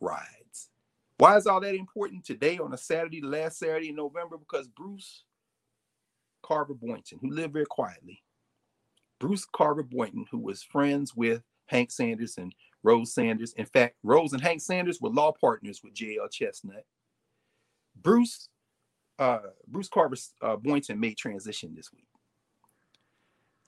rides. 0.00 0.70
Why 1.18 1.36
is 1.36 1.46
all 1.46 1.60
that 1.60 1.74
important 1.74 2.24
today 2.24 2.58
on 2.58 2.72
a 2.72 2.76
Saturday, 2.76 3.20
the 3.20 3.28
last 3.28 3.58
Saturday 3.58 3.90
in 3.90 3.96
November? 3.96 4.36
Because 4.36 4.66
Bruce 4.68 5.24
Carver 6.42 6.74
Boynton, 6.74 7.18
who 7.20 7.30
lived 7.30 7.52
very 7.52 7.66
quietly, 7.66 8.22
Bruce 9.20 9.46
Carver 9.50 9.84
Boynton, 9.84 10.26
who 10.30 10.38
was 10.38 10.62
friends 10.62 11.14
with 11.14 11.42
Hank 11.66 11.90
Sanders 11.90 12.36
and 12.36 12.54
Rose 12.82 13.14
Sanders. 13.14 13.54
In 13.54 13.64
fact, 13.64 13.96
Rose 14.02 14.32
and 14.32 14.42
Hank 14.42 14.60
Sanders 14.60 15.00
were 15.00 15.08
law 15.08 15.32
partners 15.32 15.80
with 15.82 15.94
J.L. 15.94 16.28
Chestnut. 16.28 16.84
Bruce 17.96 18.48
uh, 19.18 19.38
Bruce 19.68 19.88
Carver 19.88 20.16
uh, 20.42 20.56
Boynton 20.56 20.98
made 20.98 21.16
transition 21.16 21.74
this 21.74 21.92
week. 21.92 22.06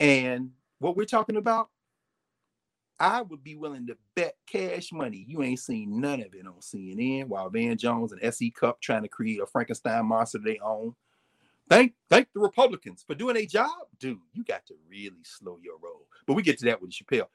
And 0.01 0.51
what 0.79 0.97
we're 0.97 1.05
talking 1.05 1.37
about, 1.37 1.71
I 2.99 3.23
would 3.23 3.45
be 3.45 3.57
willing 3.57 3.87
to 3.89 3.97
bet 4.15 4.35
cash 4.47 4.91
money 4.93 5.25
you 5.29 5.43
ain't 5.43 5.59
seen 5.59 6.01
none 6.01 6.21
of 6.21 6.35
it 6.35 6.47
on 6.47 6.61
CNN 6.61 7.27
while 7.27 7.51
Van 7.51 7.77
Jones 7.77 8.13
and 8.13 8.23
S.E. 8.25 8.51
Cupp 8.51 8.81
trying 8.81 9.03
to 9.03 9.09
create 9.09 9.41
a 9.41 9.47
Frankenstein 9.47 10.07
monster 10.07 10.39
they 10.39 10.59
own. 10.59 10.95
Thank 11.69 11.95
thank 12.09 12.29
the 12.33 12.41
Republicans 12.41 13.05
for 13.07 13.15
doing 13.15 13.37
a 13.37 13.47
job. 13.47 13.71
Dude, 13.99 14.19
you 14.33 14.45
got 14.45 14.65
to 14.67 14.75
really 14.89 15.23
slow 15.25 15.59
your 15.63 15.79
roll. 15.83 16.07
But 16.27 16.35
we 16.35 16.43
get 16.43 16.59
to 16.61 16.65
that 16.67 16.81
with 16.81 16.93
Chappelle. 16.93 17.29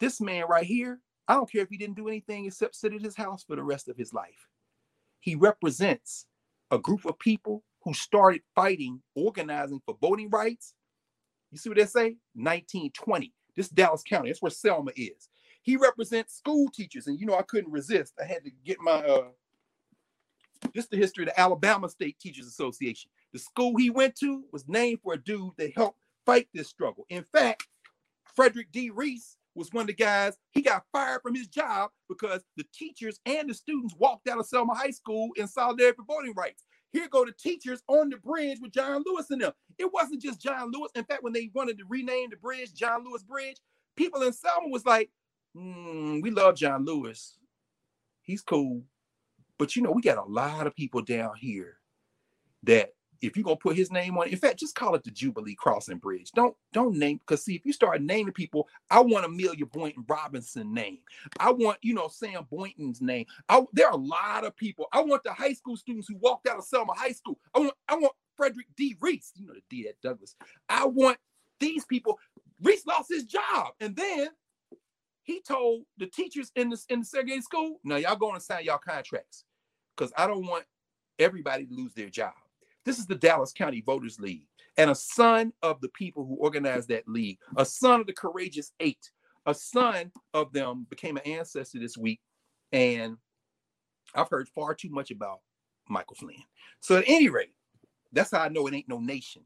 This 0.00 0.20
man 0.20 0.44
right 0.48 0.66
here, 0.66 1.00
I 1.28 1.34
don't 1.34 1.50
care 1.50 1.62
if 1.62 1.70
he 1.70 1.78
didn't 1.78 1.96
do 1.96 2.08
anything 2.08 2.44
except 2.44 2.74
sit 2.74 2.92
at 2.92 3.02
his 3.02 3.16
house 3.16 3.44
for 3.44 3.56
the 3.56 3.62
rest 3.62 3.88
of 3.88 3.96
his 3.96 4.12
life. 4.12 4.48
He 5.20 5.36
represents 5.36 6.26
a 6.70 6.78
group 6.78 7.06
of 7.06 7.18
people 7.18 7.62
who 7.84 7.94
started 7.94 8.42
fighting, 8.54 9.00
organizing 9.14 9.80
for 9.86 9.96
voting 10.00 10.28
rights 10.28 10.74
you 11.54 11.58
see 11.58 11.70
what 11.70 11.78
they 11.78 11.86
say? 11.86 12.16
1920. 12.34 13.32
This 13.56 13.68
Dallas 13.68 14.02
County. 14.02 14.28
That's 14.28 14.42
where 14.42 14.50
Selma 14.50 14.92
is. 14.96 15.28
He 15.62 15.76
represents 15.76 16.36
school 16.36 16.68
teachers, 16.68 17.06
and 17.06 17.18
you 17.18 17.26
know 17.26 17.36
I 17.36 17.42
couldn't 17.42 17.72
resist. 17.72 18.14
I 18.20 18.24
had 18.24 18.44
to 18.44 18.50
get 18.64 18.78
my 18.80 18.92
uh 18.92 19.28
just 20.74 20.90
the 20.90 20.96
history 20.96 21.24
of 21.24 21.28
the 21.28 21.40
Alabama 21.40 21.88
State 21.88 22.18
Teachers 22.18 22.46
Association. 22.46 23.10
The 23.32 23.38
school 23.38 23.76
he 23.76 23.90
went 23.90 24.16
to 24.16 24.44
was 24.52 24.66
named 24.66 25.00
for 25.02 25.14
a 25.14 25.18
dude 25.18 25.52
that 25.58 25.76
helped 25.76 25.98
fight 26.24 26.48
this 26.54 26.68
struggle. 26.68 27.04
In 27.10 27.22
fact, 27.22 27.66
Frederick 28.34 28.72
D. 28.72 28.90
Reese 28.90 29.36
was 29.54 29.72
one 29.72 29.82
of 29.82 29.86
the 29.86 29.94
guys, 29.94 30.36
he 30.50 30.62
got 30.62 30.84
fired 30.92 31.22
from 31.22 31.34
his 31.34 31.46
job 31.46 31.90
because 32.08 32.42
the 32.56 32.64
teachers 32.72 33.20
and 33.24 33.48
the 33.48 33.54
students 33.54 33.94
walked 33.98 34.28
out 34.28 34.38
of 34.38 34.46
Selma 34.46 34.74
High 34.74 34.90
School 34.90 35.30
in 35.36 35.46
solidarity 35.46 35.96
for 35.96 36.04
voting 36.04 36.34
rights. 36.36 36.64
Here 36.94 37.08
go 37.08 37.24
the 37.24 37.32
teachers 37.32 37.82
on 37.88 38.08
the 38.08 38.16
bridge 38.18 38.58
with 38.62 38.70
John 38.70 39.02
Lewis 39.04 39.28
and 39.32 39.42
them. 39.42 39.52
It 39.78 39.92
wasn't 39.92 40.22
just 40.22 40.40
John 40.40 40.70
Lewis. 40.70 40.92
In 40.94 41.02
fact, 41.02 41.24
when 41.24 41.32
they 41.32 41.50
wanted 41.52 41.76
to 41.78 41.84
rename 41.88 42.30
the 42.30 42.36
bridge 42.36 42.72
John 42.72 43.04
Lewis 43.04 43.24
Bridge, 43.24 43.56
people 43.96 44.22
in 44.22 44.32
Selma 44.32 44.68
was 44.68 44.86
like, 44.86 45.10
mm, 45.56 46.22
"We 46.22 46.30
love 46.30 46.54
John 46.54 46.84
Lewis. 46.84 47.36
He's 48.22 48.42
cool, 48.42 48.84
but 49.58 49.74
you 49.74 49.82
know, 49.82 49.90
we 49.90 50.02
got 50.02 50.18
a 50.18 50.30
lot 50.30 50.68
of 50.68 50.76
people 50.76 51.02
down 51.02 51.34
here 51.34 51.78
that 52.62 52.94
if 53.26 53.36
you're 53.36 53.44
gonna 53.44 53.56
put 53.56 53.76
his 53.76 53.90
name 53.90 54.16
on 54.18 54.26
it, 54.26 54.32
in 54.32 54.38
fact, 54.38 54.58
just 54.58 54.74
call 54.74 54.94
it 54.94 55.04
the 55.04 55.10
Jubilee 55.10 55.54
Crossing 55.54 55.98
Bridge. 55.98 56.30
Don't 56.32 56.56
don't 56.72 56.96
name 56.96 57.18
because 57.18 57.44
see, 57.44 57.54
if 57.54 57.64
you 57.64 57.72
start 57.72 58.02
naming 58.02 58.32
people, 58.32 58.68
I 58.90 59.00
want 59.00 59.24
Amelia 59.24 59.66
Boynton 59.66 60.04
Robinson 60.08 60.72
name. 60.72 60.98
I 61.38 61.52
want 61.52 61.78
you 61.82 61.94
know 61.94 62.08
Sam 62.08 62.46
Boynton's 62.50 63.00
name. 63.00 63.26
I, 63.48 63.62
there 63.72 63.88
are 63.88 63.94
a 63.94 63.96
lot 63.96 64.44
of 64.44 64.56
people. 64.56 64.86
I 64.92 65.02
want 65.02 65.22
the 65.24 65.32
high 65.32 65.52
school 65.52 65.76
students 65.76 66.08
who 66.08 66.16
walked 66.16 66.48
out 66.48 66.58
of 66.58 66.64
Selma 66.64 66.92
High 66.96 67.12
School. 67.12 67.38
I 67.54 67.60
want 67.60 67.74
I 67.88 67.96
want 67.96 68.12
Frederick 68.36 68.66
D. 68.76 68.96
Reese, 69.00 69.32
you 69.36 69.46
know 69.46 69.54
the 69.54 69.62
D 69.70 69.88
at 69.88 70.00
Douglas. 70.02 70.36
I 70.68 70.86
want 70.86 71.18
these 71.60 71.84
people. 71.84 72.18
Reese 72.60 72.86
lost 72.86 73.10
his 73.10 73.24
job, 73.24 73.72
and 73.80 73.96
then 73.96 74.28
he 75.22 75.40
told 75.40 75.82
the 75.98 76.06
teachers 76.06 76.52
in 76.54 76.70
the 76.70 76.82
in 76.88 77.00
the 77.00 77.06
segregated 77.06 77.44
school, 77.44 77.80
"Now 77.84 77.96
y'all 77.96 78.16
going 78.16 78.34
to 78.34 78.40
sign 78.40 78.64
y'all 78.64 78.78
contracts 78.78 79.44
because 79.96 80.12
I 80.16 80.26
don't 80.26 80.46
want 80.46 80.64
everybody 81.18 81.66
to 81.66 81.74
lose 81.74 81.94
their 81.94 82.10
job." 82.10 82.34
This 82.84 82.98
is 82.98 83.06
the 83.06 83.14
Dallas 83.14 83.52
County 83.52 83.82
Voters 83.84 84.20
League. 84.20 84.46
And 84.76 84.90
a 84.90 84.94
son 84.94 85.52
of 85.62 85.80
the 85.80 85.88
people 85.88 86.26
who 86.26 86.34
organized 86.34 86.88
that 86.88 87.08
league, 87.08 87.38
a 87.56 87.64
son 87.64 88.00
of 88.00 88.06
the 88.06 88.12
Courageous 88.12 88.72
Eight, 88.80 89.10
a 89.46 89.54
son 89.54 90.10
of 90.32 90.52
them 90.52 90.86
became 90.90 91.16
an 91.16 91.22
ancestor 91.24 91.78
this 91.78 91.96
week. 91.96 92.20
And 92.72 93.16
I've 94.14 94.28
heard 94.28 94.48
far 94.48 94.74
too 94.74 94.90
much 94.90 95.10
about 95.10 95.40
Michael 95.88 96.16
Flynn. 96.16 96.42
So 96.80 96.96
at 96.96 97.04
any 97.06 97.28
rate, 97.28 97.54
that's 98.12 98.32
how 98.32 98.40
I 98.40 98.48
know 98.48 98.66
it 98.66 98.74
ain't 98.74 98.88
no 98.88 99.00
nation. 99.00 99.42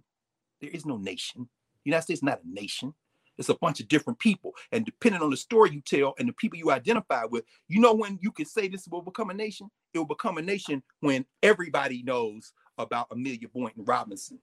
There 0.61 0.70
is 0.70 0.86
no 0.86 0.97
nation. 0.97 1.49
The 1.84 1.91
United 1.91 2.03
States 2.03 2.18
is 2.18 2.24
not 2.24 2.41
a 2.45 2.51
nation. 2.51 2.95
It's 3.36 3.49
a 3.49 3.55
bunch 3.55 3.80
of 3.80 3.89
different 3.89 4.18
people. 4.18 4.53
And 4.72 4.84
depending 4.84 5.22
on 5.22 5.30
the 5.30 5.36
story 5.36 5.70
you 5.70 5.80
tell 5.80 6.14
and 6.18 6.28
the 6.28 6.32
people 6.32 6.59
you 6.59 6.72
identify 6.72 7.24
with, 7.24 7.45
you 7.68 7.80
know 7.80 7.95
when 7.95 8.18
you 8.20 8.32
can 8.32 8.47
say 8.47 8.66
this 8.66 8.89
will 8.89 9.03
become 9.03 9.30
a 9.30 9.34
nation? 9.34 9.70
It 9.95 9.99
will 9.99 10.07
become 10.07 10.39
a 10.39 10.43
nation 10.43 10.82
when 11.01 11.24
everybody 11.43 12.03
knows 12.03 12.53
about 12.78 13.08
Amelia 13.10 13.48
Boynton 13.48 13.84
Robinson. 13.84 14.38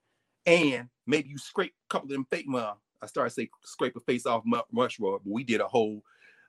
And 0.45 0.89
maybe 1.07 1.29
you 1.29 1.37
scrape 1.37 1.73
a 1.89 1.93
couple 1.93 2.07
of 2.07 2.13
them 2.13 2.27
fake, 2.29 2.45
well, 2.47 2.79
I 3.01 3.07
started 3.07 3.29
to 3.29 3.35
say 3.35 3.49
scrape 3.63 3.95
a 3.95 3.99
face 3.99 4.25
off 4.25 4.43
Rushmore, 4.71 5.19
but 5.23 5.31
we 5.31 5.43
did 5.43 5.61
a 5.61 5.67
whole 5.67 6.03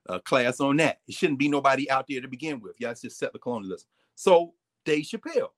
uh, 0.08 0.18
class 0.20 0.60
on 0.60 0.76
that. 0.76 1.00
It 1.06 1.14
shouldn't 1.14 1.38
be 1.38 1.48
nobody 1.48 1.90
out 1.90 2.06
there 2.08 2.20
to 2.20 2.28
begin 2.28 2.60
with. 2.60 2.80
Y'all 2.80 2.94
just 2.94 3.18
set 3.18 3.32
the 3.32 3.38
colonialism. 3.38 3.88
So 4.14 4.54
Dave 4.84 5.04
Chappelle. 5.04 5.50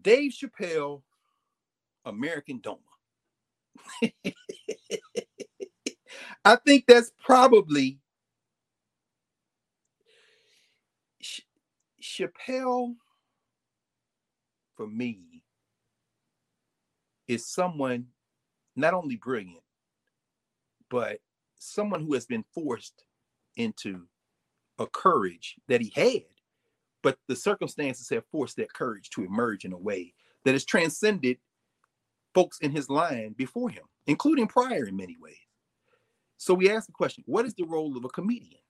Dave 0.00 0.32
Chappelle, 0.32 1.02
American 2.04 2.60
Doma. 2.60 2.78
I 6.44 6.56
think 6.56 6.86
that's 6.86 7.12
probably 7.22 7.98
Ch- 11.22 11.46
Chappelle 12.02 12.94
for 14.80 14.86
me 14.86 15.42
is 17.28 17.46
someone 17.46 18.06
not 18.76 18.94
only 18.94 19.16
brilliant, 19.16 19.60
but 20.88 21.18
someone 21.58 22.00
who 22.00 22.14
has 22.14 22.24
been 22.24 22.46
forced 22.54 23.04
into 23.58 24.06
a 24.78 24.86
courage 24.86 25.56
that 25.68 25.82
he 25.82 25.92
had, 25.94 26.24
but 27.02 27.18
the 27.28 27.36
circumstances 27.36 28.08
have 28.08 28.24
forced 28.32 28.56
that 28.56 28.72
courage 28.72 29.10
to 29.10 29.22
emerge 29.22 29.66
in 29.66 29.74
a 29.74 29.78
way 29.78 30.14
that 30.46 30.54
has 30.54 30.64
transcended 30.64 31.36
folks 32.34 32.56
in 32.60 32.70
his 32.70 32.88
line 32.88 33.34
before 33.36 33.68
him, 33.68 33.84
including 34.06 34.46
Pryor 34.46 34.86
in 34.86 34.96
many 34.96 35.18
ways. 35.20 35.36
So 36.38 36.54
we 36.54 36.70
ask 36.70 36.86
the 36.86 36.92
question 36.92 37.22
what 37.26 37.44
is 37.44 37.52
the 37.52 37.64
role 37.64 37.98
of 37.98 38.06
a 38.06 38.08
comedian? 38.08 38.62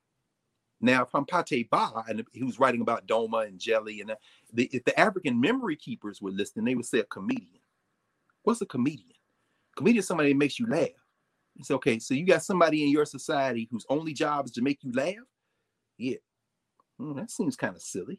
Now, 0.81 1.05
from 1.05 1.27
Pate 1.27 1.69
Ba, 1.71 2.05
and 2.09 2.25
he 2.33 2.43
was 2.43 2.59
writing 2.59 2.81
about 2.81 3.07
Doma 3.07 3.47
and 3.47 3.59
Jali, 3.59 4.01
and 4.01 4.15
the, 4.53 4.65
if 4.73 4.85
the 4.85 4.99
African 4.99 5.39
memory 5.39 5.77
keepers 5.77 6.23
were 6.23 6.31
listening, 6.31 6.65
they 6.65 6.75
would 6.75 6.87
say 6.87 7.01
a 7.01 7.05
comedian. 7.05 7.61
What's 8.43 8.63
a 8.63 8.67
comedian? 8.67 9.13
Comedian 9.77 10.01
is 10.01 10.07
somebody 10.07 10.31
that 10.33 10.39
makes 10.39 10.59
you 10.59 10.67
laugh. 10.67 10.89
It's 11.59 11.71
okay. 11.71 11.99
So 11.99 12.15
you 12.15 12.25
got 12.25 12.43
somebody 12.43 12.83
in 12.83 12.91
your 12.91 13.05
society 13.05 13.69
whose 13.71 13.85
only 13.91 14.15
job 14.15 14.47
is 14.47 14.53
to 14.53 14.63
make 14.63 14.83
you 14.83 14.93
laugh? 14.93 15.15
Yeah. 15.99 16.17
Mm, 16.99 17.17
that 17.17 17.31
seems 17.31 17.57
kind 17.57 17.77
of 17.77 17.83
silly. 17.83 18.19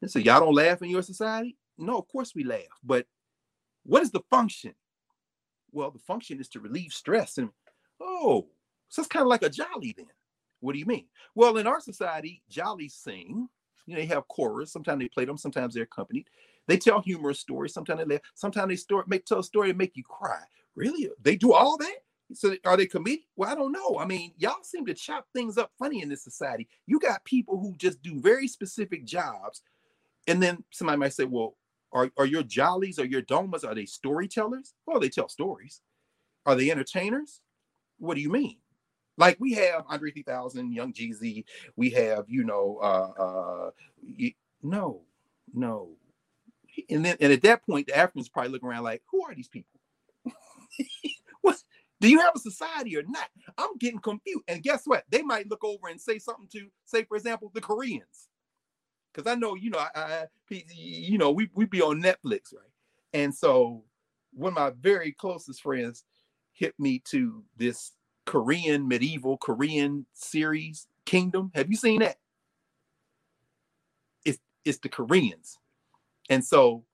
And 0.00 0.10
so 0.10 0.20
y'all 0.20 0.40
don't 0.40 0.54
laugh 0.54 0.82
in 0.82 0.90
your 0.90 1.02
society? 1.02 1.56
No, 1.76 1.98
of 1.98 2.06
course 2.06 2.34
we 2.34 2.44
laugh. 2.44 2.60
But 2.84 3.06
what 3.84 4.02
is 4.02 4.12
the 4.12 4.22
function? 4.30 4.74
Well, 5.72 5.90
the 5.90 5.98
function 5.98 6.38
is 6.38 6.48
to 6.50 6.60
relieve 6.60 6.92
stress. 6.92 7.38
And 7.38 7.50
oh, 8.00 8.46
so 8.88 9.02
it's 9.02 9.08
kind 9.08 9.22
of 9.22 9.28
like 9.28 9.42
a 9.42 9.50
jali 9.50 9.94
then. 9.96 10.06
What 10.64 10.72
do 10.72 10.78
you 10.78 10.86
mean? 10.86 11.04
Well, 11.34 11.58
in 11.58 11.66
our 11.66 11.80
society, 11.80 12.42
jalis 12.50 12.92
sing. 12.92 13.48
You 13.86 13.94
know, 13.94 14.00
they 14.00 14.06
have 14.06 14.26
chorus. 14.28 14.72
Sometimes 14.72 15.00
they 15.00 15.08
play 15.08 15.26
them. 15.26 15.36
Sometimes 15.36 15.74
they're 15.74 15.82
accompanied. 15.82 16.30
They 16.66 16.78
tell 16.78 17.02
humorous 17.02 17.38
stories. 17.38 17.74
Sometimes 17.74 17.98
they 18.00 18.14
laugh. 18.14 18.22
Sometimes 18.34 18.68
they 18.70 18.76
story, 18.76 19.04
make 19.06 19.26
tell 19.26 19.40
a 19.40 19.44
story 19.44 19.70
to 19.70 19.76
make 19.76 19.94
you 19.94 20.02
cry. 20.02 20.40
Really? 20.74 21.10
They 21.20 21.36
do 21.36 21.52
all 21.52 21.76
that? 21.76 21.96
So 22.32 22.56
are 22.64 22.78
they 22.78 22.86
comedic? 22.86 23.24
Well, 23.36 23.50
I 23.50 23.54
don't 23.54 23.72
know. 23.72 23.98
I 23.98 24.06
mean, 24.06 24.32
y'all 24.38 24.62
seem 24.62 24.86
to 24.86 24.94
chop 24.94 25.26
things 25.34 25.58
up 25.58 25.70
funny 25.78 26.00
in 26.00 26.08
this 26.08 26.24
society. 26.24 26.66
You 26.86 26.98
got 26.98 27.22
people 27.24 27.60
who 27.60 27.74
just 27.76 28.00
do 28.00 28.18
very 28.18 28.48
specific 28.48 29.04
jobs, 29.04 29.60
and 30.26 30.42
then 30.42 30.64
somebody 30.70 30.98
might 30.98 31.12
say, 31.12 31.24
"Well, 31.24 31.54
are, 31.92 32.10
are 32.16 32.24
your 32.24 32.42
jalis 32.42 32.98
or 32.98 33.04
your 33.04 33.22
domas 33.22 33.62
are 33.64 33.74
they 33.74 33.84
storytellers? 33.84 34.72
Well, 34.86 34.98
they 34.98 35.10
tell 35.10 35.28
stories. 35.28 35.82
Are 36.46 36.54
they 36.54 36.70
entertainers? 36.70 37.42
What 37.98 38.14
do 38.14 38.22
you 38.22 38.30
mean? 38.30 38.56
Like 39.16 39.36
we 39.38 39.52
have 39.54 39.84
Andre 39.88 40.10
3000, 40.10 40.72
Young 40.72 40.92
Jeezy. 40.92 41.44
We 41.76 41.90
have, 41.90 42.24
you 42.28 42.44
know, 42.44 42.78
uh, 42.82 43.22
uh, 43.22 43.70
no, 44.62 45.02
no. 45.52 45.90
And 46.90 47.04
then, 47.04 47.16
and 47.20 47.32
at 47.32 47.42
that 47.42 47.64
point, 47.64 47.86
the 47.86 47.96
Africans 47.96 48.28
probably 48.28 48.50
look 48.50 48.64
around 48.64 48.82
like, 48.82 49.02
who 49.10 49.24
are 49.24 49.34
these 49.34 49.48
people? 49.48 49.80
what? 51.42 51.62
Do 52.00 52.10
you 52.10 52.18
have 52.20 52.32
a 52.34 52.40
society 52.40 52.96
or 52.96 53.02
not? 53.02 53.28
I'm 53.56 53.76
getting 53.78 54.00
confused. 54.00 54.42
And 54.48 54.62
guess 54.62 54.82
what? 54.84 55.04
They 55.08 55.22
might 55.22 55.48
look 55.48 55.64
over 55.64 55.88
and 55.88 56.00
say 56.00 56.18
something 56.18 56.48
to, 56.52 56.66
say, 56.84 57.04
for 57.04 57.16
example, 57.16 57.50
the 57.54 57.60
Koreans. 57.60 58.28
Because 59.12 59.30
I 59.30 59.36
know, 59.36 59.54
you 59.54 59.70
know, 59.70 59.78
I, 59.78 59.88
I, 59.94 60.26
you 60.74 61.18
know, 61.18 61.30
we 61.30 61.48
we 61.54 61.66
be 61.66 61.80
on 61.80 62.02
Netflix, 62.02 62.52
right? 62.52 62.72
And 63.12 63.32
so 63.32 63.84
one 64.32 64.52
of 64.52 64.58
my 64.58 64.72
very 64.80 65.12
closest 65.12 65.62
friends 65.62 66.04
hit 66.52 66.74
me 66.78 67.00
to 67.10 67.44
this 67.56 67.92
Korean 68.26 68.88
medieval 68.88 69.36
Korean 69.38 70.06
series, 70.12 70.86
Kingdom. 71.06 71.50
Have 71.54 71.70
you 71.70 71.76
seen 71.76 72.00
that? 72.00 72.16
It's 74.24 74.38
it's 74.64 74.78
the 74.78 74.88
Koreans. 74.88 75.58
And 76.30 76.44
so, 76.44 76.84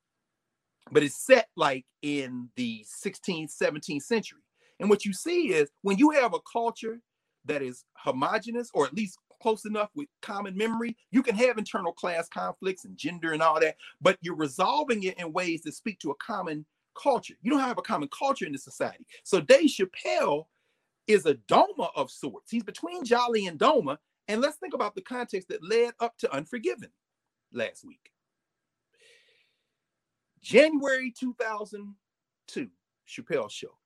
but 0.90 1.02
it's 1.02 1.24
set 1.24 1.48
like 1.56 1.84
in 2.02 2.48
the 2.56 2.84
16th, 3.04 3.56
17th 3.56 4.02
century. 4.02 4.40
And 4.80 4.90
what 4.90 5.04
you 5.04 5.12
see 5.12 5.52
is 5.52 5.70
when 5.82 5.98
you 5.98 6.10
have 6.10 6.34
a 6.34 6.40
culture 6.52 7.00
that 7.44 7.62
is 7.62 7.84
homogenous 7.94 8.70
or 8.74 8.86
at 8.86 8.94
least 8.94 9.18
close 9.40 9.64
enough 9.64 9.90
with 9.94 10.08
common 10.20 10.56
memory, 10.56 10.96
you 11.10 11.22
can 11.22 11.34
have 11.34 11.58
internal 11.58 11.92
class 11.92 12.28
conflicts 12.28 12.84
and 12.84 12.96
gender 12.96 13.32
and 13.32 13.42
all 13.42 13.60
that, 13.60 13.76
but 14.00 14.18
you're 14.20 14.36
resolving 14.36 15.02
it 15.04 15.18
in 15.18 15.32
ways 15.32 15.62
that 15.62 15.74
speak 15.74 15.98
to 16.00 16.10
a 16.10 16.14
common 16.16 16.66
culture. 17.00 17.34
You 17.42 17.50
don't 17.50 17.60
have 17.60 17.78
a 17.78 17.82
common 17.82 18.08
culture 18.16 18.46
in 18.46 18.52
this 18.52 18.64
society. 18.64 19.06
So 19.24 19.40
Dave 19.40 19.70
Chappelle 19.70 20.46
is 21.10 21.26
a 21.26 21.34
Doma 21.34 21.90
of 21.94 22.10
sorts. 22.10 22.50
He's 22.50 22.62
between 22.62 23.04
Jali 23.04 23.46
and 23.46 23.58
Doma. 23.58 23.98
And 24.28 24.40
let's 24.40 24.56
think 24.56 24.74
about 24.74 24.94
the 24.94 25.02
context 25.02 25.48
that 25.48 25.62
led 25.62 25.92
up 25.98 26.16
to 26.18 26.32
Unforgiven 26.32 26.90
last 27.52 27.84
week. 27.84 28.12
January 30.40 31.12
2002, 31.18 32.68
Chappelle 33.08 33.50
Show 33.50 33.76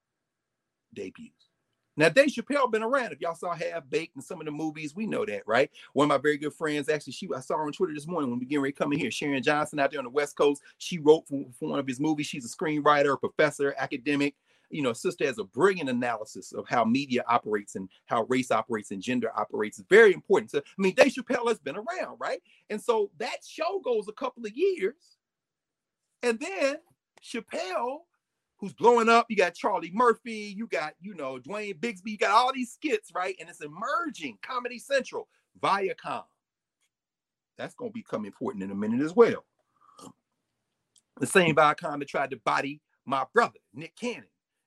debuts. 0.92 1.48
Now, 1.96 2.08
Dave 2.08 2.30
Chappelle 2.30 2.70
been 2.70 2.82
around. 2.82 3.12
If 3.12 3.20
y'all 3.20 3.36
saw 3.36 3.54
Half 3.54 3.88
Baked 3.88 4.16
and 4.16 4.24
some 4.24 4.40
of 4.40 4.46
the 4.46 4.50
movies, 4.50 4.96
we 4.96 5.06
know 5.06 5.24
that, 5.24 5.42
right? 5.46 5.70
One 5.92 6.06
of 6.06 6.08
my 6.08 6.18
very 6.18 6.36
good 6.36 6.52
friends, 6.52 6.88
actually, 6.88 7.12
she 7.12 7.28
I 7.34 7.40
saw 7.40 7.56
her 7.56 7.66
on 7.66 7.72
Twitter 7.72 7.94
this 7.94 8.08
morning 8.08 8.30
when 8.30 8.40
we 8.40 8.46
getting 8.46 8.62
ready 8.62 8.74
in 8.80 8.98
here. 8.98 9.10
Sharon 9.12 9.42
Johnson 9.42 9.78
out 9.78 9.92
there 9.92 10.00
on 10.00 10.04
the 10.04 10.10
West 10.10 10.36
Coast. 10.36 10.60
She 10.78 10.98
wrote 10.98 11.26
for, 11.28 11.44
for 11.58 11.70
one 11.70 11.78
of 11.78 11.86
his 11.86 12.00
movies. 12.00 12.26
She's 12.26 12.44
a 12.44 12.56
screenwriter, 12.56 13.14
a 13.14 13.16
professor, 13.16 13.74
academic 13.78 14.34
you 14.74 14.82
know, 14.82 14.92
sister 14.92 15.24
has 15.24 15.38
a 15.38 15.44
brilliant 15.44 15.88
analysis 15.88 16.52
of 16.52 16.66
how 16.68 16.84
media 16.84 17.22
operates 17.28 17.76
and 17.76 17.88
how 18.06 18.24
race 18.24 18.50
operates 18.50 18.90
and 18.90 19.00
gender 19.00 19.30
operates. 19.38 19.78
It's 19.78 19.88
very 19.88 20.12
important. 20.12 20.50
So, 20.50 20.58
I 20.58 20.82
mean, 20.82 20.94
Dave 20.96 21.12
Chappelle 21.12 21.46
has 21.46 21.60
been 21.60 21.76
around, 21.76 22.18
right? 22.18 22.40
And 22.70 22.82
so 22.82 23.12
that 23.18 23.36
show 23.46 23.80
goes 23.84 24.08
a 24.08 24.12
couple 24.12 24.44
of 24.44 24.52
years. 24.52 25.16
And 26.24 26.40
then 26.40 26.78
Chappelle, 27.22 27.98
who's 28.58 28.72
blowing 28.72 29.08
up, 29.08 29.26
you 29.28 29.36
got 29.36 29.54
Charlie 29.54 29.92
Murphy, 29.94 30.52
you 30.56 30.66
got, 30.66 30.94
you 31.00 31.14
know, 31.14 31.38
Dwayne 31.38 31.80
Bixby, 31.80 32.10
you 32.10 32.18
got 32.18 32.32
all 32.32 32.52
these 32.52 32.72
skits, 32.72 33.12
right? 33.14 33.36
And 33.38 33.48
it's 33.48 33.62
emerging 33.62 34.38
Comedy 34.42 34.80
Central, 34.80 35.28
Viacom. 35.62 36.24
That's 37.56 37.76
going 37.76 37.92
to 37.92 37.94
become 37.94 38.24
important 38.24 38.64
in 38.64 38.72
a 38.72 38.74
minute 38.74 39.02
as 39.02 39.14
well. 39.14 39.44
The 41.20 41.28
same 41.28 41.54
Viacom 41.54 42.00
that 42.00 42.08
tried 42.08 42.30
to 42.30 42.38
body 42.38 42.80
my 43.06 43.24
brother, 43.32 43.60
Nick 43.72 43.94
Cannon 43.94 44.24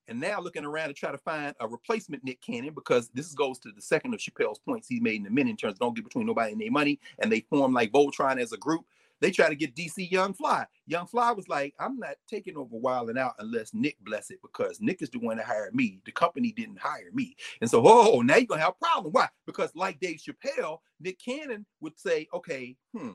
and 0.07 0.19
now 0.19 0.39
looking 0.39 0.65
around 0.65 0.89
to 0.89 0.93
try 0.93 1.11
to 1.11 1.17
find 1.17 1.55
a 1.59 1.67
replacement 1.67 2.23
Nick 2.23 2.41
Cannon 2.41 2.73
because 2.73 3.09
this 3.13 3.33
goes 3.33 3.59
to 3.59 3.71
the 3.71 3.81
second 3.81 4.13
of 4.13 4.19
Chappelle's 4.19 4.59
points 4.59 4.87
he 4.87 4.99
made 4.99 5.21
in 5.21 5.27
a 5.27 5.31
minute 5.31 5.51
in 5.51 5.57
terms 5.57 5.73
of 5.73 5.79
don't 5.79 5.95
get 5.95 6.03
between 6.05 6.25
nobody 6.25 6.51
and 6.51 6.61
their 6.61 6.71
money, 6.71 6.99
and 7.19 7.31
they 7.31 7.41
form 7.41 7.73
like 7.73 7.91
Voltron 7.91 8.39
as 8.41 8.53
a 8.53 8.57
group. 8.57 8.85
They 9.19 9.31
try 9.31 9.49
to 9.49 9.55
get 9.55 9.75
DC 9.75 10.11
Young 10.11 10.33
Fly. 10.33 10.65
Young 10.85 11.07
Fly 11.07 11.31
was 11.31 11.47
like, 11.47 11.73
I'm 11.79 11.97
not 11.97 12.15
taking 12.29 12.55
over 12.55 12.77
Wild 12.77 13.09
and 13.09 13.17
Out 13.17 13.33
unless 13.39 13.73
Nick 13.73 13.97
bless 14.01 14.29
it 14.29 14.39
because 14.41 14.79
Nick 14.79 15.01
is 15.01 15.09
the 15.09 15.17
one 15.17 15.37
that 15.37 15.47
hired 15.47 15.73
me. 15.73 15.99
The 16.05 16.11
company 16.11 16.51
didn't 16.51 16.79
hire 16.79 17.09
me. 17.13 17.35
And 17.61 17.69
so, 17.69 17.81
oh, 17.83 18.21
now 18.21 18.35
you're 18.35 18.45
gonna 18.45 18.61
have 18.61 18.75
a 18.79 18.85
problem. 18.85 19.13
Why? 19.13 19.27
Because 19.45 19.71
like 19.75 19.99
Dave 19.99 20.19
Chappelle, 20.19 20.79
Nick 20.99 21.19
Cannon 21.19 21.65
would 21.81 21.99
say, 21.99 22.27
okay, 22.33 22.75
hmm, 22.95 23.11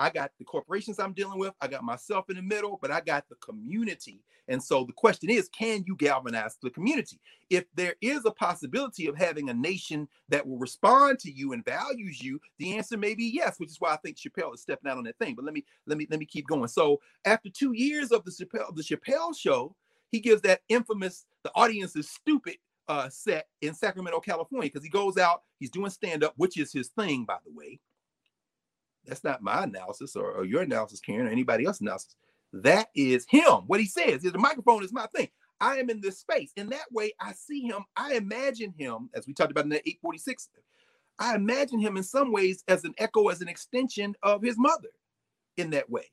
I 0.00 0.08
got 0.08 0.32
the 0.38 0.46
corporations 0.46 0.98
I'm 0.98 1.12
dealing 1.12 1.38
with, 1.38 1.52
I 1.60 1.68
got 1.68 1.84
myself 1.84 2.30
in 2.30 2.36
the 2.36 2.42
middle, 2.42 2.78
but 2.80 2.90
I 2.90 3.02
got 3.02 3.28
the 3.28 3.34
community. 3.36 4.22
And 4.48 4.62
so 4.62 4.82
the 4.84 4.94
question 4.94 5.28
is, 5.28 5.50
can 5.50 5.84
you 5.86 5.94
galvanize 5.94 6.56
the 6.62 6.70
community? 6.70 7.20
If 7.50 7.66
there 7.74 7.94
is 8.00 8.24
a 8.24 8.30
possibility 8.30 9.06
of 9.08 9.16
having 9.18 9.50
a 9.50 9.54
nation 9.54 10.08
that 10.30 10.46
will 10.46 10.56
respond 10.56 11.18
to 11.20 11.30
you 11.30 11.52
and 11.52 11.62
values 11.62 12.22
you, 12.22 12.40
the 12.58 12.78
answer 12.78 12.96
may 12.96 13.14
be 13.14 13.26
yes, 13.26 13.60
which 13.60 13.68
is 13.68 13.76
why 13.78 13.92
I 13.92 13.98
think 13.98 14.16
Chappelle 14.16 14.54
is 14.54 14.62
stepping 14.62 14.90
out 14.90 14.96
on 14.96 15.04
that 15.04 15.18
thing. 15.18 15.34
But 15.34 15.44
let 15.44 15.52
me 15.52 15.66
let 15.86 15.98
me 15.98 16.06
let 16.10 16.18
me 16.18 16.24
keep 16.26 16.46
going. 16.46 16.68
So 16.68 17.02
after 17.26 17.50
two 17.50 17.72
years 17.74 18.10
of 18.10 18.24
the 18.24 18.30
Chappelle 18.30 18.74
the 18.74 18.82
Chappelle 18.82 19.36
show, 19.36 19.76
he 20.10 20.18
gives 20.18 20.40
that 20.42 20.62
infamous 20.70 21.26
"the 21.44 21.52
audience 21.54 21.94
is 21.94 22.08
stupid" 22.08 22.56
uh, 22.88 23.10
set 23.10 23.48
in 23.60 23.74
Sacramento, 23.74 24.18
California, 24.20 24.70
because 24.70 24.82
he 24.82 24.90
goes 24.90 25.18
out, 25.18 25.42
he's 25.58 25.70
doing 25.70 25.90
stand 25.90 26.24
up, 26.24 26.32
which 26.36 26.58
is 26.58 26.72
his 26.72 26.88
thing, 26.88 27.24
by 27.24 27.36
the 27.44 27.52
way 27.52 27.78
that's 29.06 29.24
not 29.24 29.42
my 29.42 29.64
analysis 29.64 30.16
or, 30.16 30.32
or 30.32 30.44
your 30.44 30.62
analysis, 30.62 31.00
Karen, 31.00 31.26
or 31.26 31.30
anybody 31.30 31.64
else's 31.64 31.80
analysis. 31.80 32.16
That 32.52 32.88
is 32.94 33.26
him. 33.28 33.64
What 33.66 33.80
he 33.80 33.86
says 33.86 34.24
is 34.24 34.32
the 34.32 34.38
microphone 34.38 34.84
is 34.84 34.92
my 34.92 35.06
thing. 35.14 35.28
I 35.60 35.76
am 35.76 35.90
in 35.90 36.00
this 36.00 36.18
space. 36.18 36.52
In 36.56 36.68
that 36.70 36.90
way, 36.90 37.12
I 37.20 37.32
see 37.32 37.62
him. 37.62 37.84
I 37.96 38.14
imagine 38.14 38.74
him, 38.76 39.10
as 39.14 39.26
we 39.26 39.34
talked 39.34 39.50
about 39.50 39.64
in 39.64 39.70
the 39.70 39.88
846. 39.88 40.48
I 41.18 41.34
imagine 41.34 41.78
him 41.78 41.98
in 41.98 42.02
some 42.02 42.32
ways 42.32 42.64
as 42.66 42.84
an 42.84 42.94
echo, 42.96 43.28
as 43.28 43.42
an 43.42 43.48
extension 43.48 44.14
of 44.22 44.42
his 44.42 44.56
mother 44.56 44.88
in 45.58 45.70
that 45.70 45.90
way, 45.90 46.10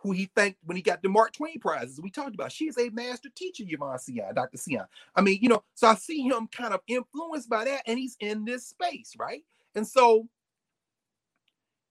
who 0.00 0.12
he 0.12 0.30
thanked 0.36 0.60
when 0.64 0.76
he 0.76 0.82
got 0.82 1.02
the 1.02 1.08
Mark 1.08 1.32
Twain 1.32 1.58
prizes. 1.58 2.00
We 2.00 2.10
talked 2.10 2.34
about. 2.34 2.52
She 2.52 2.66
is 2.66 2.78
a 2.78 2.88
master 2.90 3.30
teacher, 3.34 3.64
Yvonne 3.66 3.98
Seon, 3.98 4.32
Dr. 4.34 4.56
Seon. 4.56 4.86
I 5.16 5.22
mean, 5.22 5.40
you 5.42 5.48
know, 5.48 5.64
so 5.74 5.88
I 5.88 5.96
see 5.96 6.22
him 6.22 6.48
kind 6.52 6.72
of 6.72 6.80
influenced 6.86 7.50
by 7.50 7.64
that, 7.64 7.82
and 7.86 7.98
he's 7.98 8.16
in 8.20 8.44
this 8.44 8.66
space, 8.66 9.14
right? 9.18 9.42
And 9.74 9.86
so 9.86 10.28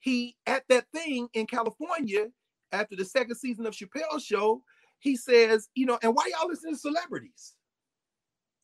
he 0.04 0.36
at 0.48 0.66
that 0.68 0.86
thing 0.94 1.30
in 1.34 1.48
California 1.48 2.26
after 2.74 2.94
the 2.94 3.06
second 3.06 3.36
season 3.36 3.66
of 3.66 3.74
Chappelle's 3.74 4.26
show, 4.26 4.62
he 5.00 5.16
says, 5.16 5.70
you 5.76 5.86
know, 5.86 5.98
and 6.04 6.14
why 6.14 6.30
y'all 6.30 6.50
listen 6.50 6.74
to 6.74 6.78
celebrities? 6.78 7.54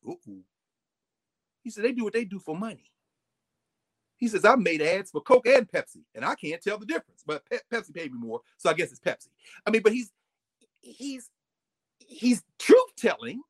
Ooh. 0.06 0.42
He 1.62 1.70
said 1.70 1.84
they 1.84 1.92
do 1.92 2.04
what 2.04 2.12
they 2.12 2.26
do 2.26 2.38
for 2.40 2.54
money. 2.54 2.92
He 4.18 4.28
says 4.28 4.44
I 4.44 4.54
made 4.56 4.82
ads 4.82 5.12
for 5.12 5.22
Coke 5.22 5.46
and 5.46 5.66
Pepsi, 5.66 6.04
and 6.14 6.26
I 6.26 6.34
can't 6.34 6.60
tell 6.60 6.76
the 6.76 6.84
difference. 6.84 7.22
But 7.26 7.42
Pe- 7.48 7.56
Pepsi 7.72 7.94
paid 7.94 8.12
me 8.12 8.18
more, 8.18 8.40
so 8.58 8.68
I 8.68 8.74
guess 8.74 8.90
it's 8.90 9.00
Pepsi. 9.00 9.28
I 9.66 9.70
mean, 9.70 9.80
but 9.80 9.94
he's 9.94 10.12
he's 10.82 11.30
he's 12.00 12.42
truth 12.58 12.96
telling. 12.98 13.40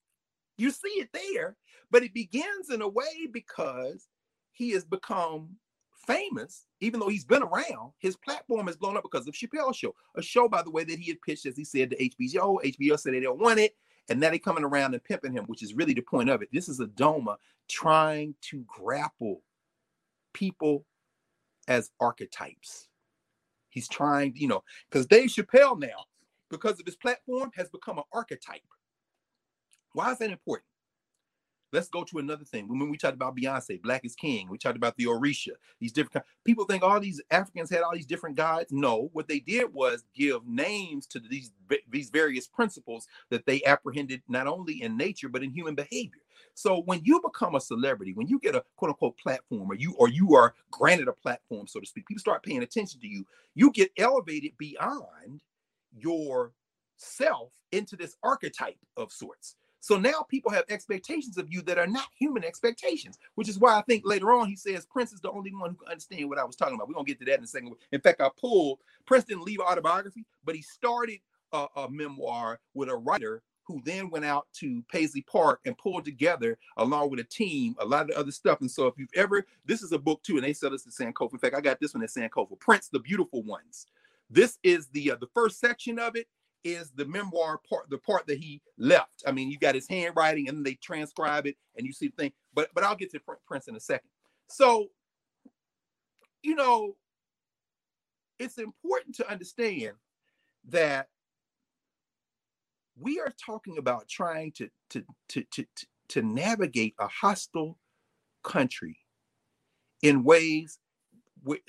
You 0.59 0.71
see 0.71 0.91
it 0.91 1.09
there, 1.13 1.57
but 1.91 2.05
it 2.05 2.15
begins 2.15 2.71
in 2.71 2.83
a 2.83 2.89
way 2.89 3.27
because 3.33 4.07
he 4.53 4.71
has 4.71 4.85
become 4.85 5.57
famous, 6.15 6.67
even 6.81 7.01
though 7.01 7.09
he's 7.09 7.25
been 7.25 7.43
around, 7.43 7.93
his 7.99 8.17
platform 8.17 8.67
has 8.67 8.77
blown 8.77 8.97
up 8.97 9.03
because 9.03 9.27
of 9.27 9.35
Chappelle's 9.35 9.77
show. 9.77 9.95
A 10.17 10.23
show, 10.23 10.49
by 10.49 10.63
the 10.63 10.71
way, 10.71 10.85
that 10.85 10.99
he 10.99 11.09
had 11.09 11.21
pitched, 11.23 11.47
as 11.47 11.57
he 11.57 11.65
said, 11.65 11.91
to 11.91 11.97
HBO. 11.97 12.63
HBO 12.65 12.99
said 12.99 13.15
they 13.15 13.21
don't 13.21 13.41
want 13.41 13.61
it. 13.61 13.77
And 14.09 14.19
now 14.19 14.31
they're 14.31 14.39
coming 14.39 14.65
around 14.65 14.95
and 14.95 15.05
pimping 15.05 15.33
him, 15.33 15.45
which 15.45 15.63
is 15.63 15.75
really 15.75 15.95
the 15.95 16.01
point 16.01 16.31
of 16.31 16.43
it. 16.43 16.49
This 16.53 16.69
is 16.69 16.81
a 16.81 16.87
Doma 16.87 17.37
trying 17.69 18.35
to 18.43 18.65
grapple 18.67 19.43
people 20.33 20.85
as 21.69 21.91
archetypes. 22.01 22.89
He's 23.69 23.89
trying, 23.89 24.35
you 24.35 24.49
know, 24.49 24.65
because 24.91 25.07
Dave 25.07 25.31
Chappelle 25.31 25.79
now, 25.79 26.07
because 26.51 26.81
of 26.81 26.87
his 26.87 26.97
platform, 26.97 27.53
has 27.55 27.69
become 27.71 27.99
an 27.99 28.05
archetype. 28.13 28.63
Why 29.93 30.11
is 30.11 30.19
that 30.19 30.31
important? 30.31 30.67
Let's 31.73 31.89
go 31.89 32.03
to 32.05 32.19
another 32.19 32.45
thing. 32.45 32.69
When 32.69 32.91
we 32.91 32.97
talked 32.97 33.15
about 33.15 33.37
Beyonce, 33.37 33.81
Black 33.81 34.05
is 34.05 34.17
King, 34.17 34.49
we 34.49 34.59
talked 34.59 34.77
about 34.77 34.97
the 34.97 35.05
Orisha, 35.05 35.53
these 35.79 35.93
different 35.93 36.27
people 36.45 36.65
think 36.65 36.83
all 36.83 36.99
these 36.99 37.21
Africans 37.31 37.71
had 37.71 37.83
all 37.83 37.95
these 37.95 38.07
different 38.07 38.37
gods. 38.37 38.73
No, 38.73 39.09
what 39.13 39.29
they 39.29 39.39
did 39.41 39.73
was 39.73 40.05
give 40.15 40.47
names 40.47 41.07
to 41.09 41.21
these 41.21 41.53
these 41.89 42.11
various 42.11 42.49
principles 42.49 43.07
that 43.31 43.47
they 43.47 43.63
apprehended 43.65 44.23
not 44.29 44.47
only 44.47 44.83
in 44.83 44.97
nature 44.97 45.29
but 45.29 45.43
in 45.43 45.51
human 45.51 45.75
behavior. 45.75 46.23
So 46.55 46.83
when 46.83 47.01
you 47.05 47.21
become 47.21 47.55
a 47.55 47.61
celebrity, 47.61 48.13
when 48.15 48.27
you 48.27 48.39
get 48.41 48.55
a 48.57 48.65
quote 48.77 48.91
unquote 48.91 49.17
platform, 49.19 49.71
or 49.71 49.75
you 49.75 49.95
or 49.97 50.09
you 50.09 50.35
are 50.35 50.55
granted 50.71 51.09
a 51.09 51.13
platform, 51.13 51.67
so 51.67 51.81
to 51.81 51.87
speak, 51.87 52.07
people 52.07 52.21
start 52.21 52.43
paying 52.43 52.63
attention 52.63 53.01
to 53.01 53.07
you. 53.07 53.25
You 53.55 53.71
get 53.71 53.93
elevated 53.97 54.53
beyond 54.59 55.43
your 55.97 56.53
self 56.97 57.53
into 57.73 57.97
this 57.97 58.17
archetype 58.23 58.79
of 58.97 59.13
sorts. 59.13 59.57
So 59.81 59.97
now 59.99 60.25
people 60.29 60.53
have 60.53 60.65
expectations 60.69 61.39
of 61.39 61.53
you 61.53 61.63
that 61.63 61.79
are 61.79 61.87
not 61.87 62.09
human 62.15 62.45
expectations, 62.45 63.19
which 63.35 63.49
is 63.49 63.59
why 63.59 63.79
I 63.79 63.83
think 63.83 64.03
later 64.05 64.33
on 64.33 64.49
he 64.49 64.57
says 64.57 64.87
Prince 64.87 65.13
is 65.13 65.21
the 65.21 65.31
only 65.31 65.53
one 65.55 65.71
who 65.71 65.77
can 65.77 65.89
understand 65.89 66.29
what 66.29 66.39
I 66.39 66.45
was 66.45 66.57
talking 66.57 66.75
about. 66.75 66.89
We're 66.89 66.95
gonna 66.95 67.07
get 67.07 67.19
to 67.21 67.25
that 67.27 67.39
in 67.39 67.45
a 67.45 67.47
second. 67.47 67.75
In 67.93 68.01
fact, 68.01 68.21
I 68.21 68.29
pulled 68.39 68.79
Prince 69.07 69.25
didn't 69.25 69.45
leave 69.45 69.61
autobiography, 69.61 70.27
but 70.45 70.55
he 70.55 70.63
started 70.63 71.19
a, 71.53 71.67
a 71.77 71.91
memoir 71.91 72.61
with 72.75 72.89
a 72.89 72.97
writer 72.97 73.43
who 73.65 73.81
then 73.85 74.11
went 74.11 74.25
out 74.25 74.47
to 74.53 74.83
Paisley 74.91 75.23
Park 75.23 75.61
and 75.65 75.79
pulled 75.79 76.05
together, 76.05 76.59
along 76.77 77.11
with 77.11 77.21
a 77.21 77.25
team, 77.25 77.77
a 77.79 77.85
lot 77.85 78.11
of 78.11 78.17
other 78.17 78.33
stuff. 78.33 78.61
And 78.61 78.71
so, 78.71 78.87
if 78.87 78.95
you've 78.99 79.09
ever, 79.15 79.47
this 79.65 79.83
is 79.83 79.93
a 79.93 79.99
book 79.99 80.23
too, 80.23 80.37
and 80.37 80.45
they 80.45 80.53
sell 80.53 80.71
this 80.71 80.87
at 80.87 80.93
Sankofa. 80.93 81.33
In 81.35 81.39
fact, 81.39 81.55
I 81.55 81.61
got 81.61 81.81
this 81.81 81.95
one 81.95 82.03
at 82.03 82.11
Sankofa. 82.11 82.59
Prince, 82.59 82.89
the 82.89 82.99
Beautiful 82.99 83.43
Ones. 83.43 83.87
This 84.29 84.59
is 84.63 84.89
the 84.89 85.13
uh, 85.13 85.17
the 85.17 85.29
first 85.35 85.61
section 85.61 85.99
of 85.99 86.17
it 86.17 86.27
is 86.65 86.91
the 86.95 87.07
memoir 87.07 87.61
part, 87.69 87.89
the 87.91 87.99
part 87.99 88.27
that 88.27 88.39
he 88.39 88.61
left. 88.79 89.23
I 89.27 89.33
mean, 89.33 89.51
you 89.51 89.59
got 89.59 89.75
his 89.75 89.89
handwriting 89.89 90.49
and 90.49 90.65
they 90.65 90.75
transcribe 90.75 91.47
it 91.47 91.57
and 91.77 91.87
you 91.87 91.93
see 91.93 92.09
the 92.09 92.17
thing. 92.17 92.33
But 92.55 92.71
but 92.75 92.85
I'll 92.85 92.97
get 92.97 93.11
to 93.13 93.21
Prince 93.47 93.69
in 93.69 93.77
a 93.77 93.81
second. 93.81 94.11
So, 94.49 94.89
you 96.43 96.55
know, 96.55 96.97
it's 98.39 98.59
important 98.59 99.15
to 99.17 99.31
understand 99.31 99.93
that 100.69 101.09
we 102.99 103.19
are 103.21 103.33
talking 103.45 103.79
about 103.79 104.09
trying 104.09 104.53
to 104.53 104.69
to 104.91 105.05
to 105.29 105.45
to, 105.53 105.65
to 106.09 106.23
navigate 106.23 106.95
a 106.99 107.09
hostile 107.09 107.79
country 108.43 108.99
in 110.03 110.25
ways 110.25 110.79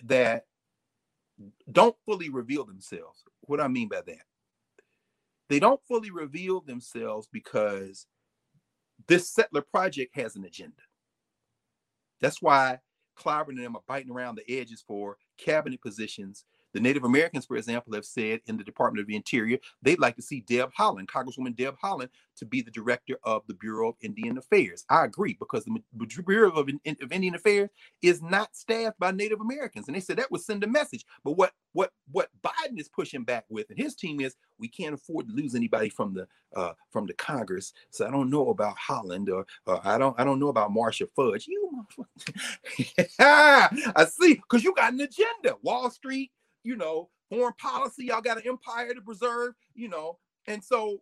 that 0.04 0.46
don't 1.72 1.96
fully 2.06 2.30
reveal 2.30 2.66
themselves. 2.66 3.24
What 3.42 3.62
I 3.62 3.68
mean 3.68 3.88
by 3.88 4.02
that? 4.02 4.26
They 5.52 5.60
don't 5.60 5.84
fully 5.86 6.12
reveal 6.12 6.62
themselves 6.62 7.28
because 7.30 8.08
this 9.10 9.30
settler 9.30 9.62
project 9.62 10.16
has 10.16 10.38
an 10.38 10.46
agenda. 10.46 10.82
That's 12.22 12.42
why 12.42 12.80
Clyburn 13.20 13.50
and 13.50 13.66
them 13.66 13.76
are 13.76 13.84
biting 13.86 14.14
around 14.14 14.36
the 14.38 14.50
edges 14.50 14.82
for 14.88 15.18
cabinet 15.38 15.82
positions 15.82 16.46
the 16.74 16.80
Native 16.80 17.04
Americans, 17.04 17.46
for 17.46 17.58
example, 17.58 17.94
have 17.94 18.06
said 18.06 18.42
in 18.48 18.58
the 18.58 18.64
Department 18.64 19.02
of 19.02 19.08
the 19.08 19.16
Interior, 19.16 19.58
they'd 19.82 20.00
like 20.00 20.16
to 20.16 20.22
see 20.22 20.42
Deb 20.42 20.72
Haaland, 20.78 21.08
Congresswoman 21.08 21.56
Deb 21.56 21.76
Haaland, 21.84 22.10
to 22.38 22.46
be 22.46 22.62
the 22.62 22.72
director 22.72 23.18
of 23.24 23.44
the 23.48 23.54
Bureau 23.54 23.90
of 23.90 23.96
Indian 24.02 24.38
Affairs. 24.38 24.86
I 24.90 25.06
agree 25.06 25.36
because 25.40 25.66
the 25.66 26.24
Bureau 26.26 26.52
of, 26.52 26.70
of 27.02 27.12
Indian 27.12 27.36
Affairs 27.36 27.70
is 28.02 28.22
not 28.22 28.56
staffed 28.56 29.00
by 29.00 29.12
Native 29.12 29.42
Americans, 29.42 29.88
and 29.88 29.96
they 29.96 30.00
said 30.00 30.18
that 30.18 30.32
would 30.32 30.42
send 30.42 30.64
a 30.64 30.68
message. 30.68 31.06
But 31.24 31.34
what 31.34 31.52
what 31.74 31.92
what 32.12 32.30
Biden 32.44 32.80
is 32.80 32.90
pushing 32.90 33.24
back 33.24 33.46
with, 33.50 33.70
and 33.70 33.78
his 33.78 33.96
team 33.96 34.20
is, 34.20 34.36
we 34.58 34.68
can't 34.68 34.94
afford 34.94 35.28
to 35.28 35.34
lose 35.34 35.56
anybody 35.56 35.90
from 35.90 36.14
the 36.14 36.28
uh, 36.56 36.74
from 36.90 37.06
the 37.06 37.14
Congress. 37.14 37.74
So 37.92 38.08
I 38.08 38.12
don't 38.12 38.30
know 38.30 38.50
about 38.50 38.76
Haaland 38.78 39.30
or, 39.30 39.46
I 39.84 39.98
don't 39.98 40.20
I 40.20 40.24
don't 40.24 40.40
know 40.40 40.50
about 40.50 40.72
Marcia 40.72 41.08
Fudge. 41.16 41.48
You, 41.48 41.86
I 43.20 44.06
see, 44.10 44.36
because 44.36 44.64
you 44.64 44.74
got 44.74 44.94
an 44.94 45.02
agenda. 45.02 45.56
Wall 45.62 45.90
Street, 45.90 46.32
you 46.64 46.76
know, 46.76 47.10
foreign 47.30 47.54
policy. 47.54 48.06
Y'all 48.06 48.22
got 48.22 48.38
an 48.38 48.48
empire 48.48 48.94
to 48.94 49.02
preserve, 49.02 49.54
you 49.74 49.88
know. 49.88 50.18
And 50.48 50.64
so, 50.64 51.02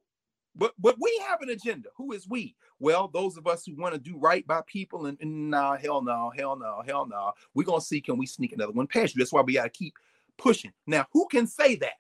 but 0.55 0.74
but 0.80 0.95
we 0.99 1.22
have 1.28 1.41
an 1.41 1.49
agenda. 1.49 1.89
Who 1.97 2.12
is 2.12 2.28
we? 2.28 2.55
Well, 2.80 3.10
those 3.10 3.38
of 3.38 3.47
us 3.47 3.66
who 3.66 3.76
want 3.76 3.93
to 3.93 3.99
do 3.99 4.18
right 4.18 4.45
by 4.47 4.62
people, 4.68 5.07
and, 5.07 5.18
and 5.22 5.49
nah, 5.49 5.78
hell 5.78 6.01
no, 6.01 6.32
hell 6.36 6.57
no, 6.57 6.82
hell 6.86 7.07
no. 7.07 7.34
We're 7.53 7.64
gonna 7.64 7.82
see 7.82 8.01
can 8.01 8.18
we 8.18 8.26
sneak 8.26 8.53
another 8.53 8.72
one 8.72 8.88
past 8.88 9.16
you. 9.16 9.20
That's 9.20 9.34
why 9.34 9.41
we 9.41 9.53
gotta 9.53 9.70
keep 9.70 9.93
pushing. 10.38 10.72
Now, 10.88 11.05
who 11.12 11.28
can 11.28 11.47
say 11.47 11.76
that? 11.78 11.93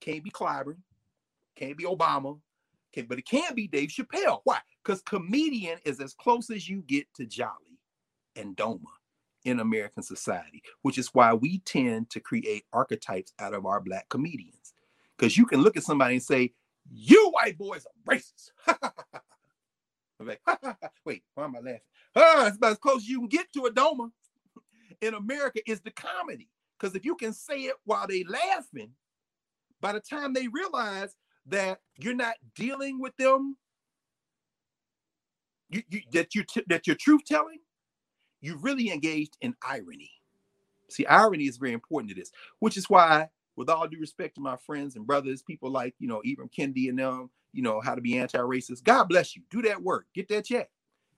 Can't 0.00 0.24
be 0.24 0.30
Clyburn, 0.30 0.76
can't 1.56 1.76
be 1.76 1.84
Obama, 1.84 2.38
can, 2.92 3.06
but 3.06 3.18
it 3.18 3.26
can 3.26 3.54
be 3.54 3.66
Dave 3.66 3.88
Chappelle. 3.88 4.40
Why? 4.44 4.58
Because 4.82 5.02
comedian 5.02 5.78
is 5.84 6.00
as 6.00 6.14
close 6.14 6.50
as 6.50 6.68
you 6.68 6.82
get 6.82 7.06
to 7.14 7.24
Jali 7.24 7.78
and 8.36 8.56
Doma 8.56 8.82
in 9.44 9.60
American 9.60 10.02
society, 10.02 10.62
which 10.82 10.98
is 10.98 11.08
why 11.14 11.34
we 11.34 11.58
tend 11.60 12.10
to 12.10 12.20
create 12.20 12.64
archetypes 12.72 13.32
out 13.38 13.54
of 13.54 13.66
our 13.66 13.80
black 13.80 14.08
comedians. 14.08 14.74
Because 15.16 15.36
you 15.36 15.46
can 15.46 15.60
look 15.60 15.76
at 15.76 15.84
somebody 15.84 16.14
and 16.14 16.22
say, 16.22 16.52
You 16.90 17.30
white 17.30 17.58
boys 17.58 17.86
are 17.86 18.14
racist. 18.14 18.50
I'm 20.20 20.26
like, 20.28 20.40
wait, 21.04 21.22
why 21.34 21.44
am 21.44 21.56
I 21.56 21.60
laughing? 21.60 21.80
Ah, 22.16 22.46
it's 22.46 22.56
about 22.56 22.70
as 22.70 22.78
close 22.78 22.98
as 22.98 23.08
you 23.08 23.18
can 23.18 23.26
get 23.26 23.52
to 23.52 23.66
a 23.66 23.72
doma 23.72 24.08
in 25.00 25.14
America 25.14 25.58
is 25.66 25.80
the 25.80 25.90
comedy. 25.90 26.48
Because 26.78 26.94
if 26.94 27.04
you 27.04 27.16
can 27.16 27.32
say 27.32 27.62
it 27.62 27.74
while 27.84 28.06
they 28.06 28.22
laughing, 28.22 28.90
by 29.80 29.92
the 29.92 30.00
time 30.00 30.32
they 30.32 30.46
realize 30.46 31.16
that 31.46 31.80
you're 31.98 32.14
not 32.14 32.36
dealing 32.54 33.00
with 33.00 33.16
them, 33.16 33.56
you, 35.70 35.82
you 35.88 36.02
that 36.12 36.34
you 36.36 36.44
that 36.68 36.86
you're 36.86 36.94
truth 36.94 37.22
telling, 37.26 37.58
you 38.44 38.56
really 38.58 38.90
engaged 38.90 39.36
in 39.40 39.54
irony. 39.62 40.10
See, 40.88 41.06
irony 41.06 41.46
is 41.46 41.56
very 41.56 41.72
important 41.72 42.10
to 42.10 42.14
this, 42.14 42.30
which 42.58 42.76
is 42.76 42.90
why, 42.90 43.28
with 43.56 43.70
all 43.70 43.88
due 43.88 43.98
respect 43.98 44.34
to 44.34 44.40
my 44.40 44.56
friends 44.56 44.96
and 44.96 45.06
brothers, 45.06 45.42
people 45.42 45.70
like, 45.70 45.94
you 45.98 46.08
know, 46.08 46.22
Ibram 46.26 46.52
Kendi 46.52 46.88
and 46.88 46.98
them, 46.98 47.30
you 47.52 47.62
know, 47.62 47.80
how 47.80 47.94
to 47.94 48.00
be 48.00 48.18
anti-racist. 48.18 48.84
God 48.84 49.04
bless 49.04 49.34
you. 49.34 49.42
Do 49.50 49.62
that 49.62 49.82
work. 49.82 50.06
Get 50.14 50.28
that 50.28 50.44
check. 50.44 50.70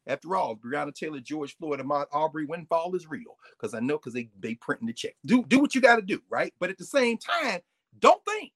After 0.07 0.37
all, 0.37 0.55
Breonna 0.55 0.95
Taylor, 0.95 1.19
George 1.19 1.57
Floyd, 1.57 1.81
Ahmaud 1.81 2.07
Arbery, 2.13 2.45
windfall 2.45 2.95
is 2.95 3.09
real. 3.09 3.37
Because 3.51 3.75
I 3.75 3.81
know 3.81 3.99
because 3.99 4.13
they 4.13 4.31
they 4.39 4.55
printing 4.55 4.87
the 4.87 4.93
check. 4.93 5.17
Do 5.25 5.45
do 5.49 5.59
what 5.59 5.75
you 5.75 5.81
got 5.81 5.97
to 5.97 6.03
do, 6.03 6.23
right? 6.31 6.55
But 6.61 6.71
at 6.71 6.79
the 6.79 6.85
same 6.85 7.19
time, 7.19 7.61
don't 7.99 8.25
think 8.25 8.53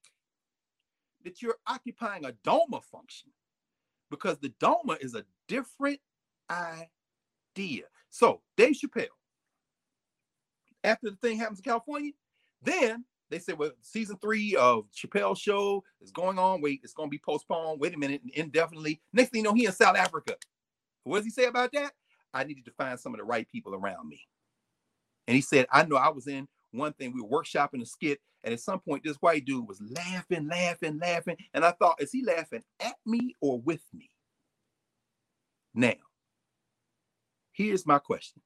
that 1.25 1.41
you're 1.41 1.57
occupying 1.67 2.25
a 2.25 2.31
DOMA 2.43 2.81
function 2.81 3.29
because 4.09 4.37
the 4.37 4.53
DOMA 4.59 4.97
is 5.01 5.13
a 5.13 5.25
different 5.47 5.99
idea. 6.49 7.83
So 8.11 8.41
Dave 8.57 8.75
Chappelle, 8.75 9.07
after 10.83 11.09
the 11.09 11.15
thing 11.15 11.39
happens 11.39 11.59
in 11.59 11.63
California, 11.63 12.11
then 12.61 13.05
they 13.29 13.39
said, 13.39 13.57
well, 13.57 13.71
season 13.81 14.17
three 14.21 14.55
of 14.55 14.83
Chappelle 14.91 15.37
show 15.37 15.83
is 16.01 16.11
going 16.11 16.37
on. 16.37 16.61
Wait, 16.61 16.81
it's 16.83 16.93
going 16.93 17.07
to 17.07 17.11
be 17.11 17.21
postponed. 17.25 17.79
Wait 17.79 17.95
a 17.95 17.97
minute, 17.97 18.21
indefinitely. 18.33 19.01
Next 19.13 19.29
thing 19.29 19.39
you 19.39 19.43
know, 19.43 19.53
he 19.53 19.65
in 19.65 19.71
South 19.71 19.95
Africa. 19.95 20.35
What 21.05 21.17
does 21.17 21.25
he 21.25 21.31
say 21.31 21.45
about 21.45 21.71
that? 21.71 21.93
I 22.33 22.43
needed 22.43 22.65
to 22.65 22.71
find 22.71 22.99
some 22.99 23.13
of 23.13 23.19
the 23.19 23.23
right 23.23 23.47
people 23.49 23.73
around 23.73 24.07
me. 24.07 24.21
And 25.27 25.35
he 25.35 25.41
said, 25.41 25.65
I 25.71 25.85
know 25.85 25.95
I 25.95 26.09
was 26.09 26.27
in 26.27 26.47
one 26.71 26.93
thing. 26.93 27.13
We 27.13 27.21
were 27.21 27.41
workshopping 27.41 27.81
a 27.81 27.85
skit, 27.85 28.19
and 28.43 28.53
at 28.53 28.59
some 28.59 28.79
point, 28.79 29.03
this 29.03 29.17
white 29.17 29.45
dude 29.45 29.67
was 29.67 29.81
laughing, 29.81 30.47
laughing, 30.47 30.99
laughing. 30.99 31.37
And 31.53 31.63
I 31.63 31.71
thought, 31.71 32.01
is 32.01 32.11
he 32.11 32.23
laughing 32.25 32.63
at 32.79 32.95
me 33.05 33.35
or 33.39 33.59
with 33.61 33.83
me? 33.93 34.09
Now, 35.73 35.93
Here's 37.61 37.85
my 37.85 37.99
question. 37.99 38.41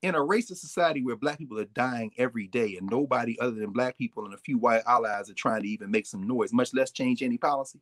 In 0.00 0.14
a 0.14 0.18
racist 0.18 0.58
society 0.58 1.02
where 1.02 1.16
black 1.16 1.36
people 1.36 1.58
are 1.58 1.66
dying 1.66 2.10
every 2.16 2.46
day 2.46 2.76
and 2.78 2.88
nobody 2.88 3.38
other 3.38 3.56
than 3.56 3.70
black 3.70 3.98
people 3.98 4.24
and 4.24 4.32
a 4.32 4.38
few 4.38 4.56
white 4.56 4.82
allies 4.86 5.28
are 5.28 5.34
trying 5.34 5.62
to 5.62 5.68
even 5.68 5.90
make 5.90 6.06
some 6.06 6.26
noise, 6.26 6.52
much 6.52 6.72
less 6.72 6.90
change 6.90 7.22
any 7.22 7.36
policy, 7.36 7.80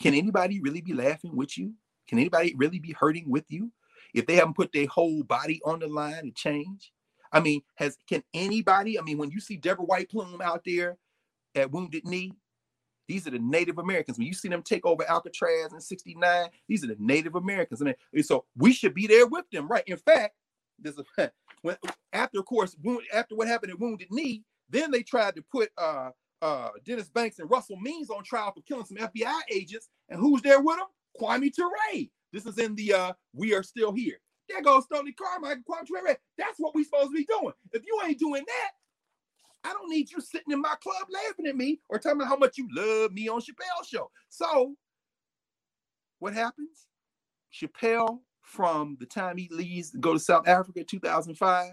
can 0.00 0.14
anybody 0.14 0.60
really 0.60 0.82
be 0.82 0.92
laughing 0.92 1.34
with 1.34 1.58
you? 1.58 1.74
Can 2.06 2.20
anybody 2.20 2.54
really 2.56 2.78
be 2.78 2.92
hurting 2.92 3.28
with 3.28 3.46
you 3.48 3.72
if 4.14 4.24
they 4.26 4.36
haven't 4.36 4.54
put 4.54 4.72
their 4.72 4.86
whole 4.86 5.24
body 5.24 5.60
on 5.64 5.80
the 5.80 5.88
line 5.88 6.26
to 6.26 6.30
change? 6.30 6.92
I 7.32 7.40
mean, 7.40 7.62
has 7.74 7.96
can 8.08 8.22
anybody? 8.32 9.00
I 9.00 9.02
mean, 9.02 9.18
when 9.18 9.30
you 9.30 9.40
see 9.40 9.56
Debra 9.56 9.84
White 9.84 10.10
Plume 10.10 10.40
out 10.40 10.62
there 10.64 10.96
at 11.56 11.72
Wounded 11.72 12.04
Knee, 12.04 12.34
these 13.08 13.26
are 13.26 13.30
the 13.30 13.38
Native 13.38 13.78
Americans. 13.78 14.18
When 14.18 14.26
you 14.26 14.34
see 14.34 14.48
them 14.48 14.62
take 14.62 14.84
over 14.84 15.02
Alcatraz 15.08 15.72
in 15.72 15.80
69, 15.80 16.48
these 16.68 16.84
are 16.84 16.88
the 16.88 16.96
Native 16.98 17.34
Americans. 17.34 17.80
I 17.80 17.86
mean, 17.86 18.22
so 18.22 18.44
we 18.54 18.72
should 18.72 18.94
be 18.94 19.06
there 19.06 19.26
with 19.26 19.46
them, 19.50 19.66
right? 19.66 19.82
In 19.86 19.96
fact, 19.96 20.34
there's 20.78 20.98
a 20.98 21.30
when 21.62 21.76
after, 22.12 22.38
of 22.38 22.44
course, 22.44 22.76
after 23.12 23.34
what 23.34 23.48
happened 23.48 23.72
at 23.72 23.80
Wounded 23.80 24.08
Knee, 24.10 24.44
then 24.68 24.90
they 24.90 25.02
tried 25.02 25.34
to 25.36 25.42
put 25.50 25.70
uh 25.78 26.10
uh 26.42 26.68
Dennis 26.84 27.08
Banks 27.08 27.38
and 27.38 27.50
Russell 27.50 27.78
Means 27.78 28.10
on 28.10 28.22
trial 28.22 28.52
for 28.52 28.60
killing 28.62 28.84
some 28.84 28.98
FBI 28.98 29.40
agents. 29.50 29.88
And 30.10 30.20
who's 30.20 30.42
there 30.42 30.60
with 30.60 30.76
them? 30.76 30.86
Kwame 31.20 31.52
Ture. 31.52 32.06
This 32.32 32.44
is 32.44 32.58
in 32.58 32.74
the 32.74 32.92
uh 32.92 33.12
We 33.32 33.54
Are 33.54 33.62
Still 33.62 33.92
Here. 33.92 34.18
There 34.50 34.62
goes 34.62 34.84
Stokely 34.84 35.12
Carmichael, 35.12 35.62
Kwame 35.68 35.86
Ture. 35.86 36.16
That's 36.36 36.58
what 36.58 36.74
we 36.74 36.84
supposed 36.84 37.08
to 37.08 37.14
be 37.14 37.24
doing. 37.24 37.54
If 37.72 37.84
you 37.86 37.98
ain't 38.04 38.18
doing 38.18 38.44
that, 38.46 38.70
I 39.68 39.72
don't 39.74 39.90
need 39.90 40.10
you 40.10 40.20
sitting 40.20 40.52
in 40.52 40.60
my 40.60 40.74
club 40.82 41.06
laughing 41.10 41.46
at 41.46 41.56
me 41.56 41.80
or 41.90 41.98
telling 41.98 42.18
me 42.18 42.24
how 42.24 42.36
much 42.36 42.56
you 42.56 42.66
love 42.72 43.12
me 43.12 43.28
on 43.28 43.40
Chappelle 43.40 43.86
show. 43.86 44.10
So 44.30 44.74
what 46.20 46.32
happens? 46.32 46.86
Chappelle 47.52 48.20
from 48.40 48.96
the 48.98 49.06
time 49.06 49.36
he 49.36 49.48
leaves 49.50 49.90
to 49.90 49.98
go 49.98 50.14
to 50.14 50.18
South 50.18 50.48
Africa 50.48 50.84
2005 50.84 51.72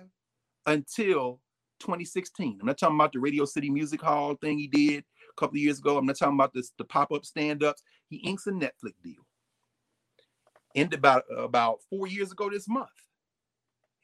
until 0.66 1.40
2016. 1.80 2.58
I'm 2.60 2.68
not 2.68 2.78
talking 2.78 2.98
about 2.98 3.14
the 3.14 3.20
Radio 3.20 3.46
City 3.46 3.70
Music 3.70 4.02
Hall 4.02 4.36
thing 4.36 4.58
he 4.58 4.68
did 4.68 5.06
a 5.30 5.40
couple 5.40 5.56
of 5.56 5.62
years 5.62 5.80
ago. 5.80 5.98
I'm 5.98 6.06
not 6.06 6.18
talking 6.18 6.36
about 6.36 6.54
this 6.54 6.74
the 6.78 6.84
pop-up 6.84 7.26
stand-ups. 7.26 7.82
He 8.10 8.18
inks 8.18 8.48
a 8.48 8.52
Netflix 8.52 8.94
deal. 9.04 9.26
Ended 10.76 11.00
about 11.00 11.24
about 11.38 11.80
four 11.90 12.08
years 12.08 12.34
ago 12.34 12.50
this 12.50 12.68
month. 12.68 12.90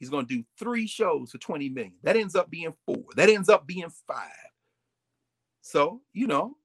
He's 0.02 0.10
going 0.10 0.26
to 0.26 0.34
do 0.34 0.44
three 0.58 0.88
shows 0.88 1.30
for 1.30 1.38
20 1.38 1.68
million. 1.68 1.92
That 2.02 2.16
ends 2.16 2.34
up 2.34 2.50
being 2.50 2.74
four. 2.84 3.04
That 3.14 3.28
ends 3.28 3.48
up 3.48 3.68
being 3.68 3.88
five. 4.08 4.32
So, 5.60 6.00
you 6.12 6.26
know, 6.26 6.56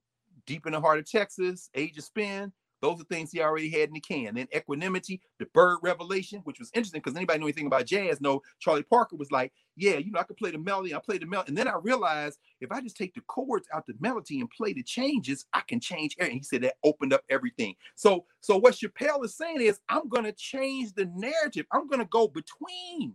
deep 0.44 0.66
in 0.66 0.72
the 0.72 0.80
heart 0.80 0.98
of 0.98 1.08
Texas, 1.08 1.70
Age 1.72 1.96
of 1.98 2.02
Spin, 2.02 2.52
those 2.82 3.00
are 3.00 3.04
things 3.04 3.30
he 3.30 3.40
already 3.40 3.70
had 3.70 3.90
in 3.90 3.94
the 3.94 4.00
can. 4.00 4.34
Then 4.34 4.48
equanimity, 4.52 5.20
the 5.38 5.46
bird 5.54 5.78
revelation, 5.84 6.40
which 6.42 6.58
was 6.58 6.72
interesting 6.74 7.00
because 7.00 7.16
anybody 7.16 7.38
know 7.38 7.46
anything 7.46 7.68
about 7.68 7.86
jazz 7.86 8.20
know 8.20 8.42
Charlie 8.58 8.82
Parker 8.82 9.14
was 9.14 9.30
like, 9.30 9.52
yeah, 9.76 9.98
you 9.98 10.10
know, 10.10 10.18
I 10.18 10.24
could 10.24 10.36
play 10.36 10.50
the 10.50 10.58
melody, 10.58 10.92
I 10.92 10.98
play 10.98 11.18
the 11.18 11.26
melody. 11.26 11.50
And 11.50 11.56
then 11.56 11.68
I 11.68 11.76
realized 11.80 12.40
if 12.60 12.72
I 12.72 12.80
just 12.80 12.96
take 12.96 13.14
the 13.14 13.20
chords 13.28 13.68
out 13.72 13.86
the 13.86 13.94
melody 14.00 14.40
and 14.40 14.50
play 14.50 14.72
the 14.72 14.82
changes, 14.82 15.46
I 15.52 15.60
can 15.68 15.78
change 15.78 16.16
everything. 16.18 16.38
He 16.38 16.42
said 16.42 16.62
that 16.62 16.74
opened 16.82 17.12
up 17.12 17.22
everything. 17.30 17.76
So, 17.94 18.24
so 18.40 18.56
what 18.56 18.74
Chappelle 18.74 19.24
is 19.24 19.36
saying 19.36 19.60
is, 19.60 19.78
I'm 19.88 20.08
gonna 20.08 20.32
change 20.32 20.92
the 20.94 21.08
narrative. 21.14 21.66
I'm 21.70 21.86
gonna 21.86 22.04
go 22.06 22.26
between 22.26 23.14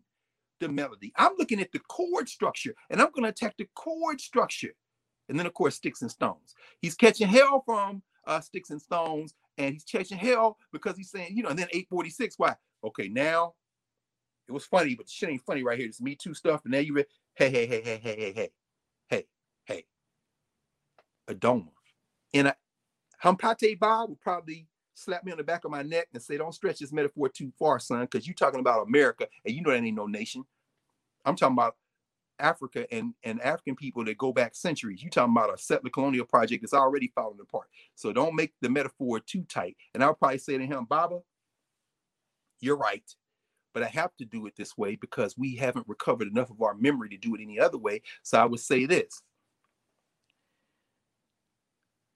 the 0.63 0.69
melody. 0.69 1.13
I'm 1.17 1.33
looking 1.37 1.61
at 1.61 1.71
the 1.71 1.79
chord 1.79 2.29
structure 2.29 2.73
and 2.89 3.01
I'm 3.01 3.11
gonna 3.13 3.29
attack 3.29 3.55
the 3.57 3.67
chord 3.75 4.19
structure. 4.19 4.73
And 5.29 5.39
then, 5.39 5.45
of 5.45 5.53
course, 5.53 5.75
sticks 5.75 6.01
and 6.01 6.11
stones. 6.11 6.53
He's 6.81 6.95
catching 6.95 7.27
hell 7.27 7.63
from 7.65 8.03
uh, 8.25 8.41
sticks 8.41 8.69
and 8.71 8.81
stones 8.81 9.33
and 9.57 9.73
he's 9.73 9.85
chasing 9.85 10.17
hell 10.17 10.57
because 10.71 10.97
he's 10.97 11.11
saying, 11.11 11.35
you 11.35 11.43
know, 11.43 11.49
and 11.49 11.59
then 11.59 11.67
846, 11.71 12.35
why? 12.37 12.55
Okay, 12.83 13.07
now 13.07 13.53
it 14.47 14.51
was 14.51 14.65
funny, 14.65 14.95
but 14.95 15.09
shit 15.09 15.29
ain't 15.29 15.45
funny 15.45 15.63
right 15.63 15.77
here. 15.77 15.87
It's 15.87 16.01
Me 16.01 16.15
Too 16.15 16.33
stuff. 16.33 16.61
And 16.65 16.73
now 16.73 16.79
you 16.79 16.93
read, 16.93 17.05
hey, 17.35 17.49
hey, 17.49 17.65
hey, 17.65 17.81
hey, 17.81 17.99
hey, 18.01 18.15
hey, 18.15 18.33
hey, 18.33 18.49
hey, 19.09 19.25
hey, 19.65 19.85
Adoma. 21.29 21.69
And 22.33 22.49
I, 22.49 22.53
Hampâté 23.23 23.77
Bâ 23.77 24.09
would 24.09 24.19
probably 24.19 24.67
slap 24.95 25.23
me 25.23 25.31
on 25.31 25.37
the 25.37 25.43
back 25.43 25.65
of 25.65 25.71
my 25.71 25.81
neck 25.83 26.07
and 26.13 26.21
say, 26.21 26.37
don't 26.37 26.53
stretch 26.53 26.79
this 26.79 26.91
metaphor 26.91 27.29
too 27.29 27.51
far, 27.57 27.79
son, 27.79 28.01
because 28.01 28.27
you're 28.27 28.35
talking 28.35 28.59
about 28.59 28.87
America 28.87 29.27
and 29.45 29.55
you 29.55 29.61
know 29.61 29.71
that 29.71 29.77
ain't 29.77 29.95
no 29.95 30.07
nation. 30.07 30.43
I'm 31.25 31.35
talking 31.35 31.55
about 31.55 31.75
Africa 32.39 32.85
and, 32.91 33.13
and 33.23 33.41
African 33.41 33.75
people 33.75 34.03
that 34.05 34.17
go 34.17 34.33
back 34.33 34.55
centuries. 34.55 35.01
You're 35.01 35.09
talking 35.09 35.33
about 35.33 35.53
a 35.53 35.57
settler 35.57 35.89
colonial 35.89 36.25
project 36.25 36.61
that's 36.61 36.73
already 36.73 37.11
falling 37.15 37.39
apart. 37.41 37.67
So 37.95 38.11
don't 38.11 38.35
make 38.35 38.53
the 38.61 38.69
metaphor 38.69 39.19
too 39.19 39.43
tight. 39.43 39.77
And 39.93 40.03
I'll 40.03 40.15
probably 40.15 40.39
say 40.39 40.57
to 40.57 40.65
him, 40.65 40.85
Baba, 40.85 41.19
you're 42.59 42.77
right. 42.77 43.03
But 43.73 43.83
I 43.83 43.87
have 43.87 44.15
to 44.17 44.25
do 44.25 44.45
it 44.45 44.53
this 44.55 44.77
way 44.77 44.95
because 44.95 45.37
we 45.37 45.55
haven't 45.55 45.87
recovered 45.87 46.27
enough 46.27 46.51
of 46.51 46.61
our 46.61 46.75
memory 46.75 47.09
to 47.09 47.17
do 47.17 47.33
it 47.35 47.41
any 47.41 47.59
other 47.59 47.77
way. 47.77 48.01
So 48.21 48.39
I 48.39 48.45
would 48.45 48.59
say 48.59 48.85
this. 48.85 49.21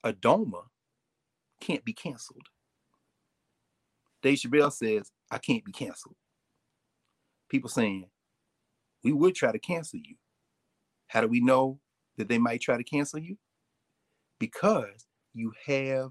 Adoma 0.04 0.64
can't 1.60 1.84
be 1.84 1.92
canceled. 1.92 2.46
Dave 4.22 4.38
Chappelle 4.38 4.72
says, 4.72 5.10
I 5.30 5.38
can't 5.38 5.64
be 5.64 5.72
canceled. 5.72 6.16
People 7.48 7.70
saying, 7.70 8.06
we 9.04 9.12
would 9.12 9.34
try 9.34 9.52
to 9.52 9.58
cancel 9.58 9.98
you. 9.98 10.16
How 11.08 11.20
do 11.20 11.28
we 11.28 11.40
know 11.40 11.80
that 12.16 12.28
they 12.28 12.38
might 12.38 12.60
try 12.60 12.76
to 12.76 12.84
cancel 12.84 13.18
you? 13.18 13.36
Because 14.38 15.06
you 15.34 15.52
have 15.66 16.10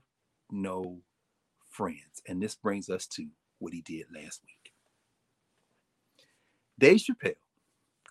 no 0.51 0.99
friends. 1.69 2.21
And 2.27 2.41
this 2.41 2.55
brings 2.55 2.89
us 2.89 3.07
to 3.07 3.27
what 3.59 3.73
he 3.73 3.81
did 3.81 4.05
last 4.13 4.41
week. 4.43 4.73
Dave 6.79 6.97
Chappelle 6.99 7.35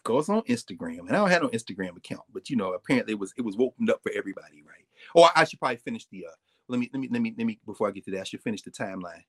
goes 0.05 0.29
on 0.29 0.43
Instagram, 0.43 1.01
and 1.01 1.11
I 1.11 1.17
don't 1.17 1.31
have 1.31 1.43
no 1.43 1.49
Instagram 1.49 1.97
account, 1.97 2.23
but 2.33 2.49
you 2.49 2.57
know, 2.57 2.73
apparently 2.73 3.13
it 3.13 3.19
was 3.19 3.33
it 3.37 3.43
was 3.43 3.57
opened 3.59 3.91
up 3.91 4.03
for 4.03 4.13
everybody, 4.15 4.63
right? 4.67 4.85
Oh, 5.15 5.29
I 5.35 5.45
should 5.45 5.59
probably 5.59 5.77
finish 5.77 6.07
the 6.11 6.27
uh 6.27 6.35
let 6.69 6.79
me 6.79 6.91
let 6.93 7.01
me 7.01 7.09
let 7.11 7.23
me 7.23 7.35
let 7.37 7.47
me 7.47 7.61
before 7.67 7.89
I 7.89 7.91
get 7.93 8.05
to 8.07 8.11
that, 8.13 8.21
I 8.21 8.25
should 8.25 8.43
finish 8.43 8.63
the 8.63 8.71
timeline. 8.71 9.23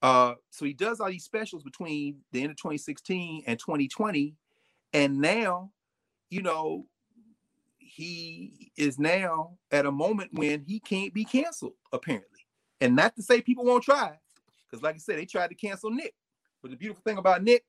Uh 0.00 0.34
so 0.50 0.64
he 0.64 0.72
does 0.72 1.00
all 1.00 1.10
these 1.10 1.24
specials 1.24 1.62
between 1.62 2.18
the 2.32 2.42
end 2.42 2.50
of 2.50 2.56
2016 2.56 3.44
and 3.46 3.58
2020 3.58 4.34
and 4.92 5.18
now, 5.20 5.70
you 6.30 6.42
know, 6.42 6.86
he 7.78 8.72
is 8.76 8.98
now 8.98 9.58
at 9.70 9.86
a 9.86 9.92
moment 9.92 10.30
when 10.32 10.62
he 10.62 10.80
can't 10.80 11.12
be 11.12 11.24
canceled, 11.24 11.74
apparently. 11.92 12.46
And 12.80 12.96
not 12.96 13.14
to 13.16 13.22
say 13.22 13.40
people 13.40 13.64
won't 13.64 13.84
try, 13.84 14.18
because 14.68 14.82
like 14.82 14.94
I 14.96 14.98
said, 14.98 15.18
they 15.18 15.26
tried 15.26 15.48
to 15.48 15.54
cancel 15.54 15.90
Nick. 15.90 16.14
But 16.62 16.70
the 16.70 16.76
beautiful 16.76 17.02
thing 17.02 17.18
about 17.18 17.42
Nick, 17.42 17.64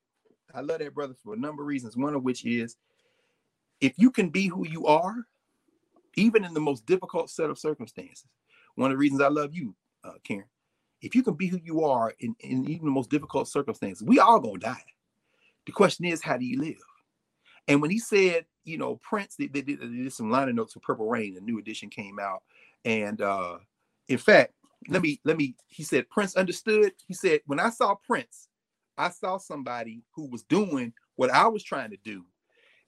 I 0.54 0.62
love 0.62 0.80
that 0.80 0.94
brother 0.94 1.16
for 1.24 1.34
a 1.34 1.38
number 1.38 1.64
of 1.64 1.68
reasons. 1.68 1.98
One 1.98 2.16
of 2.16 2.24
which 2.24 2.46
is 2.46 2.78
if 3.82 3.94
you 3.98 4.12
can 4.12 4.30
be 4.30 4.48
who 4.48 4.68
you 4.68 4.88
are, 4.88 5.16
even 6.16 6.44
in 6.44 6.54
the 6.54 6.60
most 6.60 6.86
difficult 6.86 7.30
set 7.30 7.50
of 7.50 7.60
circumstances. 7.60 8.28
One 8.76 8.92
of 8.92 8.96
the 8.96 9.00
reasons 9.00 9.22
I 9.22 9.28
love 9.28 9.54
you, 9.54 9.76
uh, 10.04 10.14
Karen, 10.24 10.46
if 11.02 11.16
you 11.16 11.24
can 11.24 11.34
be 11.34 11.48
who 11.48 11.60
you 11.64 11.84
are 11.84 12.14
in, 12.20 12.36
in 12.40 12.70
even 12.70 12.86
the 12.86 12.92
most 12.92 13.10
difficult 13.10 13.48
circumstances, 13.48 14.04
we 14.04 14.20
all 14.20 14.40
gonna 14.40 14.60
die. 14.60 14.84
The 15.66 15.72
question 15.72 16.06
is, 16.06 16.22
how 16.22 16.38
do 16.38 16.46
you 16.46 16.60
live? 16.60 16.82
And 17.68 17.82
when 17.82 17.92
he 17.92 18.00
said, 18.00 18.46
you 18.66 18.78
know, 18.78 18.98
Prince, 18.98 19.36
they, 19.36 19.48
they, 19.48 19.62
did, 19.62 19.80
they 19.80 19.88
did 19.88 20.14
some 20.14 20.32
liner 20.32 20.54
notes 20.54 20.74
for 20.74 20.80
Purple 20.80 21.08
Rain, 21.08 21.38
a 21.38 21.42
new 21.42 21.60
edition 21.60 21.90
came 21.90 22.20
out. 22.20 22.44
And 22.86 23.22
uh, 23.22 23.58
in 24.08 24.18
fact, 24.18 24.54
let 24.90 25.02
me, 25.02 25.20
let 25.24 25.38
me, 25.38 25.56
he 25.68 25.84
said, 25.84 26.10
Prince 26.10 26.36
understood. 26.36 26.92
He 27.08 27.14
said, 27.14 27.42
when 27.46 27.60
I 27.60 27.70
saw 27.70 27.96
Prince, 27.96 28.50
I 28.98 29.10
saw 29.10 29.38
somebody 29.38 30.04
who 30.14 30.28
was 30.28 30.44
doing 30.44 30.94
what 31.16 31.32
I 31.32 31.48
was 31.48 31.64
trying 31.64 31.92
to 31.92 31.98
do. 32.04 32.26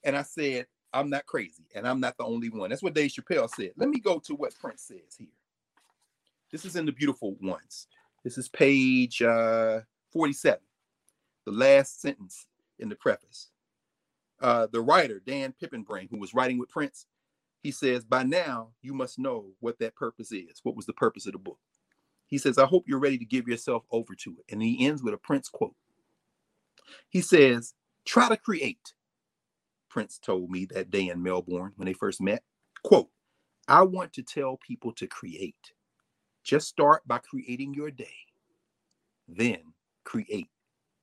And 0.04 0.16
I 0.16 0.22
said, 0.22 0.66
I'm 0.92 1.10
not 1.10 1.26
crazy 1.26 1.64
and 1.74 1.86
I'm 1.86 2.00
not 2.00 2.16
the 2.16 2.24
only 2.24 2.48
one. 2.48 2.70
That's 2.70 2.82
what 2.82 2.94
Dave 2.94 3.10
Chappelle 3.10 3.50
said. 3.50 3.72
Let 3.76 3.88
me 3.88 3.98
go 3.98 4.18
to 4.20 4.34
what 4.34 4.58
Prince 4.58 4.82
says 4.82 5.16
here. 5.18 5.26
This 6.52 6.64
is 6.64 6.76
in 6.76 6.86
the 6.86 6.92
beautiful 6.92 7.36
ones. 7.42 7.86
This 8.24 8.38
is 8.38 8.48
page 8.48 9.20
uh, 9.20 9.80
47, 10.12 10.58
the 11.44 11.52
last 11.52 12.00
sentence 12.00 12.46
in 12.78 12.88
the 12.88 12.96
preface 12.96 13.48
uh, 14.40 14.66
the 14.70 14.80
writer, 14.80 15.20
Dan 15.24 15.54
Piepenbring, 15.60 16.08
who 16.10 16.18
was 16.18 16.34
writing 16.34 16.58
with 16.58 16.68
Prince, 16.68 17.06
he 17.62 17.70
says, 17.70 18.04
By 18.04 18.22
now, 18.22 18.70
you 18.82 18.94
must 18.94 19.18
know 19.18 19.46
what 19.60 19.78
that 19.80 19.96
purpose 19.96 20.32
is. 20.32 20.60
What 20.62 20.76
was 20.76 20.86
the 20.86 20.92
purpose 20.92 21.26
of 21.26 21.32
the 21.32 21.38
book? 21.38 21.58
He 22.26 22.38
says, 22.38 22.58
I 22.58 22.66
hope 22.66 22.84
you're 22.86 22.98
ready 22.98 23.18
to 23.18 23.24
give 23.24 23.48
yourself 23.48 23.84
over 23.90 24.14
to 24.16 24.36
it. 24.38 24.52
And 24.52 24.62
he 24.62 24.86
ends 24.86 25.02
with 25.02 25.14
a 25.14 25.18
Prince 25.18 25.48
quote. 25.48 25.74
He 27.08 27.20
says, 27.20 27.74
Try 28.04 28.28
to 28.28 28.36
create. 28.36 28.94
Prince 29.88 30.18
told 30.18 30.50
me 30.50 30.66
that 30.66 30.90
day 30.90 31.08
in 31.08 31.22
Melbourne 31.22 31.72
when 31.76 31.86
they 31.86 31.92
first 31.92 32.20
met. 32.20 32.42
Quote, 32.82 33.08
I 33.68 33.82
want 33.82 34.12
to 34.14 34.22
tell 34.22 34.58
people 34.58 34.92
to 34.92 35.06
create. 35.06 35.72
Just 36.44 36.68
start 36.68 37.02
by 37.06 37.18
creating 37.18 37.74
your 37.74 37.90
day, 37.90 38.14
then 39.26 39.58
create 40.04 40.48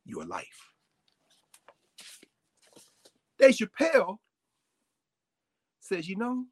your 0.05 0.23
life. 0.25 0.72
Dave 3.43 3.55
Chappelle 3.55 4.17
says, 5.81 6.07
you 6.07 6.15
know, 6.15 6.45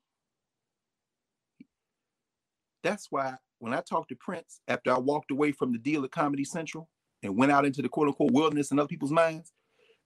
that's 2.84 3.08
why 3.10 3.36
when 3.60 3.74
I 3.74 3.80
talked 3.80 4.10
to 4.10 4.16
Prince 4.16 4.60
after 4.68 4.92
I 4.92 4.98
walked 4.98 5.32
away 5.32 5.54
from 5.54 5.72
the 5.72 5.78
deal 5.78 6.04
at 6.04 6.12
Comedy 6.12 6.44
Central 6.44 6.90
and 7.24 7.38
went 7.38 7.52
out 7.52 7.66
into 7.66 7.82
the 7.82 7.88
quote 7.88 8.10
unquote 8.10 8.32
wilderness 8.32 8.72
in 8.72 8.80
other 8.80 8.90
people's 8.90 9.12
minds, 9.12 9.54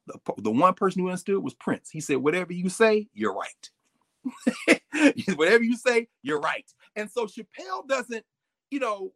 the, 0.06 0.20
the 0.38 0.52
one 0.52 0.76
person 0.76 1.02
who 1.02 1.08
understood 1.08 1.44
was 1.44 1.56
Prince. 1.56 1.90
He 1.90 2.02
said, 2.02 2.18
whatever 2.18 2.54
you 2.54 2.70
say, 2.70 3.08
you're 3.14 3.34
right. 3.34 4.82
whatever 5.36 5.64
you 5.64 5.78
say, 5.78 6.08
you're 6.22 6.40
right. 6.40 6.72
And 6.96 7.10
so 7.10 7.26
Chappelle 7.26 7.88
doesn't, 7.88 8.24
you 8.70 8.80
know, 8.80 9.12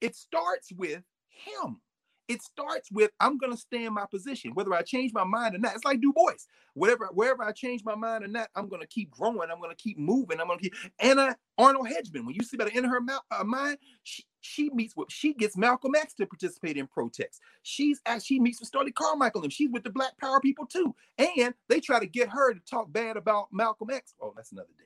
it 0.00 0.16
starts 0.16 0.72
with 0.72 1.02
him 1.28 1.82
it 2.30 2.42
starts 2.42 2.90
with 2.92 3.10
I'm 3.18 3.38
gonna 3.38 3.56
stay 3.56 3.84
in 3.84 3.92
my 3.92 4.06
position, 4.06 4.52
whether 4.54 4.72
I 4.72 4.82
change 4.82 5.12
my 5.12 5.24
mind 5.24 5.56
or 5.56 5.58
not. 5.58 5.74
It's 5.74 5.84
like 5.84 6.00
Du 6.00 6.12
Bois. 6.12 6.34
Whatever, 6.74 7.08
wherever 7.12 7.42
I 7.42 7.50
change 7.50 7.82
my 7.84 7.96
mind 7.96 8.22
or 8.22 8.28
not, 8.28 8.48
I'm 8.54 8.68
gonna 8.68 8.86
keep 8.86 9.10
growing. 9.10 9.50
I'm 9.50 9.60
gonna 9.60 9.74
keep 9.74 9.98
moving. 9.98 10.40
I'm 10.40 10.46
gonna 10.46 10.60
keep 10.60 10.74
Anna 11.00 11.36
Arnold 11.58 11.88
Hedgeman. 11.88 12.24
When 12.24 12.36
you 12.36 12.44
see 12.44 12.56
about 12.56 12.70
in 12.70 12.84
her 12.84 13.00
uh, 13.32 13.42
mind, 13.42 13.78
she, 14.04 14.24
she 14.40 14.70
meets 14.70 14.96
with 14.96 15.10
she 15.10 15.34
gets 15.34 15.56
Malcolm 15.56 15.96
X 15.96 16.14
to 16.14 16.26
participate 16.26 16.76
in 16.76 16.86
protests. 16.86 17.40
She's 17.62 18.00
at 18.06 18.22
she 18.22 18.38
meets 18.38 18.60
with 18.60 18.68
Stokely 18.68 18.92
Carmichael 18.92 19.42
and 19.42 19.52
she's 19.52 19.70
with 19.70 19.82
the 19.82 19.90
Black 19.90 20.16
Power 20.18 20.40
people 20.40 20.66
too. 20.66 20.94
And 21.18 21.52
they 21.68 21.80
try 21.80 21.98
to 21.98 22.06
get 22.06 22.28
her 22.28 22.54
to 22.54 22.60
talk 22.60 22.92
bad 22.92 23.16
about 23.16 23.48
Malcolm 23.50 23.90
X. 23.90 24.14
Oh, 24.22 24.32
that's 24.36 24.52
another 24.52 24.68
day. 24.78 24.84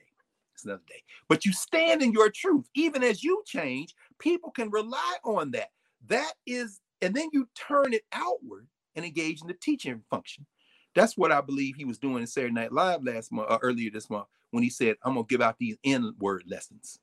It's 0.55 0.65
another 0.65 0.81
day. 0.87 1.03
But 1.27 1.45
you 1.45 1.53
stand 1.53 2.01
in 2.01 2.11
your 2.11 2.31
truth. 2.31 2.65
Even 2.73 3.03
as 3.03 3.23
you 3.23 3.43
change, 3.45 3.93
people 4.17 4.49
can 4.49 4.71
rely 4.71 5.17
on 5.23 5.51
that. 5.51 5.69
That 6.07 6.33
is 6.47 6.79
and 7.01 7.13
then 7.13 7.29
you 7.33 7.47
turn 7.55 7.93
it 7.93 8.03
outward 8.11 8.67
and 8.95 9.05
engage 9.05 9.41
in 9.41 9.47
the 9.47 9.53
teaching 9.53 10.01
function. 10.09 10.45
That's 10.95 11.17
what 11.17 11.31
I 11.31 11.41
believe 11.41 11.75
he 11.75 11.85
was 11.85 11.97
doing 11.97 12.19
in 12.21 12.27
Saturday 12.27 12.53
Night 12.53 12.71
Live 12.71 13.03
last 13.03 13.31
month, 13.31 13.49
or 13.49 13.55
uh, 13.55 13.59
earlier 13.61 13.91
this 13.91 14.09
month, 14.09 14.27
when 14.51 14.63
he 14.63 14.69
said, 14.69 14.95
"I'm 15.03 15.15
gonna 15.15 15.25
give 15.27 15.41
out 15.41 15.57
these 15.59 15.77
N-word 15.83 16.43
lessons, 16.47 16.99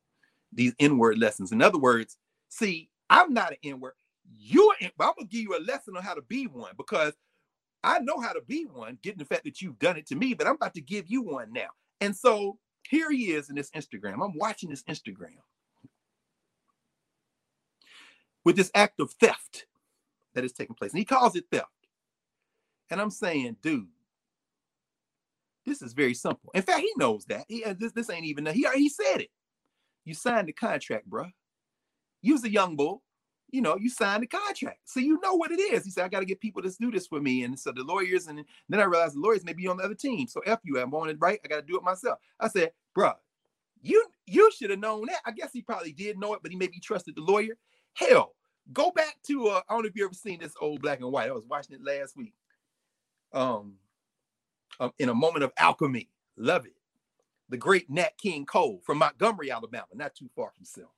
these 0.52 0.74
N-word 0.78 1.18
lessons." 1.18 1.52
In 1.52 1.60
other 1.62 1.78
words, 1.78 2.16
see, 2.48 2.88
I'm 3.10 3.34
not 3.34 3.52
an 3.52 3.58
N-word. 3.64 3.94
You're, 4.38 4.74
I'm 4.80 4.90
gonna 4.98 5.28
give 5.28 5.42
you 5.42 5.56
a 5.56 5.60
lesson 5.60 5.96
on 5.96 6.02
how 6.02 6.14
to 6.14 6.22
be 6.22 6.46
one 6.46 6.72
because 6.76 7.14
I 7.84 7.98
know 7.98 8.20
how 8.20 8.32
to 8.32 8.40
be 8.40 8.64
one, 8.64 8.98
given 9.02 9.18
the 9.18 9.24
fact 9.24 9.44
that 9.44 9.60
you've 9.60 9.78
done 9.78 9.96
it 9.96 10.06
to 10.06 10.14
me, 10.14 10.34
but 10.34 10.46
I'm 10.46 10.54
about 10.54 10.74
to 10.74 10.80
give 10.80 11.10
you 11.10 11.22
one 11.22 11.52
now. 11.52 11.68
And 12.00 12.16
so 12.16 12.58
here 12.88 13.10
he 13.10 13.32
is 13.32 13.50
in 13.50 13.56
this 13.56 13.70
Instagram. 13.72 14.24
I'm 14.24 14.38
watching 14.38 14.70
this 14.70 14.84
Instagram 14.84 15.36
with 18.44 18.56
this 18.56 18.70
act 18.74 19.00
of 19.00 19.12
theft 19.12 19.66
that 20.34 20.44
is 20.44 20.52
taking 20.52 20.74
place. 20.74 20.92
And 20.92 20.98
he 20.98 21.04
calls 21.04 21.36
it 21.36 21.44
theft. 21.50 21.66
And 22.90 23.00
I'm 23.00 23.10
saying, 23.10 23.56
dude, 23.62 23.88
this 25.64 25.82
is 25.82 25.92
very 25.92 26.14
simple. 26.14 26.50
In 26.54 26.62
fact, 26.62 26.80
he 26.80 26.92
knows 26.96 27.24
that. 27.26 27.44
He, 27.48 27.64
uh, 27.64 27.74
this, 27.78 27.92
this 27.92 28.10
ain't 28.10 28.26
even, 28.26 28.46
he, 28.46 28.66
he 28.74 28.88
said 28.88 29.20
it. 29.20 29.30
You 30.04 30.14
signed 30.14 30.48
the 30.48 30.52
contract, 30.52 31.06
bro. 31.06 31.26
You 32.20 32.32
was 32.34 32.44
a 32.44 32.50
young 32.50 32.76
bull. 32.76 33.02
You 33.50 33.60
know, 33.60 33.76
you 33.76 33.90
signed 33.90 34.22
the 34.22 34.26
contract. 34.26 34.80
So 34.84 34.98
you 34.98 35.20
know 35.22 35.34
what 35.34 35.52
it 35.52 35.60
is. 35.60 35.84
He 35.84 35.90
said, 35.90 36.04
I 36.04 36.08
got 36.08 36.20
to 36.20 36.26
get 36.26 36.40
people 36.40 36.62
to 36.62 36.70
do 36.80 36.90
this 36.90 37.06
for 37.06 37.20
me. 37.20 37.44
And 37.44 37.58
so 37.58 37.70
the 37.70 37.84
lawyers, 37.84 38.26
and 38.26 38.42
then 38.68 38.80
I 38.80 38.84
realized 38.84 39.14
the 39.14 39.20
lawyers 39.20 39.44
may 39.44 39.52
be 39.52 39.68
on 39.68 39.76
the 39.76 39.84
other 39.84 39.94
team. 39.94 40.26
So 40.26 40.40
F 40.46 40.60
you, 40.64 40.80
I'm 40.80 40.94
on 40.94 41.10
it 41.10 41.18
right. 41.20 41.38
I 41.44 41.48
got 41.48 41.56
to 41.56 41.66
do 41.66 41.76
it 41.76 41.84
myself. 41.84 42.18
I 42.40 42.48
said, 42.48 42.72
bro, 42.94 43.12
you 43.82 44.06
you 44.26 44.50
should 44.56 44.70
have 44.70 44.78
known 44.78 45.06
that. 45.06 45.20
I 45.26 45.32
guess 45.32 45.50
he 45.52 45.60
probably 45.60 45.92
did 45.92 46.18
know 46.18 46.32
it, 46.34 46.40
but 46.42 46.50
he 46.50 46.56
maybe 46.56 46.80
trusted 46.80 47.14
the 47.14 47.20
lawyer. 47.20 47.58
Hell, 47.94 48.34
go 48.72 48.90
back 48.90 49.16
to 49.26 49.48
uh, 49.48 49.60
I 49.68 49.74
don't 49.74 49.82
know 49.82 49.88
if 49.88 49.96
you 49.96 50.04
ever 50.04 50.14
seen 50.14 50.40
this 50.40 50.54
old 50.60 50.82
black 50.82 51.00
and 51.00 51.10
white. 51.10 51.28
I 51.28 51.32
was 51.32 51.46
watching 51.48 51.76
it 51.76 51.84
last 51.84 52.16
week. 52.16 52.34
Um, 53.32 53.74
um, 54.80 54.92
in 54.98 55.08
a 55.08 55.14
moment 55.14 55.44
of 55.44 55.52
alchemy, 55.58 56.08
love 56.36 56.66
it. 56.66 56.74
The 57.48 57.56
great 57.56 57.90
Nat 57.90 58.16
King 58.18 58.46
Cole 58.46 58.80
from 58.84 58.98
Montgomery, 58.98 59.50
Alabama, 59.50 59.86
not 59.94 60.14
too 60.14 60.28
far 60.34 60.50
from 60.56 60.64
Selma. 60.64 60.88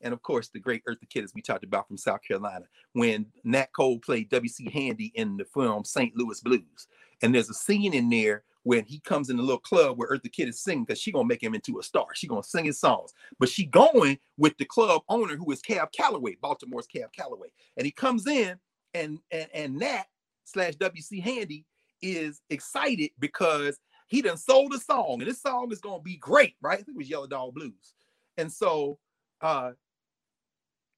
And 0.00 0.12
of 0.12 0.22
course, 0.22 0.48
the 0.48 0.60
great 0.60 0.84
Eartha 0.84 1.08
Kitt, 1.08 1.24
as 1.24 1.34
we 1.34 1.42
talked 1.42 1.64
about 1.64 1.88
from 1.88 1.96
South 1.96 2.20
Carolina, 2.22 2.66
when 2.92 3.26
Nat 3.44 3.72
Cole 3.72 3.98
played 3.98 4.28
W.C. 4.30 4.70
Handy 4.70 5.12
in 5.14 5.36
the 5.36 5.44
film 5.44 5.84
St. 5.84 6.16
Louis 6.16 6.40
Blues. 6.40 6.86
And 7.22 7.34
there's 7.34 7.50
a 7.50 7.54
scene 7.54 7.94
in 7.94 8.08
there 8.08 8.44
when 8.68 8.84
he 8.84 9.00
comes 9.00 9.30
in 9.30 9.38
the 9.38 9.42
little 9.42 9.58
club 9.58 9.96
where 9.96 10.10
Eartha 10.10 10.30
Kitt 10.30 10.46
is 10.46 10.60
singing 10.60 10.84
because 10.84 11.00
she 11.00 11.10
gonna 11.10 11.26
make 11.26 11.42
him 11.42 11.54
into 11.54 11.78
a 11.78 11.82
star. 11.82 12.08
She 12.12 12.26
gonna 12.26 12.42
sing 12.42 12.66
his 12.66 12.78
songs, 12.78 13.14
but 13.38 13.48
she 13.48 13.64
going 13.64 14.18
with 14.36 14.58
the 14.58 14.66
club 14.66 15.00
owner 15.08 15.36
who 15.36 15.50
is 15.52 15.62
Cab 15.62 15.90
Calloway, 15.90 16.36
Baltimore's 16.42 16.86
Cab 16.86 17.10
Calloway, 17.10 17.48
and 17.78 17.86
he 17.86 17.90
comes 17.90 18.26
in 18.26 18.58
and 18.92 19.20
and 19.30 19.48
and 19.54 19.78
Nat 19.78 20.04
slash 20.44 20.74
WC 20.74 21.22
Handy 21.22 21.64
is 22.02 22.42
excited 22.50 23.10
because 23.18 23.78
he 24.06 24.20
done 24.20 24.36
sold 24.36 24.74
a 24.74 24.78
song 24.78 25.16
and 25.20 25.30
this 25.30 25.40
song 25.40 25.72
is 25.72 25.80
gonna 25.80 26.02
be 26.02 26.18
great, 26.18 26.56
right? 26.60 26.74
I 26.74 26.82
think 26.82 26.88
it 26.88 26.98
was 26.98 27.08
Yellow 27.08 27.26
Dog 27.26 27.54
Blues, 27.54 27.94
and 28.36 28.52
so 28.52 28.98
uh 29.40 29.70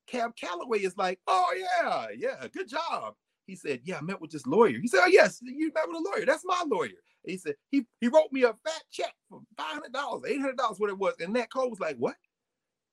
Cab 0.09 0.35
Calloway 0.35 0.81
is 0.81 0.97
like, 0.97 1.21
oh 1.29 1.55
yeah, 1.57 2.07
yeah, 2.17 2.49
good 2.49 2.69
job. 2.69 3.15
He 3.51 3.57
said, 3.57 3.81
yeah, 3.83 3.99
I 3.99 4.01
met 4.01 4.21
with 4.21 4.31
this 4.31 4.47
lawyer. 4.47 4.79
He 4.79 4.87
said, 4.87 5.01
oh 5.03 5.09
yes, 5.09 5.41
you 5.43 5.73
met 5.75 5.89
with 5.89 5.97
a 5.97 6.09
lawyer. 6.09 6.25
That's 6.25 6.45
my 6.45 6.63
lawyer. 6.69 6.91
He 7.25 7.37
said 7.37 7.55
he 7.71 7.85
he 8.01 8.07
wrote 8.07 8.31
me 8.33 8.45
a 8.45 8.55
fat 8.65 8.83
check 8.91 9.13
for 9.29 9.41
five 9.57 9.73
hundred 9.75 9.93
dollars, 9.93 10.23
eight 10.27 10.41
hundred 10.41 10.57
dollars, 10.57 10.79
what 10.79 10.91
it 10.91 10.97
was. 10.97 11.15
And 11.21 11.35
that 11.35 11.53
Cole 11.53 11.69
was 11.69 11.81
like, 11.81 11.97
"What?" 11.97 12.15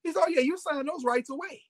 He 0.03 0.11
said, 0.11 0.23
"Oh 0.25 0.29
yeah, 0.29 0.41
you 0.41 0.57
signed 0.57 0.87
those 0.87 1.05
rights 1.05 1.29
away." 1.29 1.61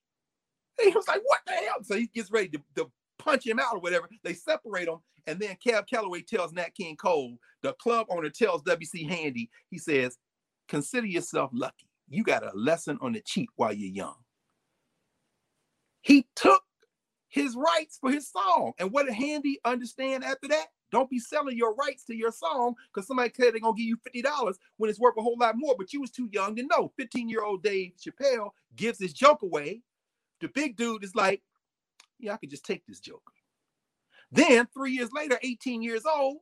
And 0.80 0.90
he 0.90 0.96
was 0.96 1.08
like, 1.08 1.22
"What 1.24 1.42
the 1.46 1.54
hell?" 1.54 1.84
So 1.84 1.98
he 1.98 2.08
gets 2.08 2.32
ready 2.32 2.50
to, 2.50 2.62
to 2.78 2.92
punch 3.20 3.46
him 3.46 3.60
out 3.60 3.76
or 3.76 3.80
whatever. 3.80 4.10
They 4.24 4.34
separate 4.34 4.86
them, 4.86 5.00
and 5.28 5.40
then 5.40 5.58
Cab 5.64 5.86
Calloway 5.88 6.22
tells 6.22 6.54
Nat 6.54 6.74
King 6.74 6.96
Cole, 6.96 7.38
the 7.62 7.74
club 7.74 8.08
owner 8.10 8.30
tells 8.30 8.64
WC 8.64 9.08
Handy, 9.08 9.52
he 9.70 9.78
says, 9.78 10.18
"Consider 10.68 11.08
yourself 11.08 11.52
lucky. 11.54 11.90
You 12.10 12.24
got 12.24 12.44
a 12.44 12.56
lesson 12.56 12.98
on 13.02 13.14
the 13.14 13.22
cheap 13.22 13.50
while 13.56 13.74
you're 13.74 13.94
young." 13.94 14.16
He 16.02 16.26
took 16.36 16.64
his 17.30 17.56
rights 17.56 17.98
for 18.00 18.12
his 18.12 18.30
song, 18.30 18.74
and 18.80 18.92
what 18.92 19.06
did 19.06 19.16
Handy 19.16 19.60
understand 19.66 20.24
after 20.24 20.48
that? 20.50 20.68
Don't 20.92 21.10
be 21.10 21.20
selling 21.20 21.58
your 21.58 21.74
rights 21.76 22.06
to 22.06 22.16
your 22.16 22.32
song 22.32 22.76
because 22.94 23.08
somebody 23.08 23.32
said 23.36 23.54
they're 23.54 23.60
gonna 23.60 23.76
give 23.76 23.86
you 23.86 23.98
$50 23.98 24.56
when 24.78 24.90
it's 24.90 25.00
worth 25.00 25.18
a 25.18 25.22
whole 25.22 25.38
lot 25.38 25.56
more, 25.58 25.76
but 25.78 25.92
you 25.92 26.00
was 26.00 26.12
too 26.12 26.30
young 26.32 26.56
to 26.56 26.64
know. 26.64 26.94
15-year-old 27.00 27.62
Dave 27.62 27.94
Chappelle 27.98 28.52
gives 28.76 29.00
his 29.00 29.14
joke 29.14 29.42
away. 29.42 29.82
The 30.40 30.48
big 30.48 30.78
dude 30.78 31.04
is 31.04 31.16
like, 31.16 31.42
Yeah, 32.20 32.34
I 32.34 32.38
could 32.38 32.50
just 32.50 32.66
take 32.66 32.86
this 32.86 33.00
joke. 33.00 33.32
Then 34.32 34.68
three 34.74 34.92
years 34.92 35.10
later, 35.14 35.40
18 35.42 35.82
years 35.82 36.04
old, 36.06 36.38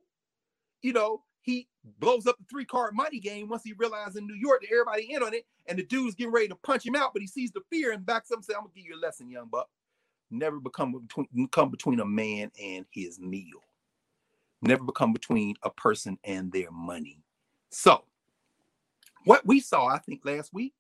you 0.82 0.94
know, 0.94 1.24
he 1.42 1.68
blows 2.00 2.26
up 2.26 2.38
the 2.38 2.46
three-card 2.50 2.96
money 2.96 3.20
game 3.20 3.50
once 3.50 3.64
he 3.64 3.74
realizes 3.74 4.16
in 4.16 4.26
New 4.26 4.36
York 4.36 4.62
that 4.62 4.72
everybody 4.72 5.14
in 5.14 5.22
on 5.22 5.34
it, 5.34 5.46
and 5.68 5.78
the 5.78 5.86
dude's 5.86 6.16
getting 6.16 6.34
ready 6.34 6.48
to 6.48 6.56
punch 6.56 6.86
him 6.86 6.96
out, 6.96 7.14
but 7.14 7.22
he 7.22 7.28
sees 7.28 7.52
the 7.52 7.62
fear 7.70 7.92
and 7.92 8.06
backs 8.06 8.32
up 8.32 8.38
and 8.38 8.46
says, 8.46 8.56
I'm 8.56 8.64
gonna 8.64 8.74
give 8.76 8.86
you 8.86 8.96
a 8.96 9.00
lesson, 9.00 9.30
young 9.30 9.48
buck. 9.48 9.70
Never 10.32 10.60
become 10.60 10.94
between 10.94 11.48
come 11.50 11.70
between 11.70 12.00
a 12.00 12.06
man 12.06 12.52
and 12.62 12.86
his 12.92 13.20
meal 13.20 13.62
never 14.62 14.84
become 14.84 15.14
between 15.14 15.56
a 15.64 15.70
person 15.70 16.18
and 16.24 16.52
their 16.52 16.72
money. 16.72 17.20
So, 17.70 18.04
what 19.26 19.46
we 19.46 19.60
saw, 19.60 19.88
I 19.88 20.00
think, 20.00 20.22
last 20.24 20.54
week 20.54 20.74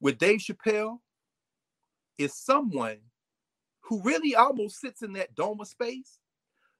with 0.00 0.18
Dave 0.18 0.40
Chappelle 0.40 0.98
is 2.18 2.34
someone 2.34 2.98
who 3.80 4.02
really 4.02 4.34
almost 4.34 4.80
sits 4.80 5.02
in 5.02 5.12
that 5.14 5.34
Doma 5.34 5.66
space 5.66 6.18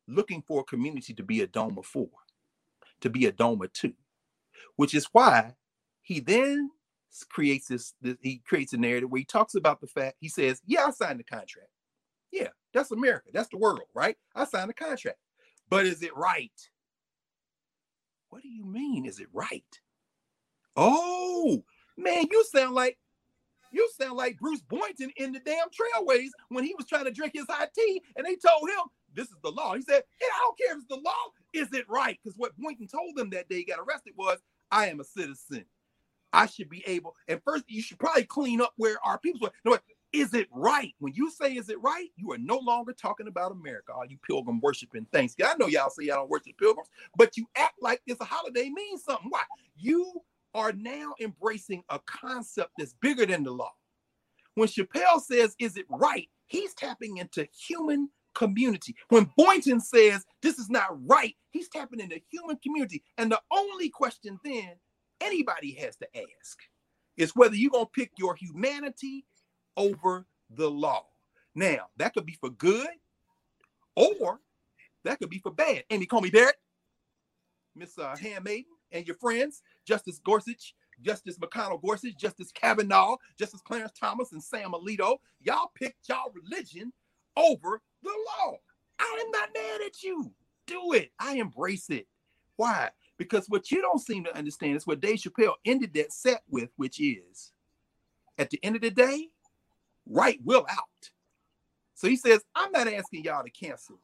looking 0.08 0.42
for 0.42 0.60
a 0.60 0.64
community 0.64 1.14
to 1.14 1.22
be 1.22 1.42
a 1.42 1.46
Doma 1.46 1.84
for, 1.84 2.08
to 3.00 3.10
be 3.10 3.26
a 3.26 3.32
Doma 3.32 3.72
to, 3.74 3.92
which 4.76 4.94
is 4.94 5.08
why 5.12 5.54
he 6.02 6.20
then 6.20 6.70
creates 7.28 7.68
this, 7.68 7.94
this, 8.00 8.16
he 8.20 8.42
creates 8.46 8.72
a 8.72 8.76
narrative 8.76 9.10
where 9.10 9.18
he 9.18 9.24
talks 9.24 9.54
about 9.54 9.80
the 9.80 9.86
fact 9.86 10.16
he 10.20 10.28
says 10.28 10.60
yeah 10.66 10.86
i 10.86 10.90
signed 10.90 11.20
the 11.20 11.24
contract 11.24 11.68
yeah 12.30 12.48
that's 12.72 12.90
america 12.90 13.28
that's 13.32 13.48
the 13.50 13.58
world 13.58 13.80
right 13.94 14.16
i 14.34 14.44
signed 14.44 14.70
the 14.70 14.74
contract 14.74 15.18
but 15.72 15.86
is 15.86 16.02
it 16.02 16.14
right? 16.14 16.52
What 18.28 18.42
do 18.42 18.48
you 18.50 18.66
mean? 18.66 19.06
Is 19.06 19.20
it 19.20 19.28
right? 19.32 19.64
Oh, 20.76 21.64
man, 21.96 22.26
you 22.30 22.44
sound 22.44 22.74
like 22.74 22.98
you 23.72 23.88
sound 23.98 24.18
like 24.18 24.38
Bruce 24.38 24.60
Boynton 24.60 25.10
in 25.16 25.32
the 25.32 25.40
damn 25.40 25.68
trailways 25.70 26.28
when 26.50 26.64
he 26.64 26.74
was 26.76 26.86
trying 26.86 27.06
to 27.06 27.10
drink 27.10 27.32
his 27.34 27.46
hot 27.48 27.70
tea 27.74 28.02
and 28.16 28.26
they 28.26 28.36
told 28.36 28.68
him 28.68 28.84
this 29.14 29.28
is 29.28 29.36
the 29.42 29.50
law. 29.50 29.74
He 29.74 29.80
said, 29.80 30.02
Hey, 30.20 30.26
I 30.26 30.40
don't 30.40 30.58
care 30.58 30.72
if 30.72 30.80
it's 30.80 30.88
the 30.88 30.96
law. 30.96 31.12
Is 31.54 31.72
it 31.72 31.88
right? 31.88 32.18
Because 32.22 32.36
what 32.36 32.54
Boynton 32.58 32.86
told 32.86 33.16
them 33.16 33.30
that 33.30 33.48
day 33.48 33.56
he 33.56 33.64
got 33.64 33.78
arrested 33.78 34.12
was, 34.14 34.40
I 34.70 34.88
am 34.88 35.00
a 35.00 35.04
citizen. 35.04 35.64
I 36.32 36.46
should 36.46 36.68
be 36.68 36.82
able, 36.86 37.16
and 37.28 37.40
first 37.44 37.64
you 37.68 37.82
should 37.82 37.98
probably 37.98 38.24
clean 38.24 38.60
up 38.60 38.72
where 38.76 38.96
our 39.04 39.18
people 39.18 39.50
were. 39.64 39.80
Is 40.12 40.34
it 40.34 40.48
right? 40.52 40.94
When 40.98 41.14
you 41.14 41.30
say 41.30 41.54
is 41.54 41.70
it 41.70 41.80
right, 41.82 42.08
you 42.16 42.32
are 42.32 42.38
no 42.38 42.58
longer 42.58 42.92
talking 42.92 43.28
about 43.28 43.50
America. 43.52 43.92
All 43.94 44.04
you 44.04 44.18
pilgrim 44.26 44.60
worshiping 44.60 45.06
things. 45.10 45.34
I 45.42 45.54
know 45.58 45.68
y'all 45.68 45.88
say 45.88 46.04
y'all 46.04 46.16
don't 46.16 46.30
worship 46.30 46.58
pilgrims, 46.58 46.90
but 47.16 47.36
you 47.38 47.46
act 47.56 47.76
like 47.80 48.02
this 48.06 48.18
holiday 48.20 48.68
means 48.68 49.04
something. 49.04 49.30
Why? 49.30 49.42
You 49.74 50.20
are 50.54 50.72
now 50.72 51.14
embracing 51.20 51.82
a 51.88 51.98
concept 52.00 52.72
that's 52.76 52.94
bigger 53.00 53.24
than 53.24 53.42
the 53.42 53.52
law. 53.52 53.72
When 54.54 54.68
Chappelle 54.68 55.20
says, 55.20 55.56
is 55.58 55.78
it 55.78 55.86
right? 55.88 56.28
He's 56.46 56.74
tapping 56.74 57.16
into 57.16 57.48
human 57.66 58.10
community. 58.34 58.94
When 59.08 59.30
Boynton 59.36 59.80
says 59.80 60.26
this 60.42 60.58
is 60.58 60.68
not 60.68 60.88
right, 61.08 61.34
he's 61.50 61.68
tapping 61.70 62.00
into 62.00 62.20
human 62.30 62.56
community. 62.56 63.02
And 63.16 63.32
the 63.32 63.40
only 63.50 63.88
question 63.88 64.38
then 64.44 64.72
anybody 65.22 65.72
has 65.80 65.96
to 65.96 66.06
ask 66.16 66.58
is 67.16 67.36
whether 67.36 67.54
you're 67.54 67.70
going 67.70 67.86
to 67.86 67.90
pick 67.90 68.12
your 68.16 68.34
humanity 68.34 69.24
over 69.76 70.26
the 70.50 70.70
law. 70.70 71.06
Now, 71.54 71.88
that 71.96 72.14
could 72.14 72.26
be 72.26 72.36
for 72.40 72.50
good 72.50 72.88
or 73.94 74.40
that 75.04 75.18
could 75.18 75.30
be 75.30 75.38
for 75.38 75.50
bad. 75.50 75.84
Amy 75.90 76.06
Coney 76.06 76.30
Barrett, 76.30 76.56
Miss 77.74 77.98
uh, 77.98 78.16
Handmaiden, 78.16 78.66
and 78.92 79.06
your 79.06 79.16
friends, 79.16 79.62
Justice 79.84 80.20
Gorsuch, 80.24 80.74
Justice 81.00 81.38
McConnell 81.38 81.82
Gorsuch, 81.82 82.16
Justice 82.16 82.52
Kavanaugh, 82.52 83.16
Justice 83.38 83.60
Clarence 83.62 83.92
Thomas, 83.98 84.32
and 84.32 84.42
Sam 84.42 84.72
Alito. 84.72 85.16
Y'all 85.40 85.70
picked 85.74 86.08
y'all 86.08 86.32
religion 86.32 86.92
over 87.36 87.80
the 88.02 88.10
law. 88.10 88.56
I 88.98 89.22
am 89.24 89.30
not 89.30 89.48
mad 89.54 89.80
at 89.86 90.02
you. 90.02 90.32
Do 90.66 90.92
it. 90.92 91.10
I 91.18 91.34
embrace 91.34 91.90
it. 91.90 92.06
Why? 92.56 92.90
Because 93.18 93.46
what 93.48 93.70
you 93.70 93.80
don't 93.80 94.00
seem 94.00 94.24
to 94.24 94.36
understand 94.36 94.76
is 94.76 94.86
what 94.86 95.00
Dave 95.00 95.18
Chappelle 95.18 95.54
ended 95.64 95.94
that 95.94 96.12
set 96.12 96.42
with, 96.48 96.70
which 96.76 97.00
is 97.00 97.52
at 98.38 98.50
the 98.50 98.58
end 98.62 98.76
of 98.76 98.82
the 98.82 98.90
day, 98.90 99.28
right 100.06 100.40
will 100.44 100.66
out. 100.70 101.10
So 101.94 102.08
he 102.08 102.16
says, 102.16 102.40
I'm 102.54 102.72
not 102.72 102.88
asking 102.88 103.24
y'all 103.24 103.44
to 103.44 103.50
cancel. 103.50 103.98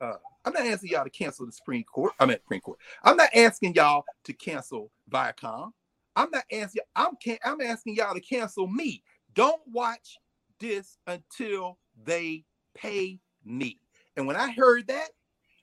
Uh, 0.00 0.14
I'm 0.44 0.52
not 0.52 0.66
asking 0.66 0.90
y'all 0.90 1.04
to 1.04 1.10
cancel 1.10 1.44
the 1.44 1.52
Supreme 1.52 1.84
Court. 1.84 2.12
I'm 2.20 2.30
at 2.30 2.40
Supreme 2.42 2.60
Court. 2.60 2.78
I'm 3.02 3.16
not 3.16 3.30
asking 3.34 3.74
y'all 3.74 4.04
to 4.24 4.32
cancel 4.32 4.90
Viacom. 5.10 5.72
I'm 6.16 6.30
not 6.30 6.44
asking. 6.52 6.82
I'm 6.96 7.16
can 7.22 7.38
I'm 7.44 7.60
asking 7.60 7.96
y'all 7.96 8.14
to 8.14 8.20
cancel 8.20 8.66
me. 8.66 9.02
Don't 9.34 9.60
watch 9.70 10.18
this 10.58 10.98
until 11.06 11.78
they 12.04 12.44
pay 12.74 13.20
me. 13.44 13.78
And 14.16 14.26
when 14.26 14.36
I 14.36 14.52
heard 14.52 14.86
that, 14.88 15.10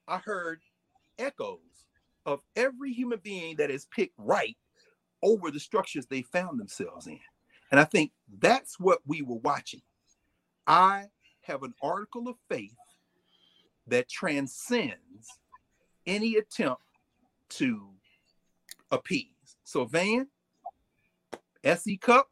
I 0.08 0.18
heard 0.18 0.62
echoes 1.18 1.60
of 2.26 2.42
every 2.56 2.92
human 2.94 3.20
being 3.24 3.58
that 3.58 3.72
is 3.72 3.86
picked 3.86 4.16
right 4.18 4.58
over 5.24 5.52
the 5.52 5.60
structures 5.60 6.06
they 6.06 6.22
found 6.22 6.60
themselves 6.60 7.08
in. 7.08 7.20
And 7.72 7.80
I 7.80 7.84
think 7.84 8.12
that's 8.40 8.80
what 8.80 9.00
we 9.06 9.22
were 9.22 9.38
watching. 9.38 9.82
I 10.68 11.06
have 11.42 11.64
an 11.64 11.74
article 11.82 12.28
of 12.28 12.36
faith 12.50 12.76
that 13.88 14.10
transcends 14.10 15.28
any 16.06 16.36
attempt 16.36 16.82
to 17.50 17.90
appease. 18.92 19.30
So, 19.64 19.86
Van, 19.86 20.28
SE 21.64 21.98
Cupp, 21.98 22.28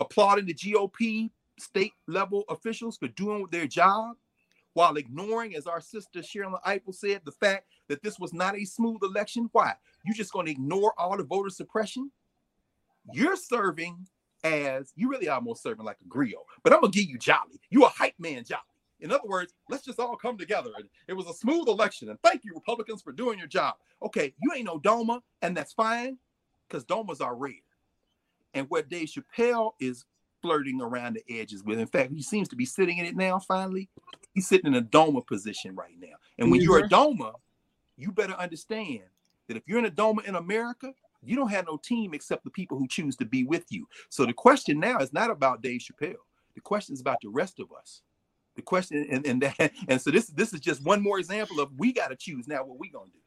applauding 0.00 0.46
the 0.46 0.54
GOP 0.54 1.30
state 1.58 1.92
level 2.06 2.44
officials 2.48 2.96
for 2.96 3.08
doing 3.08 3.46
their 3.50 3.66
job 3.66 4.16
while 4.74 4.96
ignoring, 4.96 5.54
as 5.54 5.66
our 5.66 5.80
sister 5.80 6.20
Sherrilyn 6.20 6.62
Ifill 6.62 6.94
said, 6.94 7.22
the 7.24 7.32
fact 7.32 7.66
that 7.88 8.02
this 8.02 8.18
was 8.18 8.32
not 8.32 8.56
a 8.56 8.64
smooth 8.64 9.02
election. 9.02 9.48
Why? 9.52 9.74
You're 10.04 10.14
just 10.14 10.32
going 10.32 10.46
to 10.46 10.52
ignore 10.52 10.94
all 10.98 11.16
the 11.16 11.24
voter 11.24 11.50
suppression? 11.50 12.10
You're 13.12 13.36
serving 13.36 14.06
as 14.44 14.92
you 14.96 15.08
really 15.08 15.28
are 15.28 15.36
almost 15.36 15.62
serving 15.62 15.84
like 15.84 15.98
a 16.04 16.08
griot, 16.08 16.34
but 16.62 16.72
I'm 16.72 16.80
gonna 16.80 16.92
give 16.92 17.04
you 17.04 17.18
jali. 17.18 17.60
You 17.70 17.84
a 17.84 17.88
hype 17.88 18.18
man, 18.18 18.44
jali. 18.44 18.60
In 19.00 19.10
other 19.10 19.26
words, 19.26 19.54
let's 19.68 19.84
just 19.84 19.98
all 19.98 20.16
come 20.16 20.38
together. 20.38 20.70
And 20.76 20.88
it 21.08 21.14
was 21.14 21.26
a 21.26 21.34
smooth 21.34 21.68
election. 21.68 22.08
And 22.08 22.18
thank 22.22 22.44
you, 22.44 22.52
Republicans, 22.54 23.02
for 23.02 23.12
doing 23.12 23.38
your 23.38 23.48
job. 23.48 23.74
Okay, 24.02 24.32
you 24.40 24.52
ain't 24.54 24.66
no 24.66 24.78
Doma, 24.78 25.20
and 25.42 25.56
that's 25.56 25.72
fine, 25.72 26.18
because 26.68 26.84
Domas 26.84 27.20
are 27.20 27.34
rare. 27.34 27.52
And 28.54 28.68
what 28.70 28.88
Dave 28.88 29.08
Chappelle 29.08 29.72
is 29.80 30.04
flirting 30.42 30.80
around 30.80 31.14
the 31.14 31.40
edges 31.40 31.62
with, 31.62 31.78
in 31.78 31.86
fact, 31.86 32.12
he 32.12 32.22
seems 32.22 32.48
to 32.48 32.56
be 32.56 32.66
sitting 32.66 32.98
in 32.98 33.06
it 33.06 33.16
now, 33.16 33.38
finally. 33.38 33.88
He's 34.34 34.48
sitting 34.48 34.66
in 34.66 34.74
a 34.74 34.82
Doma 34.82 35.26
position 35.26 35.74
right 35.74 35.94
now. 35.98 36.08
And 36.38 36.50
when 36.50 36.60
mm-hmm. 36.60 36.70
you're 36.70 36.78
a 36.78 36.88
mm-hmm. 36.88 37.22
Doma, 37.22 37.32
you 37.96 38.12
better 38.12 38.34
understand 38.34 39.02
that 39.48 39.56
if 39.56 39.62
you're 39.66 39.78
in 39.78 39.86
a 39.86 39.90
Doma 39.90 40.24
in 40.24 40.34
America, 40.34 40.92
you 41.22 41.36
don't 41.36 41.50
have 41.50 41.66
no 41.66 41.76
team 41.76 42.14
except 42.14 42.44
the 42.44 42.50
people 42.50 42.78
who 42.78 42.88
choose 42.88 43.16
to 43.16 43.24
be 43.24 43.44
with 43.44 43.64
you. 43.70 43.86
So 44.08 44.26
the 44.26 44.32
question 44.32 44.80
now 44.80 44.98
is 44.98 45.12
not 45.12 45.30
about 45.30 45.62
Dave 45.62 45.80
Chappelle. 45.80 46.14
The 46.54 46.60
question 46.60 46.94
is 46.94 47.00
about 47.00 47.18
the 47.22 47.28
rest 47.28 47.60
of 47.60 47.68
us. 47.72 48.02
The 48.56 48.62
question 48.62 49.06
and, 49.10 49.26
and 49.26 49.42
that 49.42 49.72
and 49.88 50.00
so 50.00 50.10
this 50.10 50.26
this 50.26 50.52
is 50.52 50.60
just 50.60 50.84
one 50.84 51.02
more 51.02 51.18
example 51.18 51.60
of 51.60 51.70
we 51.78 51.92
got 51.92 52.08
to 52.08 52.16
choose 52.16 52.46
now 52.46 52.64
what 52.64 52.78
we 52.78 52.90
gonna 52.90 53.06
do. 53.06 53.21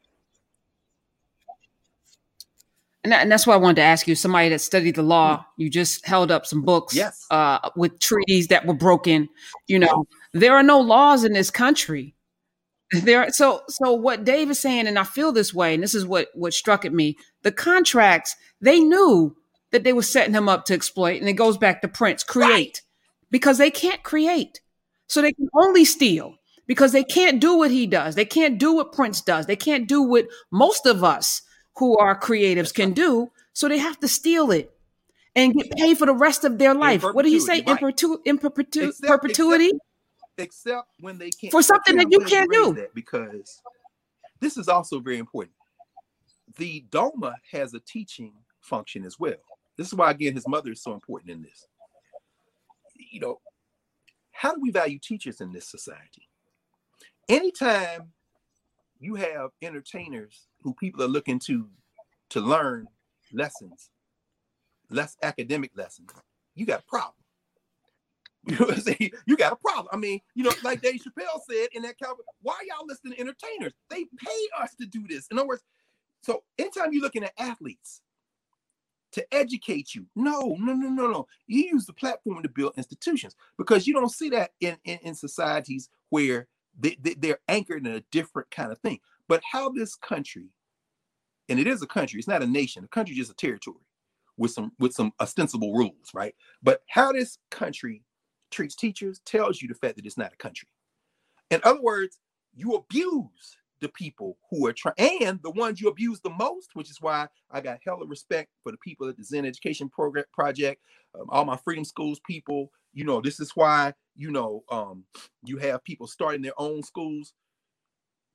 And, 3.06 3.12
that, 3.12 3.22
and 3.22 3.32
that's 3.32 3.46
why 3.46 3.54
I 3.54 3.58
wanted 3.58 3.78
to 3.78 3.84
ask 3.84 4.08
you. 4.08 4.16
Somebody 4.16 4.50
that 4.50 4.60
studied 4.60 4.96
the 4.96 5.04
law, 5.04 5.38
mm-hmm. 5.38 5.62
you 5.62 5.70
just 5.70 6.06
held 6.06 6.32
up 6.32 6.46
some 6.46 6.64
books, 6.64 6.96
yes, 6.96 7.26
uh, 7.30 7.70
with 7.76 8.00
treaties 8.00 8.48
that 8.48 8.66
were 8.66 8.74
broken. 8.74 9.30
You 9.68 9.80
know, 9.80 10.06
there 10.34 10.56
are 10.56 10.64
no 10.64 10.80
laws 10.80 11.24
in 11.24 11.34
this 11.34 11.52
country 11.52 12.16
there 12.92 13.30
so 13.32 13.62
so 13.68 13.94
what 13.94 14.24
dave 14.24 14.50
is 14.50 14.60
saying 14.60 14.88
and 14.88 15.00
i 15.00 15.04
feel 15.04 15.32
this 15.32 15.54
way 15.54 15.74
and 15.74 15.82
this 15.82 15.96
is 15.96 16.06
what 16.06 16.28
what 16.34 16.54
struck 16.54 16.86
at 16.86 16.94
me 16.94 17.18
the 17.42 17.52
contracts 17.52 18.36
they 18.62 18.80
knew 18.80 19.36
that 19.72 19.84
they 19.84 19.94
were 19.94 20.04
setting 20.04 20.34
him 20.34 20.48
up 20.48 20.66
to 20.66 20.74
exploit 20.74 21.20
and 21.20 21.28
it 21.28 21.34
goes 21.34 21.58
back 21.58 21.82
to 21.82 21.88
prince 21.88 22.24
create 22.24 22.50
right. 22.50 22.82
because 23.32 23.58
they 23.58 23.72
can't 23.72 24.04
create 24.04 24.62
so 25.08 25.22
they 25.22 25.34
can 25.34 25.50
only 25.56 25.84
steal 25.84 26.36
because 26.68 26.92
they 26.92 27.04
can't 27.04 27.42
do 27.42 27.58
what 27.58 27.72
he 27.72 27.88
does 27.88 28.16
they 28.16 28.26
can't 28.26 28.60
do 28.60 28.76
what 28.76 28.94
prince 28.94 29.20
does 29.22 29.48
they 29.48 29.56
can't 29.56 29.88
do 29.88 30.04
what 30.04 30.28
most 30.52 30.86
of 30.86 31.04
us 31.04 31.42
who 31.78 31.98
are 31.98 32.20
creatives 32.20 32.74
can 32.74 32.94
do 32.94 33.32
so 33.54 33.68
they 33.68 33.78
have 33.78 34.00
to 34.00 34.08
steal 34.08 34.52
it 34.52 34.72
and 35.36 35.54
get 35.54 35.70
paid 35.72 35.98
for 35.98 36.06
the 36.06 36.14
rest 36.14 36.44
of 36.44 36.58
their 36.58 36.74
life 36.74 37.04
what 37.04 37.24
did 37.24 37.30
he 37.30 37.40
say 37.40 37.62
right. 37.62 37.70
in, 37.70 37.78
perpetu- 37.78 38.20
in 38.26 38.38
perpetu- 38.38 38.90
except, 38.90 39.08
perpetuity 39.08 39.72
except, 40.38 40.40
except 40.40 40.88
when 41.00 41.18
they 41.18 41.30
can't 41.30 41.52
for 41.52 41.62
something 41.62 41.98
that 41.98 42.08
you 42.10 42.20
can't 42.20 42.52
do. 42.52 42.88
because 42.94 43.62
this 44.40 44.58
is 44.58 44.68
also 44.68 45.00
very 45.00 45.18
important. 45.18 45.56
The 46.58 46.86
Doma 46.90 47.36
has 47.52 47.74
a 47.74 47.80
teaching 47.80 48.34
function 48.62 49.06
as 49.06 49.20
well. 49.20 49.38
This 49.78 49.88
is 49.88 49.96
why 49.96 50.12
again 50.12 50.34
his 50.34 50.48
mother 50.48 50.72
is 50.72 50.84
so 50.84 50.94
important 50.94 51.32
in 51.32 51.42
this. 51.42 51.68
You 53.12 53.20
know, 53.20 53.42
how 54.32 54.54
do 54.54 54.62
we 54.62 54.72
value 54.72 55.00
teachers 55.00 55.42
in 55.42 55.52
this 55.52 55.68
society? 55.68 56.30
Anytime 57.28 58.14
you 59.00 59.16
have 59.16 59.52
entertainers 59.62 60.48
who 60.62 60.74
people 60.74 61.04
are 61.04 61.08
looking 61.08 61.40
to 61.40 61.68
to 62.30 62.42
learn 62.42 62.88
lessons, 63.34 63.92
less 64.90 65.16
academic 65.22 65.72
lessons, 65.76 66.10
you 66.56 66.66
got 66.66 66.82
a 66.82 66.84
problem. 66.84 67.14
You 68.48 68.60
know 68.60 68.66
what 68.68 68.88
I'm? 68.88 69.10
You 69.26 69.38
got 69.38 69.54
a 69.54 69.56
problem. 69.56 69.88
I 69.92 69.98
mean, 69.98 70.20
you 70.36 70.44
know, 70.44 70.52
like 70.64 70.80
Dave 70.80 71.02
Chappelle 71.02 71.42
said 71.50 71.70
in 71.74 71.82
that 71.82 71.98
Calvin, 71.98 72.24
why 72.44 72.56
y'all 72.68 72.86
listening 72.86 73.14
to 73.14 73.20
entertainers? 73.20 73.74
They 73.90 74.06
pay 74.24 74.48
us 74.62 74.76
to 74.80 74.86
do 74.86 75.04
this. 75.08 75.26
In 75.32 75.40
other 75.40 75.48
words, 75.48 75.64
so 76.22 76.44
anytime 76.60 76.94
you're 76.94 77.02
looking 77.02 77.24
at 77.24 77.34
athletes 77.40 78.02
to 79.14 79.26
educate 79.34 79.96
you, 79.96 80.06
no, 80.16 80.56
no, 80.60 80.74
no, 80.74 80.90
no, 80.90 81.08
no. 81.08 81.28
You 81.48 81.64
use 81.72 81.88
the 81.88 81.94
platform 81.94 82.44
to 82.44 82.50
build 82.50 82.74
institutions 82.78 83.36
because 83.58 83.88
you 83.88 83.96
don't 83.96 84.12
see 84.12 84.30
that 84.30 84.52
in, 84.60 84.78
in, 84.84 85.00
in 85.02 85.16
societies 85.16 85.90
where 86.10 86.48
they, 86.80 86.98
they, 87.02 87.14
they're 87.16 87.40
anchored 87.48 87.86
in 87.86 87.94
a 87.94 88.04
different 88.12 88.52
kind 88.52 88.72
of 88.72 88.80
thing. 88.80 89.00
But 89.28 89.42
how 89.52 89.70
this 89.70 89.96
country, 89.96 90.50
and 91.50 91.60
it 91.60 91.68
is 91.68 91.82
a 91.82 91.88
country, 91.88 92.20
it's 92.20 92.28
not 92.28 92.44
a 92.44 92.48
nation, 92.48 92.84
a 92.84 92.88
country 92.88 93.14
is 93.14 93.28
just 93.28 93.32
a 93.32 93.36
territory 93.36 93.78
with 94.38 94.52
some 94.52 94.72
with 94.80 94.94
some 94.94 95.14
ostensible 95.20 95.74
rules, 95.74 96.10
right? 96.14 96.36
But 96.62 96.82
how 96.90 97.12
this 97.12 97.38
country 97.52 98.04
treats 98.52 98.76
teachers 98.76 99.20
tells 99.26 99.62
you 99.62 99.68
the 99.68 99.76
fact 99.76 99.96
that 99.96 100.06
it's 100.06 100.18
not 100.18 100.34
a 100.34 100.38
country. 100.38 100.68
In 101.52 101.62
other 101.64 101.82
words, 101.82 102.20
you 102.54 102.74
abuse 102.74 103.58
the 103.82 103.90
people 103.90 104.38
who 104.50 104.66
are 104.66 104.74
trying, 104.74 105.24
and 105.24 105.42
the 105.44 105.52
ones 105.52 105.82
you 105.82 105.90
abuse 105.90 106.20
the 106.22 106.30
most, 106.30 106.70
which 106.74 106.90
is 106.90 107.02
why 107.02 107.28
I 107.52 107.62
got 107.62 107.80
hella 107.86 108.06
respect 108.06 108.50
for 108.64 108.72
the 108.72 108.78
people 108.78 109.08
at 109.08 109.18
the 109.18 109.24
Zinn 109.24 109.46
Education 109.46 109.90
Program 109.90 110.26
Project, 110.34 110.82
um, 111.20 111.28
all 111.30 111.46
my 111.46 111.58
Freedom 111.58 111.86
Schools 111.86 112.20
people. 112.26 112.72
You 112.96 113.04
know, 113.04 113.22
this 113.22 113.40
is 113.40 113.52
why 113.56 113.94
you 114.16 114.32
know 114.32 114.64
um, 114.70 115.04
you 115.44 115.58
have 115.58 115.84
people 115.84 116.08
starting 116.08 116.42
their 116.42 116.60
own 116.60 116.82
schools. 116.82 117.34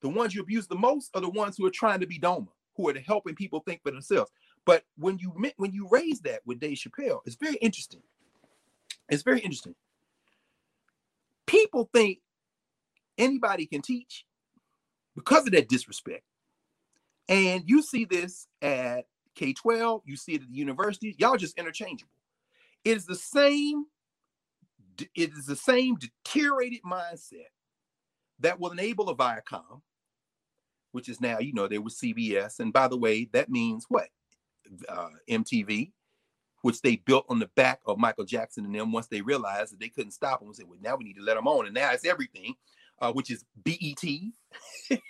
The 0.02 0.08
ones 0.08 0.34
you 0.34 0.40
abuse 0.40 0.68
the 0.68 0.76
most 0.76 1.10
are 1.14 1.20
the 1.20 1.28
ones 1.28 1.56
who 1.56 1.66
are 1.66 1.70
trying 1.70 2.00
to 2.00 2.06
be 2.06 2.20
Doma, 2.20 2.46
who 2.76 2.88
are 2.88 2.98
helping 3.00 3.34
people 3.34 3.60
think 3.60 3.82
for 3.82 3.90
themselves. 3.90 4.30
But 4.64 4.84
when 4.96 5.18
you 5.18 5.34
when 5.56 5.72
you 5.72 5.88
raise 5.90 6.20
that 6.20 6.42
with 6.46 6.60
Dave 6.60 6.78
Chappelle, 6.78 7.20
it's 7.26 7.36
very 7.36 7.56
interesting. 7.56 8.02
It's 9.08 9.24
very 9.24 9.40
interesting 9.40 9.74
people 11.50 11.90
think 11.92 12.20
anybody 13.18 13.66
can 13.66 13.82
teach 13.82 14.24
because 15.16 15.46
of 15.46 15.52
that 15.52 15.68
disrespect. 15.68 16.22
And 17.28 17.64
you 17.66 17.82
see 17.82 18.04
this 18.04 18.46
at 18.62 19.06
K 19.34 19.52
12, 19.52 20.02
you 20.04 20.16
see 20.16 20.34
it 20.34 20.42
at 20.42 20.48
the 20.48 20.56
universities, 20.56 21.16
y'all 21.18 21.36
just 21.36 21.58
interchangeable. 21.58 22.12
It 22.84 22.96
is 22.96 23.04
the 23.04 23.16
same, 23.16 23.86
it 25.14 25.30
is 25.32 25.46
the 25.46 25.56
same 25.56 25.96
deteriorated 25.96 26.80
mindset 26.82 27.48
that 28.40 28.58
will 28.58 28.70
enable 28.72 29.08
a 29.08 29.16
Viacom, 29.16 29.82
which 30.92 31.08
is 31.08 31.20
now, 31.20 31.38
you 31.38 31.52
know, 31.52 31.68
there 31.68 31.82
was 31.82 31.96
CBS. 31.96 32.60
And 32.60 32.72
by 32.72 32.88
the 32.88 32.96
way, 32.96 33.28
that 33.32 33.50
means 33.50 33.86
what? 33.88 34.08
Uh, 34.88 35.10
MTV, 35.28 35.92
which 36.62 36.80
they 36.82 36.96
built 36.96 37.26
on 37.28 37.38
the 37.38 37.50
back 37.56 37.80
of 37.86 37.98
Michael 37.98 38.24
Jackson 38.24 38.64
and 38.64 38.74
them 38.74 38.92
once 38.92 39.08
they 39.08 39.20
realized 39.20 39.72
that 39.72 39.80
they 39.80 39.88
couldn't 39.88 40.12
stop 40.12 40.40
him 40.40 40.48
and 40.48 40.56
said, 40.56 40.66
well, 40.68 40.78
now 40.82 40.96
we 40.96 41.04
need 41.04 41.16
to 41.16 41.22
let 41.22 41.34
them 41.34 41.48
on. 41.48 41.66
And 41.66 41.74
now 41.74 41.92
it's 41.92 42.06
everything, 42.06 42.54
uh, 43.00 43.12
which 43.12 43.30
is 43.30 43.44
BET, 43.64 44.02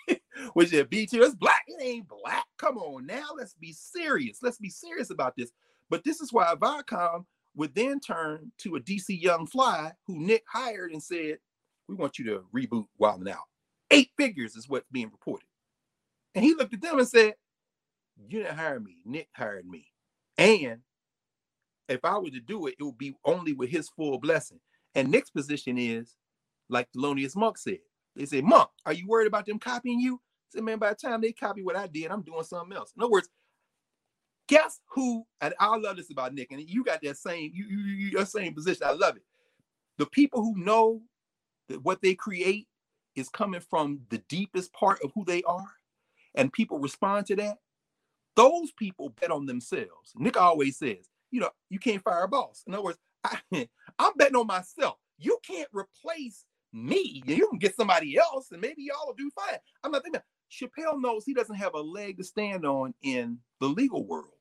which 0.54 0.72
is 0.72 0.84
BET, 0.84 1.12
it's 1.12 1.34
black. 1.34 1.64
It 1.66 1.82
ain't 1.82 2.08
black. 2.08 2.44
Come 2.58 2.78
on 2.78 3.06
now. 3.06 3.28
Let's 3.36 3.54
be 3.54 3.72
serious. 3.72 4.38
Let's 4.42 4.58
be 4.58 4.70
serious 4.70 5.10
about 5.10 5.34
this. 5.36 5.50
But 5.88 6.04
this 6.04 6.20
is 6.20 6.32
why 6.32 6.54
Viacom 6.54 7.24
would 7.54 7.74
then 7.74 8.00
turn 8.00 8.52
to 8.58 8.76
a 8.76 8.80
DC 8.80 9.20
Young 9.20 9.46
Fly 9.46 9.92
who 10.06 10.18
Nick 10.18 10.44
hired 10.48 10.92
and 10.92 11.02
said, 11.02 11.38
we 11.88 11.94
want 11.94 12.18
you 12.18 12.24
to 12.26 12.44
reboot 12.54 12.86
Wild 12.98 13.26
Out. 13.28 13.38
Eight 13.90 14.10
figures 14.16 14.54
is 14.54 14.68
what's 14.68 14.86
being 14.92 15.10
reported. 15.10 15.46
And 16.34 16.44
he 16.44 16.54
looked 16.54 16.74
at 16.74 16.80
them 16.80 16.98
and 16.98 17.08
said, 17.08 17.34
you 18.16 18.42
didn't 18.42 18.56
hire 18.56 18.78
me. 18.78 19.02
Nick 19.04 19.28
hired 19.34 19.66
me. 19.66 19.86
And 20.38 20.80
if 21.88 22.04
I 22.04 22.16
were 22.18 22.30
to 22.30 22.40
do 22.40 22.66
it, 22.66 22.76
it 22.78 22.84
would 22.84 22.98
be 22.98 23.14
only 23.24 23.52
with 23.52 23.70
his 23.70 23.88
full 23.88 24.18
blessing. 24.18 24.60
And 24.94 25.10
Nick's 25.10 25.30
position 25.30 25.76
is, 25.78 26.16
like 26.68 26.88
Thelonious 26.92 27.34
Monk 27.34 27.58
said, 27.58 27.78
they 28.14 28.26
say, 28.26 28.40
Monk, 28.40 28.68
are 28.86 28.92
you 28.92 29.06
worried 29.08 29.26
about 29.26 29.46
them 29.46 29.58
copying 29.58 29.98
you? 29.98 30.14
I 30.14 30.18
said, 30.50 30.64
man, 30.64 30.78
by 30.78 30.90
the 30.90 30.96
time 30.96 31.20
they 31.20 31.32
copy 31.32 31.62
what 31.62 31.76
I 31.76 31.88
did, 31.88 32.10
I'm 32.10 32.22
doing 32.22 32.44
something 32.44 32.76
else. 32.76 32.92
In 32.96 33.02
other 33.02 33.10
words, 33.10 33.28
guess 34.50 34.80
who? 34.90 35.24
And 35.40 35.54
I 35.60 35.76
love 35.76 35.96
this 35.96 36.10
about 36.10 36.34
Nick, 36.34 36.50
and 36.50 36.68
you 36.68 36.82
got 36.82 37.00
that 37.02 37.16
same, 37.16 37.52
you, 37.54 37.64
you, 37.66 38.08
your 38.08 38.26
same 38.26 38.52
position. 38.52 38.82
I 38.84 38.92
love 38.92 39.16
it. 39.16 39.22
The 39.96 40.06
people 40.06 40.42
who 40.42 40.56
know 40.56 41.00
that 41.68 41.82
what 41.84 42.02
they 42.02 42.14
create 42.14 42.66
is 43.14 43.28
coming 43.28 43.60
from 43.60 44.00
the 44.10 44.18
deepest 44.28 44.72
part 44.72 44.98
of 45.04 45.12
who 45.14 45.24
they 45.24 45.42
are, 45.44 45.70
and 46.34 46.52
people 46.52 46.80
respond 46.80 47.26
to 47.26 47.36
that. 47.36 47.58
Those 48.34 48.72
people 48.72 49.14
bet 49.20 49.30
on 49.30 49.46
themselves. 49.46 50.12
Nick 50.16 50.36
always 50.36 50.78
says, 50.78 51.08
you 51.30 51.40
know, 51.40 51.50
you 51.68 51.78
can't 51.78 52.02
fire 52.02 52.24
a 52.24 52.28
boss. 52.28 52.64
In 52.66 52.74
other 52.74 52.82
words, 52.82 52.98
I, 53.22 53.38
I'm 53.98 54.12
betting 54.16 54.36
on 54.36 54.48
myself. 54.48 54.96
You 55.18 55.38
can't 55.46 55.68
replace 55.72 56.44
me. 56.72 57.22
You 57.24 57.48
can 57.48 57.58
get 57.58 57.76
somebody 57.76 58.16
else, 58.18 58.50
and 58.50 58.60
maybe 58.60 58.82
y'all 58.82 59.06
will 59.06 59.14
do 59.14 59.30
fine. 59.30 59.58
I'm 59.84 59.92
not 59.92 60.02
thinking. 60.02 60.22
Chappelle 60.50 61.00
knows 61.00 61.24
he 61.24 61.34
doesn't 61.34 61.54
have 61.56 61.74
a 61.74 61.80
leg 61.80 62.18
to 62.18 62.24
stand 62.24 62.66
on 62.66 62.92
in 63.02 63.38
the 63.60 63.68
legal 63.68 64.04
world, 64.04 64.34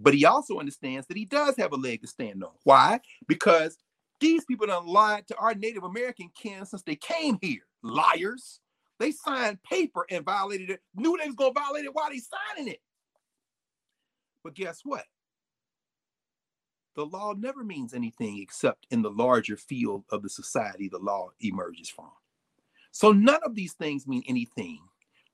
but 0.00 0.14
he 0.14 0.24
also 0.24 0.58
understands 0.58 1.06
that 1.06 1.16
he 1.16 1.26
does 1.26 1.56
have 1.56 1.72
a 1.72 1.76
leg 1.76 2.00
to 2.02 2.08
stand 2.08 2.42
on. 2.42 2.50
Why? 2.64 3.00
Because 3.28 3.78
These 4.20 4.44
people 4.44 4.66
done 4.66 4.86
lied 4.86 5.26
to 5.28 5.36
our 5.36 5.54
Native 5.54 5.82
American 5.82 6.30
kin 6.40 6.66
since 6.66 6.82
they 6.82 6.96
came 6.96 7.38
here. 7.40 7.62
Liars. 7.82 8.60
They 8.98 9.12
signed 9.12 9.62
paper 9.62 10.04
and 10.10 10.24
violated 10.26 10.68
it, 10.68 10.80
knew 10.94 11.16
they 11.18 11.26
was 11.26 11.34
gonna 11.34 11.54
violate 11.54 11.86
it 11.86 11.94
while 11.94 12.10
they 12.10 12.20
signing 12.20 12.70
it. 12.70 12.80
But 14.44 14.54
guess 14.54 14.80
what? 14.84 15.04
The 16.96 17.06
law 17.06 17.32
never 17.32 17.64
means 17.64 17.94
anything 17.94 18.38
except 18.40 18.86
in 18.90 19.00
the 19.00 19.10
larger 19.10 19.56
field 19.56 20.04
of 20.10 20.22
the 20.22 20.28
society 20.28 20.88
the 20.88 20.98
law 20.98 21.30
emerges 21.40 21.88
from. 21.88 22.10
So 22.92 23.12
none 23.12 23.40
of 23.42 23.54
these 23.54 23.72
things 23.72 24.06
mean 24.06 24.22
anything 24.28 24.80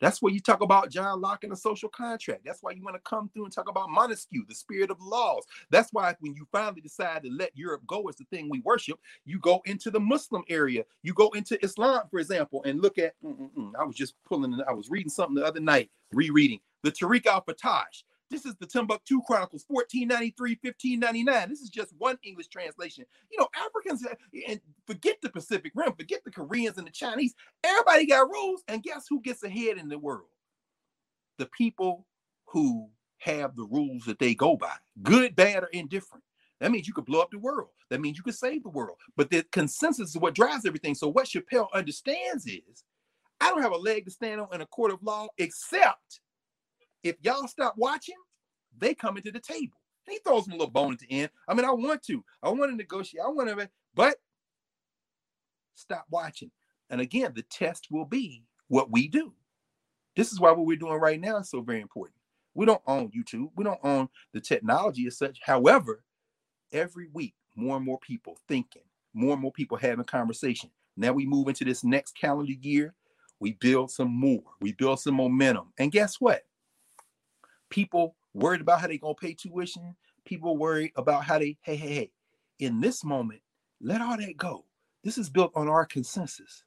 that's 0.00 0.20
where 0.20 0.32
you 0.32 0.40
talk 0.40 0.60
about 0.60 0.90
John 0.90 1.20
Locke 1.20 1.44
and 1.44 1.52
the 1.52 1.56
social 1.56 1.88
contract. 1.88 2.42
That's 2.44 2.62
why 2.62 2.72
you 2.72 2.82
want 2.82 2.96
to 2.96 3.02
come 3.08 3.30
through 3.32 3.44
and 3.44 3.52
talk 3.52 3.68
about 3.68 3.90
Montesquieu, 3.90 4.44
the 4.48 4.54
spirit 4.54 4.90
of 4.90 5.00
laws. 5.00 5.44
That's 5.70 5.92
why 5.92 6.14
when 6.20 6.34
you 6.34 6.46
finally 6.52 6.80
decide 6.80 7.22
to 7.22 7.30
let 7.30 7.56
Europe 7.56 7.82
go 7.86 8.08
as 8.08 8.16
the 8.16 8.24
thing 8.24 8.48
we 8.50 8.60
worship, 8.60 8.98
you 9.24 9.38
go 9.38 9.62
into 9.64 9.90
the 9.90 10.00
Muslim 10.00 10.42
area. 10.48 10.84
You 11.02 11.14
go 11.14 11.30
into 11.30 11.62
Islam, 11.64 12.02
for 12.10 12.18
example, 12.18 12.62
and 12.64 12.80
look 12.80 12.98
at. 12.98 13.14
Mm, 13.24 13.38
mm, 13.38 13.50
mm, 13.56 13.72
I 13.78 13.84
was 13.84 13.96
just 13.96 14.14
pulling. 14.24 14.60
I 14.68 14.72
was 14.72 14.90
reading 14.90 15.10
something 15.10 15.34
the 15.34 15.44
other 15.44 15.60
night, 15.60 15.90
rereading 16.12 16.60
the 16.82 16.92
Tarikh 16.92 17.26
al-Fattash. 17.26 18.04
This 18.30 18.44
is 18.44 18.56
the 18.56 18.66
Timbuktu 18.66 19.20
Chronicles, 19.26 19.64
1493, 19.68 20.58
1599. 20.60 21.48
This 21.48 21.60
is 21.60 21.70
just 21.70 21.92
one 21.98 22.18
English 22.24 22.48
translation. 22.48 23.04
You 23.30 23.38
know, 23.38 23.48
Africans, 23.54 24.04
uh, 24.04 24.14
and 24.48 24.60
forget 24.86 25.18
the 25.22 25.30
Pacific 25.30 25.72
Rim, 25.74 25.92
forget 25.96 26.24
the 26.24 26.32
Koreans 26.32 26.76
and 26.76 26.86
the 26.86 26.92
Chinese. 26.92 27.34
Everybody 27.62 28.06
got 28.06 28.28
rules. 28.28 28.62
And 28.66 28.82
guess 28.82 29.06
who 29.08 29.20
gets 29.20 29.44
ahead 29.44 29.78
in 29.78 29.88
the 29.88 29.98
world? 29.98 30.28
The 31.38 31.46
people 31.46 32.06
who 32.46 32.88
have 33.18 33.54
the 33.54 33.64
rules 33.64 34.04
that 34.04 34.18
they 34.18 34.34
go 34.34 34.56
by, 34.56 34.74
good, 35.02 35.36
bad, 35.36 35.62
or 35.62 35.68
indifferent. 35.68 36.24
That 36.60 36.72
means 36.72 36.88
you 36.88 36.94
could 36.94 37.04
blow 37.04 37.20
up 37.20 37.30
the 37.30 37.38
world. 37.38 37.68
That 37.90 38.00
means 38.00 38.16
you 38.16 38.24
could 38.24 38.34
save 38.34 38.62
the 38.62 38.70
world. 38.70 38.96
But 39.16 39.30
the 39.30 39.44
consensus 39.52 40.10
is 40.10 40.18
what 40.18 40.34
drives 40.34 40.64
everything. 40.64 40.94
So 40.94 41.08
what 41.08 41.26
Chappelle 41.26 41.68
understands 41.74 42.46
is 42.46 42.84
I 43.40 43.50
don't 43.50 43.62
have 43.62 43.72
a 43.72 43.76
leg 43.76 44.06
to 44.06 44.10
stand 44.10 44.40
on 44.40 44.48
in 44.52 44.62
a 44.62 44.66
court 44.66 44.90
of 44.90 45.02
law 45.02 45.28
except 45.38 46.20
if 47.08 47.16
y'all 47.22 47.48
stop 47.48 47.74
watching, 47.76 48.16
they 48.78 48.94
come 48.94 49.16
into 49.16 49.30
the 49.32 49.40
table. 49.40 49.78
he 50.08 50.18
throws 50.18 50.44
them 50.44 50.54
a 50.54 50.56
little 50.56 50.70
bone 50.70 50.92
at 50.92 50.98
the 51.00 51.10
end. 51.10 51.30
I 51.48 51.54
mean, 51.54 51.64
I 51.64 51.72
want 51.72 52.02
to. 52.04 52.24
I 52.42 52.50
want 52.50 52.70
to 52.70 52.76
negotiate. 52.76 53.24
I 53.24 53.28
want 53.28 53.48
to, 53.48 53.70
but 53.94 54.16
stop 55.74 56.06
watching. 56.10 56.50
And 56.90 57.00
again, 57.00 57.32
the 57.34 57.42
test 57.42 57.88
will 57.90 58.04
be 58.04 58.44
what 58.68 58.90
we 58.90 59.08
do. 59.08 59.32
This 60.14 60.32
is 60.32 60.40
why 60.40 60.50
what 60.52 60.66
we're 60.66 60.76
doing 60.76 61.00
right 61.00 61.20
now 61.20 61.38
is 61.38 61.50
so 61.50 61.60
very 61.60 61.80
important. 61.80 62.16
We 62.54 62.64
don't 62.64 62.82
own 62.86 63.10
YouTube. 63.10 63.50
We 63.54 63.64
don't 63.64 63.80
own 63.82 64.08
the 64.32 64.40
technology 64.40 65.06
as 65.06 65.18
such. 65.18 65.38
However, 65.42 66.02
every 66.72 67.08
week, 67.12 67.34
more 67.54 67.76
and 67.76 67.84
more 67.84 67.98
people 67.98 68.38
thinking, 68.48 68.82
more 69.12 69.34
and 69.34 69.42
more 69.42 69.52
people 69.52 69.76
having 69.76 70.04
conversation. 70.04 70.70
Now 70.96 71.12
we 71.12 71.26
move 71.26 71.48
into 71.48 71.64
this 71.64 71.84
next 71.84 72.16
calendar 72.18 72.52
year. 72.52 72.94
We 73.40 73.52
build 73.52 73.90
some 73.90 74.10
more. 74.10 74.42
We 74.60 74.72
build 74.72 75.00
some 75.00 75.14
momentum. 75.14 75.72
And 75.78 75.92
guess 75.92 76.20
what? 76.20 76.42
People 77.70 78.16
worried 78.34 78.60
about 78.60 78.80
how 78.80 78.86
they 78.86 78.98
gonna 78.98 79.14
pay 79.14 79.34
tuition, 79.34 79.96
people 80.24 80.56
worried 80.56 80.92
about 80.96 81.24
how 81.24 81.38
they, 81.38 81.56
hey, 81.62 81.76
hey, 81.76 81.94
hey, 81.94 82.10
in 82.58 82.80
this 82.80 83.04
moment, 83.04 83.40
let 83.80 84.00
all 84.00 84.16
that 84.16 84.36
go. 84.36 84.64
This 85.04 85.18
is 85.18 85.30
built 85.30 85.52
on 85.54 85.68
our 85.68 85.84
consensus. 85.86 86.64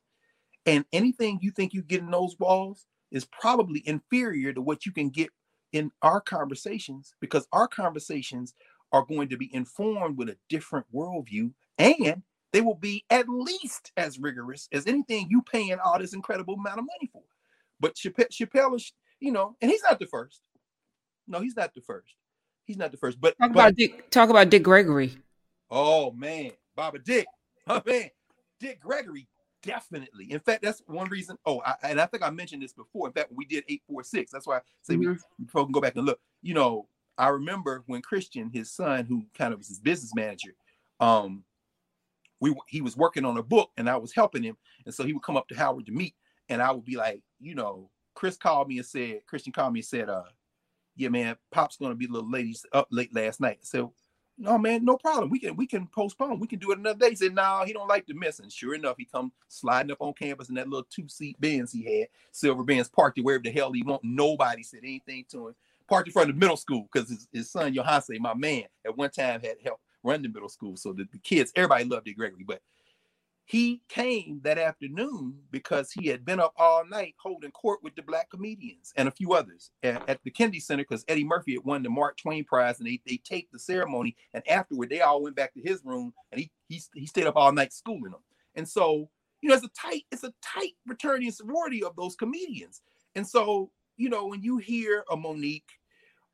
And 0.65 0.85
anything 0.93 1.39
you 1.41 1.51
think 1.51 1.73
you 1.73 1.81
get 1.81 2.01
in 2.01 2.11
those 2.11 2.37
walls 2.39 2.85
is 3.11 3.25
probably 3.25 3.83
inferior 3.87 4.53
to 4.53 4.61
what 4.61 4.85
you 4.85 4.91
can 4.91 5.09
get 5.09 5.29
in 5.73 5.91
our 6.01 6.21
conversations 6.21 7.13
because 7.19 7.47
our 7.51 7.67
conversations 7.67 8.53
are 8.91 9.03
going 9.03 9.29
to 9.29 9.37
be 9.37 9.53
informed 9.53 10.17
with 10.17 10.29
a 10.29 10.37
different 10.47 10.85
worldview 10.93 11.51
and 11.77 12.23
they 12.51 12.61
will 12.61 12.75
be 12.75 13.05
at 13.09 13.29
least 13.29 13.91
as 13.97 14.19
rigorous 14.19 14.67
as 14.71 14.87
anything 14.87 15.27
you 15.29 15.41
paying 15.41 15.77
all 15.83 15.99
this 15.99 16.13
incredible 16.13 16.55
amount 16.55 16.79
of 16.79 16.85
money 16.85 17.09
for. 17.11 17.21
But 17.79 17.95
Chappelle, 17.95 18.29
Chappelle 18.29 18.75
is, 18.75 18.91
you 19.19 19.31
know, 19.31 19.55
and 19.61 19.69
he's 19.69 19.83
not 19.83 19.99
the 19.99 20.07
first. 20.07 20.41
No, 21.29 21.39
he's 21.39 21.55
not 21.55 21.73
the 21.73 21.81
first. 21.81 22.15
He's 22.65 22.77
not 22.77 22.91
the 22.91 22.97
first. 22.97 23.21
But 23.21 23.37
talk 23.37 23.53
but, 23.53 23.59
about 23.59 23.75
Dick. 23.75 24.09
Talk 24.09 24.29
about 24.29 24.49
Dick 24.49 24.63
Gregory. 24.63 25.17
Oh 25.69 26.11
man, 26.11 26.51
Baba 26.75 26.99
Dick. 26.99 27.27
Oh 27.71 27.83
man, 27.85 28.09
Dick 28.59 28.79
Gregory 28.79 29.27
definitely. 29.61 30.31
In 30.31 30.39
fact, 30.39 30.63
that's 30.63 30.81
one 30.87 31.09
reason. 31.09 31.37
Oh, 31.45 31.61
I, 31.65 31.75
and 31.83 31.99
I 31.99 32.05
think 32.05 32.23
I 32.23 32.29
mentioned 32.29 32.61
this 32.61 32.73
before. 32.73 33.07
In 33.07 33.13
fact, 33.13 33.31
we 33.33 33.45
did 33.45 33.63
eight 33.67 33.83
four 33.87 34.03
six. 34.03 34.31
That's 34.31 34.47
why 34.47 34.57
I 34.57 34.61
say 34.81 34.95
mm-hmm. 34.95 35.13
we 35.39 35.47
folks 35.47 35.65
can 35.65 35.71
go 35.71 35.81
back 35.81 35.95
and 35.95 36.05
look. 36.05 36.19
You 36.41 36.53
know, 36.53 36.87
I 37.17 37.29
remember 37.29 37.83
when 37.85 38.01
Christian, 38.01 38.49
his 38.51 38.71
son, 38.71 39.05
who 39.05 39.25
kind 39.37 39.53
of 39.53 39.59
was 39.59 39.67
his 39.67 39.79
business 39.79 40.15
manager, 40.15 40.55
um, 40.99 41.43
we 42.39 42.55
he 42.67 42.81
was 42.81 42.97
working 42.97 43.25
on 43.25 43.37
a 43.37 43.43
book 43.43 43.71
and 43.77 43.89
I 43.89 43.97
was 43.97 44.13
helping 44.13 44.43
him, 44.43 44.57
and 44.85 44.93
so 44.93 45.03
he 45.03 45.13
would 45.13 45.23
come 45.23 45.37
up 45.37 45.47
to 45.49 45.55
Howard 45.55 45.85
to 45.87 45.91
meet, 45.91 46.15
and 46.47 46.61
I 46.61 46.71
would 46.71 46.85
be 46.85 46.97
like, 46.97 47.21
you 47.39 47.55
know, 47.55 47.89
Chris 48.15 48.37
called 48.37 48.67
me 48.67 48.77
and 48.77 48.85
said, 48.85 49.21
Christian 49.27 49.53
called 49.53 49.73
me 49.73 49.79
and 49.79 49.87
said, 49.87 50.09
uh, 50.09 50.23
yeah, 50.99 51.09
man, 51.09 51.37
Pop's 51.49 51.77
gonna 51.77 51.95
be 51.95 52.05
a 52.05 52.09
little 52.09 52.29
late. 52.29 52.57
up 52.73 52.87
late 52.91 53.15
last 53.15 53.39
night. 53.39 53.59
So, 53.61 53.93
no, 54.37 54.57
man, 54.57 54.83
no 54.83 54.97
problem. 54.97 55.29
We 55.29 55.39
can 55.39 55.55
we 55.55 55.65
can 55.65 55.87
postpone. 55.87 56.39
We 56.39 56.47
can 56.47 56.59
do 56.59 56.71
it 56.71 56.77
another 56.77 56.99
day. 56.99 57.11
He 57.11 57.15
said, 57.15 57.33
no, 57.33 57.41
nah, 57.41 57.65
he 57.65 57.71
don't 57.71 57.87
like 57.87 58.05
to 58.07 58.13
miss. 58.13 58.39
And 58.39 58.51
sure 58.51 58.75
enough, 58.75 58.97
he 58.97 59.05
come 59.05 59.31
sliding 59.47 59.91
up 59.91 60.01
on 60.01 60.13
campus 60.13 60.49
in 60.49 60.55
that 60.55 60.67
little 60.67 60.87
two 60.89 61.07
seat 61.07 61.39
Benz 61.39 61.71
he 61.71 61.99
had, 61.99 62.09
silver 62.31 62.63
Benz, 62.63 62.89
parked 62.89 63.17
it 63.17 63.21
wherever 63.21 63.41
the 63.41 63.51
hell 63.51 63.71
he 63.71 63.81
want. 63.81 64.03
Nobody 64.03 64.61
said 64.61 64.81
anything 64.83 65.25
to 65.31 65.49
him. 65.49 65.55
Parked 65.87 66.09
in 66.09 66.13
front 66.13 66.29
of 66.29 66.35
the 66.35 66.39
middle 66.39 66.57
school 66.57 66.87
because 66.91 67.09
his, 67.09 67.27
his 67.31 67.49
son 67.49 67.73
Yohance, 67.73 68.19
my 68.19 68.33
man, 68.33 68.65
at 68.85 68.95
one 68.95 69.09
time 69.09 69.39
had 69.41 69.55
helped 69.63 69.81
run 70.03 70.21
the 70.21 70.29
middle 70.29 70.49
school. 70.49 70.75
So 70.75 70.93
the, 70.93 71.07
the 71.11 71.17
kids, 71.19 71.51
everybody 71.55 71.85
loved 71.85 72.07
it 72.07 72.13
Gregory, 72.13 72.43
but 72.45 72.61
he 73.49 73.81
came 73.89 74.39
that 74.43 74.59
afternoon 74.59 75.33
because 75.49 75.91
he 75.91 76.07
had 76.07 76.23
been 76.23 76.39
up 76.39 76.53
all 76.55 76.85
night 76.85 77.15
holding 77.17 77.49
court 77.49 77.79
with 77.81 77.95
the 77.95 78.03
black 78.03 78.29
comedians 78.29 78.93
and 78.95 79.07
a 79.07 79.11
few 79.11 79.33
others 79.33 79.71
at, 79.81 80.07
at 80.07 80.19
the 80.23 80.29
Kennedy 80.29 80.59
Center 80.59 80.83
because 80.83 81.03
Eddie 81.07 81.23
Murphy 81.23 81.53
had 81.53 81.65
won 81.65 81.81
the 81.81 81.89
Mark 81.89 82.17
Twain 82.17 82.43
Prize 82.43 82.77
and 82.77 82.87
they, 82.87 83.01
they 83.07 83.17
taped 83.17 83.51
the 83.51 83.57
ceremony. 83.57 84.15
And 84.35 84.47
afterward, 84.47 84.91
they 84.91 85.01
all 85.01 85.23
went 85.23 85.35
back 85.35 85.55
to 85.55 85.61
his 85.61 85.81
room 85.83 86.13
and 86.31 86.39
he, 86.39 86.51
he, 86.67 86.79
he 86.93 87.07
stayed 87.07 87.25
up 87.25 87.37
all 87.37 87.51
night 87.51 87.73
schooling 87.73 88.11
them. 88.11 88.21
And 88.53 88.69
so, 88.69 89.09
you 89.41 89.49
know, 89.49 89.55
it's 89.55 89.65
a 89.65 89.69
tight, 89.69 90.03
it's 90.11 90.23
a 90.23 90.33
tight 90.43 90.73
fraternity 90.85 91.25
and 91.25 91.35
sorority 91.35 91.83
of 91.83 91.95
those 91.95 92.15
comedians. 92.15 92.83
And 93.15 93.27
so, 93.27 93.71
you 93.97 94.09
know, 94.09 94.27
when 94.27 94.43
you 94.43 94.59
hear 94.59 95.03
a 95.09 95.17
Monique 95.17 95.71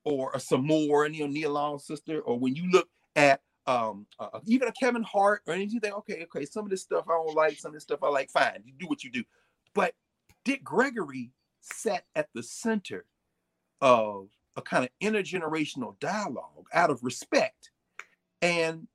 or 0.03 0.31
a 0.33 0.39
Sommore 0.41 1.05
and 1.05 1.15
you 1.15 1.23
know, 1.23 1.31
Nia 1.31 1.49
Long's 1.49 1.87
sister, 1.87 2.19
or 2.19 2.37
when 2.37 2.55
you 2.55 2.69
look 2.69 2.89
at 3.15 3.39
um 3.67 4.05
uh, 4.19 4.29
uh, 4.33 4.39
even 4.45 4.67
a 4.67 4.71
Kevin 4.71 5.03
Hart 5.03 5.41
or 5.47 5.53
anything. 5.53 5.93
Okay, 5.93 6.23
okay, 6.23 6.45
some 6.45 6.65
of 6.65 6.69
this 6.69 6.83
stuff 6.83 7.05
I 7.07 7.13
don't 7.13 7.35
like, 7.35 7.57
some 7.59 7.69
of 7.69 7.73
this 7.73 7.83
stuff 7.83 8.03
I 8.03 8.09
like. 8.09 8.29
Fine, 8.29 8.63
you 8.65 8.73
do 8.77 8.87
what 8.87 9.03
you 9.03 9.11
do. 9.11 9.23
But 9.73 9.93
Dick 10.43 10.63
Gregory 10.63 11.31
sat 11.61 12.05
at 12.15 12.29
the 12.33 12.43
center 12.43 13.05
of 13.81 14.29
a 14.55 14.61
kind 14.61 14.85
of 14.85 14.89
intergenerational 15.01 15.99
dialogue 15.99 16.67
out 16.73 16.89
of 16.89 17.03
respect. 17.03 17.71
And 18.41 18.87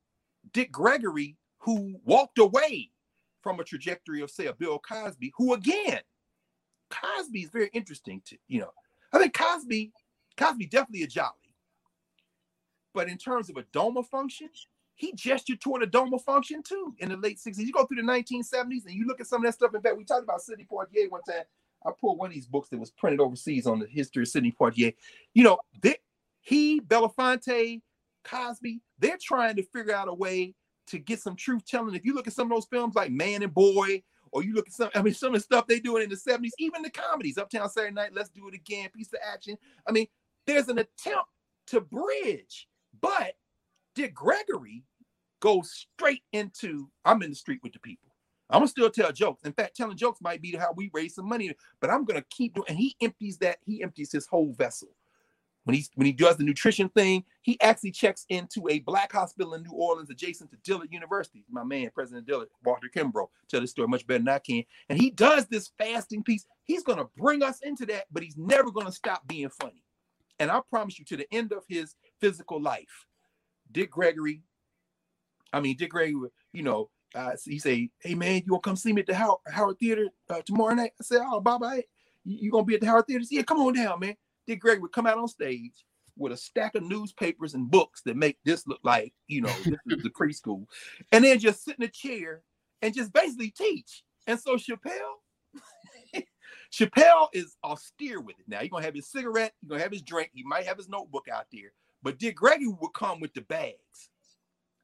Dick 0.52 0.72
Gregory, 0.72 1.36
who 1.59 2.01
walked 2.05 2.38
away 2.38 2.90
from 3.42 3.60
a 3.60 3.64
trajectory 3.64 4.22
of, 4.22 4.30
say, 4.30 4.47
a 4.47 4.55
Bill 4.55 4.78
Cosby, 4.78 5.32
who 5.36 5.55
again, 5.55 6.01
Cosby 6.90 7.42
is 7.42 7.51
very 7.51 7.70
interesting 7.72 8.22
to, 8.26 8.36
you 8.48 8.60
know, 8.60 8.72
I 9.12 9.18
think 9.18 9.34
Cosby, 9.34 9.92
Cosby 10.36 10.66
definitely 10.66 11.02
a 11.02 11.06
jali. 11.06 11.32
But 12.95 13.09
in 13.09 13.19
terms 13.19 13.51
of 13.51 13.57
a 13.57 13.65
DOMA 13.73 14.03
function, 14.05 14.49
he 14.95 15.12
gestured 15.15 15.61
toward 15.61 15.83
a 15.83 15.87
DOMA 15.87 16.19
function 16.19 16.62
too 16.62 16.95
in 16.99 17.09
the 17.09 17.17
late 17.17 17.39
60s. 17.39 17.59
You 17.59 17.73
go 17.73 17.87
through 17.87 18.03
the 18.03 18.09
1970s 18.09 18.85
and 18.87 18.95
you 18.95 19.07
look 19.07 19.21
at 19.21 19.27
some 19.27 19.43
of 19.43 19.49
that 19.49 19.55
stuff. 19.55 19.75
In 19.75 19.81
fact, 19.81 19.97
we 19.97 20.05
talked 20.05 20.25
about 20.25 20.43
Sidney 20.43 20.67
Poitier 20.71 21.11
one 21.11 21.23
time. 21.23 21.45
I 21.87 21.91
pulled 21.99 22.19
one 22.19 22.29
of 22.29 22.35
these 22.35 22.47
books 22.47 22.69
that 22.69 22.79
was 22.79 22.91
printed 22.91 23.21
overseas 23.21 23.67
on 23.67 23.79
the 23.79 23.87
history 23.87 24.25
of 24.25 24.29
Sidney 24.29 24.53
Poitier. 24.53 24.95
You 25.33 25.45
know, 25.45 25.59
they, 25.81 25.97
he, 26.43 26.81
Belafonte, 26.81 27.81
Cosby, 28.25 28.83
they're 28.99 29.19
trying 29.21 29.57
to 29.57 29.62
figure 29.62 29.95
out 29.95 30.09
a 30.09 30.15
way 30.15 30.55
to 30.89 30.99
get 30.99 31.21
some 31.21 31.37
truth 31.37 31.65
telling. 31.67 31.95
If 31.95 32.05
you 32.05 32.15
look 32.15 32.27
at 32.27 32.35
some 32.35 32.51
of 32.51 32.57
those 32.57 32.67
films 32.67 32.95
like 32.95 33.11
Man 33.11 33.43
and 33.43 33.55
Boy, 33.55 34.03
or 34.33 34.45
you 34.45 34.55
look 34.55 34.69
at 34.69 34.75
some, 34.75 34.91
I 34.95 35.03
mean, 35.03 35.15
some 35.15 35.35
of 35.35 35.41
the 35.41 35.45
stuff 35.45 35.67
they're 35.67 35.81
doing 35.81 36.03
in 36.03 36.11
the 36.11 36.17
70s, 36.17 36.51
even 36.59 36.83
the 36.83 36.91
comedies, 36.91 37.39
Uptown 37.39 37.71
Saturday 37.71 37.95
Night, 37.95 38.11
Let's 38.15 38.29
Do 38.29 38.49
It 38.49 38.55
Again, 38.55 38.91
Piece 38.95 39.12
of 39.12 39.21
Action. 39.27 39.57
I 39.89 39.93
mean, 39.93 40.07
there's 40.47 40.69
an 40.69 40.79
attempt 40.79 41.31
to 41.69 41.81
bridge 41.81 42.69
but 43.01 43.35
Dick 43.95 44.15
Gregory 44.15 44.85
goes 45.41 45.73
straight 45.73 46.23
into 46.33 46.91
I'm 47.05 47.23
in 47.23 47.31
the 47.31 47.37
street 47.37 47.61
with 47.62 47.73
the 47.73 47.81
people. 47.81 48.11
I'm 48.51 48.61
gonna 48.61 48.69
still 48.69 48.91
tell 48.91 49.12
jokes. 49.12 49.45
In 49.45 49.53
fact, 49.53 49.77
telling 49.77 49.97
jokes 49.97 50.21
might 50.21 50.43
be 50.43 50.57
how 50.57 50.73
we 50.75 50.91
raise 50.93 51.15
some 51.15 51.29
money, 51.29 51.53
but 51.81 51.91
I'm 51.91 52.05
gonna 52.05 52.25
keep 52.31 52.55
doing. 52.55 52.67
And 52.69 52.79
he 52.79 52.97
empties 53.01 53.39
that. 53.39 53.59
He 53.65 53.83
empties 53.83 54.12
his 54.12 54.27
whole 54.27 54.53
vessel. 54.53 54.89
When 55.65 55.77
he 55.77 55.87
when 55.95 56.07
he 56.07 56.12
does 56.12 56.37
the 56.37 56.45
nutrition 56.45 56.89
thing, 56.89 57.25
he 57.43 57.61
actually 57.61 57.93
checks 57.93 58.25
into 58.29 58.67
a 58.69 58.81
black 58.81 59.12
hospital 59.12 59.55
in 59.55 59.62
New 59.62 59.73
Orleans 59.73 60.11
adjacent 60.11 60.51
to 60.51 60.57
Dillard 60.65 60.89
University. 60.91 61.45
My 61.51 61.62
man, 61.62 61.91
President 61.95 62.27
Dillard, 62.27 62.49
Walter 62.65 62.89
Kimbrough, 62.93 63.29
tell 63.49 63.61
this 63.61 63.71
story 63.71 63.87
much 63.87 64.07
better 64.07 64.19
than 64.19 64.29
I 64.29 64.39
can. 64.39 64.65
And 64.89 65.01
he 65.01 65.11
does 65.11 65.47
this 65.47 65.71
fasting 65.79 66.25
piece. 66.25 66.47
He's 66.65 66.83
gonna 66.83 67.07
bring 67.17 67.43
us 67.43 67.61
into 67.61 67.87
that, 67.87 68.07
but 68.11 68.23
he's 68.23 68.37
never 68.37 68.71
gonna 68.71 68.91
stop 68.91 69.27
being 69.29 69.51
funny. 69.51 69.85
And 70.39 70.51
I 70.51 70.61
promise 70.71 70.99
you, 70.99 71.05
to 71.05 71.19
the 71.19 71.33
end 71.33 71.53
of 71.53 71.65
his 71.69 71.95
physical 72.20 72.60
life, 72.60 73.06
Dick 73.72 73.90
Gregory, 73.90 74.42
I 75.52 75.60
mean, 75.60 75.76
Dick 75.76 75.90
Gregory, 75.90 76.30
you 76.52 76.62
know, 76.62 76.90
uh, 77.14 77.32
he 77.44 77.59
say, 77.59 77.90
"Hey 78.01 78.14
man, 78.14 78.42
you 78.44 78.52
want 78.52 78.62
to 78.62 78.70
come 78.70 78.76
see 78.76 78.92
me 78.92 79.01
at 79.01 79.06
the 79.06 79.14
Howard, 79.14 79.40
Howard 79.48 79.78
Theater 79.78 80.09
uh, 80.28 80.42
tomorrow 80.42 80.74
night?" 80.74 80.92
I 81.01 81.02
said, 81.02 81.20
"Oh, 81.24 81.40
Baba, 81.40 81.82
you, 82.24 82.38
you 82.42 82.51
gonna 82.51 82.64
be 82.64 82.74
at 82.74 82.80
the 82.80 82.86
Howard 82.86 83.06
Theater?" 83.06 83.24
Said, 83.24 83.36
yeah, 83.36 83.42
come 83.42 83.59
on 83.59 83.74
down, 83.74 84.01
man. 84.01 84.16
Dick 84.47 84.60
Gregory 84.60 84.82
would 84.82 84.92
come 84.92 85.06
out 85.06 85.18
on 85.18 85.28
stage 85.28 85.84
with 86.16 86.32
a 86.32 86.36
stack 86.36 86.74
of 86.74 86.82
newspapers 86.82 87.55
and 87.55 87.70
books 87.70 88.02
that 88.02 88.16
make 88.16 88.38
this 88.44 88.66
look 88.66 88.80
like, 88.84 89.12
you 89.26 89.40
know, 89.40 89.52
this 89.64 89.78
is 89.98 90.02
the 90.02 90.10
preschool, 90.10 90.66
and 91.12 91.24
then 91.24 91.38
just 91.38 91.64
sit 91.64 91.76
in 91.78 91.84
a 91.84 91.88
chair 91.88 92.42
and 92.82 92.94
just 92.94 93.12
basically 93.12 93.51
teach. 93.51 94.05
And 94.26 94.38
so 94.38 94.56
Chappelle, 94.56 95.18
Chappelle 96.72 97.28
is 97.32 97.56
austere 97.64 98.20
with 98.20 98.38
it. 98.38 98.44
Now 98.47 98.60
he's 98.60 98.70
gonna 98.70 98.84
have 98.84 98.94
his 98.94 99.10
cigarette, 99.10 99.52
he's 99.60 99.70
gonna 99.70 99.82
have 99.82 99.92
his 99.92 100.02
drink, 100.02 100.30
he 100.32 100.44
might 100.44 100.66
have 100.66 100.76
his 100.76 100.88
notebook 100.88 101.26
out 101.32 101.47
there, 101.52 101.72
but 102.02 102.18
Dick 102.18 102.36
Gregory 102.36 102.68
would 102.68 102.94
come 102.94 103.20
with 103.20 103.35
the 103.35 103.43
bags. 103.43 104.10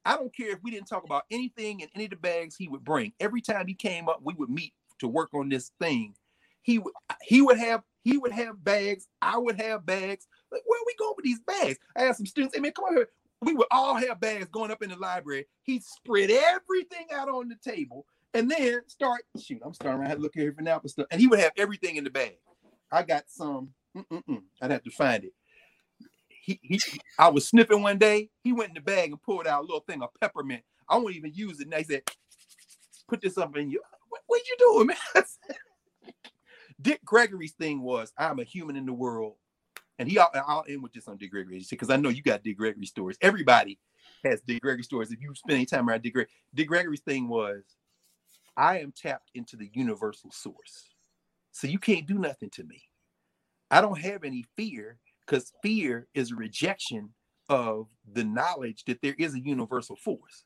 I 0.05 0.15
don't 0.15 0.33
care 0.35 0.51
if 0.51 0.59
we 0.63 0.71
didn't 0.71 0.87
talk 0.87 1.03
about 1.03 1.23
anything 1.29 1.81
in 1.81 1.89
any 1.93 2.05
of 2.05 2.11
the 2.11 2.15
bags 2.15 2.55
he 2.55 2.69
would 2.69 2.83
bring. 2.83 3.11
Every 3.19 3.41
time 3.41 3.67
he 3.67 3.73
came 3.73 4.07
up, 4.07 4.21
we 4.23 4.33
would 4.35 4.49
meet 4.49 4.73
to 4.99 5.07
work 5.07 5.33
on 5.33 5.49
this 5.49 5.71
thing. 5.81 6.15
He 6.61 6.79
would 6.79 6.93
he 7.23 7.41
would 7.41 7.57
have 7.57 7.81
he 8.03 8.17
would 8.17 8.31
have 8.31 8.63
bags. 8.63 9.07
I 9.21 9.37
would 9.37 9.59
have 9.59 9.85
bags. 9.85 10.27
Like, 10.51 10.61
where 10.65 10.79
we 10.85 10.95
going 10.97 11.13
with 11.17 11.25
these 11.25 11.41
bags? 11.41 11.77
I 11.95 12.03
asked 12.03 12.19
some 12.19 12.25
students, 12.25 12.55
hey 12.55 12.61
man, 12.61 12.71
come 12.71 12.85
on 12.85 12.95
here. 12.95 13.09
We 13.41 13.53
would 13.53 13.67
all 13.69 13.95
have 13.95 14.19
bags 14.19 14.47
going 14.47 14.71
up 14.71 14.81
in 14.81 14.89
the 14.89 14.95
library. 14.95 15.45
He'd 15.63 15.83
spread 15.83 16.31
everything 16.31 17.07
out 17.13 17.27
on 17.27 17.49
the 17.49 17.57
table 17.61 18.05
and 18.33 18.49
then 18.49 18.79
start 18.87 19.23
shoot. 19.37 19.61
I'm 19.63 19.73
starting 19.73 20.09
to 20.09 20.17
look 20.21 20.33
here 20.35 20.53
for 20.53 20.61
now 20.61 20.79
for 20.79 20.87
stuff. 20.87 21.07
And 21.11 21.19
he 21.19 21.27
would 21.27 21.39
have 21.39 21.51
everything 21.57 21.97
in 21.97 22.05
the 22.05 22.09
bag. 22.09 22.37
I 22.91 23.03
got 23.03 23.25
some. 23.27 23.69
Mm-mm-mm. 23.95 24.43
I'd 24.61 24.71
have 24.71 24.83
to 24.83 24.91
find 24.91 25.25
it 25.25 25.33
he, 26.47 26.59
he 26.63 26.79
I 27.19 27.27
was 27.27 27.45
sniffing 27.45 27.81
one 27.81 27.97
day. 27.97 28.29
He 28.41 28.53
went 28.53 28.69
in 28.69 28.75
the 28.75 28.81
bag 28.81 29.11
and 29.11 29.21
pulled 29.21 29.47
out 29.47 29.59
a 29.59 29.65
little 29.65 29.81
thing 29.81 30.01
of 30.01 30.09
peppermint. 30.21 30.63
I 30.87 30.95
won't 30.95 31.15
even 31.15 31.33
use 31.33 31.59
it. 31.59 31.65
And 31.65 31.75
I 31.75 31.83
said, 31.83 32.03
"Put 33.09 33.21
this 33.21 33.37
up 33.37 33.55
in 33.57 33.69
you." 33.69 33.81
What, 34.07 34.21
what 34.27 34.41
you 34.47 34.55
doing, 34.57 34.87
man? 34.87 35.23
Dick 36.81 37.03
Gregory's 37.03 37.51
thing 37.51 37.81
was, 37.81 38.13
"I'm 38.17 38.39
a 38.39 38.45
human 38.45 38.77
in 38.77 38.85
the 38.85 38.93
world," 38.93 39.35
and 39.99 40.09
he. 40.09 40.17
I'll, 40.17 40.31
I'll 40.33 40.63
end 40.69 40.81
with 40.81 40.93
this 40.93 41.09
on 41.09 41.17
Dick 41.17 41.31
Gregory 41.31 41.65
because 41.69 41.89
I 41.89 41.97
know 41.97 42.09
you 42.09 42.23
got 42.23 42.43
Dick 42.43 42.57
Gregory 42.57 42.85
stories. 42.85 43.17
Everybody 43.21 43.77
has 44.23 44.39
Dick 44.39 44.61
Gregory 44.61 44.83
stories. 44.83 45.11
If 45.11 45.21
you 45.21 45.35
spend 45.35 45.57
any 45.57 45.65
time 45.65 45.89
around 45.89 46.01
Dick 46.01 46.13
Gregory, 46.13 46.31
Dick 46.55 46.69
Gregory's 46.69 47.01
thing 47.01 47.27
was, 47.27 47.63
"I 48.55 48.79
am 48.79 48.93
tapped 48.93 49.31
into 49.35 49.57
the 49.57 49.69
universal 49.73 50.31
source, 50.31 50.95
so 51.51 51.67
you 51.67 51.77
can't 51.77 52.07
do 52.07 52.17
nothing 52.17 52.51
to 52.51 52.63
me. 52.63 52.83
I 53.69 53.81
don't 53.81 53.99
have 53.99 54.23
any 54.23 54.45
fear." 54.55 54.97
Because 55.27 55.53
fear 55.61 56.07
is 56.13 56.33
rejection 56.33 57.09
of 57.49 57.87
the 58.13 58.23
knowledge 58.23 58.83
that 58.85 59.01
there 59.01 59.15
is 59.17 59.35
a 59.35 59.39
universal 59.43 59.95
force. 59.97 60.45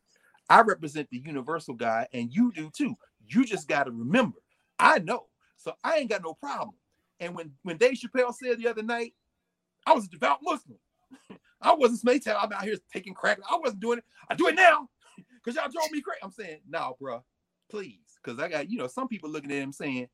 I 0.50 0.62
represent 0.62 1.08
the 1.12 1.22
universal 1.24 1.76
guy, 1.76 2.08
and 2.14 2.34
you 2.34 2.52
do 2.52 2.70
too. 2.76 2.96
You 3.28 3.46
just 3.46 3.68
got 3.68 3.86
to 3.86 3.92
remember, 3.92 4.38
I 4.80 5.00
know, 5.00 5.28
so 5.58 5.74
I 5.84 5.98
ain't 5.98 6.10
got 6.10 6.24
no 6.24 6.34
problem. 6.34 6.76
And 7.20 7.36
when 7.36 7.52
when 7.64 7.78
Dave 7.78 7.98
Chappelle 7.98 8.34
said 8.34 8.58
the 8.58 8.68
other 8.68 8.84
night, 8.84 9.14
I 9.86 9.94
was 9.94 10.06
a 10.06 10.10
devout 10.10 10.40
Muslim. 10.42 10.80
I 11.62 11.74
wasn't 11.74 12.00
Smith. 12.00 12.28
I'm 12.28 12.52
out 12.52 12.64
here 12.64 12.76
taking 12.92 13.14
crack. 13.14 13.40
I 13.50 13.58
wasn't 13.58 13.82
doing 13.82 14.00
it. 14.00 14.04
I 14.30 14.36
do 14.36 14.48
it 14.48 14.56
now 14.56 14.90
because 15.44 15.56
y'all 15.56 15.72
drove 15.72 15.92
me 15.92 16.02
crazy. 16.02 16.20
I'm 16.24 16.32
saying, 16.32 16.62
no, 16.68 16.80
nah, 16.80 16.92
bro, 17.00 17.24
please, 17.70 18.18
because 18.22 18.40
I 18.40 18.50
got 18.50 18.70
you 18.70 18.78
know 18.78 18.88
some 18.88 19.08
people 19.08 19.30
looking 19.30 19.52
at 19.52 19.62
him 19.62 19.72
saying, 19.72 20.08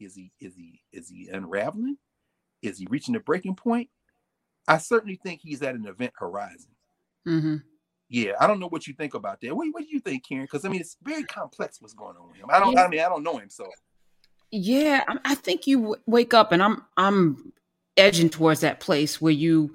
is 0.00 0.14
he 0.14 0.32
is 0.40 0.54
he 0.54 0.80
is 0.92 1.08
he 1.08 1.28
unraveling? 1.28 1.98
Is 2.62 2.78
he 2.78 2.86
reaching 2.88 3.16
a 3.16 3.20
breaking 3.20 3.56
point? 3.56 3.90
I 4.68 4.78
certainly 4.78 5.18
think 5.22 5.40
he's 5.42 5.62
at 5.62 5.74
an 5.74 5.86
event 5.86 6.12
horizon. 6.16 6.70
Mm-hmm. 7.26 7.56
Yeah, 8.08 8.32
I 8.38 8.46
don't 8.46 8.60
know 8.60 8.68
what 8.68 8.86
you 8.86 8.94
think 8.94 9.14
about 9.14 9.40
that. 9.40 9.56
What, 9.56 9.68
what 9.72 9.84
do 9.84 9.88
you 9.90 10.00
think, 10.00 10.26
Karen? 10.28 10.44
Because 10.44 10.64
I 10.64 10.68
mean, 10.68 10.80
it's 10.80 10.96
very 11.02 11.24
complex 11.24 11.80
what's 11.80 11.94
going 11.94 12.16
on 12.16 12.28
with 12.28 12.36
him. 12.36 12.46
I 12.50 12.60
don't. 12.60 12.72
Yeah. 12.72 12.84
I 12.84 12.88
mean, 12.88 13.00
I 13.00 13.08
don't 13.08 13.22
know 13.22 13.38
him, 13.38 13.48
so. 13.48 13.66
Yeah, 14.50 15.02
I 15.24 15.34
think 15.34 15.66
you 15.66 15.78
w- 15.80 16.02
wake 16.06 16.34
up, 16.34 16.52
and 16.52 16.62
I'm 16.62 16.84
I'm 16.98 17.54
edging 17.96 18.28
towards 18.28 18.60
that 18.60 18.80
place 18.80 19.18
where 19.20 19.32
you 19.32 19.74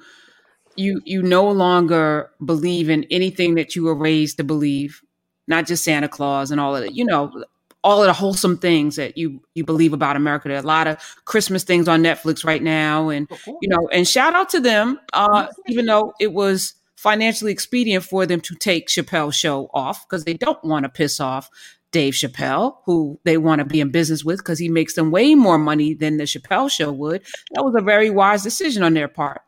you 0.75 1.01
you 1.03 1.23
no 1.23 1.49
longer 1.49 2.29
believe 2.45 2.89
in 2.89 3.05
anything 3.05 3.55
that 3.55 3.75
you 3.75 3.83
were 3.85 3.95
raised 3.95 4.37
to 4.37 4.43
believe, 4.43 5.01
not 5.47 5.65
just 5.65 5.83
Santa 5.83 6.07
Claus 6.07 6.51
and 6.51 6.61
all 6.61 6.75
of 6.75 6.83
it. 6.83 6.93
You 6.93 7.05
know, 7.05 7.43
all 7.83 8.01
of 8.01 8.07
the 8.07 8.13
wholesome 8.13 8.57
things 8.57 8.95
that 8.95 9.17
you 9.17 9.41
you 9.55 9.63
believe 9.63 9.93
about 9.93 10.15
America. 10.15 10.47
There 10.47 10.57
are 10.57 10.63
a 10.63 10.67
lot 10.67 10.87
of 10.87 10.97
Christmas 11.25 11.63
things 11.63 11.87
on 11.87 12.03
Netflix 12.03 12.43
right 12.43 12.61
now, 12.61 13.09
and 13.09 13.29
you 13.61 13.69
know, 13.69 13.87
and 13.91 14.07
shout 14.07 14.35
out 14.35 14.49
to 14.49 14.59
them, 14.59 14.99
uh, 15.13 15.47
even 15.67 15.85
though 15.85 16.13
it 16.19 16.33
was 16.33 16.73
financially 16.95 17.51
expedient 17.51 18.03
for 18.03 18.25
them 18.25 18.41
to 18.41 18.55
take 18.55 18.87
Chappelle's 18.87 19.35
show 19.35 19.69
off 19.73 20.07
because 20.07 20.25
they 20.25 20.33
don't 20.33 20.61
want 20.63 20.83
to 20.83 20.89
piss 20.89 21.19
off 21.19 21.49
Dave 21.91 22.13
Chappelle, 22.13 22.77
who 22.85 23.19
they 23.23 23.37
want 23.37 23.59
to 23.59 23.65
be 23.65 23.79
in 23.79 23.91
business 23.91 24.23
with 24.23 24.39
because 24.39 24.59
he 24.59 24.67
makes 24.67 24.95
them 24.95 25.11
way 25.11 25.35
more 25.35 25.57
money 25.57 25.93
than 25.93 26.17
the 26.17 26.23
Chappelle 26.25 26.69
show 26.69 26.91
would. 26.91 27.21
That 27.53 27.63
was 27.63 27.75
a 27.77 27.83
very 27.83 28.09
wise 28.09 28.43
decision 28.43 28.83
on 28.83 28.93
their 28.93 29.07
part, 29.07 29.41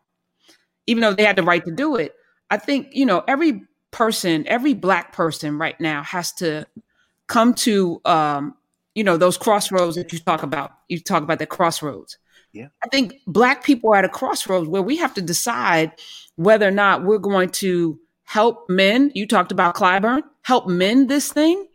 even 0.87 1.01
though 1.01 1.13
they 1.13 1.25
had 1.25 1.35
the 1.35 1.43
right 1.43 1.65
to 1.65 1.71
do 1.71 1.95
it. 1.95 2.13
I 2.49 2.57
think 2.57 2.89
you 2.91 3.05
know 3.05 3.23
every 3.27 3.63
person, 3.91 4.47
every 4.47 4.73
black 4.73 5.11
person 5.11 5.57
right 5.57 5.79
now 5.81 6.03
has 6.03 6.31
to 6.33 6.65
come 7.29 7.53
to 7.53 8.01
um, 8.03 8.55
you 8.93 9.03
know 9.05 9.15
those 9.15 9.37
crossroads 9.37 9.95
that 9.95 10.11
you 10.11 10.19
talk 10.19 10.43
about. 10.43 10.71
You 10.89 10.99
talk 10.99 11.23
about 11.23 11.39
the 11.39 11.45
crossroads. 11.45 12.17
Yeah. 12.51 12.67
I 12.83 12.87
think 12.89 13.13
black 13.27 13.63
people 13.63 13.93
are 13.93 13.97
at 13.97 14.05
a 14.05 14.09
crossroads 14.09 14.67
where 14.67 14.81
we 14.81 14.97
have 14.97 15.13
to 15.13 15.21
decide 15.21 15.93
whether 16.35 16.67
or 16.67 16.71
not 16.71 17.03
we're 17.03 17.19
going 17.19 17.49
to 17.49 17.99
help 18.23 18.69
men. 18.69 19.11
You 19.13 19.27
talked 19.27 19.51
about 19.51 19.75
Clyburn, 19.75 20.23
help 20.41 20.67
mend 20.67 21.09
this 21.09 21.31
thing, 21.31 21.67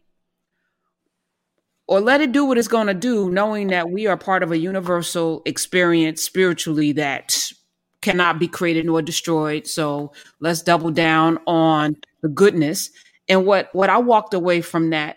or 1.86 2.00
let 2.00 2.20
it 2.20 2.32
do 2.32 2.44
what 2.44 2.58
it's 2.58 2.68
going 2.68 2.88
to 2.88 2.94
do, 2.94 3.30
knowing 3.30 3.68
that 3.68 3.90
we 3.90 4.08
are 4.08 4.16
part 4.16 4.42
of 4.42 4.50
a 4.50 4.58
universal 4.58 5.42
experience 5.46 6.22
spiritually 6.22 6.92
that 6.92 7.40
cannot 8.02 8.38
be 8.38 8.48
created 8.48 8.84
nor 8.84 9.00
destroyed. 9.00 9.66
So 9.66 10.12
let's 10.40 10.62
double 10.62 10.90
down 10.90 11.38
on 11.46 11.96
the 12.22 12.28
goodness. 12.28 12.90
And 13.28 13.46
what 13.46 13.72
what 13.72 13.90
I 13.90 13.98
walked 13.98 14.34
away 14.34 14.60
from 14.60 14.90
that 14.90 15.16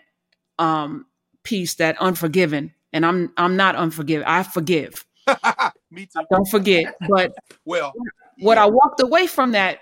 um, 0.58 1.06
piece 1.42 1.74
that 1.76 1.96
unforgiven, 2.00 2.72
and 2.92 3.04
I'm 3.04 3.32
I'm 3.36 3.56
not 3.56 3.76
unforgiven. 3.76 4.24
I 4.26 4.42
forgive. 4.42 5.04
Me 5.90 6.06
too. 6.06 6.24
Don't 6.30 6.48
forget. 6.48 6.94
But 7.08 7.34
well, 7.64 7.92
what 8.40 8.56
yeah. 8.56 8.64
I 8.64 8.66
walked 8.66 9.00
away 9.00 9.26
from 9.26 9.52
that 9.52 9.78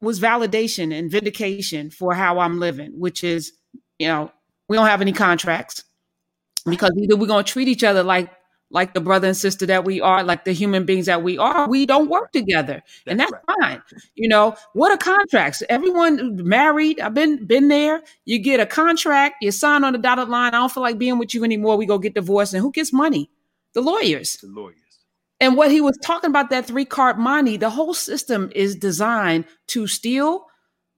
was 0.00 0.20
validation 0.20 0.96
and 0.96 1.10
vindication 1.10 1.90
for 1.90 2.14
how 2.14 2.38
I'm 2.38 2.60
living, 2.60 2.98
which 2.98 3.24
is, 3.24 3.52
you 3.98 4.06
know, 4.06 4.30
we 4.68 4.76
don't 4.76 4.86
have 4.86 5.00
any 5.00 5.12
contracts 5.12 5.84
because 6.66 6.92
either 6.96 7.16
we're 7.16 7.26
going 7.26 7.44
to 7.44 7.52
treat 7.52 7.68
each 7.68 7.84
other 7.84 8.02
like 8.02 8.30
like 8.74 8.92
the 8.92 9.00
brother 9.00 9.28
and 9.28 9.36
sister 9.36 9.64
that 9.66 9.84
we 9.84 10.00
are, 10.00 10.24
like 10.24 10.44
the 10.44 10.52
human 10.52 10.84
beings 10.84 11.06
that 11.06 11.22
we 11.22 11.38
are, 11.38 11.68
we 11.68 11.86
don't 11.86 12.10
work 12.10 12.32
together. 12.32 12.82
That's 13.06 13.12
and 13.12 13.20
that's 13.20 13.32
right. 13.32 13.60
fine. 13.60 13.82
You 14.16 14.28
know, 14.28 14.56
what 14.72 14.90
are 14.90 14.98
contracts? 14.98 15.62
Everyone 15.68 16.44
married, 16.44 17.00
I've 17.00 17.14
been 17.14 17.46
been 17.46 17.68
there. 17.68 18.02
You 18.24 18.40
get 18.40 18.58
a 18.58 18.66
contract, 18.66 19.36
you 19.40 19.52
sign 19.52 19.84
on 19.84 19.92
the 19.92 19.98
dotted 19.98 20.28
line. 20.28 20.54
I 20.54 20.58
don't 20.58 20.72
feel 20.72 20.82
like 20.82 20.98
being 20.98 21.18
with 21.18 21.34
you 21.34 21.44
anymore. 21.44 21.76
We 21.76 21.86
go 21.86 21.98
get 21.98 22.14
divorced. 22.14 22.52
And 22.52 22.60
who 22.60 22.72
gets 22.72 22.92
money? 22.92 23.30
The 23.74 23.80
lawyers. 23.80 24.36
The 24.38 24.48
lawyers. 24.48 24.74
And 25.40 25.56
what 25.56 25.70
he 25.70 25.80
was 25.80 25.96
talking 26.02 26.30
about, 26.30 26.50
that 26.50 26.66
three 26.66 26.84
card 26.84 27.16
money, 27.16 27.56
the 27.56 27.70
whole 27.70 27.94
system 27.94 28.50
is 28.56 28.74
designed 28.74 29.44
to 29.68 29.86
steal 29.86 30.46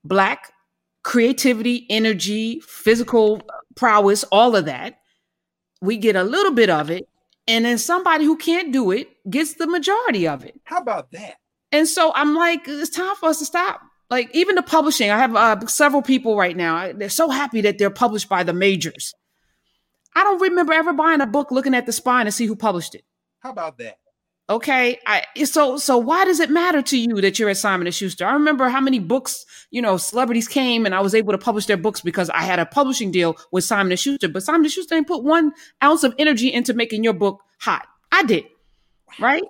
black 0.03 0.51
creativity, 1.03 1.85
energy, 1.91 2.59
physical 2.61 3.41
prowess, 3.75 4.23
all 4.25 4.55
of 4.55 4.65
that. 4.65 4.97
We 5.79 5.97
get 5.97 6.15
a 6.15 6.23
little 6.23 6.53
bit 6.53 6.71
of 6.71 6.89
it 6.89 7.07
and 7.47 7.65
then 7.65 7.77
somebody 7.77 8.25
who 8.25 8.37
can't 8.37 8.71
do 8.71 8.91
it 8.91 9.09
gets 9.29 9.53
the 9.53 9.67
majority 9.67 10.27
of 10.27 10.43
it. 10.43 10.59
How 10.65 10.77
about 10.77 11.11
that? 11.11 11.35
And 11.71 11.87
so 11.87 12.11
I'm 12.15 12.35
like, 12.35 12.67
it's 12.67 12.89
time 12.89 13.15
for 13.15 13.29
us 13.29 13.39
to 13.39 13.45
stop. 13.45 13.81
Like 14.09 14.29
even 14.33 14.55
the 14.55 14.63
publishing, 14.63 15.11
I 15.11 15.17
have 15.17 15.35
uh, 15.35 15.67
several 15.67 16.01
people 16.01 16.37
right 16.37 16.55
now. 16.55 16.93
They're 16.93 17.09
so 17.09 17.29
happy 17.29 17.61
that 17.61 17.77
they're 17.77 17.89
published 17.89 18.29
by 18.29 18.43
the 18.43 18.53
majors. 18.53 19.13
I 20.15 20.23
don't 20.23 20.41
remember 20.41 20.73
ever 20.73 20.93
buying 20.93 21.21
a 21.21 21.27
book, 21.27 21.51
looking 21.51 21.75
at 21.75 21.85
the 21.85 21.91
spine 21.91 22.25
to 22.25 22.31
see 22.31 22.45
who 22.45 22.55
published 22.55 22.95
it. 22.95 23.03
How 23.39 23.51
about 23.51 23.77
that? 23.79 23.97
Okay, 24.49 24.97
I 25.05 25.25
so 25.43 25.75
so 25.75 25.97
why 25.97 26.23
does 26.23 26.39
it 26.39 26.49
matter 26.49 26.81
to 26.81 26.97
you 26.97 27.19
that 27.19 27.37
you're 27.37 27.49
at 27.49 27.57
Simon 27.57 27.85
and 27.85 27.93
Schuster? 27.93 28.25
I 28.25 28.31
remember 28.31 28.69
how 28.69 28.79
many 28.79 28.97
books 28.97 29.45
you 29.71 29.81
know 29.81 29.97
celebrities 29.97 30.47
came 30.47 30.85
and 30.85 30.95
I 30.95 31.01
was 31.01 31.13
able 31.13 31.33
to 31.33 31.37
publish 31.37 31.65
their 31.65 31.75
books 31.75 31.99
because 31.99 32.29
I 32.29 32.43
had 32.43 32.57
a 32.57 32.65
publishing 32.65 33.11
deal 33.11 33.35
with 33.51 33.65
Simon 33.65 33.91
and 33.91 33.99
Schuster. 33.99 34.29
But 34.29 34.43
Simon 34.43 34.63
and 34.63 34.71
Schuster 34.71 34.95
didn't 34.95 35.07
put 35.07 35.23
one 35.23 35.51
ounce 35.83 36.05
of 36.05 36.15
energy 36.17 36.53
into 36.53 36.73
making 36.73 37.03
your 37.03 37.11
book 37.11 37.43
hot. 37.59 37.87
I 38.09 38.23
did, 38.23 38.45
right? 39.19 39.43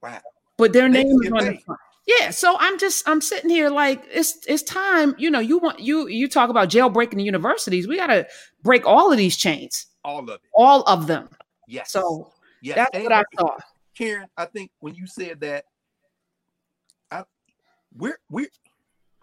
Wow. 0.00 0.20
But 0.56 0.72
their 0.72 0.88
name 0.88 1.08
is 1.08 1.32
on 1.32 1.44
the 1.44 1.58
front. 1.58 1.80
Yeah, 2.06 2.30
so 2.30 2.56
I'm 2.60 2.78
just 2.78 3.08
I'm 3.08 3.20
sitting 3.20 3.50
here 3.50 3.70
like 3.70 4.04
it's 4.12 4.38
it's 4.46 4.62
time. 4.62 5.16
You 5.18 5.30
know, 5.30 5.40
you 5.40 5.58
want 5.58 5.80
you 5.80 6.06
you 6.06 6.28
talk 6.28 6.48
about 6.48 6.68
jailbreaking 6.68 7.16
the 7.16 7.24
universities. 7.24 7.88
We 7.88 7.96
got 7.96 8.08
to 8.08 8.26
break 8.62 8.86
all 8.86 9.10
of 9.10 9.18
these 9.18 9.36
chains. 9.36 9.86
All 10.04 10.20
of 10.20 10.28
it. 10.28 10.40
All 10.54 10.82
of 10.82 11.08
them. 11.08 11.28
Yes. 11.66 11.90
So 11.90 12.30
yes. 12.62 12.76
that's 12.76 12.90
and 12.94 13.04
what 13.04 13.12
I 13.12 13.24
thought. 13.36 13.64
Karen, 13.96 14.28
I 14.36 14.46
think 14.46 14.70
when 14.80 14.94
you 14.94 15.06
said 15.06 15.40
that, 15.40 15.64
I 17.10 17.24
we're 17.96 18.18
we're 18.28 18.48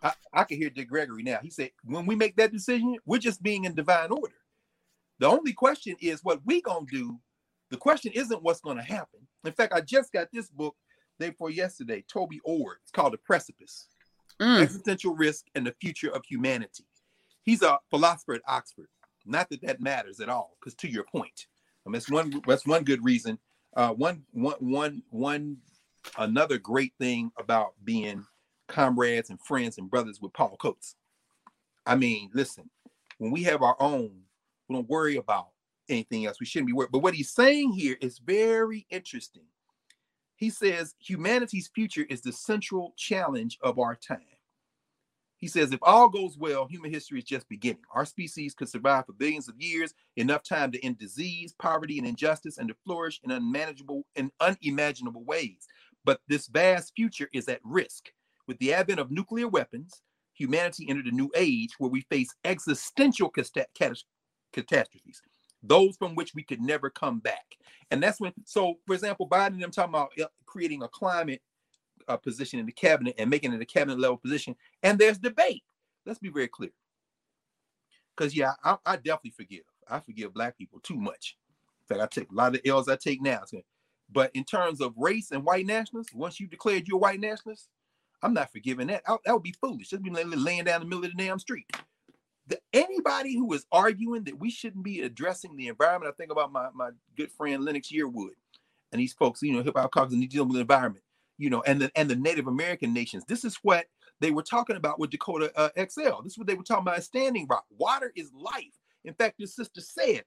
I, 0.04 0.14
I 0.34 0.44
can 0.46 0.58
hear 0.58 0.70
Dick 0.70 0.90
Gregory 0.90 1.24
now. 1.24 1.40
He 1.42 1.50
said, 1.50 1.72
when 1.84 2.06
we 2.06 2.16
make 2.16 2.36
that 2.38 2.52
decision, 2.52 2.98
we're 3.06 3.20
just 3.20 3.44
being 3.44 3.66
in 3.66 3.76
divine 3.76 4.10
order. 4.10 4.34
The 5.20 5.28
only 5.28 5.54
question 5.54 5.96
is 6.02 6.22
what 6.24 6.42
we 6.46 6.62
gonna 6.62 6.86
do. 6.92 7.20
The 7.70 7.78
question 7.78 8.12
isn't 8.14 8.42
what's 8.42 8.62
gonna 8.62 8.84
happen. 8.84 9.20
In 9.46 9.54
fact, 9.54 9.74
I 9.74 9.82
just 9.82 10.12
got 10.12 10.30
this 10.34 10.50
book 10.50 10.76
day 11.20 11.30
before 11.30 11.52
yesterday, 11.52 12.04
Toby 12.12 12.40
Ord. 12.44 12.78
It's 12.82 12.92
called 12.92 13.14
The 13.14 13.18
Precipice: 13.20 13.88
mm. 14.42 14.62
Existential 14.62 15.16
Risk 15.16 15.46
and 15.54 15.66
the 15.68 15.76
Future 15.80 16.10
of 16.10 16.24
Humanity. 16.26 16.86
He's 17.44 17.62
a 17.62 17.80
philosopher 17.90 18.34
at 18.34 18.42
Oxford. 18.48 18.88
Not 19.26 19.50
that 19.50 19.62
that 19.62 19.82
matters 19.82 20.20
at 20.20 20.30
all, 20.30 20.58
because 20.60 20.74
to 20.76 20.90
your 20.90 21.04
point, 21.04 21.46
I 21.86 21.90
mean, 21.90 21.94
that's 21.94 22.10
one 22.10 22.42
that's 22.48 22.66
one 22.66 22.84
good 22.84 23.04
reason. 23.04 23.38
Uh, 23.76 23.94
one 23.94 24.24
one 24.32 24.56
one 24.60 25.04
one 25.10 25.58
another 26.18 26.58
great 26.58 26.94
thing 27.00 27.32
about 27.38 27.74
being 27.84 28.26
comrades 28.68 29.30
and 29.30 29.40
friends 29.40 29.78
and 29.78 29.90
brothers 29.90 30.20
with 30.22 30.34
Paul 30.34 30.58
Coates. 30.58 30.96
I 31.86 31.96
mean, 31.96 32.30
listen, 32.34 32.70
when 33.18 33.32
we 33.32 33.44
have 33.44 33.62
our 33.62 33.76
own, 33.80 34.12
we 34.68 34.76
don't 34.76 34.90
worry 34.90 35.18
about 35.18 35.48
anything 35.90 36.26
else. 36.26 36.40
We 36.40 36.46
shouldn't 36.46 36.68
be 36.68 36.74
worried. 36.74 36.92
But 36.92 37.00
what 37.00 37.14
he's 37.14 37.32
saying 37.32 37.74
here 37.74 37.98
is 38.02 38.20
very 38.20 38.86
interesting. 38.90 39.44
He 40.36 40.50
says 40.50 40.96
humanity's 41.00 41.70
future 41.74 42.06
is 42.10 42.22
the 42.22 42.32
central 42.34 42.94
challenge 42.98 43.60
of 43.62 43.78
our 43.80 43.96
time. 43.96 44.20
He 45.42 45.48
says, 45.48 45.72
if 45.72 45.80
all 45.82 46.08
goes 46.08 46.38
well, 46.38 46.68
human 46.68 46.94
history 46.94 47.18
is 47.18 47.26
just 47.26 47.50
beginning. 47.50 47.82
Our 47.94 48.06
species 48.06 48.54
could 48.54 48.70
survive 48.70 49.08
for 49.08 49.14
billions 49.14 49.50
of 49.50 49.60
years, 49.60 49.96
enough 50.16 50.44
time 50.44 50.72
to 50.72 50.86
end 50.86 51.00
disease, 51.00 51.56
poverty, 51.58 51.98
and 51.98 52.08
injustice, 52.08 52.60
and 52.60 52.70
to 52.70 52.76
flourish 52.86 53.20
in 53.24 53.32
unmanageable 53.32 54.06
and 54.16 54.32
unimaginable 54.40 55.24
ways. 55.24 55.66
But 56.06 56.22
this 56.28 56.46
vast 56.46 56.94
future 56.96 57.28
is 57.34 57.48
at 57.48 57.60
risk. 57.64 58.10
With 58.48 58.60
the 58.60 58.72
advent 58.74 59.00
of 59.00 59.10
nuclear 59.10 59.48
weapons, 59.48 60.04
humanity 60.34 60.86
entered 60.88 61.08
a 61.08 61.12
new 61.12 61.32
age 61.36 61.72
where 61.80 61.90
we 61.90 62.02
face 62.02 62.36
existential 62.46 63.30
catastrophes, 63.32 65.22
those 65.64 65.98
from 65.98 66.14
which 66.14 66.36
we 66.36 66.44
could 66.44 66.62
never 66.62 66.92
come 66.92 67.20
back. 67.20 67.56
And 67.90 68.02
that's 68.02 68.20
when, 68.20 68.34
so 68.46 68.76
for 68.86 68.94
example, 68.94 69.28
Biden 69.28 69.60
them 69.60 69.72
talking 69.72 69.90
about 69.90 70.12
uh, 70.22 70.28
creating 70.46 70.84
a 70.84 70.88
climate 70.88 71.42
uh, 72.08 72.18
position 72.18 72.60
in 72.60 72.66
the 72.66 72.72
cabinet 72.72 73.16
and 73.18 73.30
making 73.30 73.54
it 73.54 73.62
a 73.62 73.66
cabinet 73.66 74.00
level 74.00 74.18
position, 74.18 74.56
and 74.84 74.98
there's 74.98 75.18
debate. 75.18 75.64
Let's 76.06 76.20
be 76.20 76.30
very 76.30 76.48
clear. 76.48 76.72
Because 78.16 78.36
yeah, 78.36 78.54
I, 78.64 78.78
I, 78.86 78.96
definitely 78.98 79.32
forgive. 79.32 79.64
I 79.88 80.00
forgive 80.00 80.34
black 80.34 80.58
people 80.58 80.80
too 80.82 80.98
much. 80.98 81.38
In 81.82 81.96
fact, 81.96 82.02
I 82.02 82.20
take 82.20 82.32
a 82.32 82.36
lot 82.36 82.56
of 82.56 82.62
the 82.62 82.70
L's 82.70 82.90
I 82.90 82.96
take 82.96 83.22
now. 83.22 83.44
But 84.12 84.32
in 84.34 84.44
terms 84.44 84.82
of 84.82 84.94
race 84.98 85.32
and 85.32 85.44
white 85.44 85.66
nationalists, 85.66 86.14
once 86.14 86.40
you've 86.40 86.50
declared 86.50 86.88
you're 86.88 86.98
a 86.98 87.00
white 87.00 87.20
nationalist, 87.20 87.70
I'm 88.22 88.34
not 88.34 88.52
forgiving 88.52 88.88
that. 88.88 89.04
I, 89.08 89.18
that 89.26 89.34
would 89.34 89.44
be 89.44 89.56
foolish. 89.60 89.90
Just 89.90 90.04
be 90.04 90.10
laying 90.10 90.66
down 90.66 90.82
in 90.82 90.90
the 90.90 90.96
middle 90.96 91.06
of 91.06 91.12
the 91.16 91.24
damn 91.24 91.40
street. 91.40 91.72
The, 92.48 92.60
anybody 92.74 93.36
who 93.36 93.52
is 93.54 93.66
arguing 93.72 94.24
that 94.26 94.40
we 94.40 94.52
shouldn't 94.52 94.84
be 94.84 95.02
addressing 95.02 95.56
the 95.56 95.70
environment, 95.70 96.14
I 96.14 96.16
think 96.18 96.32
about 96.32 96.52
my, 96.52 96.70
my 96.74 96.90
good 97.16 97.32
friend 97.32 97.64
Lennox 97.64 97.92
Yearwood 97.92 98.32
and 98.92 99.00
these 99.00 99.14
folks, 99.14 99.42
you 99.42 99.54
know, 99.54 99.64
hip 99.64 99.78
hop 99.78 99.92
caucus 99.92 100.14
and 100.14 100.30
dealing 100.30 100.50
with 100.50 100.56
the 100.56 100.62
environment, 100.62 101.04
you 101.38 101.50
know, 101.50 101.62
and 101.66 101.82
the 101.82 101.92
and 101.96 102.10
the 102.10 102.16
Native 102.16 102.48
American 102.48 102.94
nations. 102.94 103.24
This 103.28 103.44
is 103.44 103.58
what 103.64 103.86
they 104.20 104.32
were 104.32 104.44
talking 104.44 104.76
about 104.76 105.00
with 105.00 105.10
Dakota 105.10 105.52
uh, 105.56 105.70
XL. 105.78 106.22
This 106.24 106.34
is 106.34 106.38
what 106.38 106.48
they 106.48 106.54
were 106.54 106.64
talking 106.64 106.84
about 106.88 107.04
Standing 107.04 107.48
Rock. 107.50 107.66
Water 107.72 108.12
is 108.16 108.32
life. 108.34 108.78
In 109.04 109.14
fact, 109.16 109.36
your 109.40 109.48
sister 109.48 109.82
said, 109.82 110.24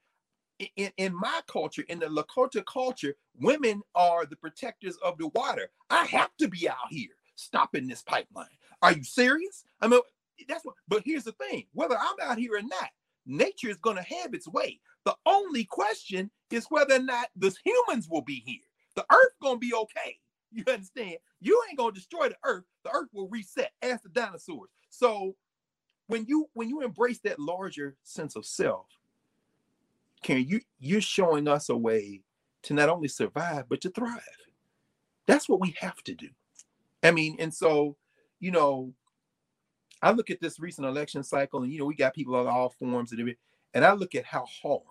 in, 0.76 0.90
in 0.97 1.14
my 1.14 1.40
culture, 1.47 1.85
in 1.89 2.01
the 2.01 2.06
Lakota 2.06 2.64
culture, 2.66 3.14
women 3.39 3.82
are 3.94 4.26
the 4.26 4.36
protectors 4.36 4.97
of 5.05 5.16
the 5.18 5.28
water. 5.28 5.70
I 5.90 6.05
have 6.06 6.31
to 6.39 6.48
be 6.48 6.68
out 6.68 6.76
here 6.90 7.10
stopping 7.36 7.86
this 7.86 8.02
pipeline. 8.02 8.47
Are 8.82 8.93
you 8.93 9.05
serious? 9.05 9.64
I 9.81 9.89
mean, 9.89 10.01
that's 10.48 10.64
what, 10.64 10.74
but 10.89 11.02
here's 11.05 11.24
the 11.24 11.32
thing 11.32 11.66
whether 11.72 11.97
I'm 11.97 12.16
out 12.22 12.39
here 12.39 12.56
or 12.56 12.62
not, 12.62 12.90
nature 13.26 13.70
is 13.70 13.76
going 13.78 13.97
to 13.97 14.02
have 14.02 14.35
its 14.35 14.48
way. 14.48 14.81
The 15.05 15.14
only 15.26 15.64
question 15.64 16.31
is 16.51 16.66
whether 16.68 16.94
or 16.97 17.01
not 17.01 17.28
the 17.36 17.55
humans 17.64 18.09
will 18.09 18.22
be 18.22 18.43
here. 18.44 18.62
The 18.97 19.05
earth 19.12 19.32
going 19.43 19.56
to 19.56 19.60
be 19.60 19.74
okay. 19.74 20.18
You 20.55 20.64
understand? 20.72 21.16
You 21.40 21.60
ain't 21.68 21.78
to 21.78 21.90
destroy 21.90 22.28
the 22.28 22.36
earth. 22.44 22.64
The 22.85 22.90
earth 22.90 23.09
will 23.12 23.28
reset 23.28 23.72
as 23.82 24.01
the 24.02 24.09
dinosaurs. 24.09 24.70
So 24.89 25.35
when 26.06 26.24
you 26.26 26.48
when 26.55 26.68
you 26.68 26.82
embrace 26.82 27.18
that 27.20 27.40
larger 27.40 27.97
sense 28.05 28.36
of 28.36 28.47
self, 28.47 28.86
can 30.22 30.44
you 30.47 30.60
you're 30.78 31.01
showing 31.01 31.48
us 31.48 31.68
a 31.68 31.76
way 31.76 32.22
to 32.62 32.74
not 32.74 32.89
only 32.89 33.09
survive 33.09 33.68
but 33.68 33.81
to 33.82 33.90
thrive. 33.90 34.20
That's 35.26 35.48
what 35.48 35.60
we 35.60 35.74
have 35.81 36.02
to 36.05 36.14
do. 36.14 36.28
I 37.02 37.10
mean, 37.10 37.36
and 37.39 37.52
so, 37.52 37.97
you 38.40 38.51
know, 38.51 38.93
I 40.02 40.12
look 40.12 40.31
at 40.31 40.40
this 40.40 40.60
recent 40.60 40.86
election 40.86 41.22
cycle, 41.22 41.62
and 41.62 41.72
you 41.72 41.78
know, 41.78 41.86
we 41.86 41.94
got 41.94 42.14
people 42.14 42.36
on 42.36 42.47
all 42.47 42.70
forms 42.70 43.10
and 43.10 43.20
everything, 43.20 43.40
and 43.72 43.85
I 43.85 43.93
look 43.93 44.14
at 44.14 44.24
how 44.24 44.47
hard, 44.62 44.82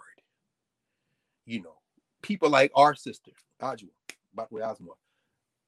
you 1.45 1.61
know, 1.61 1.76
people 2.22 2.49
like 2.49 2.72
our 2.76 2.95
sister, 2.95 3.31
Adjoa, 3.61 3.90
Bakwe 4.35 4.61
Asma, 4.61 4.90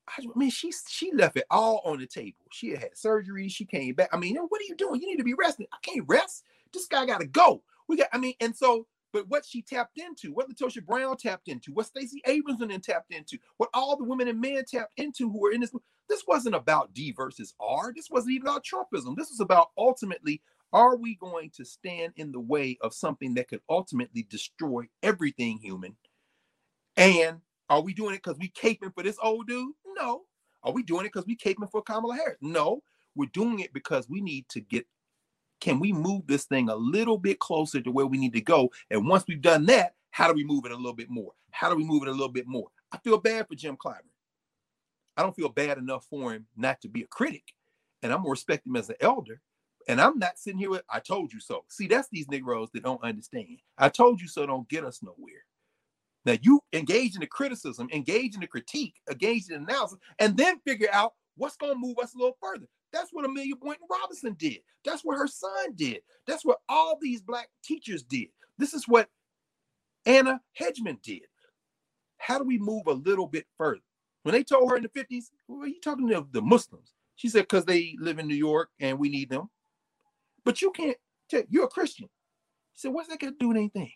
I 0.08 0.24
mean, 0.36 0.52
she 0.52 0.72
she 0.88 1.12
left 1.14 1.38
it 1.38 1.46
all 1.50 1.82
on 1.84 2.00
the 2.00 2.06
table. 2.06 2.38
She 2.52 2.72
had, 2.72 2.96
surgery. 2.96 3.50
She 3.50 3.66
came 3.66 3.96
back. 3.96 4.10
I 4.14 4.18
mean, 4.18 4.38
what 4.38 4.62
are 4.62 4.66
you 4.66 4.76
doing? 4.76 5.02
You 5.02 5.08
need 5.08 5.18
to 5.18 5.24
be 5.24 5.34
resting. 5.34 5.68
I 5.74 5.78
can't 5.82 6.06
rest. 6.08 6.44
This 6.74 6.88
guy 6.88 7.06
got 7.06 7.22
to 7.22 7.28
go. 7.28 7.64
We 7.88 7.98
got. 7.98 8.10
I 8.14 8.18
mean, 8.18 8.36
and 8.40 8.56
so 8.56 8.88
but 9.16 9.30
what 9.30 9.46
she 9.46 9.62
tapped 9.62 9.98
into, 9.98 10.34
what 10.34 10.50
LaTosha 10.50 10.86
Brown 10.86 11.16
tapped 11.16 11.48
into, 11.48 11.72
what 11.72 11.86
Stacey 11.86 12.22
Abrams 12.26 12.60
and 12.60 12.84
tapped 12.84 13.14
into, 13.14 13.38
what 13.56 13.70
all 13.74 13.96
the 13.96 14.04
women 14.04 14.28
and 14.28 14.42
men 14.42 14.66
tapped 14.70 14.92
into 14.98 15.32
who 15.32 15.40
were 15.40 15.54
in 15.54 15.62
this, 15.62 15.72
this 16.10 16.26
wasn't 16.28 16.54
about 16.54 16.94
D 16.94 17.14
versus 17.14 17.54
R. 17.58 17.94
This 17.96 18.10
wasn't 18.10 18.34
even 18.34 18.48
about 18.48 18.66
Trumpism. 18.66 19.16
This 19.16 19.30
was 19.30 19.40
about 19.40 19.70
ultimately, 19.78 20.42
are 20.74 20.98
we 20.98 21.16
going 21.16 21.50
to 21.52 21.64
stand 21.64 22.12
in 22.18 22.34
the 22.34 22.42
way 22.42 22.78
of 22.82 22.94
something 22.94 23.36
that 23.36 23.48
could 23.48 23.62
ultimately 23.70 24.28
destroy 24.30 24.84
everything 25.02 25.60
human? 25.60 25.96
And 26.98 27.38
are 27.70 27.80
we 27.80 27.94
doing 27.94 28.16
it 28.16 28.22
because 28.22 28.38
we 28.38 28.50
caping 28.50 28.94
for 28.94 29.02
this 29.02 29.18
old 29.24 29.48
dude? 29.48 29.76
No. 29.96 30.24
Are 30.64 30.72
we 30.72 30.84
doing 30.84 31.06
it 31.06 31.14
because 31.14 31.28
we 31.28 31.36
caping 31.36 31.70
for 31.72 31.82
Kamala 31.82 32.16
Harris? 32.16 32.38
No. 32.42 32.82
We're 33.16 33.30
doing 33.34 33.60
it 33.60 33.74
because 33.74 34.10
we 34.10 34.22
need 34.22 34.50
to 34.50 34.60
get 34.60 34.86
can 35.62 35.80
we 35.80 35.94
move 35.94 36.28
this 36.28 36.46
thing 36.46 36.70
a 36.70 36.76
little 36.76 37.18
bit 37.18 37.40
closer 37.40 37.82
to 37.82 37.92
where 37.92 38.06
we 38.06 38.18
need 38.18 38.34
to 38.34 38.42
go? 38.42 38.70
And 38.92 39.08
once 39.08 39.24
we've 39.28 39.42
done 39.42 39.66
that, 39.68 39.96
how 40.12 40.28
do 40.28 40.34
we 40.34 40.44
move 40.44 40.66
it 40.66 40.72
a 40.72 40.76
little 40.76 40.94
bit 40.94 41.10
more? 41.10 41.32
How 41.52 41.70
do 41.70 41.76
we 41.76 41.84
move 41.84 42.04
it 42.04 42.10
a 42.10 42.12
little 42.12 42.30
bit 42.30 42.46
more? 42.46 42.68
I 42.92 42.98
feel 43.00 43.18
bad 43.18 43.48
for 43.48 43.56
Jim 43.56 43.78
Clyburn. 43.78 44.12
I 45.18 45.24
don't 45.24 45.36
feel 45.36 45.50
bad 45.50 45.78
enough 45.78 46.06
for 46.10 46.34
him 46.34 46.46
not 46.56 46.82
to 46.82 46.90
be 46.90 47.04
a 47.04 47.08
critic. 47.08 47.54
And 48.04 48.12
I'm 48.12 48.20
gonna 48.20 48.30
respect 48.30 48.68
him 48.68 48.76
as 48.76 48.90
an 48.90 48.98
elder. 49.00 49.42
And 49.88 50.02
I'm 50.02 50.20
not 50.20 50.38
sitting 50.38 50.60
here 50.60 50.70
with, 50.70 50.84
I 50.90 51.00
told 51.00 51.32
you 51.32 51.40
so. 51.40 51.64
See, 51.70 51.88
that's 51.88 52.10
these 52.10 52.28
Negroes 52.28 52.70
that 52.74 52.84
don't 52.84 53.04
understand. 53.04 53.60
I 53.78 53.90
told 53.90 54.22
you 54.22 54.28
so 54.28 54.46
don't 54.46 54.68
get 54.68 54.84
us 54.84 55.02
nowhere. 55.02 55.46
Now 56.26 56.38
you 56.42 56.62
engage 56.74 57.16
in 57.16 57.22
the 57.22 57.28
criticism, 57.28 57.88
engage 57.94 58.34
in 58.34 58.42
the 58.42 58.48
critique, 58.48 58.96
engage 59.10 59.50
in 59.50 59.64
the 59.64 59.72
analysis, 59.72 60.00
and 60.20 60.36
then 60.36 60.60
figure 60.66 60.90
out 60.92 61.14
what's 61.38 61.58
going 61.58 61.74
to 61.74 61.80
move 61.80 61.98
us 62.02 62.16
a 62.16 62.18
little 62.18 62.38
further. 62.42 62.68
That's 62.92 63.12
what 63.12 63.26
Amelia 63.26 63.56
Boynton 63.56 63.88
Robinson 63.90 64.36
did. 64.40 64.60
That's 64.84 65.04
what 65.04 65.18
her 65.18 65.28
son 65.28 65.74
did. 65.76 66.00
That's 66.28 66.46
what 66.46 66.60
all 66.70 66.98
these 67.02 67.22
black 67.22 67.50
teachers 67.64 68.04
did. 68.04 68.28
This 68.58 68.74
is 68.74 68.88
what 68.88 69.10
Anna 70.06 70.40
Hedgeman 70.54 71.00
did. 71.04 71.24
How 72.18 72.38
do 72.38 72.46
we 72.46 72.58
move 72.58 72.88
a 72.88 72.94
little 72.94 73.28
bit 73.28 73.46
further? 73.58 73.82
When 74.24 74.34
they 74.34 74.44
told 74.44 74.70
her 74.70 74.78
in 74.78 74.84
the 74.84 74.90
50s, 74.90 75.26
well, 75.48 75.64
are 75.64 75.68
you 75.68 75.80
talking 75.82 76.08
to 76.08 76.26
the 76.32 76.42
Muslims? 76.42 76.94
She 77.16 77.30
said, 77.30 77.42
because 77.42 77.66
they 77.66 77.96
live 78.00 78.18
in 78.18 78.28
New 78.28 78.36
York 78.36 78.70
and 78.80 78.98
we 78.98 79.10
need 79.10 79.30
them. 79.30 79.50
But 80.44 80.62
you 80.62 80.72
can't 80.72 80.98
tell 81.30 81.44
you're 81.50 81.66
a 81.66 81.70
Christian. 81.70 82.08
She 82.74 82.82
said, 82.82 82.94
what's 82.94 83.10
that 83.10 83.20
got 83.20 83.28
to 83.28 83.36
do 83.40 83.50
with 83.50 83.58
anything? 83.58 83.92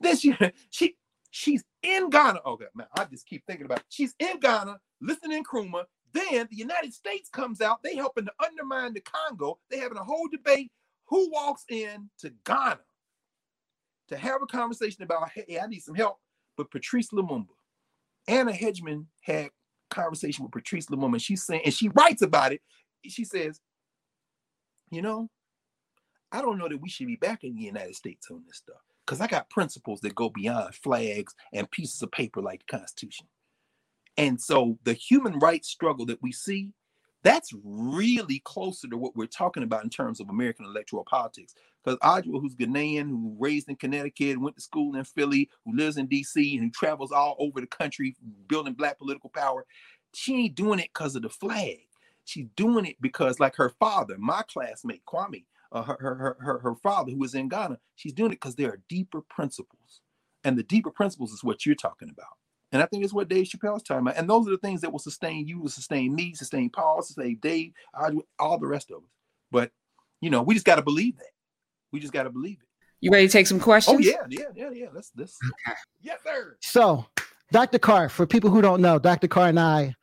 Then 0.00 0.16
she 0.16 0.36
she 0.70 0.96
she's 1.30 1.64
in 1.82 2.10
Ghana. 2.10 2.40
Oh, 2.44 2.52
okay, 2.52 2.66
man, 2.74 2.86
I 2.96 3.04
just 3.04 3.26
keep 3.26 3.44
thinking 3.46 3.66
about 3.66 3.78
it. 3.78 3.84
She's 3.88 4.14
in 4.18 4.38
Ghana, 4.40 4.78
listening 5.00 5.44
Nkrumah, 5.44 5.84
then 6.12 6.48
the 6.50 6.56
United 6.56 6.92
States 6.92 7.28
comes 7.28 7.60
out, 7.60 7.82
they 7.82 7.94
helping 7.94 8.26
to 8.26 8.32
undermine 8.44 8.94
the 8.94 9.00
Congo. 9.00 9.58
They 9.70 9.78
having 9.78 9.98
a 9.98 10.04
whole 10.04 10.28
debate 10.30 10.70
who 11.06 11.30
walks 11.30 11.64
in 11.68 12.10
to 12.18 12.32
Ghana 12.44 12.80
to 14.08 14.16
have 14.16 14.42
a 14.42 14.46
conversation 14.46 15.02
about, 15.04 15.30
hey, 15.30 15.60
I 15.62 15.66
need 15.66 15.80
some 15.80 15.94
help. 15.94 16.18
But 16.56 16.70
Patrice 16.70 17.10
Lumumba, 17.10 17.46
Anna 18.26 18.52
Hedgeman 18.52 19.06
had 19.22 19.50
conversation 19.88 20.44
with 20.44 20.52
Patrice 20.52 20.86
Lumumba. 20.86 21.20
She's 21.20 21.44
saying, 21.44 21.62
and 21.64 21.74
she 21.74 21.88
writes 21.90 22.22
about 22.22 22.52
it. 22.52 22.60
She 23.06 23.24
says, 23.24 23.60
you 24.90 25.02
know, 25.02 25.30
I 26.32 26.42
don't 26.42 26.58
know 26.58 26.68
that 26.68 26.80
we 26.80 26.88
should 26.88 27.06
be 27.06 27.16
back 27.16 27.44
in 27.44 27.54
the 27.54 27.62
United 27.62 27.94
States 27.94 28.28
on 28.30 28.42
this 28.46 28.56
stuff 28.56 28.82
because 29.10 29.20
I 29.20 29.26
got 29.26 29.50
principles 29.50 30.00
that 30.02 30.14
go 30.14 30.28
beyond 30.28 30.72
flags 30.72 31.34
and 31.52 31.68
pieces 31.68 32.00
of 32.00 32.12
paper 32.12 32.40
like 32.40 32.60
the 32.60 32.78
Constitution. 32.78 33.26
And 34.16 34.40
so 34.40 34.78
the 34.84 34.92
human 34.92 35.40
rights 35.40 35.68
struggle 35.68 36.06
that 36.06 36.22
we 36.22 36.30
see, 36.30 36.70
that's 37.24 37.52
really 37.64 38.40
closer 38.44 38.86
to 38.86 38.96
what 38.96 39.16
we're 39.16 39.26
talking 39.26 39.64
about 39.64 39.82
in 39.82 39.90
terms 39.90 40.20
of 40.20 40.28
American 40.28 40.64
electoral 40.64 41.04
politics. 41.10 41.56
Because 41.82 41.98
Adjoa, 41.98 42.40
who's 42.40 42.54
Ghanaian, 42.54 43.08
who 43.08 43.34
raised 43.36 43.68
in 43.68 43.74
Connecticut, 43.74 44.40
went 44.40 44.54
to 44.54 44.62
school 44.62 44.94
in 44.94 45.02
Philly, 45.02 45.50
who 45.64 45.76
lives 45.76 45.96
in 45.96 46.06
DC, 46.06 46.54
and 46.54 46.62
who 46.62 46.70
travels 46.70 47.10
all 47.10 47.34
over 47.40 47.60
the 47.60 47.66
country 47.66 48.14
building 48.46 48.74
black 48.74 48.96
political 48.98 49.30
power, 49.30 49.66
she 50.14 50.44
ain't 50.44 50.54
doing 50.54 50.78
it 50.78 50.90
because 50.94 51.16
of 51.16 51.22
the 51.22 51.28
flag. 51.28 51.80
she's 52.26 52.46
doing 52.54 52.86
it 52.86 52.94
because 53.00 53.40
like 53.40 53.56
her 53.56 53.70
father, 53.70 54.14
my 54.18 54.42
classmate 54.42 55.04
Kwame, 55.04 55.46
uh, 55.72 55.82
her, 55.82 55.96
her 56.00 56.36
her 56.40 56.58
her 56.58 56.74
father 56.74 57.12
who 57.12 57.18
was 57.18 57.34
in 57.34 57.48
Ghana, 57.48 57.78
she's 57.94 58.12
doing 58.12 58.32
it 58.32 58.40
because 58.40 58.56
there 58.56 58.70
are 58.70 58.82
deeper 58.88 59.20
principles, 59.20 60.00
and 60.44 60.58
the 60.58 60.62
deeper 60.62 60.90
principles 60.90 61.32
is 61.32 61.44
what 61.44 61.64
you're 61.64 61.74
talking 61.74 62.10
about. 62.10 62.26
And 62.72 62.82
I 62.82 62.86
think 62.86 63.04
it's 63.04 63.12
what 63.12 63.28
Dave 63.28 63.46
Chappelle's 63.46 63.82
talking 63.82 64.02
about. 64.02 64.16
And 64.16 64.30
those 64.30 64.46
are 64.46 64.52
the 64.52 64.58
things 64.58 64.80
that 64.82 64.92
will 64.92 65.00
sustain 65.00 65.48
you, 65.48 65.60
will 65.60 65.68
sustain 65.68 66.14
me, 66.14 66.34
sustain 66.34 66.70
Paul, 66.70 67.02
sustain 67.02 67.36
Dave, 67.42 67.72
all 68.38 68.58
the 68.58 68.66
rest 68.66 68.90
of 68.90 68.98
us. 68.98 69.10
But 69.50 69.72
you 70.20 70.30
know, 70.30 70.42
we 70.42 70.54
just 70.54 70.66
got 70.66 70.76
to 70.76 70.82
believe 70.82 71.16
that. 71.16 71.32
We 71.92 72.00
just 72.00 72.12
got 72.12 72.24
to 72.24 72.30
believe 72.30 72.58
it. 72.60 72.68
You 73.00 73.10
ready 73.10 73.26
to 73.26 73.32
take 73.32 73.46
some 73.46 73.58
questions? 73.58 73.96
Oh 73.96 74.00
yeah, 74.00 74.26
yeah, 74.28 74.44
yeah, 74.54 74.70
yeah. 74.70 74.86
Let's 74.92 75.10
this. 75.10 75.36
Okay. 75.68 75.76
Yes, 76.02 76.18
sir. 76.24 76.56
So, 76.60 77.06
Dr. 77.50 77.78
Carr, 77.78 78.08
for 78.08 78.26
people 78.26 78.50
who 78.50 78.60
don't 78.60 78.82
know, 78.82 78.98
Dr. 78.98 79.26
Carr 79.26 79.48
and 79.48 79.58
I 79.58 79.96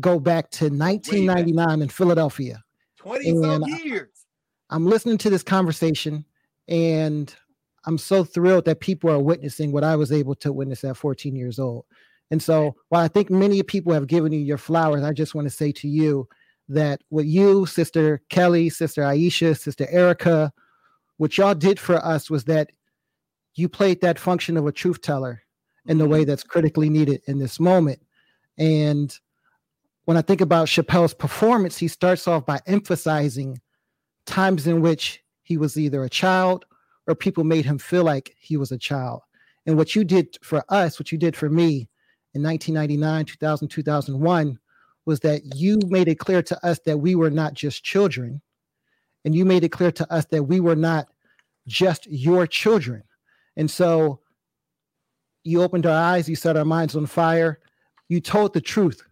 go 0.00 0.18
back 0.18 0.50
to 0.52 0.64
1999 0.64 1.82
in 1.82 1.88
Philadelphia. 1.88 2.62
20 2.96 3.42
some 3.42 3.62
years. 3.84 4.23
I'm 4.70 4.86
listening 4.86 5.18
to 5.18 5.30
this 5.30 5.42
conversation 5.42 6.24
and 6.68 7.34
I'm 7.86 7.98
so 7.98 8.24
thrilled 8.24 8.64
that 8.64 8.80
people 8.80 9.10
are 9.10 9.18
witnessing 9.18 9.72
what 9.72 9.84
I 9.84 9.96
was 9.96 10.10
able 10.10 10.34
to 10.36 10.52
witness 10.52 10.84
at 10.84 10.96
14 10.96 11.36
years 11.36 11.58
old. 11.58 11.84
And 12.30 12.42
so, 12.42 12.74
while 12.88 13.04
I 13.04 13.08
think 13.08 13.30
many 13.30 13.62
people 13.62 13.92
have 13.92 14.06
given 14.06 14.32
you 14.32 14.40
your 14.40 14.58
flowers, 14.58 15.04
I 15.04 15.12
just 15.12 15.34
want 15.34 15.46
to 15.46 15.54
say 15.54 15.72
to 15.72 15.88
you 15.88 16.26
that 16.68 17.02
what 17.10 17.26
you, 17.26 17.66
Sister 17.66 18.22
Kelly, 18.30 18.70
Sister 18.70 19.02
Aisha, 19.02 19.58
Sister 19.58 19.86
Erica, 19.90 20.52
what 21.18 21.36
y'all 21.36 21.54
did 21.54 21.78
for 21.78 22.04
us 22.04 22.30
was 22.30 22.44
that 22.44 22.70
you 23.54 23.68
played 23.68 24.00
that 24.00 24.18
function 24.18 24.56
of 24.56 24.66
a 24.66 24.72
truth 24.72 25.02
teller 25.02 25.42
in 25.86 25.98
the 25.98 26.08
way 26.08 26.20
mm-hmm. 26.20 26.30
that's 26.30 26.42
critically 26.42 26.88
needed 26.88 27.20
in 27.26 27.38
this 27.38 27.60
moment. 27.60 28.00
And 28.56 29.16
when 30.06 30.16
I 30.16 30.22
think 30.22 30.40
about 30.40 30.68
Chappelle's 30.68 31.14
performance, 31.14 31.76
he 31.76 31.88
starts 31.88 32.26
off 32.26 32.46
by 32.46 32.60
emphasizing 32.66 33.60
times 34.26 34.66
in 34.66 34.80
which 34.80 35.22
he 35.42 35.56
was 35.56 35.76
either 35.76 36.04
a 36.04 36.10
child 36.10 36.64
or 37.06 37.14
people 37.14 37.44
made 37.44 37.64
him 37.64 37.78
feel 37.78 38.04
like 38.04 38.34
he 38.38 38.56
was 38.56 38.72
a 38.72 38.78
child. 38.78 39.20
And 39.66 39.76
what 39.76 39.94
you 39.94 40.04
did 40.04 40.38
for 40.42 40.64
us, 40.68 40.98
what 40.98 41.12
you 41.12 41.18
did 41.18 41.36
for 41.36 41.48
me 41.48 41.88
in 42.34 42.42
1999, 42.42 43.26
2000, 43.26 43.68
2001, 43.68 44.58
was 45.06 45.20
that 45.20 45.42
you 45.54 45.78
made 45.86 46.08
it 46.08 46.18
clear 46.18 46.42
to 46.42 46.66
us 46.66 46.78
that 46.86 46.98
we 46.98 47.14
were 47.14 47.30
not 47.30 47.54
just 47.54 47.84
children. 47.84 48.40
And 49.24 49.34
you 49.34 49.44
made 49.44 49.64
it 49.64 49.70
clear 49.70 49.92
to 49.92 50.12
us 50.12 50.26
that 50.26 50.44
we 50.44 50.60
were 50.60 50.76
not 50.76 51.08
just 51.66 52.06
your 52.06 52.46
children. 52.46 53.02
And 53.56 53.70
so 53.70 54.20
you 55.44 55.62
opened 55.62 55.86
our 55.86 55.92
eyes, 55.92 56.28
you 56.28 56.36
set 56.36 56.56
our 56.56 56.64
minds 56.64 56.96
on 56.96 57.06
fire, 57.06 57.60
you 58.08 58.20
told 58.20 58.54
the 58.54 58.60
truth, 58.60 59.02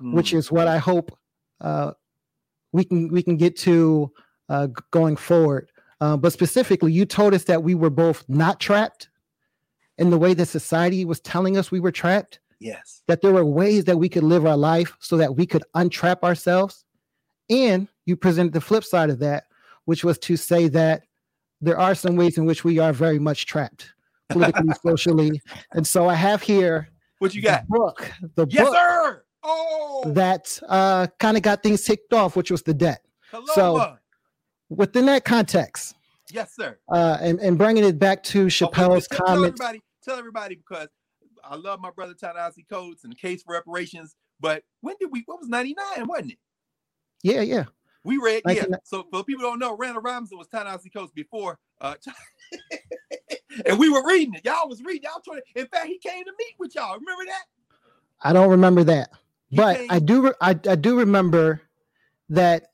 mm. 0.00 0.14
which 0.14 0.32
is 0.32 0.50
what 0.50 0.66
I 0.66 0.78
hope 0.78 1.16
uh, 1.60 1.92
we 2.72 2.84
can 2.84 3.08
we 3.08 3.22
can 3.22 3.36
get 3.36 3.56
to 3.58 4.12
uh, 4.50 4.66
going 4.90 5.16
forward. 5.16 5.70
Uh, 6.00 6.16
but 6.16 6.32
specifically, 6.32 6.92
you 6.92 7.06
told 7.06 7.32
us 7.32 7.44
that 7.44 7.62
we 7.62 7.74
were 7.74 7.90
both 7.90 8.24
not 8.28 8.60
trapped 8.60 9.08
in 9.96 10.10
the 10.10 10.18
way 10.18 10.34
that 10.34 10.46
society 10.46 11.04
was 11.04 11.20
telling 11.20 11.56
us 11.56 11.70
we 11.70 11.80
were 11.80 11.92
trapped. 11.92 12.40
Yes. 12.58 13.02
That 13.06 13.22
there 13.22 13.32
were 13.32 13.44
ways 13.44 13.84
that 13.86 13.96
we 13.96 14.08
could 14.08 14.22
live 14.22 14.44
our 14.44 14.56
life 14.56 14.96
so 15.00 15.16
that 15.16 15.36
we 15.36 15.46
could 15.46 15.64
untrap 15.74 16.22
ourselves. 16.22 16.84
And 17.48 17.88
you 18.04 18.16
presented 18.16 18.52
the 18.52 18.60
flip 18.60 18.84
side 18.84 19.08
of 19.08 19.18
that, 19.20 19.44
which 19.84 20.04
was 20.04 20.18
to 20.18 20.36
say 20.36 20.68
that 20.68 21.04
there 21.60 21.78
are 21.78 21.94
some 21.94 22.16
ways 22.16 22.38
in 22.38 22.44
which 22.44 22.64
we 22.64 22.78
are 22.78 22.92
very 22.92 23.18
much 23.18 23.46
trapped 23.46 23.92
politically, 24.30 24.74
socially. 24.82 25.40
And 25.72 25.86
so 25.86 26.08
I 26.08 26.14
have 26.14 26.42
here 26.42 26.88
what 27.18 27.34
you 27.34 27.42
got? 27.42 27.66
The 27.68 27.78
book. 27.78 28.10
The 28.34 28.46
yes, 28.48 28.64
book 28.64 28.74
sir. 28.74 29.24
Oh, 29.42 30.02
that 30.06 30.58
uh, 30.68 31.06
kind 31.18 31.36
of 31.36 31.42
got 31.42 31.62
things 31.62 31.82
ticked 31.82 32.12
off, 32.12 32.34
which 32.34 32.50
was 32.50 32.62
the 32.62 32.74
debt. 32.74 33.04
Hello, 33.30 33.44
so 33.54 33.96
within 34.70 35.06
that 35.06 35.24
context, 35.24 35.94
yes, 36.30 36.54
sir. 36.54 36.78
Uh, 36.88 37.18
and, 37.20 37.38
and 37.40 37.58
bringing 37.58 37.84
it 37.84 37.98
back 37.98 38.22
to 38.22 38.46
Chappelle's 38.46 39.06
okay, 39.06 39.16
tell, 39.16 39.26
comments. 39.26 39.58
Tell 39.58 39.66
everybody, 39.66 39.82
tell 40.02 40.18
everybody 40.18 40.54
because 40.54 40.88
I 41.44 41.56
love 41.56 41.80
my 41.80 41.90
brother 41.90 42.14
Ta-Nehisi 42.14 42.68
Coates 42.68 43.04
and 43.04 43.12
the 43.12 43.16
case 43.16 43.42
for 43.42 43.52
reparations. 43.52 44.14
But 44.38 44.62
when 44.80 44.94
did 44.98 45.10
we? 45.10 45.22
What 45.26 45.40
was 45.40 45.48
ninety 45.48 45.74
nine? 45.74 46.06
Wasn't 46.06 46.32
it? 46.32 46.38
Yeah, 47.22 47.42
yeah. 47.42 47.64
We 48.02 48.16
read, 48.16 48.42
yeah. 48.46 48.64
So 48.84 49.06
for 49.10 49.22
people 49.24 49.42
don't 49.42 49.58
know, 49.58 49.76
Randall 49.76 50.00
Robinson 50.00 50.38
was 50.38 50.48
Ta-Nehisi 50.48 50.90
Coates 50.90 51.12
before, 51.12 51.58
uh, 51.82 51.96
and 53.66 53.78
we 53.78 53.90
were 53.90 54.06
reading 54.06 54.34
it. 54.34 54.44
Y'all 54.44 54.68
was 54.68 54.82
reading. 54.82 55.02
Y'all 55.02 55.20
trying. 55.22 55.42
In 55.54 55.66
fact, 55.66 55.86
he 55.86 55.98
came 55.98 56.24
to 56.24 56.32
meet 56.38 56.54
with 56.58 56.74
y'all. 56.74 56.94
Remember 56.98 57.24
that? 57.26 57.42
I 58.22 58.32
don't 58.32 58.48
remember 58.48 58.84
that, 58.84 59.10
he 59.48 59.56
but 59.56 59.76
came, 59.76 59.88
I 59.90 59.98
do. 59.98 60.32
I, 60.40 60.50
I 60.50 60.76
do 60.76 60.98
remember 60.98 61.60
that 62.30 62.68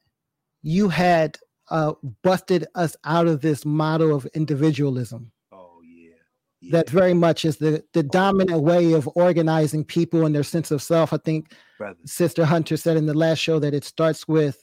you 0.63 0.89
had 0.89 1.39
uh, 1.69 1.95
busted 2.23 2.67
us 2.75 2.97
out 3.05 3.27
of 3.27 3.41
this 3.41 3.65
model 3.65 4.15
of 4.15 4.27
individualism. 4.35 5.33
Oh 5.53 5.81
yeah. 5.83 6.11
yeah. 6.61 6.73
That 6.73 6.91
very 6.91 7.15
much 7.15 7.45
is 7.45 7.57
the 7.57 7.85
the 7.93 8.03
dominant 8.03 8.63
way 8.63 8.93
of 8.93 9.09
organizing 9.15 9.85
people 9.85 10.27
and 10.27 10.35
their 10.35 10.43
sense 10.43 10.71
of 10.71 10.83
self. 10.83 11.13
I 11.13 11.19
think 11.19 11.53
Brother. 11.79 11.99
Sister 12.05 12.45
Hunter 12.45 12.77
said 12.77 12.97
in 12.97 13.07
the 13.07 13.15
last 13.15 13.39
show 13.39 13.59
that 13.59 13.75
it 13.75 13.85
starts 13.85 14.29
with 14.29 14.63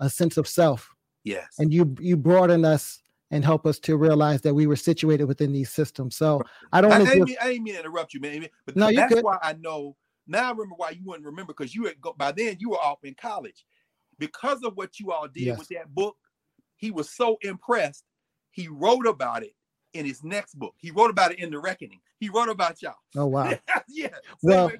a 0.00 0.10
sense 0.10 0.36
of 0.36 0.48
self. 0.48 0.90
Yes. 1.24 1.54
And 1.58 1.72
you 1.72 1.94
you 2.00 2.16
broaden 2.16 2.64
us 2.64 3.00
and 3.30 3.44
help 3.44 3.66
us 3.66 3.78
to 3.80 3.96
realize 3.96 4.40
that 4.42 4.54
we 4.54 4.66
were 4.66 4.76
situated 4.76 5.24
within 5.24 5.52
these 5.52 5.70
systems. 5.70 6.16
So 6.16 6.42
I 6.72 6.80
don't. 6.80 6.92
I, 6.92 6.96
I, 6.96 7.04
didn't, 7.04 7.24
mean, 7.24 7.36
I 7.40 7.46
didn't 7.48 7.64
mean 7.64 7.74
to 7.74 7.80
interrupt 7.80 8.14
you, 8.14 8.20
man. 8.20 8.46
But 8.64 8.76
no, 8.76 8.92
that's 8.92 9.20
why 9.20 9.38
I 9.42 9.54
know 9.54 9.96
now. 10.26 10.46
I 10.46 10.50
remember 10.50 10.74
why 10.76 10.90
you 10.90 11.02
wouldn't 11.04 11.26
remember 11.26 11.52
because 11.52 11.74
you 11.74 11.84
had 11.84 12.00
go, 12.00 12.14
by 12.16 12.32
then 12.32 12.56
you 12.60 12.70
were 12.70 12.78
off 12.78 13.04
in 13.04 13.14
college 13.14 13.64
because 14.18 14.62
of 14.62 14.76
what 14.76 14.98
you 14.98 15.12
all 15.12 15.28
did 15.28 15.42
yes. 15.42 15.58
with 15.58 15.68
that 15.68 15.94
book. 15.94 16.16
He 16.76 16.90
was 16.90 17.10
so 17.10 17.38
impressed. 17.42 18.04
He 18.50 18.68
wrote 18.68 19.06
about 19.06 19.42
it 19.42 19.54
in 19.94 20.04
his 20.04 20.22
next 20.22 20.58
book. 20.58 20.74
He 20.78 20.90
wrote 20.90 21.10
about 21.10 21.32
it 21.32 21.38
in 21.38 21.50
The 21.50 21.58
Reckoning. 21.58 22.00
He 22.18 22.30
wrote 22.30 22.48
about 22.48 22.80
y'all. 22.80 22.94
Oh 23.14 23.26
wow. 23.26 23.52
yeah. 23.88 24.08
Well, 24.42 24.72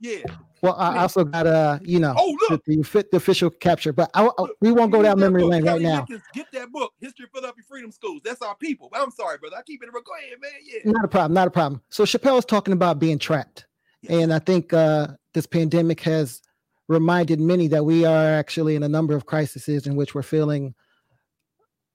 yeah. 0.00 0.22
Well, 0.62 0.74
I 0.76 0.98
also 0.98 1.24
got 1.24 1.46
a, 1.46 1.80
you 1.84 2.00
know, 2.00 2.14
oh 2.16 2.36
look, 2.50 2.64
the, 2.64 2.82
fit 2.82 3.10
the 3.12 3.18
official 3.18 3.50
capture, 3.50 3.92
but 3.92 4.10
I, 4.14 4.28
I, 4.38 4.46
we 4.60 4.72
won't 4.72 4.90
go 4.90 5.02
down 5.02 5.20
memory 5.20 5.44
lane 5.44 5.64
right 5.64 5.80
now. 5.80 6.06
Get 6.34 6.46
that 6.52 6.72
book, 6.72 6.92
History 7.00 7.24
of 7.24 7.30
Philadelphia 7.30 7.62
Freedom 7.68 7.92
Schools. 7.92 8.20
That's 8.24 8.42
our 8.42 8.56
people. 8.56 8.90
I'm 8.94 9.12
sorry, 9.12 9.38
brother. 9.38 9.56
I 9.56 9.62
keep 9.62 9.82
it. 9.82 9.92
Go 9.92 9.98
ahead, 9.98 10.40
man. 10.40 10.50
Yeah. 10.64 10.90
Not 10.90 11.04
a 11.04 11.08
problem. 11.08 11.34
Not 11.34 11.48
a 11.48 11.50
problem. 11.52 11.80
So 11.88 12.04
Chappelle 12.04 12.38
is 12.38 12.44
talking 12.44 12.72
about 12.72 12.98
being 12.98 13.18
trapped, 13.18 13.66
yes. 14.02 14.12
and 14.12 14.34
I 14.34 14.40
think 14.40 14.72
uh, 14.72 15.08
this 15.34 15.46
pandemic 15.46 16.00
has 16.00 16.42
reminded 16.88 17.40
many 17.40 17.68
that 17.68 17.84
we 17.84 18.04
are 18.04 18.26
actually 18.26 18.76
in 18.76 18.82
a 18.82 18.88
number 18.88 19.14
of 19.14 19.26
crises 19.26 19.86
in 19.86 19.96
which 19.96 20.14
we're 20.14 20.22
feeling 20.22 20.74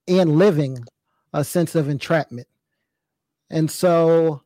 and 0.08 0.38
living 0.38 0.80
a 1.34 1.44
sense 1.44 1.76
of 1.76 1.90
entrapment. 1.90 2.48
And 3.50 3.70
so, 3.70 4.44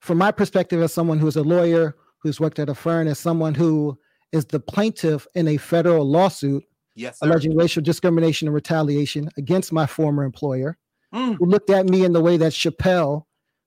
from 0.00 0.18
my 0.18 0.30
perspective, 0.30 0.82
as 0.82 0.92
someone 0.92 1.18
who's 1.18 1.36
a 1.36 1.42
lawyer, 1.42 1.96
who's 2.18 2.40
worked 2.40 2.58
at 2.58 2.68
a 2.68 2.74
firm, 2.74 3.08
as 3.08 3.18
someone 3.18 3.54
who 3.54 3.98
is 4.32 4.44
the 4.46 4.60
plaintiff 4.60 5.26
in 5.34 5.48
a 5.48 5.56
federal 5.56 6.04
lawsuit 6.04 6.64
yes, 6.94 7.18
alleging 7.22 7.56
racial 7.56 7.82
discrimination 7.82 8.48
and 8.48 8.54
retaliation 8.54 9.30
against 9.36 9.72
my 9.72 9.86
former 9.86 10.24
employer, 10.24 10.76
mm. 11.14 11.36
who 11.36 11.46
looked 11.46 11.70
at 11.70 11.88
me 11.88 12.04
in 12.04 12.12
the 12.12 12.20
way 12.20 12.36
that 12.36 12.52
Chappelle 12.52 13.24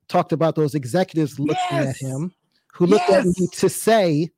talked 0.07 0.31
about 0.31 0.55
those 0.55 0.75
executives 0.75 1.39
looking 1.39 1.55
yes. 1.71 1.89
at 1.89 1.97
him, 1.97 2.33
who 2.73 2.85
looked 2.85 3.09
yes. 3.09 3.25
at 3.27 3.39
me 3.39 3.47
to 3.53 3.69
say, 3.69 4.29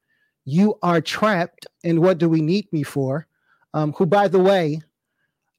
You 0.52 0.78
are 0.84 0.99
trapped, 0.99 1.65
and 1.86 1.99
what 1.99 2.18
do 2.18 2.28
we 2.28 2.41
need 2.41 2.72
me 2.73 2.84
for? 2.84 3.26
Um, 3.73 3.94
who, 3.94 4.06
by 4.06 4.28
the 4.28 4.40
way, 4.40 4.82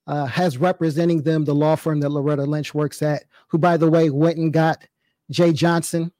uh, 0.06 0.26
has 0.26 0.58
representing 0.58 1.22
them 1.22 1.46
the 1.46 1.54
law 1.54 1.76
firm 1.76 2.00
that 2.00 2.10
Loretta 2.10 2.44
Lynch 2.44 2.74
works 2.74 3.00
at, 3.00 3.24
who, 3.48 3.56
by 3.56 3.78
the 3.78 3.88
way, 3.88 4.10
went 4.10 4.36
and 4.36 4.52
got 4.52 4.84
Jeh 5.32 5.54
Johnson 5.54 6.12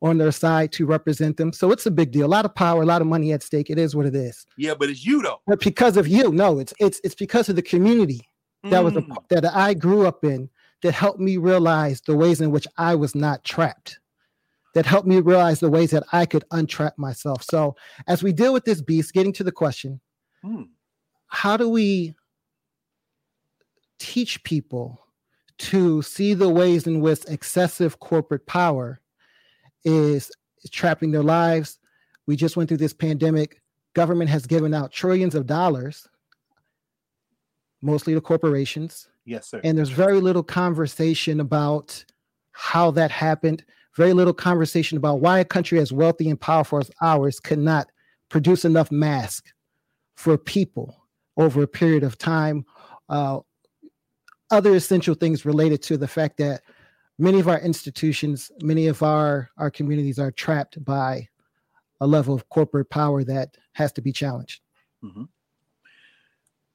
on 0.00 0.16
their 0.16 0.32
side 0.32 0.72
to 0.72 0.86
represent 0.86 1.36
them. 1.36 1.52
So 1.52 1.70
it's 1.70 1.84
a 1.84 1.90
big 1.90 2.12
deal. 2.12 2.24
A 2.24 2.28
lot 2.28 2.46
of 2.46 2.54
power, 2.54 2.80
a 2.80 2.86
lot 2.86 3.02
of 3.02 3.06
money 3.06 3.30
at 3.34 3.42
stake. 3.42 3.68
It 3.68 3.78
is 3.78 3.94
what 3.94 4.06
it 4.06 4.16
is. 4.16 4.46
Yeah, 4.56 4.72
but 4.72 4.88
it's 4.88 5.04
you 5.04 5.20
though. 5.20 5.42
But 5.46 5.60
because 5.60 5.98
of 5.98 6.08
you, 6.08 6.32
no, 6.32 6.58
it's 6.58 6.72
it's 6.80 7.02
it's 7.04 7.14
because 7.14 7.50
of 7.50 7.56
the 7.56 7.62
community 7.62 8.26
that 8.62 8.80
mm. 8.80 8.84
was 8.84 8.96
a, 8.96 9.02
mm. 9.02 9.16
that 9.28 9.44
I 9.54 9.74
grew 9.74 10.06
up 10.06 10.24
in 10.24 10.48
that 10.82 10.92
helped 10.92 11.20
me 11.20 11.36
realize 11.36 12.00
the 12.00 12.16
ways 12.16 12.40
in 12.40 12.50
which 12.50 12.66
I 12.78 12.94
was 12.94 13.14
not 13.14 13.44
trapped. 13.44 13.98
That 14.74 14.86
helped 14.86 15.06
me 15.06 15.20
realize 15.20 15.60
the 15.60 15.70
ways 15.70 15.90
that 15.92 16.04
I 16.12 16.26
could 16.26 16.44
untrap 16.52 16.92
myself. 16.96 17.44
So 17.44 17.76
as 18.08 18.22
we 18.22 18.32
deal 18.32 18.52
with 18.52 18.64
this 18.64 18.82
beast, 18.82 19.12
getting 19.12 19.32
to 19.34 19.44
the 19.44 19.52
question, 19.52 20.00
mm. 20.44 20.68
how 21.28 21.56
do 21.56 21.68
we 21.68 22.16
teach 23.98 24.42
people 24.44 25.00
to 25.56 26.02
see 26.02 26.34
the 26.34 26.48
ways 26.48 26.86
in 26.86 27.00
which 27.00 27.24
excessive 27.26 28.00
corporate 28.00 28.46
power 28.46 29.00
is, 29.84 30.30
trapping 30.70 31.10
their 31.10 31.22
lives. 31.22 31.78
We 32.26 32.36
just 32.36 32.56
went 32.56 32.68
through 32.68 32.78
this 32.78 32.94
pandemic. 32.94 33.60
Government 33.94 34.30
has 34.30 34.46
given 34.46 34.74
out 34.74 34.92
trillions 34.92 35.34
of 35.34 35.46
dollars, 35.46 36.08
mostly 37.82 38.14
to 38.14 38.20
corporations. 38.20 39.08
Yes, 39.26 39.48
sir. 39.50 39.60
And 39.62 39.76
there's 39.76 39.90
very 39.90 40.20
little 40.20 40.42
conversation 40.42 41.40
about 41.40 42.04
how 42.52 42.90
that 42.92 43.10
happened. 43.10 43.64
Very 43.96 44.12
little 44.12 44.34
conversation 44.34 44.98
about 44.98 45.20
why 45.20 45.38
a 45.38 45.44
country 45.44 45.78
as 45.78 45.92
wealthy 45.92 46.28
and 46.28 46.40
powerful 46.40 46.78
as 46.78 46.90
ours 47.00 47.38
could 47.38 47.58
not 47.58 47.88
produce 48.28 48.64
enough 48.64 48.90
masks 48.90 49.52
for 50.16 50.36
people 50.36 51.02
over 51.36 51.62
a 51.62 51.68
period 51.68 52.02
of 52.02 52.18
time. 52.18 52.64
Uh, 53.08 53.40
other 54.50 54.74
essential 54.74 55.14
things 55.14 55.44
related 55.44 55.82
to 55.82 55.96
the 55.96 56.08
fact 56.08 56.36
that 56.38 56.62
many 57.18 57.40
of 57.40 57.48
our 57.48 57.60
institutions, 57.60 58.50
many 58.62 58.86
of 58.88 59.02
our, 59.02 59.50
our 59.58 59.70
communities 59.70 60.18
are 60.18 60.30
trapped 60.30 60.82
by 60.84 61.28
a 62.00 62.06
level 62.06 62.34
of 62.34 62.48
corporate 62.48 62.90
power 62.90 63.24
that 63.24 63.56
has 63.72 63.92
to 63.92 64.02
be 64.02 64.12
challenged. 64.12 64.60
Mm-hmm. 65.02 65.24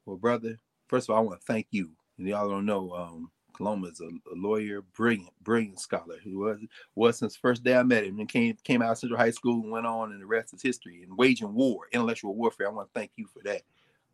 Well, 0.06 0.18
brother, 0.18 0.60
first 0.88 1.10
of 1.10 1.14
all, 1.14 1.22
I 1.22 1.26
want 1.26 1.42
to 1.42 1.46
thank 1.46 1.68
you. 1.72 1.92
And 2.18 2.28
y'all 2.28 2.50
don't 2.50 2.66
know, 2.66 2.92
um, 2.94 3.32
Kaloma 3.60 3.92
is 3.92 4.02
a, 4.02 4.06
a, 4.06 4.36
lawyer, 4.36 4.82
brilliant, 4.96 5.34
brilliant 5.42 5.80
scholar. 5.80 6.16
He 6.22 6.36
was 6.36 6.60
was 6.96 7.18
since 7.18 7.36
first 7.36 7.64
day 7.64 7.76
I 7.76 7.84
met 7.84 8.06
him, 8.06 8.20
and 8.20 8.30
came 8.30 8.56
came 8.64 8.82
out 8.82 8.92
of 8.92 8.98
Central 8.98 9.20
High 9.20 9.32
School 9.32 9.62
and 9.62 9.72
went 9.72 9.86
on, 9.86 10.12
and 10.12 10.22
the 10.22 10.26
rest 10.26 10.54
is 10.54 10.62
history. 10.62 11.04
And 11.04 11.18
waging 11.18 11.54
war, 11.54 11.88
intellectual 11.92 12.36
warfare. 12.36 12.68
I 12.68 12.72
want 12.72 12.94
to 12.94 13.00
thank 13.00 13.12
you 13.16 13.28
for 13.28 13.42
that. 13.44 13.62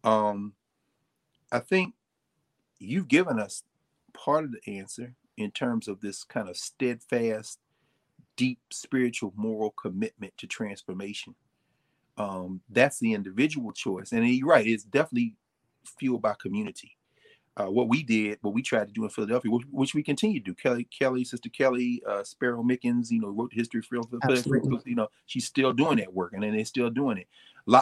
Um, 0.08 0.54
I 1.52 1.60
think 1.60 1.94
you've 2.80 3.08
given 3.08 3.40
us 3.40 3.64
part 4.14 4.46
of 4.46 4.52
the 4.52 4.78
answer 4.78 5.14
in 5.38 5.52
terms 5.52 5.88
of 5.88 6.02
this 6.02 6.24
kind 6.24 6.50
of 6.50 6.58
steadfast, 6.58 7.60
deep 8.36 8.60
spiritual 8.72 9.34
moral 9.36 9.72
commitment 9.72 10.34
to 10.38 10.48
transformation. 10.48 11.36
Um, 12.18 12.62
that's 12.70 13.00
the 13.00 13.14
individual 13.14 13.72
choice. 13.74 14.12
And 14.12 14.28
you're 14.28 14.48
right, 14.48 14.66
it's 14.66 14.84
definitely 14.84 15.36
fueled 16.00 16.22
by 16.22 16.36
community. 16.40 16.98
Uh, 17.58 17.68
what 17.68 17.88
we 17.88 18.04
did, 18.04 18.38
what 18.42 18.54
we 18.54 18.62
tried 18.62 18.86
to 18.86 18.94
do 18.94 19.04
in 19.04 19.10
Philadelphia, 19.10 19.50
which, 19.50 19.66
which 19.72 19.96
we 19.96 20.04
continue 20.04 20.40
to 20.40 20.46
do. 20.46 20.54
Kelly, 20.54 20.84
Kelly, 20.86 21.24
Sister 21.24 21.48
Kelly, 21.50 22.04
uh, 22.06 22.22
Sparrow 22.24 22.62
Mickens, 22.62 23.12
you 23.12 23.22
know, 23.22 23.30
wrote 23.30 23.52
the 23.52 23.56
history 23.56 23.80
of 23.80 23.86
Philadelphia. 23.86 24.82
You 24.86 24.96
know, 24.96 25.08
she's 25.26 25.46
still 25.46 25.72
doing 25.72 25.98
that 26.00 26.14
work, 26.14 26.34
and 26.34 26.44
then 26.44 26.54
they're 26.54 26.66
still 26.66 26.90
doing 26.90 27.20
it. 27.20 27.28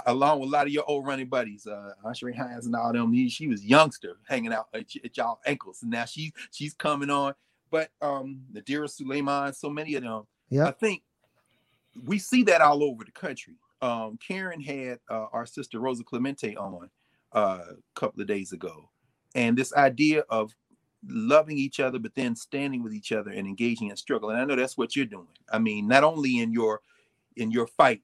along 0.06 0.40
with 0.42 0.50
a 0.50 0.52
lot 0.52 0.68
of 0.68 0.74
your 0.74 0.84
old 0.88 1.08
running 1.08 1.28
buddies, 1.28 1.66
uh, 1.66 1.94
Ashray 2.06 2.36
Hines 2.36 2.68
and 2.68 2.76
all 2.76 2.94
them. 2.94 3.16
She 3.30 3.48
was 3.48 3.66
youngster 3.66 4.18
hanging 4.28 4.54
out 4.54 4.68
at, 4.74 4.86
at 5.04 5.18
y'all 5.18 5.40
ankles, 5.46 5.82
and 5.82 5.90
now 5.90 6.06
she's 6.06 6.32
she's 6.52 6.76
coming 6.76 7.10
on. 7.10 7.34
But 7.72 7.90
um, 8.00 8.42
Nadira 8.54 8.88
Suleiman, 8.88 9.54
so 9.54 9.72
many 9.72 9.96
of 9.96 10.04
them. 10.04 10.28
Yeah, 10.50 10.68
I 10.68 10.72
think 10.72 11.02
we 12.06 12.20
see 12.20 12.44
that 12.44 12.62
all 12.62 12.84
over 12.84 13.04
the 13.04 13.12
country. 13.12 13.56
Um, 13.82 14.18
Karen 14.26 14.62
had 14.62 15.00
uh, 15.10 15.26
our 15.34 15.46
sister 15.46 15.80
Rosa 15.80 16.04
Clemente 16.04 16.56
on 16.56 16.90
uh, 17.34 17.60
a 17.72 18.00
couple 18.00 18.22
of 18.22 18.28
days 18.28 18.54
ago, 18.54 18.90
and 19.36 19.58
this 19.58 19.74
idea 19.74 20.24
of 20.30 20.54
loving 21.08 21.58
each 21.58 21.80
other, 21.80 22.00
but 22.00 22.16
then 22.16 22.36
standing 22.36 22.84
with 22.84 22.94
each 22.94 23.12
other 23.12 23.32
and 23.32 23.48
engaging 23.48 23.90
in 23.90 23.98
struggle. 23.98 24.30
And 24.30 24.40
I 24.40 24.46
know 24.46 24.56
that's 24.56 24.78
what 24.78 24.96
you're 24.96 25.06
doing. 25.06 25.28
I 25.52 25.60
mean, 25.60 25.88
not 25.88 26.04
only 26.04 26.40
in 26.40 26.52
your 26.52 26.82
in 27.36 27.52
your 27.52 27.68
fight 27.68 28.02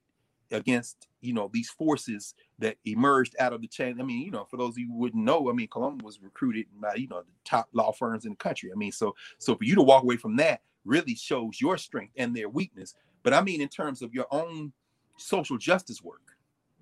against 0.51 1.07
you 1.21 1.33
know 1.33 1.49
these 1.53 1.69
forces 1.69 2.33
that 2.59 2.77
emerged 2.85 3.35
out 3.39 3.53
of 3.53 3.61
the 3.61 3.67
chain. 3.67 3.99
I 3.99 4.03
mean, 4.03 4.21
you 4.21 4.31
know, 4.31 4.45
for 4.45 4.57
those 4.57 4.71
of 4.71 4.77
you 4.77 4.87
who 4.87 4.97
wouldn't 4.97 5.23
know, 5.23 5.49
I 5.49 5.53
mean, 5.53 5.67
Kaloma 5.67 6.01
was 6.01 6.21
recruited 6.21 6.67
by 6.79 6.95
you 6.95 7.07
know 7.07 7.21
the 7.21 7.27
top 7.45 7.69
law 7.73 7.91
firms 7.91 8.25
in 8.25 8.31
the 8.31 8.37
country. 8.37 8.71
I 8.71 8.75
mean, 8.75 8.91
so 8.91 9.15
so 9.37 9.55
for 9.55 9.63
you 9.63 9.75
to 9.75 9.81
walk 9.81 10.03
away 10.03 10.17
from 10.17 10.35
that 10.37 10.61
really 10.85 11.15
shows 11.15 11.59
your 11.59 11.77
strength 11.77 12.13
and 12.17 12.35
their 12.35 12.49
weakness. 12.49 12.95
But 13.23 13.33
I 13.33 13.41
mean, 13.41 13.61
in 13.61 13.67
terms 13.67 14.01
of 14.01 14.13
your 14.13 14.27
own 14.31 14.71
social 15.17 15.57
justice 15.57 16.01
work, 16.01 16.21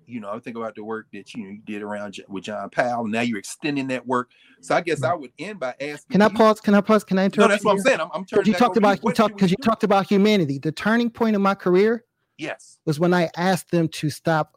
you 0.08 0.20
know, 0.20 0.30
I 0.30 0.38
think 0.38 0.56
about 0.56 0.74
the 0.74 0.82
work 0.82 1.06
that 1.12 1.34
you 1.34 1.44
know 1.44 1.50
you 1.50 1.60
did 1.64 1.82
around 1.82 2.18
with 2.28 2.44
John 2.44 2.70
Powell. 2.70 3.06
Now 3.06 3.20
you're 3.20 3.38
extending 3.38 3.88
that 3.88 4.06
work. 4.06 4.30
So 4.60 4.74
I 4.74 4.80
guess 4.80 5.00
mm. 5.00 5.10
I 5.10 5.14
would 5.14 5.32
end 5.38 5.60
by 5.60 5.74
asking. 5.80 6.10
Can 6.10 6.22
I 6.22 6.28
pause? 6.28 6.60
Can 6.60 6.74
I 6.74 6.80
pause? 6.80 7.04
Can 7.04 7.18
I 7.18 7.26
interrupt? 7.26 7.48
No, 7.48 7.54
that's 7.54 7.64
what 7.64 7.72
I'm 7.72 7.80
saying. 7.80 8.00
I'm, 8.00 8.08
I'm 8.14 8.24
turning. 8.24 8.46
You 8.46 8.54
talked 8.54 8.76
about 8.76 9.04
you 9.04 9.12
talked 9.12 9.34
because 9.34 9.50
you 9.50 9.56
talked 9.62 9.84
about 9.84 10.06
humanity. 10.08 10.58
The 10.58 10.72
turning 10.72 11.10
point 11.10 11.36
in 11.36 11.42
my 11.42 11.54
career. 11.54 12.04
Yes. 12.38 12.78
Was 12.86 12.98
when 13.00 13.12
I 13.12 13.30
asked 13.36 13.70
them 13.70 13.88
to 13.88 14.10
stop 14.10 14.56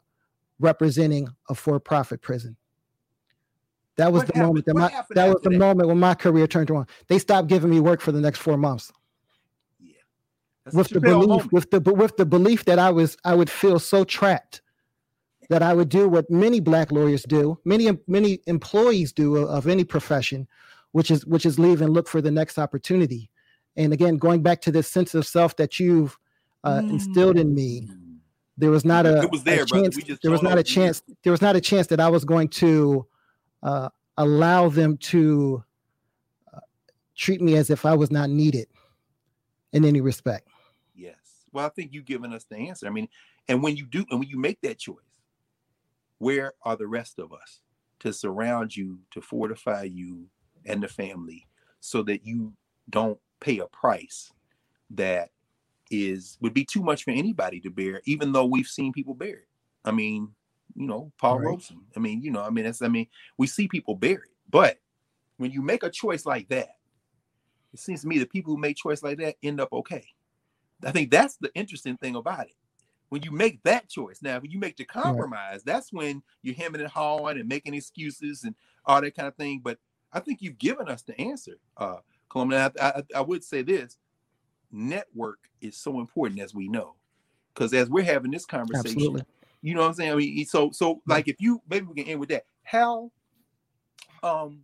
representing 0.60 1.28
a 1.49 1.56
for-profit 1.56 2.22
prison. 2.22 2.56
That 3.98 4.14
was 4.14 4.22
what 4.22 4.28
the 4.28 4.34
happened? 4.34 4.48
moment 4.48 4.65
that 4.68 4.76
what 4.76 4.94
my 4.94 5.03
that 5.15 5.28
was 5.34 5.41
the 5.44 5.49
that? 5.49 5.60
moment 5.60 5.90
when 5.90 5.99
my 5.99 6.14
career 6.14 6.48
turned 6.48 6.69
around. 6.69 6.88
They 7.07 7.19
stopped 7.19 7.49
giving 7.49 7.69
me 7.69 7.80
work 7.80 7.99
for 7.99 8.11
the 8.11 8.22
next 8.22 8.40
four 8.40 8.57
months. 8.57 8.91
Yeah. 9.80 9.94
with 10.73 10.90
the 10.90 11.02
belief, 11.02 11.28
moment. 11.28 11.52
with 11.52 11.72
the 11.72 11.80
with 11.82 12.15
the 12.18 12.26
belief 12.26 12.65
that 12.65 12.80
I 12.80 12.91
was 12.91 13.18
I 13.26 13.36
would 13.36 13.49
feel 13.49 13.80
so 13.80 14.03
trapped 14.03 14.61
that 15.52 15.61
I 15.61 15.73
would 15.73 15.90
do 15.90 16.07
what 16.07 16.32
many 16.32 16.61
black 16.61 16.94
lawyers 16.94 17.23
do, 17.23 17.60
many 17.65 17.91
many 18.07 18.40
employees 18.48 19.11
do 19.11 19.36
of 19.36 19.68
any 19.68 19.84
profession, 19.84 20.48
which 20.94 21.11
is 21.11 21.26
which 21.26 21.45
is 21.45 21.60
leave 21.60 21.82
and 21.82 21.94
look 21.94 22.07
for 22.07 22.22
the 22.22 22.32
next 22.32 22.57
opportunity. 22.57 23.30
And 23.76 23.91
again, 23.91 24.15
going 24.15 24.44
back 24.44 24.61
to 24.61 24.72
this 24.72 24.88
sense 24.88 25.14
of 25.14 25.28
self 25.28 25.57
that 25.57 25.78
you've 25.78 26.18
uh, 26.64 26.80
mm. 26.80 26.91
instilled 26.91 27.38
in 27.38 27.53
me, 27.53 27.86
there 28.56 28.72
was 28.72 28.86
not 28.86 29.06
a, 29.06 29.23
it 29.23 29.32
was 29.32 29.44
there, 29.44 29.64
a 29.64 29.65
chance, 29.65 29.99
there 30.23 30.32
was 30.32 30.41
not 30.41 30.57
a 30.57 30.64
chance 30.64 31.03
there 31.23 31.32
was 31.32 31.41
not 31.41 31.57
a 31.57 31.61
chance 31.61 31.88
that 31.88 31.99
I 31.99 32.07
was 32.07 32.23
going 32.23 32.48
to 32.48 33.06
uh, 33.61 33.90
allow 34.15 34.69
them 34.69 34.95
to 35.11 35.61
uh, 36.53 36.60
treat 37.14 37.41
me 37.41 37.57
as 37.57 37.69
if 37.69 37.86
I 37.86 37.94
was 37.94 38.10
not 38.10 38.30
needed 38.30 38.68
in 39.73 39.84
any 39.84 39.99
respect. 39.99 40.48
Yes. 40.95 41.18
Well, 41.52 41.65
I 41.65 41.69
think 41.69 41.91
you've 41.91 42.06
given 42.06 42.32
us 42.32 42.45
the 42.45 42.56
answer. 42.56 42.88
I 42.88 42.90
mean, 42.90 43.10
and 43.49 43.61
when 43.61 43.76
you 43.76 43.86
do, 43.86 44.06
and 44.10 44.22
when 44.22 44.30
you 44.30 44.40
make 44.40 44.61
that 44.61 44.80
choice, 44.80 45.11
where 46.22 46.53
are 46.61 46.76
the 46.76 46.85
rest 46.85 47.18
of 47.18 47.34
us 47.34 47.61
to 47.99 48.14
surround 48.14 48.77
you, 48.77 48.99
to 49.10 49.19
fortify 49.19 49.81
you 49.81 50.27
and 50.68 50.84
the 50.84 50.88
family 50.88 51.48
so 51.80 52.03
that 52.03 52.23
you 52.23 52.53
don't 52.91 53.18
pay 53.39 53.57
a 53.57 53.65
price 53.65 54.31
that 54.91 55.30
is 55.89 56.38
would 56.39 56.53
be 56.53 56.64
too 56.64 56.84
much 56.84 57.03
for 57.03 57.10
anybody 57.10 57.60
to 57.60 57.72
bear, 57.72 58.03
even 58.06 58.31
though 58.31 58.45
we've 58.45 58.68
seen 58.68 58.93
people 58.93 59.15
bear 59.15 59.38
it. 59.38 59.48
I 59.84 59.89
mean, 59.89 60.30
you 60.76 60.85
know, 60.85 61.11
Paul 61.19 61.39
right. 61.39 61.45
Robeson. 61.48 61.81
I 61.98 61.99
mean, 61.99 62.22
you 62.22 62.30
know, 62.30 62.43
I 62.43 62.52
mean, 62.52 62.65
that's 62.65 62.84
I 62.84 62.88
mean, 62.88 63.07
we 63.39 63.48
see 63.48 63.68
people 63.68 63.95
bear 63.95 64.18
it, 64.18 64.30
but 64.48 64.77
when 65.38 65.49
you 65.49 65.64
make 65.64 65.81
a 65.81 65.89
choice 65.89 66.23
like 66.23 66.48
that, 66.49 66.76
it 67.73 67.80
seems 67.80 68.02
to 68.02 68.07
me 68.07 68.19
the 68.19 68.27
people 68.27 68.53
who 68.53 68.61
make 68.61 68.77
choice 68.77 69.02
like 69.02 69.18
that 69.18 69.38
end 69.41 69.60
up 69.60 69.73
okay. 69.73 70.06
I 70.85 70.91
think 70.91 71.10
that's 71.10 71.38
the 71.38 71.52
interesting 71.56 71.98
thing 71.98 72.15
about 72.15 72.45
it 72.45 72.56
when 73.12 73.22
you 73.24 73.32
make 73.32 73.62
that 73.64 73.90
choice. 73.90 74.22
Now, 74.22 74.40
when 74.40 74.52
you 74.52 74.58
make 74.58 74.78
the 74.78 74.86
compromise, 74.86 75.64
that's 75.64 75.92
when 75.92 76.24
you're 76.44 76.56
hemming 76.56 76.80
and 76.80 76.90
hawing 76.90 77.38
and 77.38 77.50
making 77.50 77.74
excuses 77.74 78.46
and 78.46 78.56
all 78.86 79.02
that 79.02 79.18
kind 79.18 79.28
of 79.28 79.36
thing. 79.36 79.60
But 79.62 79.80
I 80.14 80.22
think 80.22 80.42
you've 80.42 80.58
given 80.58 80.88
us 80.88 81.02
the 81.02 81.20
answer, 81.20 81.58
uh, 81.76 81.98
Kaloma. 82.32 82.72
I, 82.80 82.88
I, 82.88 83.04
I 83.18 83.22
would 83.22 83.44
say 83.44 83.64
this: 83.64 83.98
network 84.72 85.40
is 85.60 85.76
so 85.76 86.00
important, 86.00 86.40
as 86.40 86.56
we 86.56 86.70
know, 86.70 86.96
because 87.54 87.74
as 87.74 87.90
we're 87.90 88.06
having 88.06 88.32
this 88.32 88.46
conversation, 88.46 88.98
Absolutely. 88.98 89.24
you 89.62 89.76
know 89.76 89.82
what 89.82 89.88
I'm 89.88 89.94
saying. 89.96 90.12
I 90.14 90.16
mean, 90.16 90.46
so 90.46 90.72
so 90.72 91.02
like 91.06 91.28
if 91.28 91.36
you 91.42 91.62
maybe 91.70 91.88
we 91.88 91.96
can 91.96 92.12
end 92.12 92.20
with 92.22 92.30
that. 92.30 92.46
How, 92.64 93.12
um, 94.24 94.62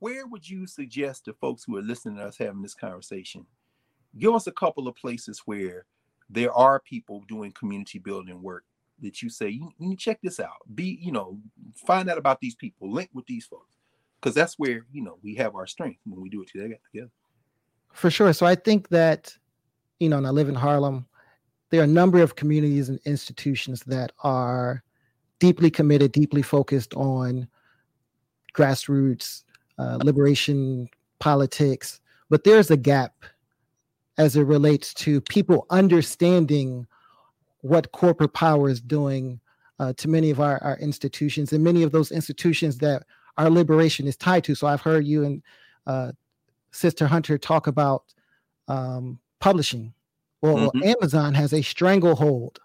where 0.00 0.26
would 0.26 0.48
you 0.48 0.66
suggest 0.66 1.26
to 1.26 1.34
folks 1.34 1.62
who 1.62 1.76
are 1.76 1.82
listening 1.82 2.16
to 2.16 2.24
us 2.24 2.36
having 2.36 2.62
this 2.62 2.74
conversation? 2.74 3.46
Give 4.18 4.34
us 4.34 4.48
a 4.48 4.52
couple 4.52 4.88
of 4.88 4.96
places 4.96 5.42
where 5.44 5.86
there 6.28 6.52
are 6.52 6.80
people 6.80 7.22
doing 7.28 7.52
community 7.52 7.98
building 7.98 8.42
work 8.42 8.64
that 9.02 9.22
you 9.22 9.28
say 9.28 9.48
you, 9.48 9.70
you 9.78 9.96
check 9.96 10.18
this 10.22 10.40
out. 10.40 10.56
Be 10.74 10.98
you 11.00 11.12
know 11.12 11.38
find 11.86 12.08
out 12.08 12.18
about 12.18 12.40
these 12.40 12.54
people. 12.54 12.92
Link 12.92 13.10
with 13.12 13.26
these 13.26 13.46
folks. 13.46 13.76
Because 14.20 14.34
that's 14.34 14.58
where 14.58 14.86
you 14.92 15.02
know 15.02 15.18
we 15.22 15.34
have 15.36 15.54
our 15.54 15.66
strength 15.66 16.00
when 16.04 16.20
we 16.20 16.28
do 16.28 16.42
it 16.42 16.48
together. 16.48 17.10
For 17.92 18.10
sure. 18.10 18.32
So 18.32 18.46
i 18.46 18.54
think 18.54 18.88
that 18.88 19.36
you 19.98 20.08
know 20.08 20.18
and 20.18 20.26
i 20.26 20.30
live 20.30 20.48
in 20.48 20.54
harlem 20.54 21.06
there 21.70 21.80
are 21.80 21.84
a 21.84 21.88
number 21.88 22.20
of 22.20 22.36
communities 22.36 22.88
and 22.88 23.00
institutions 23.04 23.82
that 23.86 24.12
are 24.22 24.82
deeply 25.38 25.70
committed 25.70 26.12
deeply 26.12 26.42
focused 26.42 26.94
on 26.94 27.48
grassroots 28.54 29.44
uh, 29.78 29.98
liberation 30.02 30.88
politics 31.18 32.00
but 32.28 32.44
there's 32.44 32.70
a 32.70 32.76
gap 32.76 33.24
as 34.18 34.36
it 34.36 34.42
relates 34.42 34.94
to 34.94 35.20
people 35.20 35.66
understanding 35.70 36.86
what 37.60 37.92
corporate 37.92 38.32
power 38.32 38.68
is 38.68 38.80
doing 38.80 39.40
uh, 39.78 39.92
to 39.94 40.08
many 40.08 40.30
of 40.30 40.40
our, 40.40 40.62
our 40.62 40.78
institutions 40.78 41.52
and 41.52 41.62
many 41.62 41.82
of 41.82 41.92
those 41.92 42.10
institutions 42.10 42.78
that 42.78 43.02
our 43.36 43.50
liberation 43.50 44.06
is 44.06 44.16
tied 44.16 44.44
to. 44.44 44.54
So 44.54 44.66
I've 44.66 44.80
heard 44.80 45.06
you 45.06 45.24
and 45.24 45.42
uh, 45.86 46.12
Sister 46.70 47.06
Hunter 47.06 47.38
talk 47.38 47.66
about 47.66 48.04
um, 48.68 49.18
publishing. 49.40 49.92
Well, 50.42 50.70
mm-hmm. 50.70 50.82
Amazon 50.84 51.34
has 51.34 51.52
a 51.52 51.62
stranglehold 51.62 52.58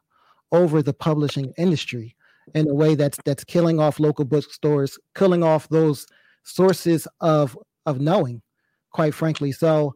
over 0.51 0.81
the 0.81 0.93
publishing 0.93 1.53
industry 1.57 2.15
in 2.53 2.69
a 2.69 2.73
way 2.73 2.95
that's 2.95 3.17
that's 3.25 3.43
killing 3.43 3.79
off 3.79 3.99
local 3.99 4.25
bookstores, 4.25 4.99
killing 5.15 5.43
off 5.43 5.69
those 5.69 6.05
sources 6.43 7.07
of 7.21 7.57
of 7.85 7.99
knowing, 7.99 8.41
quite 8.91 9.13
frankly. 9.13 9.51
So 9.51 9.95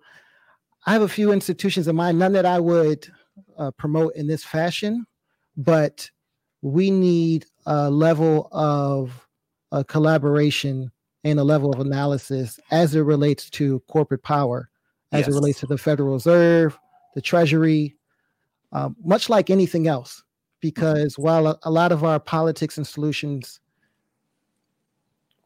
I 0.86 0.94
have 0.94 1.02
a 1.02 1.08
few 1.08 1.32
institutions 1.32 1.88
in 1.88 1.96
mind, 1.96 2.20
none 2.20 2.34
that 2.34 2.46
I 2.46 2.60
would 2.60 3.08
uh, 3.58 3.72
promote 3.72 4.16
in 4.16 4.28
this 4.28 4.44
fashion, 4.44 5.06
but 5.58 6.10
we 6.62 6.92
need 6.92 7.46
a 7.66 7.90
level 7.90 8.50
of 8.52 9.28
uh, 9.72 9.84
collaboration 9.88 10.92
and 11.24 11.40
a 11.40 11.44
level 11.44 11.72
of 11.72 11.80
analysis 11.80 12.60
as 12.70 12.94
it 12.94 13.02
relates 13.02 13.50
to 13.52 13.80
corporate 13.88 14.24
power, 14.24 14.70
as 15.12 15.22
yes. 15.22 15.30
it 15.30 15.34
relates 15.34 15.60
to 15.62 15.68
the 15.68 15.78
Federal 15.78 16.14
Reserve, 16.14 16.78
the 17.16 17.22
Treasury, 17.22 17.96
uh, 18.72 18.90
much 19.04 19.30
like 19.30 19.50
anything 19.50 19.88
else. 19.88 20.24
Because 20.60 21.18
while 21.18 21.48
a, 21.48 21.60
a 21.64 21.72
lot 21.72 21.92
of 21.92 22.04
our 22.04 22.20
politics 22.20 22.78
and 22.78 22.86
solutions 22.88 23.60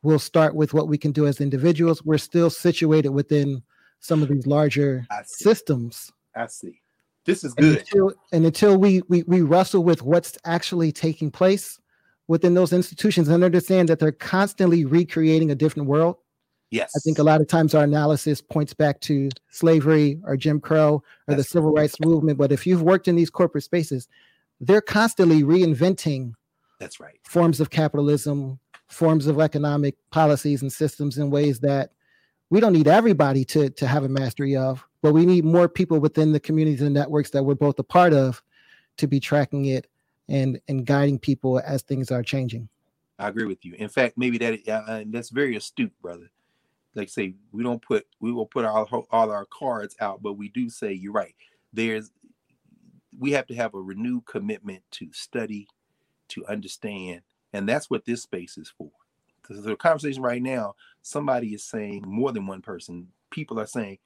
we'll 0.01 0.19
start 0.19 0.55
with 0.55 0.73
what 0.73 0.87
we 0.87 0.97
can 0.97 1.11
do 1.11 1.27
as 1.27 1.41
individuals. 1.41 2.03
We're 2.03 2.17
still 2.17 2.49
situated 2.49 3.09
within 3.09 3.61
some 3.99 4.21
of 4.23 4.29
these 4.29 4.47
larger 4.47 5.05
I 5.11 5.21
systems. 5.25 6.11
I 6.35 6.47
see. 6.47 6.81
This 7.25 7.43
is 7.43 7.53
And 7.57 7.75
good. 7.75 7.79
until, 7.79 8.13
and 8.31 8.45
until 8.45 8.77
we, 8.77 9.01
we 9.07 9.23
we 9.23 9.41
wrestle 9.41 9.83
with 9.83 10.01
what's 10.01 10.37
actually 10.45 10.91
taking 10.91 11.29
place 11.31 11.79
within 12.27 12.53
those 12.53 12.73
institutions 12.73 13.27
and 13.27 13.43
understand 13.43 13.89
that 13.89 13.99
they're 13.99 14.11
constantly 14.11 14.85
recreating 14.85 15.51
a 15.51 15.55
different 15.55 15.87
world, 15.89 16.17
Yes. 16.71 16.91
I 16.95 16.99
think 16.99 17.17
a 17.17 17.23
lot 17.23 17.41
of 17.41 17.47
times 17.47 17.73
our 17.73 17.83
analysis 17.83 18.41
points 18.41 18.75
back 18.75 18.99
to 19.01 19.29
slavery 19.49 20.19
or 20.23 20.37
Jim 20.37 20.59
Crow 20.59 20.95
or 20.95 21.03
the 21.27 21.37
That's 21.37 21.49
civil 21.49 21.71
rights 21.73 21.99
movement. 21.99 22.37
But 22.37 22.51
if 22.51 22.67
you've 22.67 22.83
worked 22.83 23.07
in 23.07 23.15
these 23.15 23.31
corporate 23.31 23.63
spaces, 23.63 24.07
they're 24.61 24.79
constantly 24.81 25.41
reinventing 25.41 26.33
That's 26.79 26.99
right. 26.99 27.17
forms 27.23 27.59
of 27.59 27.71
capitalism, 27.71 28.59
forms 28.87 29.25
of 29.25 29.39
economic 29.39 29.95
policies 30.11 30.61
and 30.61 30.71
systems 30.71 31.17
in 31.17 31.31
ways 31.31 31.59
that 31.61 31.91
we 32.49 32.59
don't 32.59 32.73
need 32.73 32.87
everybody 32.87 33.45
to, 33.45 33.69
to 33.69 33.87
have 33.87 34.03
a 34.03 34.09
mastery 34.09 34.55
of, 34.55 34.85
but 35.01 35.13
we 35.13 35.25
need 35.25 35.45
more 35.45 35.69
people 35.69 35.99
within 35.99 36.31
the 36.31 36.39
communities 36.39 36.81
and 36.81 36.93
networks 36.93 37.29
that 37.31 37.43
we're 37.43 37.55
both 37.55 37.77
a 37.79 37.83
part 37.83 38.13
of 38.13 38.41
to 38.97 39.07
be 39.07 39.19
tracking 39.19 39.65
it 39.65 39.87
and, 40.27 40.59
and 40.67 40.85
guiding 40.85 41.19
people 41.19 41.61
as 41.65 41.81
things 41.81 42.11
are 42.11 42.23
changing. 42.23 42.67
I 43.17 43.27
agree 43.27 43.45
with 43.45 43.65
you. 43.65 43.75
In 43.77 43.89
fact, 43.89 44.17
maybe 44.17 44.37
that 44.37 44.67
uh, 44.67 45.03
that's 45.07 45.29
very 45.29 45.55
astute, 45.57 45.93
brother. 46.01 46.31
Like 46.95 47.09
say, 47.09 47.35
we 47.51 47.63
don't 47.63 47.81
put 47.81 48.07
we 48.19 48.31
will 48.31 48.45
put 48.45 48.65
whole- 48.65 49.07
all 49.11 49.31
our 49.31 49.45
cards 49.45 49.95
out, 49.99 50.23
but 50.23 50.33
we 50.33 50.47
do 50.49 50.69
say 50.69 50.93
you're 50.93 51.11
right. 51.11 51.35
There's 51.73 52.11
we 53.17 53.31
have 53.33 53.45
to 53.47 53.55
have 53.55 53.73
a 53.73 53.81
renewed 53.81 54.25
commitment 54.25 54.83
to 54.91 55.11
study, 55.11 55.67
to 56.29 56.45
understand, 56.47 57.21
and 57.51 57.67
that's 57.67 57.89
what 57.89 58.05
this 58.05 58.23
space 58.23 58.57
is 58.57 58.71
for. 58.75 58.89
The 59.49 59.75
conversation 59.75 60.21
right 60.21 60.41
now, 60.41 60.75
somebody 61.01 61.53
is 61.53 61.63
saying 61.63 62.03
more 62.05 62.31
than 62.31 62.45
one 62.45 62.61
person. 62.61 63.07
People 63.31 63.59
are 63.59 63.65
saying, 63.67 63.97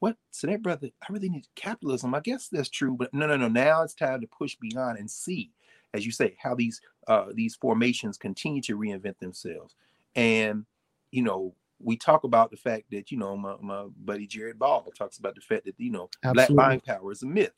"What? 0.00 0.16
So 0.30 0.46
that 0.46 0.62
brother, 0.62 0.90
I 1.08 1.12
really 1.12 1.28
need 1.28 1.46
capitalism. 1.56 2.14
I 2.14 2.20
guess 2.20 2.48
that's 2.48 2.68
true, 2.68 2.94
but 2.96 3.12
no, 3.14 3.26
no, 3.26 3.36
no. 3.36 3.48
Now 3.48 3.82
it's 3.82 3.94
time 3.94 4.20
to 4.20 4.26
push 4.26 4.56
beyond 4.56 4.98
and 4.98 5.10
see, 5.10 5.50
as 5.94 6.04
you 6.04 6.12
say, 6.12 6.36
how 6.38 6.54
these 6.54 6.80
uh, 7.08 7.26
these 7.34 7.56
formations 7.56 8.18
continue 8.18 8.62
to 8.62 8.76
reinvent 8.76 9.18
themselves. 9.18 9.74
And 10.14 10.66
you 11.10 11.22
know, 11.22 11.54
we 11.80 11.96
talk 11.96 12.24
about 12.24 12.50
the 12.50 12.56
fact 12.56 12.84
that 12.90 13.10
you 13.10 13.18
know 13.18 13.36
my, 13.36 13.56
my 13.60 13.86
buddy 14.04 14.26
Jared 14.26 14.58
Ball 14.58 14.82
talks 14.96 15.18
about 15.18 15.34
the 15.34 15.40
fact 15.40 15.64
that 15.64 15.74
you 15.78 15.90
know 15.90 16.08
black 16.22 16.48
Absolutely. 16.48 16.54
buying 16.54 16.80
power 16.80 17.12
is 17.12 17.22
a 17.22 17.26
myth. 17.26 17.52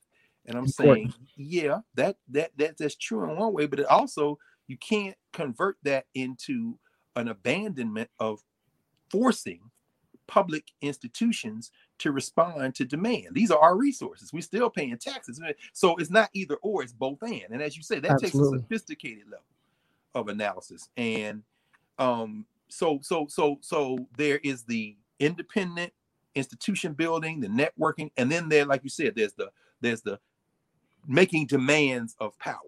And 0.46 0.58
I'm 0.58 0.66
Important. 0.66 1.12
saying, 1.12 1.14
yeah, 1.36 1.80
that 1.94 2.16
that 2.28 2.50
that 2.58 2.76
that's 2.78 2.96
true 2.96 3.24
in 3.28 3.36
one 3.36 3.52
way, 3.52 3.66
but 3.66 3.80
it 3.80 3.86
also 3.86 4.38
you 4.66 4.76
can't 4.76 5.16
convert 5.32 5.76
that 5.82 6.06
into 6.14 6.78
an 7.16 7.28
abandonment 7.28 8.10
of 8.18 8.42
forcing 9.10 9.60
public 10.26 10.64
institutions 10.80 11.70
to 11.98 12.10
respond 12.10 12.74
to 12.74 12.84
demand. 12.84 13.28
These 13.32 13.50
are 13.50 13.58
our 13.58 13.76
resources. 13.76 14.32
We're 14.32 14.40
still 14.40 14.70
paying 14.70 14.96
taxes. 14.98 15.40
So 15.72 15.96
it's 15.96 16.10
not 16.10 16.30
either 16.32 16.56
or, 16.56 16.82
it's 16.82 16.92
both 16.92 17.22
and. 17.22 17.44
And 17.50 17.62
as 17.62 17.76
you 17.76 17.82
say, 17.82 18.00
that 18.00 18.10
Absolutely. 18.12 18.40
takes 18.40 18.54
a 18.54 18.62
sophisticated 18.62 19.24
level 19.26 19.44
of 20.14 20.28
analysis. 20.28 20.88
And 20.96 21.42
um 21.98 22.46
so 22.68 22.98
so 23.02 23.26
so 23.28 23.58
so 23.60 23.98
there 24.16 24.40
is 24.42 24.64
the 24.64 24.96
independent 25.20 25.92
institution 26.34 26.92
building, 26.94 27.40
the 27.40 27.48
networking, 27.48 28.10
and 28.16 28.30
then 28.30 28.48
there, 28.48 28.64
like 28.64 28.82
you 28.82 28.90
said, 28.90 29.14
there's 29.14 29.34
the 29.34 29.50
there's 29.80 30.02
the 30.02 30.18
making 31.06 31.46
demands 31.46 32.16
of 32.18 32.36
power. 32.38 32.58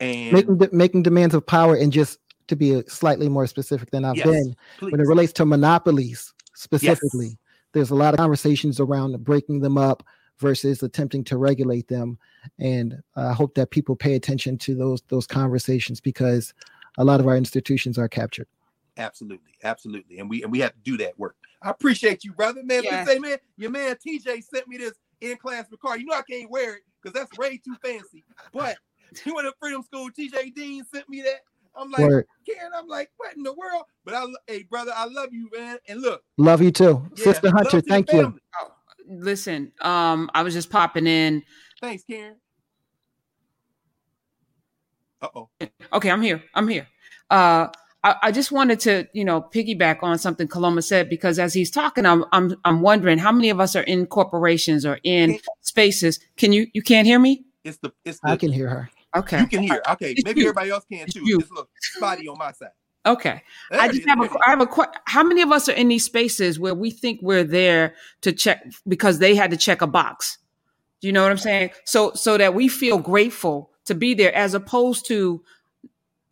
And 0.00 0.32
Making, 0.32 0.58
de- 0.58 0.74
making 0.74 1.02
demands 1.04 1.34
of 1.34 1.46
power 1.46 1.76
and 1.76 1.92
just 1.92 2.18
to 2.52 2.56
be 2.56 2.76
uh, 2.76 2.82
slightly 2.86 3.28
more 3.28 3.46
specific 3.46 3.90
than 3.90 4.04
I've 4.04 4.16
Yes, 4.16 4.26
been, 4.28 4.54
please. 4.78 4.92
when 4.92 5.00
it 5.00 5.06
relates 5.06 5.32
to 5.34 5.46
monopolies 5.46 6.32
specifically, 6.54 7.38
there's 7.72 7.90
a 7.90 7.94
lot 7.94 8.14
of 8.14 8.18
conversations 8.18 8.78
around 8.78 9.22
breaking 9.24 9.60
them 9.60 9.78
up 9.78 10.02
versus 10.38 10.82
attempting 10.82 11.24
to 11.24 11.38
regulate 11.38 11.88
them. 11.88 12.18
And 12.58 13.02
I 13.16 13.32
hope 13.32 13.54
that 13.54 13.70
people 13.70 13.96
pay 13.96 14.14
attention 14.14 14.58
to 14.58 14.74
those 14.74 15.02
those 15.08 15.26
conversations 15.26 16.00
because 16.00 16.52
a 16.98 17.04
lot 17.04 17.20
of 17.20 17.26
our 17.26 17.36
institutions 17.36 17.98
are 17.98 18.08
captured. 18.08 18.46
Absolutely, 18.98 19.52
absolutely, 19.64 20.18
and 20.18 20.28
we 20.28 20.42
and 20.42 20.52
we 20.52 20.60
have 20.60 20.72
to 20.74 20.80
do 20.80 20.98
that 20.98 21.18
work. 21.18 21.36
I 21.62 21.70
appreciate 21.70 22.24
you, 22.24 22.32
brother. 22.32 22.62
Man, 22.62 22.82
let 22.84 22.92
Yeah. 22.92 23.04
say, 23.04 23.18
man, 23.18 23.38
your 23.56 23.70
man 23.70 23.96
TJ 23.96 24.44
sent 24.44 24.68
me 24.68 24.76
this 24.76 24.92
in 25.22 25.36
class 25.38 25.66
card. 25.80 26.00
You 26.00 26.06
know 26.06 26.14
I 26.14 26.22
can't 26.22 26.50
wear 26.50 26.74
it 26.74 26.82
because 27.02 27.18
that's 27.18 27.38
way 27.38 27.56
too 27.56 27.76
fancy. 27.82 28.24
But 28.52 28.76
he 29.24 29.32
went 29.32 29.46
to 29.46 29.54
Freedom 29.60 29.82
School. 29.82 30.10
TJ 30.10 30.54
Dean 30.54 30.84
sent 30.92 31.08
me 31.08 31.22
that. 31.22 31.40
I'm 31.76 31.90
like, 31.90 32.00
Word. 32.00 32.26
Karen, 32.46 32.72
I'm 32.76 32.88
like, 32.88 33.10
what 33.16 33.36
in 33.36 33.42
the 33.42 33.52
world? 33.52 33.84
But 34.04 34.14
I, 34.14 34.24
hey, 34.46 34.64
brother, 34.64 34.92
I 34.94 35.06
love 35.06 35.28
you, 35.32 35.48
man. 35.56 35.78
And 35.88 36.00
look, 36.02 36.22
Love 36.36 36.60
you 36.60 36.70
too. 36.70 37.04
yeah, 37.16 37.24
Sister 37.24 37.50
Hunter, 37.50 37.80
to 37.80 37.88
thank 37.88 38.12
you. 38.12 38.22
family. 38.22 38.40
Listen, 39.08 39.72
um, 39.80 40.30
I 40.34 40.42
was 40.42 40.54
just 40.54 40.70
popping 40.70 41.06
in. 41.06 41.42
Thanks, 41.80 42.04
Karen. 42.04 42.36
Uh 45.20 45.28
oh. 45.34 45.48
Okay, 45.92 46.10
I'm 46.10 46.22
here. 46.22 46.42
I'm 46.54 46.68
here. 46.68 46.88
Uh, 47.30 47.68
I, 48.04 48.16
I 48.22 48.32
just 48.32 48.50
wanted 48.50 48.80
to, 48.80 49.06
you 49.12 49.24
know, 49.24 49.40
piggyback 49.40 50.02
on 50.02 50.18
something 50.18 50.48
Kaloma 50.48 50.82
said 50.82 51.08
because 51.08 51.38
as 51.38 51.54
he's 51.54 51.70
talking, 51.70 52.04
I'm 52.04 52.24
I'm 52.32 52.56
I'm 52.64 52.80
wondering 52.80 53.18
how 53.18 53.30
many 53.32 53.50
of 53.50 53.60
us 53.60 53.76
are 53.76 53.82
in 53.82 54.06
corporations 54.06 54.84
or 54.84 54.98
in 55.04 55.38
spaces. 55.60 56.18
Can 56.36 56.52
you 56.52 56.66
you 56.72 56.82
can't 56.82 57.06
hear 57.06 57.18
me? 57.18 57.44
It's 57.64 57.78
the 57.78 57.92
it's 58.04 58.18
the 58.20 58.30
I 58.30 58.36
can 58.36 58.50
hear 58.52 58.68
her. 58.68 58.90
Okay. 59.14 59.40
you 59.40 59.46
can 59.46 59.62
hear. 59.62 59.82
Okay, 59.90 60.14
maybe 60.24 60.42
everybody 60.42 60.70
else 60.70 60.84
can 60.90 61.06
too. 61.08 61.22
you. 61.24 61.38
A 61.38 61.40
little 61.40 61.68
spotty 61.80 62.28
on 62.28 62.38
my 62.38 62.52
side. 62.52 62.70
Okay. 63.04 63.42
There 63.70 63.80
I 63.80 63.88
just 63.88 64.06
have 64.06 64.20
a. 64.20 64.28
I 64.46 64.50
have 64.50 64.60
a 64.60 64.66
question. 64.66 64.94
how 65.06 65.22
many 65.22 65.42
of 65.42 65.50
us 65.50 65.68
are 65.68 65.72
in 65.72 65.88
these 65.88 66.04
spaces 66.04 66.58
where 66.58 66.74
we 66.74 66.90
think 66.90 67.20
we're 67.22 67.44
there 67.44 67.94
to 68.22 68.32
check 68.32 68.64
because 68.86 69.18
they 69.18 69.34
had 69.34 69.50
to 69.50 69.56
check 69.56 69.82
a 69.82 69.86
box. 69.86 70.38
Do 71.00 71.08
you 71.08 71.12
know 71.12 71.22
what 71.22 71.32
I'm 71.32 71.38
saying? 71.38 71.70
So 71.84 72.12
so 72.14 72.38
that 72.38 72.54
we 72.54 72.68
feel 72.68 72.98
grateful 72.98 73.70
to 73.86 73.94
be 73.94 74.14
there 74.14 74.34
as 74.34 74.54
opposed 74.54 75.06
to 75.06 75.42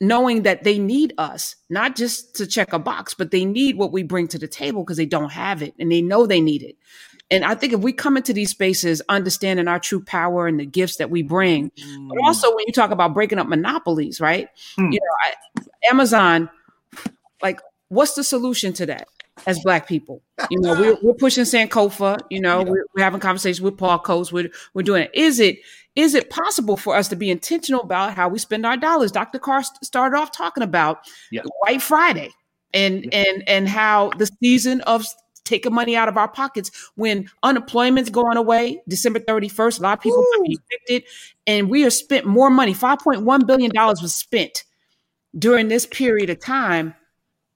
knowing 0.01 0.43
that 0.45 0.65
they 0.65 0.79
need 0.79 1.13
us, 1.19 1.57
not 1.69 1.95
just 1.95 2.35
to 2.37 2.47
check 2.47 2.73
a 2.73 2.79
box, 2.79 3.13
but 3.15 3.31
they 3.31 3.45
need 3.45 3.77
what 3.77 3.93
we 3.93 4.03
bring 4.03 4.27
to 4.29 4.39
the 4.39 4.49
table 4.49 4.83
because 4.83 4.97
they 4.97 5.07
don't 5.07 5.33
have 5.33 5.63
it 5.63 5.75
and 5.79 5.93
they 5.93 6.01
know 6.01 6.27
they 6.27 6.41
need 6.41 6.63
it. 6.63 6.77
And 7.31 7.45
I 7.45 7.55
think 7.55 7.73
if 7.73 7.81
we 7.81 7.93
come 7.93 8.17
into 8.17 8.33
these 8.33 8.51
spaces 8.51 9.01
understanding 9.09 9.69
our 9.69 9.79
true 9.79 10.03
power 10.03 10.47
and 10.47 10.59
the 10.59 10.67
gifts 10.67 10.97
that 10.97 11.11
we 11.11 11.23
bring, 11.23 11.71
but 11.77 11.85
Mm, 11.85 12.11
also 12.25 12.49
when 12.55 12.65
you 12.67 12.73
talk 12.73 12.91
about 12.91 13.15
breaking 13.15 13.39
up 13.39 13.47
monopolies, 13.47 14.21
right? 14.21 14.49
Hmm. 14.77 14.91
You 14.91 14.99
know, 15.01 15.63
I, 15.63 15.89
Amazon, 15.91 16.51
like, 17.43 17.61
what's 17.89 18.15
the 18.15 18.25
solution 18.25 18.73
to 18.75 18.87
that 18.87 19.09
as 19.47 19.59
Black 19.61 19.87
people? 19.89 20.23
You 20.51 20.61
know, 20.61 20.75
we're, 20.75 20.97
we're 21.03 21.15
pushing 21.15 21.45
Sankofa. 21.45 22.19
You 22.31 22.41
know, 22.41 22.59
Yeah. 22.65 22.71
we're, 22.71 22.85
we're 22.97 23.05
having 23.05 23.21
conversations 23.21 23.61
with 23.61 23.77
Paul 23.79 23.99
Coates. 24.01 24.33
We're 24.33 24.51
we're 24.75 24.83
doing 24.83 25.05
it. 25.05 25.11
Is 25.15 25.39
it 25.41 25.59
is 25.97 26.15
it 26.15 26.31
possible 26.31 26.77
for 26.77 26.95
us 26.97 27.09
to 27.09 27.17
be 27.17 27.31
intentional 27.31 27.83
about 27.83 28.15
how 28.15 28.29
we 28.29 28.39
spend 28.39 28.65
our 28.67 28.77
dollars? 28.77 29.13
Dr. 29.13 29.39
Carr 29.39 29.63
st- 29.63 29.85
started 29.85 30.17
off 30.17 30.31
talking 30.33 30.63
about 30.63 31.01
Yeah. 31.31 31.43
White 31.61 31.83
Friday 31.83 32.31
and 32.75 33.07
and 33.13 33.43
and 33.49 33.69
how 33.69 34.11
the 34.19 34.29
season 34.43 34.81
of 34.83 35.05
taking 35.45 35.75
money 35.75 35.97
out 35.97 36.09
of 36.09 36.17
our 36.17 36.29
pockets 36.29 36.71
when 36.95 37.29
unemployment's 37.43 38.11
going 38.11 38.37
away 38.37 38.83
December 38.89 39.21
31st. 39.21 39.79
A 39.79 39.83
lot 39.83 39.99
of 39.99 40.03
people 40.03 40.25
be 40.45 40.59
evicted, 40.71 41.09
and 41.47 41.71
we 41.71 41.83
have 41.83 41.93
spent 41.93 42.27
more 42.27 42.51
money. 42.51 42.75
5.1 42.75 43.47
billion 43.47 43.71
dollars 43.73 44.03
was 44.03 44.15
spent 44.15 44.65
during 45.39 45.69
this 45.69 45.87
period 45.87 46.31
of 46.31 46.41
time 46.41 46.95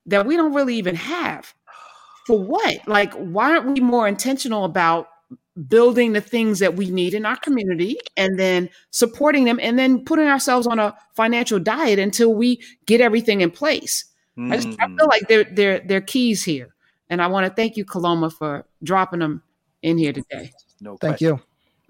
that 0.07 0.27
we 0.27 0.37
don't 0.37 0.55
really 0.55 0.77
even 0.77 0.95
have. 0.95 1.55
For 2.27 2.39
what? 2.39 2.87
Like, 2.87 3.13
why 3.15 3.51
aren't 3.51 3.67
we 3.67 3.81
more 3.81 4.09
intentional 4.09 4.65
about 4.65 5.09
building 5.69 6.13
the 6.13 6.21
things 6.21 6.59
that 6.59 6.75
we 6.75 6.91
need 6.91 7.15
in 7.15 7.25
our 7.25 7.37
community 7.37 7.97
and 8.17 8.39
then 8.39 8.69
supporting 8.91 9.45
them 9.45 9.61
and 9.63 9.79
then 9.79 10.05
putting 10.05 10.27
ourselves 10.27 10.67
on 10.67 10.79
a 10.79 10.97
financial 11.15 11.59
diet 11.59 11.99
until 11.99 12.35
we 12.35 12.61
get 12.87 13.01
everything 13.01 13.41
in 13.41 13.51
place? 13.51 14.07
I 14.37 14.57
just 14.57 14.69
I 14.81 14.87
mm. 14.87 14.99
feel 14.99 15.07
like 15.07 15.29
they're 15.29 15.45
they're 15.45 15.81
they're 15.81 16.01
keys 16.01 16.43
here. 16.43 16.74
And 17.15 17.23
I 17.23 17.29
want 17.29 17.47
to 17.47 17.53
thank 17.55 17.77
you, 17.77 17.85
Kaloma, 17.85 18.33
for 18.33 18.67
dropping 18.83 19.21
them 19.21 19.41
in 19.83 19.99
here 19.99 20.13
today. 20.13 20.51
No 20.81 20.97
Thank 20.97 21.19
question. 21.19 21.39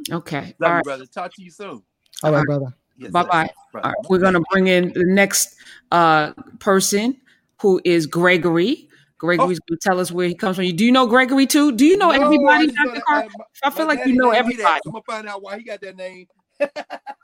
you. 0.09 0.17
Okay. 0.17 0.55
Love 0.59 0.61
All 0.61 0.69
you, 0.69 0.75
right. 0.75 0.85
brother. 0.85 1.07
Talk 1.07 1.33
to 1.37 1.43
you 1.43 1.51
soon. 1.51 1.83
All 2.23 2.31
right, 2.31 2.45
brother. 2.45 2.67
Yes, 2.99 3.11
Bye-bye. 3.11 3.45
yes, 3.45 3.55
brother. 3.73 3.95
We're 4.11 4.19
going 4.19 4.35
to 4.35 4.45
bring 4.51 4.67
in 4.67 4.93
the 4.93 5.07
next 5.07 5.57
uh, 5.91 6.33
person 6.59 7.19
who 7.63 7.81
is 7.87 8.07
Gregory. 8.07 8.87
Gregory's 9.17 9.61
going 9.61 9.79
to 9.79 9.83
tell 9.83 9.99
us 9.99 10.13
where 10.13 10.29
he 10.29 10.35
comes 10.35 10.57
from. 10.57 10.67
Do 10.77 10.85
you 10.85 10.93
know 10.93 11.07
Gregory 11.07 11.47
too? 11.47 11.73
Do 11.73 11.87
you 11.87 11.97
know 11.97 12.11
No, 12.11 12.23
everybody, 12.23 12.65
I 12.65 12.67
just 12.67 12.77
Dr. 12.77 12.89
wanna- 12.89 13.01
Carr? 13.01 13.23
I- 13.25 13.69
I 13.69 13.71
feel 13.71 13.87
like 13.87 14.01
you 14.05 14.13
know 14.13 14.31
named 14.31 14.47
me 14.49 14.53
everybody. 14.57 14.81
I'm 14.85 14.93
gonna 14.93 15.03
find 15.07 15.27
out 15.27 15.43
why 15.43 15.57
he 15.57 15.65
got 15.65 15.81
that 15.81 15.97
name. 15.97 16.27
All 16.61 16.69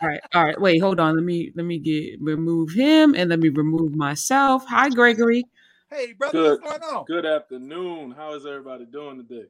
right. 0.02 0.20
All 0.34 0.42
right. 0.46 0.58
Wait, 0.58 0.78
hold 0.80 0.98
on. 1.00 1.16
Let 1.16 1.24
me 1.24 1.52
let 1.54 1.66
me 1.66 1.78
get 1.78 2.18
remove 2.22 2.70
him 2.72 3.14
and 3.14 3.28
let 3.28 3.40
me 3.40 3.50
remove 3.50 3.94
myself. 3.94 4.64
Hi, 4.68 4.88
Gregory. 4.88 5.44
Hey, 5.90 6.12
brother, 6.12 6.38
Good. 6.38 6.60
what's 6.62 6.80
going 6.80 6.94
on? 6.94 7.04
Good 7.06 7.26
afternoon. 7.26 8.12
How 8.12 8.34
is 8.34 8.46
everybody 8.46 8.86
doing 8.86 9.16
today? 9.16 9.46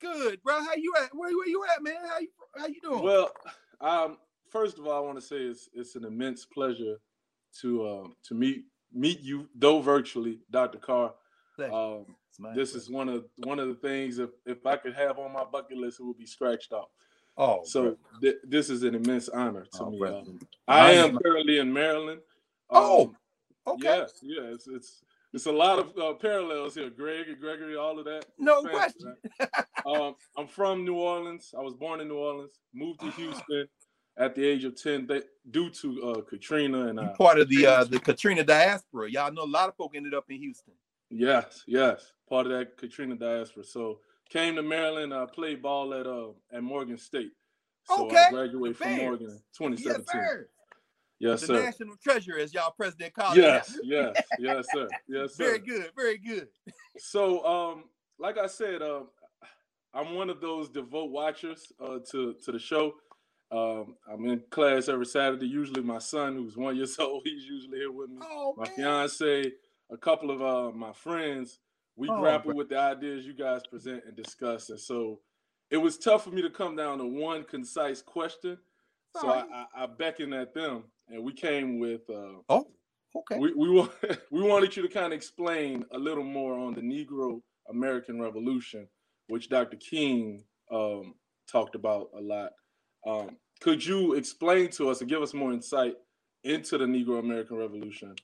Good, 0.00 0.42
bro. 0.42 0.54
How 0.60 0.74
you 0.74 0.92
at? 1.00 1.10
Where, 1.14 1.30
where 1.30 1.48
you 1.48 1.64
at, 1.74 1.82
man? 1.82 1.94
How 2.08 2.18
you 2.18 2.28
how 2.56 2.66
you 2.66 2.80
doing? 2.82 3.02
Well, 3.02 3.30
um, 3.80 4.18
first 4.50 4.78
of 4.78 4.86
all, 4.86 4.92
I 4.96 5.00
want 5.00 5.18
to 5.18 5.24
say 5.24 5.36
it's 5.36 5.68
it's 5.72 5.94
an 5.94 6.04
immense 6.04 6.44
pleasure 6.44 6.96
to 7.60 7.88
um, 7.88 8.16
to 8.24 8.34
meet 8.34 8.64
meet 8.92 9.20
you, 9.20 9.48
though 9.54 9.80
virtually, 9.80 10.40
Dr. 10.50 10.78
Carr. 10.78 11.14
Um, 11.72 12.16
this 12.54 12.72
pleasure. 12.72 12.78
is 12.78 12.90
one 12.90 13.08
of 13.08 13.24
one 13.44 13.58
of 13.58 13.68
the 13.68 13.74
things 13.76 14.18
if 14.18 14.30
if 14.44 14.66
I 14.66 14.76
could 14.76 14.94
have 14.94 15.18
on 15.18 15.32
my 15.32 15.44
bucket 15.44 15.78
list, 15.78 16.00
it 16.00 16.04
would 16.04 16.18
be 16.18 16.26
scratched 16.26 16.72
off. 16.72 16.88
oh, 17.38 17.62
So 17.64 17.96
th- 18.20 18.36
this 18.44 18.70
is 18.70 18.82
an 18.82 18.94
immense 18.96 19.28
honor 19.28 19.64
to 19.72 19.84
Oh, 19.84 19.90
me. 19.90 20.02
Um, 20.04 20.38
I 20.68 20.92
am 20.92 21.16
currently 21.18 21.58
in 21.58 21.72
Maryland. 21.72 22.20
Oh, 22.70 23.02
Um, 23.06 23.16
okay. 23.74 23.84
Yes, 23.98 24.12
yeah, 24.22 24.42
it's 24.52 24.66
it's 24.68 25.02
it's 25.36 25.44
a 25.46 25.52
lot 25.52 25.78
of 25.78 25.96
uh, 25.98 26.14
parallels 26.14 26.74
here. 26.74 26.88
Greg 26.88 27.28
and 27.28 27.38
Gregory, 27.38 27.76
all 27.76 27.98
of 27.98 28.06
that. 28.06 28.24
No 28.38 28.62
question. 28.62 29.14
Um, 29.84 30.16
I'm 30.36 30.46
from 30.46 30.84
New 30.84 30.94
Orleans. 30.96 31.54
I 31.56 31.60
was 31.60 31.74
born 31.74 32.00
in 32.00 32.08
New 32.08 32.16
Orleans. 32.16 32.58
Moved 32.74 33.00
to 33.00 33.10
Houston 33.10 33.68
at 34.16 34.34
the 34.34 34.44
age 34.44 34.64
of 34.64 34.80
ten 34.82 35.06
th- 35.06 35.24
due 35.50 35.68
to 35.70 36.02
uh, 36.10 36.20
Katrina 36.22 36.86
and 36.88 36.98
uh, 36.98 37.12
part 37.12 37.38
of 37.38 37.50
the 37.50 37.66
uh, 37.66 37.84
the 37.84 38.00
Katrina 38.00 38.42
diaspora. 38.42 39.10
Y'all 39.10 39.30
know 39.30 39.44
a 39.44 39.54
lot 39.58 39.68
of 39.68 39.76
folk 39.76 39.92
ended 39.94 40.14
up 40.14 40.24
in 40.30 40.38
Houston. 40.38 40.72
yes, 41.10 41.62
yes, 41.66 42.14
part 42.28 42.46
of 42.46 42.52
that 42.52 42.78
Katrina 42.78 43.14
diaspora. 43.14 43.62
So 43.64 44.00
came 44.30 44.56
to 44.56 44.62
Maryland. 44.62 45.12
I 45.12 45.26
played 45.26 45.60
ball 45.60 45.92
at 45.92 46.06
uh 46.06 46.28
at 46.50 46.62
Morgan 46.62 46.96
State. 46.96 47.32
So 47.84 48.06
Okay, 48.06 48.24
I 48.28 48.30
graduated 48.32 48.76
from 48.78 48.96
Morgan 48.96 49.26
in 49.28 49.32
Yes, 49.34 49.42
2017. 49.58 50.04
sir. 50.06 50.48
Yes, 51.18 51.40
sir. 51.40 51.46
the 51.54 51.58
sir. 51.60 51.64
national 51.64 51.96
treasure, 52.02 52.38
as 52.38 52.52
y'all 52.52 52.72
president 52.76 53.14
called 53.14 53.38
it. 53.38 53.42
Yes, 53.42 53.78
yes, 53.82 54.16
yes, 54.38 54.66
sir. 54.72 54.88
Yes, 55.08 55.34
sir. 55.34 55.44
Very 55.44 55.58
good. 55.60 55.90
Very 55.96 56.18
good. 56.18 56.48
So, 56.98 57.44
um, 57.46 57.84
like 58.18 58.36
I 58.38 58.46
said, 58.46 58.82
um, 58.82 59.08
I'm 59.94 60.14
one 60.14 60.28
of 60.28 60.40
those 60.40 60.68
devout 60.68 61.10
watchers 61.10 61.72
uh, 61.80 61.98
to 62.10 62.34
to 62.44 62.52
the 62.52 62.58
show. 62.58 62.94
Um, 63.50 63.94
I'm 64.12 64.26
in 64.26 64.42
class 64.50 64.88
every 64.88 65.06
Saturday. 65.06 65.46
Usually, 65.46 65.82
my 65.82 65.98
son, 65.98 66.34
who's 66.34 66.56
one 66.56 66.76
years 66.76 66.98
old, 66.98 67.22
he's 67.24 67.44
usually 67.44 67.78
here 67.78 67.92
with 67.92 68.10
me. 68.10 68.18
Oh 68.22 68.54
My 68.58 68.64
man. 68.66 68.74
fiance, 68.76 69.52
a 69.90 69.96
couple 69.96 70.30
of 70.30 70.42
uh, 70.42 70.76
my 70.76 70.92
friends, 70.92 71.60
we 71.94 72.08
Oh, 72.10 72.20
grapple 72.20 72.50
bro. 72.50 72.58
with 72.58 72.68
the 72.68 72.78
ideas 72.78 73.24
you 73.24 73.32
guys 73.34 73.62
present 73.70 74.02
and 74.06 74.16
discuss. 74.16 74.68
And 74.70 74.80
so, 74.80 75.20
it 75.70 75.76
was 75.78 75.96
tough 75.96 76.24
for 76.24 76.30
me 76.30 76.42
to 76.42 76.50
come 76.50 76.76
down 76.76 76.98
to 76.98 77.06
one 77.06 77.44
concise 77.44 78.02
question. 78.02 78.58
So 79.16 79.28
I, 79.28 79.38
Sorry. 79.40 79.48
I, 79.54 79.84
I 79.84 79.86
beckoned 79.86 80.34
at 80.34 80.52
them, 80.52 80.84
and 81.08 81.22
we 81.22 81.32
came 81.32 81.78
with. 81.78 82.02
Uh, 82.08 82.40
Oh, 82.48 82.66
okay. 83.14 83.38
we 83.38 83.52
we 83.54 83.70
want 83.70 83.92
we 84.30 84.42
wanted 84.42 84.76
you 84.76 84.82
to 84.82 84.88
kind 84.88 85.06
of 85.06 85.12
explain 85.12 85.84
a 85.92 85.98
little 85.98 86.24
more 86.24 86.58
on 86.58 86.74
the 86.74 86.80
Negro 86.80 87.40
American 87.70 88.20
Revolution, 88.20 88.88
which 89.28 89.48
Dr. 89.48 89.76
King 89.76 90.44
um, 90.70 91.14
talked 91.50 91.74
about 91.74 92.10
a 92.16 92.20
lot. 92.20 92.52
Um, 93.06 93.36
could 93.60 93.84
you 93.84 94.14
explain 94.14 94.68
to 94.72 94.90
us 94.90 95.00
and 95.00 95.08
give 95.08 95.22
us 95.22 95.32
more 95.32 95.52
insight 95.52 95.94
into 96.44 96.78
the 96.78 96.84
Negro 96.84 97.18
American 97.18 97.56
Revolution, 97.56 98.14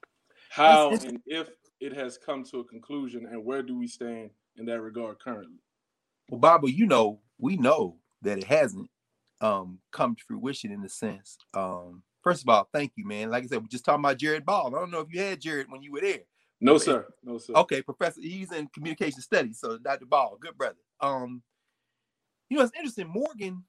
how 0.51 0.91
and 0.91 1.21
if 1.27 1.49
it 1.81 1.93
has 1.95 2.19
come 2.19 2.45
to 2.45 2.61
a 2.61 2.65
conclusion, 2.65 3.27
and 3.27 3.45
where 3.45 3.63
do 3.63 3.77
we 3.77 3.89
stand 3.89 4.31
in 4.57 4.67
that 4.67 4.81
regard 4.81 5.19
currently? 5.19 5.59
Well, 6.29 6.41
Baba, 6.41 6.71
you 6.71 6.87
know, 6.87 7.21
we 7.39 7.57
know 7.57 7.97
that 8.23 8.39
it 8.39 8.45
hasn't 8.45 8.89
um 9.41 9.81
come 9.91 10.15
to 10.15 10.23
fruition 10.27 10.71
in 10.71 10.83
the 10.83 10.89
sense. 10.89 11.37
Um, 11.55 12.03
first 12.23 12.43
of 12.43 12.49
all, 12.49 12.69
thank 12.73 12.93
you, 12.97 13.07
man. 13.07 13.31
Like 13.31 13.45
I 13.45 13.47
said, 13.47 13.63
we're 13.63 13.69
just 13.69 13.85
talking 13.85 14.05
about 14.05 14.19
Jared 14.19 14.47
Ball. 14.47 14.75
I 14.75 14.79
don't 14.79 14.91
know 14.91 15.01
if 15.01 15.13
you 15.13 15.21
had 15.21 15.41
Jared 15.41 15.71
when 15.71 15.83
you 15.83 15.93
were 15.93 16.01
there. 16.01 16.21
No, 16.61 16.79
sir. 16.79 17.07
No, 17.25 17.39
sir. 17.39 17.55
Okay, 17.55 17.83
professor, 17.83 18.21
he's 18.21 18.53
in 18.53 18.69
communication 18.69 19.21
studies. 19.21 19.59
So 19.61 19.79
Dr. 19.79 20.07
Ball, 20.07 20.39
good 20.41 20.57
brother. 20.57 20.77
Um, 21.01 21.43
you 22.49 22.57
know, 22.59 22.65
it's 22.65 22.77
interesting. 22.77 23.09
Morgan, 23.09 23.65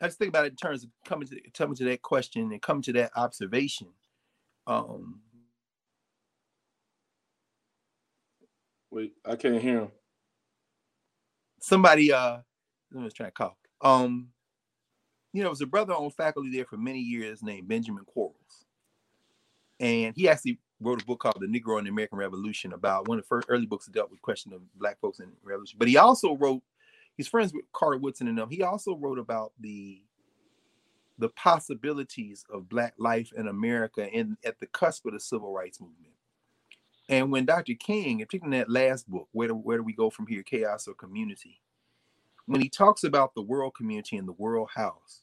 I 0.00 0.06
just 0.06 0.18
think 0.18 0.30
about 0.30 0.46
it 0.46 0.52
in 0.52 0.56
terms 0.56 0.84
of 0.84 0.90
coming 1.06 1.28
to 1.28 1.40
coming 1.54 1.76
to 1.76 1.84
that 1.84 2.02
question 2.02 2.52
and 2.52 2.62
coming 2.62 2.82
to 2.84 2.92
that 2.94 3.10
observation. 3.16 3.88
Um, 4.66 5.20
Wait, 8.90 9.12
I 9.26 9.36
can't 9.36 9.60
hear 9.60 9.80
him. 9.80 9.88
somebody 11.60 12.12
uh 12.12 12.38
let 12.92 13.04
me 13.04 13.10
try 13.10 13.26
to 13.26 13.32
call. 13.32 13.58
Um, 13.82 14.28
you 15.36 15.42
know, 15.42 15.48
there 15.48 15.50
was 15.50 15.60
a 15.60 15.66
brother 15.66 15.92
on 15.92 16.10
faculty 16.10 16.50
there 16.50 16.64
for 16.64 16.78
many 16.78 16.98
years 16.98 17.42
named 17.42 17.68
Benjamin 17.68 18.06
Quarles. 18.06 18.64
And 19.78 20.14
he 20.16 20.30
actually 20.30 20.58
wrote 20.80 21.02
a 21.02 21.04
book 21.04 21.20
called 21.20 21.36
The 21.40 21.46
Negro 21.46 21.76
and 21.76 21.86
the 21.86 21.90
American 21.90 22.16
Revolution 22.16 22.72
about 22.72 23.06
one 23.06 23.18
of 23.18 23.24
the 23.24 23.28
first 23.28 23.46
early 23.50 23.66
books 23.66 23.84
that 23.84 23.92
dealt 23.92 24.10
with 24.10 24.22
question 24.22 24.54
of 24.54 24.62
black 24.78 24.98
folks 24.98 25.20
in 25.20 25.30
revolution. 25.42 25.76
But 25.78 25.88
he 25.88 25.98
also 25.98 26.36
wrote, 26.36 26.62
he's 27.18 27.28
friends 27.28 27.52
with 27.52 27.66
Carter 27.74 27.98
Woodson 27.98 28.28
and 28.28 28.38
them. 28.38 28.48
He 28.48 28.62
also 28.62 28.96
wrote 28.96 29.18
about 29.18 29.52
the 29.60 30.02
the 31.18 31.28
possibilities 31.30 32.44
of 32.50 32.68
black 32.68 32.92
life 32.98 33.30
in 33.36 33.48
America 33.48 34.06
in 34.06 34.36
at 34.44 34.58
the 34.60 34.66
cusp 34.66 35.06
of 35.06 35.14
the 35.14 35.20
civil 35.20 35.50
rights 35.50 35.80
movement. 35.80 36.12
And 37.08 37.30
when 37.32 37.46
Dr. 37.46 37.74
King, 37.74 38.18
particularly 38.18 38.58
in 38.58 38.60
that 38.60 38.70
last 38.70 39.08
book, 39.08 39.28
where 39.32 39.48
do, 39.48 39.54
where 39.54 39.78
do 39.78 39.82
we 39.82 39.94
go 39.94 40.10
from 40.10 40.26
here, 40.26 40.42
chaos 40.42 40.86
or 40.86 40.94
community? 40.94 41.60
When 42.44 42.60
he 42.60 42.68
talks 42.68 43.02
about 43.02 43.34
the 43.34 43.42
world 43.42 43.74
community 43.74 44.16
and 44.16 44.28
the 44.28 44.32
world 44.32 44.68
house, 44.74 45.22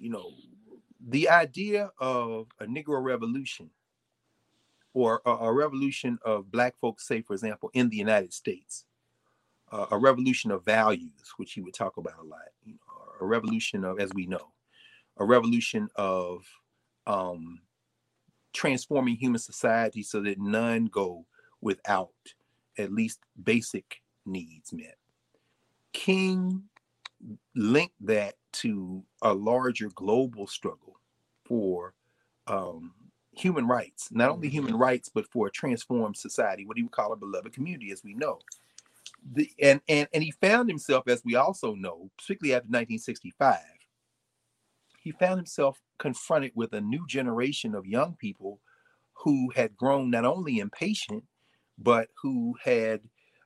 you 0.00 0.10
know, 0.10 0.32
the 1.08 1.28
idea 1.28 1.90
of 1.98 2.48
a 2.58 2.64
Negro 2.64 3.02
revolution 3.02 3.70
or 4.94 5.22
a, 5.24 5.30
a 5.30 5.52
revolution 5.52 6.18
of 6.24 6.50
black 6.50 6.76
folks, 6.80 7.06
say, 7.06 7.22
for 7.22 7.34
example, 7.34 7.70
in 7.74 7.88
the 7.90 7.96
United 7.96 8.32
States, 8.32 8.86
uh, 9.70 9.86
a 9.90 9.98
revolution 9.98 10.50
of 10.50 10.64
values, 10.64 11.32
which 11.36 11.52
he 11.52 11.60
would 11.60 11.74
talk 11.74 11.96
about 11.96 12.18
a 12.18 12.26
lot, 12.26 12.40
you 12.64 12.72
know, 12.72 12.78
a 13.20 13.24
revolution 13.24 13.84
of, 13.84 14.00
as 14.00 14.10
we 14.14 14.26
know, 14.26 14.52
a 15.18 15.24
revolution 15.24 15.88
of 15.96 16.44
um, 17.06 17.60
transforming 18.52 19.16
human 19.16 19.38
society 19.38 20.02
so 20.02 20.20
that 20.22 20.40
none 20.40 20.86
go 20.86 21.24
without 21.60 22.10
at 22.78 22.92
least 22.92 23.20
basic 23.44 24.00
needs 24.24 24.72
met. 24.72 24.96
King 25.92 26.62
linked 27.54 27.94
that 28.00 28.34
to 28.52 29.02
a 29.22 29.32
larger 29.32 29.90
global 29.94 30.46
struggle 30.46 30.98
for 31.44 31.94
um, 32.46 32.92
human 33.32 33.66
rights, 33.66 34.08
not 34.10 34.30
only 34.30 34.48
human 34.48 34.76
rights, 34.76 35.10
but 35.12 35.26
for 35.30 35.46
a 35.46 35.50
transformed 35.50 36.16
society, 36.16 36.66
what 36.66 36.76
he 36.76 36.82
would 36.82 36.92
call 36.92 37.12
a 37.12 37.16
beloved 37.16 37.52
community, 37.52 37.90
as 37.90 38.02
we 38.02 38.14
know. 38.14 38.38
The, 39.32 39.50
and, 39.60 39.80
and, 39.88 40.08
and 40.12 40.22
he 40.22 40.30
found 40.30 40.68
himself, 40.68 41.08
as 41.08 41.22
we 41.24 41.36
also 41.36 41.74
know, 41.74 42.10
particularly 42.16 42.54
after 42.54 42.66
1965, 42.66 43.58
he 45.02 45.12
found 45.12 45.38
himself 45.38 45.80
confronted 45.98 46.52
with 46.54 46.72
a 46.72 46.80
new 46.80 47.06
generation 47.06 47.74
of 47.74 47.86
young 47.86 48.14
people 48.14 48.60
who 49.12 49.50
had 49.54 49.76
grown 49.76 50.10
not 50.10 50.24
only 50.24 50.58
impatient, 50.58 51.24
but 51.78 52.08
who 52.22 52.54
had 52.62 53.00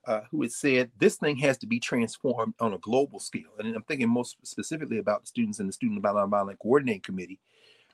uh, 0.07 0.21
who 0.31 0.43
had 0.43 0.53
said 0.53 0.91
this 0.99 1.17
thing 1.17 1.37
has 1.37 1.59
to 1.59 1.67
be 1.67 1.81
transformed 1.81 2.55
on 2.61 2.75
a 2.75 2.79
global 2.79 3.19
scale. 3.19 3.51
And 3.59 3.75
I'm 3.75 3.83
thinking 3.83 4.09
most 4.09 4.37
specifically 4.43 4.99
about 4.99 5.23
the 5.23 5.27
students 5.27 5.61
in 5.61 5.67
the 5.67 5.73
Student 5.73 6.03
Nonviolent 6.03 6.59
Coordinating 6.59 7.03
Committee. 7.03 7.41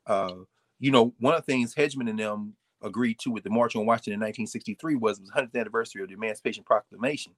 Uh, 0.07 0.35
you 0.79 0.91
know, 0.91 1.15
one 1.21 1.35
of 1.35 1.45
the 1.45 1.53
things 1.53 1.75
Hedgeman 1.75 2.09
and 2.09 2.19
them 2.19 2.55
agreed 2.83 3.19
to 3.21 3.31
with 3.31 3.45
the 3.45 3.51
March 3.51 3.77
on 3.77 3.87
Washington 3.87 4.15
in 4.15 4.21
1963 4.21 4.97
was 4.97 5.19
the 5.19 5.31
100th 5.31 5.55
anniversary 5.59 6.03
of 6.03 6.09
the 6.09 6.15
Emancipation 6.15 6.65
Proclamation. 6.65 7.33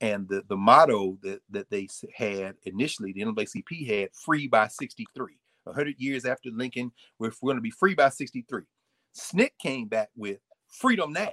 And 0.00 0.28
the, 0.28 0.42
the 0.48 0.56
motto 0.56 1.16
that, 1.22 1.40
that 1.50 1.70
they 1.70 1.88
had 2.14 2.56
initially, 2.64 3.12
the 3.12 3.22
NAACP 3.22 3.86
had 3.86 4.14
free 4.14 4.48
by 4.48 4.66
63. 4.66 5.38
100 5.64 5.94
years 5.98 6.24
after 6.24 6.50
Lincoln, 6.50 6.90
we're, 7.20 7.30
we're 7.40 7.50
going 7.50 7.56
to 7.56 7.62
be 7.62 7.70
free 7.70 7.94
by 7.94 8.08
63. 8.08 8.62
SNCC 9.16 9.50
came 9.60 9.86
back 9.86 10.10
with 10.16 10.38
freedom 10.68 11.12
now. 11.12 11.30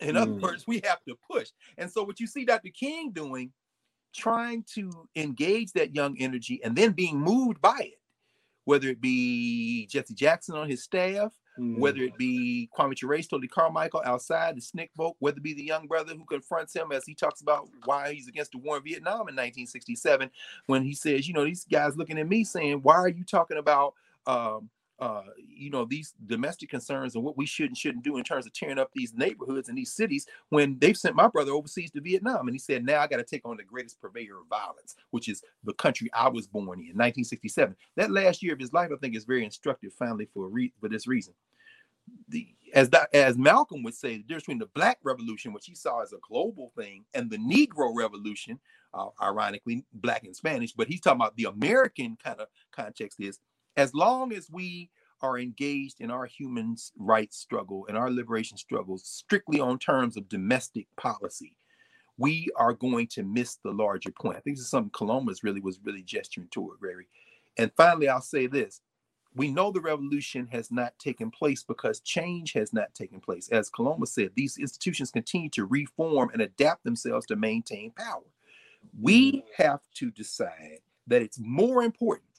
In 0.00 0.16
other 0.16 0.32
Mm. 0.32 0.40
words, 0.42 0.66
we 0.66 0.80
have 0.84 1.02
to 1.04 1.16
push. 1.30 1.50
And 1.78 1.90
so, 1.90 2.02
what 2.02 2.20
you 2.20 2.26
see 2.26 2.44
Dr. 2.44 2.70
King 2.70 3.12
doing, 3.12 3.52
trying 4.12 4.64
to 4.74 5.08
engage 5.14 5.72
that 5.72 5.94
young 5.94 6.16
energy 6.18 6.60
and 6.64 6.74
then 6.76 6.92
being 6.92 7.18
moved 7.18 7.60
by 7.60 7.78
it, 7.80 8.00
whether 8.64 8.88
it 8.88 9.00
be 9.00 9.86
Jesse 9.86 10.14
Jackson 10.14 10.56
on 10.56 10.68
his 10.68 10.82
staff, 10.82 11.32
whether 11.78 12.00
it 12.02 12.16
be 12.16 12.68
Kwame 12.76 12.96
Ture, 12.96 13.20
Tony 13.22 13.46
Carmichael 13.46 14.02
outside 14.04 14.56
the 14.56 14.60
SNCC 14.60 14.88
vote, 14.96 15.16
whether 15.18 15.36
it 15.38 15.42
be 15.42 15.52
the 15.54 15.62
young 15.62 15.86
brother 15.86 16.14
who 16.14 16.24
confronts 16.24 16.74
him 16.74 16.90
as 16.90 17.04
he 17.04 17.14
talks 17.14 17.40
about 17.42 17.68
why 17.84 18.14
he's 18.14 18.28
against 18.28 18.52
the 18.52 18.58
war 18.58 18.78
in 18.78 18.82
Vietnam 18.82 19.28
in 19.28 19.36
1967, 19.36 20.30
when 20.66 20.82
he 20.82 20.94
says, 20.94 21.28
you 21.28 21.34
know, 21.34 21.44
these 21.44 21.64
guys 21.70 21.96
looking 21.96 22.18
at 22.18 22.28
me 22.28 22.44
saying, 22.44 22.80
why 22.82 22.94
are 22.94 23.08
you 23.08 23.24
talking 23.24 23.58
about, 23.58 23.94
um, 24.26 24.70
uh, 25.00 25.22
you 25.48 25.70
know, 25.70 25.84
these 25.84 26.14
domestic 26.26 26.68
concerns 26.68 27.14
and 27.14 27.24
what 27.24 27.36
we 27.36 27.46
should 27.46 27.68
and 27.68 27.76
shouldn't 27.76 28.04
do 28.04 28.18
in 28.18 28.24
terms 28.24 28.46
of 28.46 28.52
tearing 28.52 28.78
up 28.78 28.90
these 28.94 29.14
neighborhoods 29.14 29.68
and 29.68 29.76
these 29.76 29.92
cities 29.92 30.26
when 30.50 30.78
they've 30.78 30.96
sent 30.96 31.16
my 31.16 31.28
brother 31.28 31.52
overseas 31.52 31.90
to 31.90 32.00
Vietnam. 32.00 32.48
And 32.48 32.54
he 32.54 32.58
said, 32.58 32.84
now 32.84 33.00
I 33.00 33.06
got 33.06 33.16
to 33.16 33.24
take 33.24 33.46
on 33.46 33.56
the 33.56 33.62
greatest 33.62 34.00
purveyor 34.00 34.38
of 34.40 34.48
violence, 34.48 34.96
which 35.10 35.28
is 35.28 35.42
the 35.64 35.72
country 35.74 36.10
I 36.12 36.28
was 36.28 36.46
born 36.46 36.80
in, 36.80 36.96
1967. 36.96 37.74
That 37.96 38.10
last 38.10 38.42
year 38.42 38.52
of 38.52 38.60
his 38.60 38.72
life, 38.72 38.90
I 38.92 38.96
think, 38.96 39.16
is 39.16 39.24
very 39.24 39.44
instructive, 39.44 39.92
finally, 39.98 40.28
for 40.32 40.48
re- 40.48 40.72
for 40.80 40.88
this 40.88 41.06
reason 41.06 41.34
the 42.28 42.48
as 42.72 42.88
as 43.12 43.36
Malcolm 43.36 43.82
would 43.82 43.94
say, 43.94 44.16
the 44.16 44.22
difference 44.22 44.44
between 44.44 44.58
the 44.58 44.66
Black 44.66 44.98
Revolution, 45.02 45.52
which 45.52 45.66
he 45.66 45.74
saw 45.74 46.02
as 46.02 46.12
a 46.12 46.18
global 46.28 46.72
thing, 46.76 47.04
and 47.14 47.28
the 47.28 47.38
Negro 47.38 47.92
Revolution, 47.94 48.60
uh, 48.94 49.08
ironically, 49.20 49.84
Black 49.92 50.24
and 50.24 50.36
Spanish, 50.36 50.72
but 50.72 50.86
he's 50.86 51.00
talking 51.00 51.20
about 51.20 51.36
the 51.36 51.44
American 51.44 52.16
kind 52.22 52.40
of 52.40 52.46
context 52.70 53.18
is 53.20 53.40
as 53.76 53.94
long 53.94 54.32
as 54.32 54.48
we 54.50 54.90
are 55.22 55.38
engaged 55.38 56.00
in 56.00 56.10
our 56.10 56.26
human 56.26 56.76
rights 56.98 57.36
struggle 57.36 57.86
and 57.88 57.96
our 57.96 58.10
liberation 58.10 58.56
struggles 58.56 59.04
strictly 59.04 59.60
on 59.60 59.78
terms 59.78 60.16
of 60.16 60.28
domestic 60.28 60.86
policy, 60.96 61.56
we 62.16 62.48
are 62.56 62.72
going 62.72 63.06
to 63.06 63.22
miss 63.22 63.56
the 63.56 63.70
larger 63.70 64.10
point. 64.10 64.36
I 64.36 64.40
think 64.40 64.56
this 64.56 64.64
is 64.64 64.70
something 64.70 64.90
Kaloma 64.90 65.34
really 65.42 65.60
was 65.60 65.80
really 65.82 66.02
gesturing 66.02 66.48
toward, 66.50 66.80
Gary. 66.80 67.08
And 67.56 67.70
finally, 67.76 68.08
I'll 68.08 68.20
say 68.20 68.46
this. 68.46 68.80
We 69.34 69.50
know 69.50 69.70
the 69.70 69.80
revolution 69.80 70.48
has 70.50 70.72
not 70.72 70.98
taken 70.98 71.30
place 71.30 71.62
because 71.62 72.00
change 72.00 72.52
has 72.54 72.72
not 72.72 72.92
taken 72.94 73.20
place. 73.20 73.48
As 73.48 73.70
Kaloma 73.70 74.08
said, 74.08 74.32
these 74.34 74.58
institutions 74.58 75.10
continue 75.10 75.48
to 75.50 75.66
reform 75.66 76.30
and 76.32 76.42
adapt 76.42 76.82
themselves 76.84 77.26
to 77.26 77.36
maintain 77.36 77.92
power. 77.92 78.24
We 79.00 79.32
mm. 79.32 79.42
have 79.56 79.80
to 79.94 80.10
decide 80.10 80.80
that 81.06 81.22
it's 81.22 81.38
more 81.38 81.82
important 81.84 82.30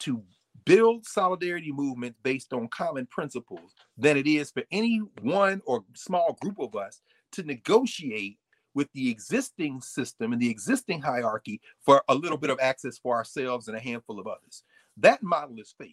to 0.00 0.22
build 0.66 1.06
solidarity 1.06 1.72
movements 1.72 2.18
based 2.22 2.52
on 2.52 2.68
common 2.68 3.06
principles 3.06 3.74
than 3.96 4.16
it 4.16 4.26
is 4.26 4.50
for 4.50 4.62
any 4.70 4.98
one 5.22 5.60
or 5.66 5.84
small 5.94 6.36
group 6.40 6.58
of 6.58 6.74
us 6.74 7.00
to 7.32 7.42
negotiate 7.42 8.38
with 8.74 8.88
the 8.92 9.10
existing 9.10 9.80
system 9.80 10.32
and 10.32 10.40
the 10.40 10.50
existing 10.50 11.00
hierarchy 11.00 11.60
for 11.84 12.02
a 12.08 12.14
little 12.14 12.38
bit 12.38 12.50
of 12.50 12.58
access 12.60 12.98
for 12.98 13.14
ourselves 13.14 13.68
and 13.68 13.76
a 13.76 13.80
handful 13.80 14.18
of 14.18 14.26
others. 14.26 14.62
That 14.96 15.22
model 15.22 15.56
has 15.58 15.74
failed. 15.78 15.92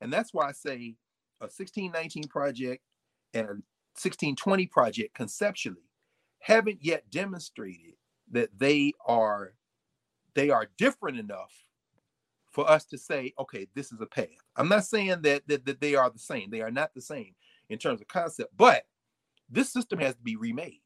And 0.00 0.12
that's 0.12 0.32
why 0.32 0.48
I 0.48 0.52
say 0.52 0.96
a 1.40 1.44
1619 1.44 2.24
project 2.24 2.82
and 3.34 3.44
a 3.44 3.52
1620 3.96 4.66
project 4.66 5.14
conceptually 5.14 5.90
haven't 6.40 6.78
yet 6.82 7.10
demonstrated 7.10 7.94
that 8.30 8.50
they 8.58 8.92
are 9.06 9.54
they 10.34 10.50
are 10.50 10.68
different 10.78 11.18
enough 11.18 11.52
for 12.54 12.70
us 12.70 12.84
to 12.86 12.96
say, 12.96 13.34
okay, 13.38 13.66
this 13.74 13.92
is 13.92 14.00
a 14.00 14.06
path. 14.06 14.28
I'm 14.56 14.68
not 14.68 14.86
saying 14.86 15.22
that, 15.22 15.42
that 15.48 15.66
that 15.66 15.80
they 15.80 15.96
are 15.96 16.08
the 16.08 16.20
same. 16.20 16.50
They 16.50 16.62
are 16.62 16.70
not 16.70 16.94
the 16.94 17.02
same 17.02 17.34
in 17.68 17.78
terms 17.78 18.00
of 18.00 18.08
concept, 18.08 18.56
but 18.56 18.84
this 19.50 19.72
system 19.72 19.98
has 19.98 20.14
to 20.14 20.22
be 20.22 20.36
remade. 20.36 20.80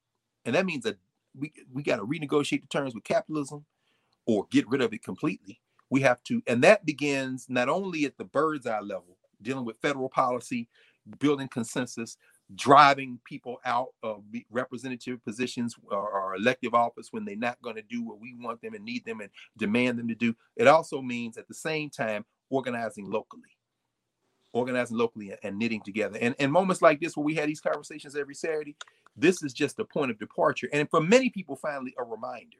And 0.44 0.54
that 0.54 0.66
means 0.66 0.84
that 0.84 0.96
we, 1.36 1.52
we 1.72 1.82
got 1.82 1.96
to 1.96 2.06
renegotiate 2.06 2.62
the 2.62 2.68
terms 2.68 2.94
with 2.94 3.04
capitalism 3.04 3.66
or 4.26 4.46
get 4.50 4.68
rid 4.68 4.80
of 4.80 4.92
it 4.92 5.04
completely. 5.04 5.60
We 5.90 6.00
have 6.02 6.22
to, 6.24 6.42
and 6.46 6.62
that 6.64 6.86
begins 6.86 7.46
not 7.48 7.68
only 7.68 8.04
at 8.04 8.18
the 8.18 8.24
bird's 8.24 8.66
eye 8.66 8.80
level, 8.80 9.18
dealing 9.42 9.64
with 9.64 9.80
federal 9.80 10.08
policy, 10.08 10.68
building 11.18 11.48
consensus, 11.48 12.16
driving 12.54 13.20
people 13.24 13.58
out 13.64 13.88
of 14.02 14.22
representative 14.50 15.22
positions 15.24 15.76
uh, 15.90 15.94
or, 15.94 16.10
or 16.10 16.34
elective 16.36 16.74
office 16.74 17.08
when 17.10 17.24
they're 17.24 17.36
not 17.36 17.60
going 17.62 17.76
to 17.76 17.82
do 17.82 18.02
what 18.02 18.20
we 18.20 18.34
want 18.38 18.60
them 18.62 18.74
and 18.74 18.84
need 18.84 19.04
them 19.04 19.20
and 19.20 19.30
demand 19.56 19.98
them 19.98 20.08
to 20.08 20.14
do. 20.14 20.34
It 20.56 20.66
also 20.66 21.02
means 21.02 21.36
at 21.36 21.48
the 21.48 21.54
same 21.54 21.90
time 21.90 22.24
organizing 22.50 23.10
locally, 23.10 23.58
organizing 24.52 24.96
locally 24.96 25.34
and 25.42 25.58
knitting 25.58 25.82
together. 25.82 26.18
And 26.20 26.34
in 26.38 26.50
moments 26.50 26.80
like 26.80 27.00
this, 27.00 27.16
where 27.16 27.24
we 27.24 27.34
had 27.34 27.48
these 27.48 27.60
conversations 27.60 28.16
every 28.16 28.34
Saturday, 28.34 28.76
this 29.16 29.42
is 29.42 29.52
just 29.52 29.78
a 29.78 29.84
point 29.84 30.10
of 30.10 30.18
departure. 30.18 30.68
And 30.72 30.88
for 30.88 31.00
many 31.00 31.28
people, 31.30 31.56
finally, 31.56 31.94
a 31.98 32.04
reminder. 32.04 32.58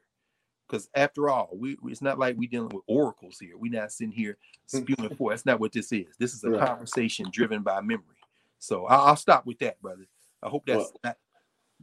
Because 0.67 0.87
after 0.93 1.29
all, 1.29 1.49
we 1.51 1.77
it's 1.85 2.01
not 2.01 2.19
like 2.19 2.35
we're 2.37 2.47
dealing 2.47 2.69
with 2.69 2.83
oracles 2.85 3.39
here. 3.39 3.57
We're 3.57 3.71
not 3.71 3.91
sitting 3.91 4.13
here 4.13 4.37
spewing 4.67 5.15
forth. 5.15 5.31
That's 5.33 5.45
not 5.47 5.59
what 5.59 5.71
this 5.71 5.91
is. 5.91 6.15
This 6.19 6.35
is 6.35 6.43
a 6.43 6.51
right. 6.51 6.63
conversation 6.63 7.25
driven 7.31 7.63
by 7.63 7.81
memory. 7.81 8.18
So 8.59 8.85
I'll, 8.85 9.07
I'll 9.07 9.15
stop 9.15 9.45
with 9.45 9.59
that, 9.59 9.81
brother. 9.81 10.05
I 10.43 10.49
hope 10.49 10.65
that's 10.65 10.77
well, 10.77 10.93
not, 11.03 11.17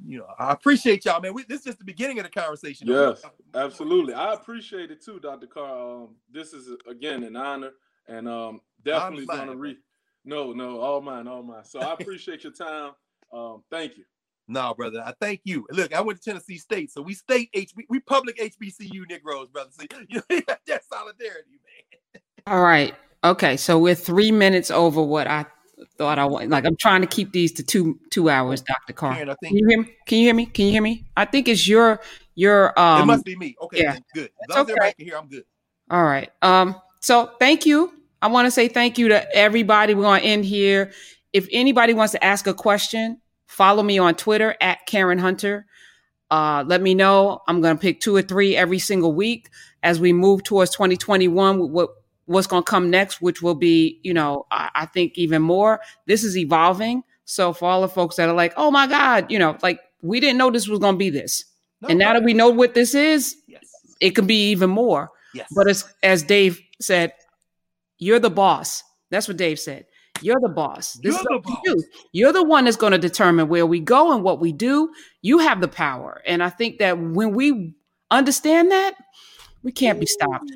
you 0.05 0.19
know, 0.19 0.27
I 0.39 0.53
appreciate 0.53 1.05
y'all, 1.05 1.21
man. 1.21 1.35
We, 1.35 1.45
this 1.45 1.61
is 1.61 1.65
just 1.65 1.79
the 1.79 1.85
beginning 1.85 2.19
of 2.19 2.25
the 2.25 2.31
conversation. 2.31 2.87
Yes, 2.87 3.23
absolutely. 3.55 4.15
I 4.15 4.35
appreciate 4.35 4.91
it 4.91 5.03
too, 5.03 5.19
Dr. 5.21 5.47
Carr. 5.47 6.03
Um, 6.03 6.09
this 6.31 6.53
is 6.53 6.69
again 6.89 7.23
an 7.25 7.37
honor, 7.37 7.73
and 8.07 8.29
um, 8.29 8.61
definitely 8.85 9.27
going 9.27 9.49
to 9.49 9.57
read. 9.57 9.79
No, 10.25 10.53
no, 10.53 10.81
all 10.81 11.01
mine, 11.01 11.29
all 11.29 11.43
mine. 11.43 11.65
So 11.65 11.81
I 11.81 11.95
appreciate 11.95 12.45
your 12.45 12.53
time. 12.53 12.93
Um, 13.33 13.63
thank 13.71 13.97
you. 13.97 14.05
No, 14.49 14.75
brother. 14.75 15.03
I 15.05 15.13
thank 15.21 15.41
you. 15.45 15.67
Look, 15.71 15.95
I 15.95 16.01
went 16.01 16.21
to 16.21 16.31
Tennessee 16.31 16.59
State, 16.59 16.93
so 16.93 17.03
we 17.03 17.15
state 17.15 17.51
HB, 17.53 17.85
we 17.89 18.01
public 18.01 18.39
HBCU 18.39 19.09
Negroes, 19.09 19.49
brother. 19.49 19.71
So 19.73 19.87
you 20.09 20.23
know, 20.31 20.41
that 20.67 20.85
solidarity, 20.85 21.61
man. 21.65 22.23
All 22.47 22.63
right. 22.63 22.95
Okay, 23.25 23.57
so 23.57 23.79
we're 23.79 23.97
three 23.97 24.31
minutes 24.31 24.71
over 24.71 25.03
what 25.03 25.27
I 25.27 25.47
thought 25.99 26.19
I 26.19 26.25
want. 26.25 26.51
Like 26.51 26.65
I'm 26.65 26.77
trying 26.77 27.03
to 27.03 27.07
keep 27.07 27.33
these 27.33 27.53
to 27.53 27.63
two 27.63 27.99
two 28.11 28.29
hours, 28.31 28.63
Doctor 28.63 28.93
Carr. 28.93 29.15
Karen, 29.15 29.37
think, 29.41 29.51
Can 29.51 29.57
you 29.57 29.69
hear 29.69 29.79
me? 29.79 29.97
Can 30.07 30.19
you 30.19 30.25
hear 30.25 30.35
me? 30.35 30.47
Can 30.47 30.67
you 30.67 30.73
hear 30.73 30.83
me? 30.83 31.05
I 31.17 31.25
think 31.25 31.49
it's 31.49 31.67
your 31.69 32.01
your. 32.35 32.79
Um, 32.79 33.03
it 33.03 33.07
must 33.07 33.25
be 33.25 33.37
me. 33.37 33.57
Okay, 33.61 33.83
yeah, 33.83 33.99
good. 34.15 34.31
As 34.43 34.57
long 34.57 34.71
okay. 34.71 34.73
everybody 34.73 35.15
I'm 35.15 35.29
good. 35.29 35.45
All 35.91 36.05
right. 36.05 36.31
Um. 36.43 36.77
So 37.01 37.33
thank 37.39 37.67
you. 37.67 37.93
I 38.23 38.29
want 38.29 38.47
to 38.47 38.51
say 38.51 38.69
thank 38.69 38.99
you 38.99 39.09
to 39.09 39.37
everybody. 39.37 39.95
We're 39.95 40.03
going 40.03 40.21
to 40.23 40.27
end 40.27 40.45
here. 40.45 40.91
If 41.33 41.49
anybody 41.53 41.95
wants 41.95 42.13
to 42.13 42.25
ask 42.25 42.47
a 42.47 42.55
question, 42.55 43.21
follow 43.47 43.83
me 43.83 43.99
on 43.99 44.15
Twitter 44.15 44.57
at 44.61 44.87
Karen 44.87 45.19
Hunter. 45.19 45.67
Uh, 46.31 46.65
let 46.67 46.83
me 46.83 46.95
know. 46.95 47.43
I'm 47.47 47.61
going 47.61 47.77
to 47.77 47.81
pick 47.81 48.01
two 48.01 48.17
or 48.17 48.23
three 48.23 48.57
every 48.57 48.79
single 48.79 49.13
week 49.13 49.51
as 49.83 50.01
we 50.01 50.13
move 50.13 50.43
towards 50.43 50.73
2021. 50.73 51.71
What 51.71 51.91
what's 52.27 52.47
going 52.47 52.63
to 52.63 52.71
come 52.71 52.91
next, 52.91 53.23
which 53.23 53.41
will 53.41 53.55
be, 53.55 54.01
you 54.03 54.13
know, 54.13 54.47
I, 54.51 54.71
I, 54.75 54.87
think 54.87 55.17
even 55.17 55.43
more. 55.43 55.81
This 56.07 56.25
is 56.25 56.37
evolving. 56.37 57.03
So 57.25 57.53
for 57.53 57.69
all 57.69 57.81
the 57.81 57.89
folks 57.89 58.17
that 58.17 58.29
are 58.29 58.35
like, 58.35 58.53
oh 58.57 58.71
my 58.71 58.87
God, 58.87 59.31
you 59.31 59.39
know, 59.39 59.57
like 59.63 59.81
we 60.03 60.21
didn't 60.21 60.39
know 60.39 60.51
this 60.51 60.69
was 60.69 60.79
going 60.79 60.95
to 60.95 60.99
be 60.99 61.11
this. 61.11 61.45
No, 61.81 61.89
and 61.89 61.99
now 61.99 62.13
that 62.13 62.25
we 62.25 62.35
know 62.35 62.51
what 62.51 62.75
this 62.75 62.95
is, 62.95 63.37
yes. 63.47 63.63
it 64.01 64.11
could 64.11 64.27
be 64.27 64.51
even 64.51 64.71
more. 64.71 65.11
Yes. 65.35 65.49
But 65.55 65.69
as, 65.69 65.85
as 66.03 66.23
Dave 66.23 66.61
said, 66.81 67.13
you're 67.99 68.21
the 68.21 68.31
boss. 68.31 68.83
That's 69.11 69.29
what 69.29 69.37
Dave 69.37 69.59
said. 69.59 69.87
You're 70.23 70.41
the 70.41 70.49
boss. 70.49 70.95
This 70.95 71.15
You're 71.15 71.39
the 71.39 71.43
boss. 71.45 71.61
You. 71.65 71.83
You're 72.13 72.33
the 72.33 72.43
one 72.43 72.65
that's 72.65 72.77
going 72.77 72.93
to 72.93 72.99
determine 72.99 73.49
where 73.49 73.67
we 73.67 73.81
go 73.81 74.13
and 74.13 74.25
what 74.25 74.41
we 74.41 74.53
do. 74.53 74.91
You 75.23 75.39
have 75.39 75.61
the 75.61 75.69
power. 75.69 76.23
And 76.27 76.43
I 76.43 76.51
think 76.51 76.79
that 76.79 76.99
when 76.99 77.35
we 77.35 77.75
understand 78.11 78.71
that, 78.71 78.95
we 79.63 79.73
can't 79.73 80.01
be 80.01 80.07
stopped. 80.07 80.51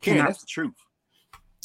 Karen, 0.00 0.24
that's 0.24 0.40
the 0.40 0.46
truth. 0.46 0.74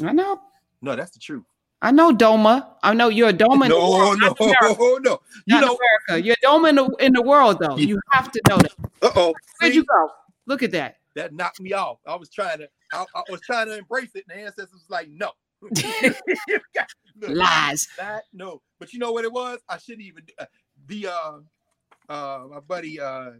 I 0.03 0.11
know. 0.11 0.41
No, 0.81 0.95
that's 0.95 1.11
the 1.11 1.19
truth. 1.19 1.43
I 1.81 1.91
know 1.91 2.11
Doma. 2.13 2.67
I 2.81 2.93
know 2.93 3.09
you're 3.09 3.29
a 3.29 3.33
Doma. 3.33 3.67
no, 3.67 4.13
no, 4.13 4.35
no, 4.39 4.97
no. 5.03 5.19
You 5.45 5.61
know, 5.61 5.77
America. 6.07 6.25
You're 6.25 6.35
a 6.41 6.45
Doma 6.45 6.69
in 6.69 6.75
the, 6.75 6.85
in 6.99 7.13
the 7.13 7.21
world, 7.21 7.57
though. 7.59 7.77
You 7.77 7.99
have 8.11 8.31
to 8.31 8.41
know 8.49 8.57
that. 8.57 8.71
Uh 9.01 9.11
oh. 9.15 9.33
Where'd 9.59 9.75
you 9.75 9.83
go? 9.83 10.09
Look 10.45 10.63
at 10.63 10.71
that. 10.71 10.97
That 11.15 11.33
knocked 11.33 11.59
me 11.59 11.73
off. 11.73 11.99
I 12.07 12.15
was 12.15 12.29
trying 12.29 12.59
to. 12.59 12.69
I, 12.93 13.05
I 13.15 13.23
was 13.29 13.41
trying 13.41 13.67
to 13.67 13.77
embrace 13.77 14.11
it, 14.15 14.23
and 14.29 14.39
the 14.39 14.45
ancestors 14.45 14.71
was 14.71 14.89
like, 14.89 15.09
"No." 15.09 15.31
Look, 17.21 17.29
Lies. 17.29 17.87
That 17.97 18.23
no, 18.33 18.61
but 18.79 18.93
you 18.93 18.99
know 18.99 19.11
what 19.11 19.25
it 19.25 19.31
was? 19.31 19.59
I 19.69 19.77
shouldn't 19.77 20.07
even. 20.07 20.23
Uh, 20.39 20.45
the 20.87 21.07
uh, 21.07 21.39
uh, 22.09 22.43
my 22.49 22.59
buddy 22.61 22.99
uh, 22.99 23.31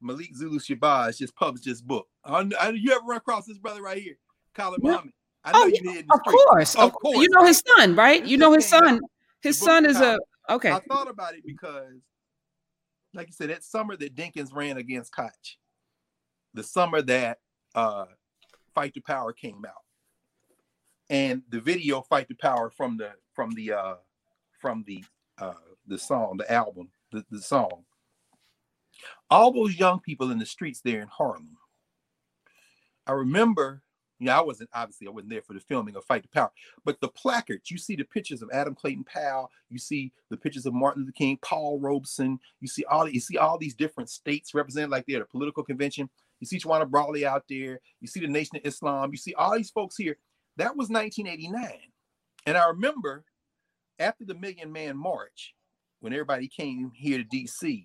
Malik 0.00 0.34
Zulu 0.34 0.58
Shabazz 0.58 1.18
just 1.18 1.34
published 1.34 1.64
this 1.64 1.80
book. 1.80 2.06
I, 2.24 2.48
I, 2.60 2.70
you 2.70 2.92
ever 2.92 3.04
run 3.04 3.18
across 3.18 3.46
this 3.46 3.58
brother 3.58 3.82
right 3.82 4.02
here? 4.02 4.18
Khalid 4.56 4.80
yeah. 4.82 4.90
Muhammad. 4.90 5.12
I 5.44 5.52
know 5.52 5.62
oh, 5.62 5.66
you 5.66 5.80
did. 5.80 6.06
Of 6.10 6.20
course, 6.24 6.74
of 6.74 6.92
course. 6.92 7.18
You 7.18 7.28
know 7.30 7.44
his 7.44 7.62
son, 7.76 7.94
right? 7.94 8.24
You 8.24 8.36
know 8.36 8.52
his 8.52 8.66
son. 8.66 9.00
His 9.42 9.58
son 9.58 9.86
is 9.86 10.00
a 10.00 10.18
okay. 10.50 10.72
I 10.72 10.80
thought 10.88 11.08
about 11.08 11.34
it 11.34 11.42
because, 11.46 12.00
like 13.14 13.28
you 13.28 13.32
said, 13.32 13.50
that 13.50 13.62
summer 13.62 13.96
that 13.96 14.16
Dinkins 14.16 14.52
ran 14.52 14.76
against 14.76 15.14
Koch, 15.14 15.30
the 16.52 16.64
summer 16.64 17.00
that 17.02 17.38
uh, 17.76 18.06
Fight 18.74 18.94
the 18.94 19.00
Power 19.00 19.32
came 19.32 19.64
out, 19.64 19.84
and 21.10 21.42
the 21.48 21.60
video 21.60 22.00
Fight 22.00 22.26
the 22.26 22.34
Power 22.34 22.70
from 22.70 22.96
the 22.96 23.12
from 23.34 23.52
the 23.52 23.72
uh, 23.72 23.94
from 24.58 24.82
the 24.84 25.04
uh, 25.38 25.54
the 25.86 25.98
song, 25.98 26.38
the 26.38 26.52
album, 26.52 26.88
the, 27.12 27.24
the 27.30 27.40
song. 27.40 27.84
All 29.30 29.52
those 29.52 29.78
young 29.78 30.00
people 30.00 30.32
in 30.32 30.38
the 30.38 30.46
streets 30.46 30.80
there 30.80 31.02
in 31.02 31.08
Harlem. 31.08 31.56
I 33.06 33.12
remember 33.12 33.82
you 34.18 34.30
I 34.30 34.40
wasn't 34.40 34.70
obviously 34.72 35.06
I 35.06 35.10
wasn't 35.10 35.30
there 35.30 35.42
for 35.42 35.52
the 35.52 35.60
filming 35.60 35.96
of 35.96 36.04
Fight 36.04 36.22
the 36.22 36.28
Power, 36.28 36.50
but 36.84 37.00
the 37.00 37.08
placards, 37.08 37.70
you 37.70 37.78
see 37.78 37.96
the 37.96 38.04
pictures 38.04 38.42
of 38.42 38.50
Adam 38.52 38.74
Clayton 38.74 39.04
Powell, 39.04 39.50
you 39.68 39.78
see 39.78 40.12
the 40.30 40.36
pictures 40.36 40.66
of 40.66 40.74
Martin 40.74 41.02
Luther 41.02 41.12
King, 41.12 41.38
Paul 41.42 41.78
Robeson, 41.80 42.38
you 42.60 42.68
see 42.68 42.84
all 42.84 43.08
you 43.08 43.20
see 43.20 43.36
all 43.36 43.58
these 43.58 43.74
different 43.74 44.10
states 44.10 44.54
represented 44.54 44.90
like 44.90 45.04
they're 45.06 45.16
at 45.16 45.22
a 45.22 45.26
political 45.26 45.62
convention. 45.62 46.08
You 46.40 46.46
see 46.46 46.58
Tawana 46.58 46.88
Brawley 46.88 47.24
out 47.24 47.44
there, 47.48 47.80
you 48.00 48.08
see 48.08 48.20
the 48.20 48.26
Nation 48.26 48.56
of 48.56 48.66
Islam, 48.66 49.10
you 49.12 49.18
see 49.18 49.34
all 49.34 49.56
these 49.56 49.70
folks 49.70 49.96
here. 49.96 50.16
That 50.56 50.76
was 50.76 50.88
1989. 50.88 51.78
And 52.46 52.56
I 52.56 52.68
remember 52.68 53.24
after 53.98 54.24
the 54.24 54.34
Million 54.34 54.72
Man 54.72 54.96
March, 54.96 55.54
when 56.00 56.12
everybody 56.12 56.48
came 56.48 56.92
here 56.94 57.18
to 57.18 57.24
DC 57.24 57.84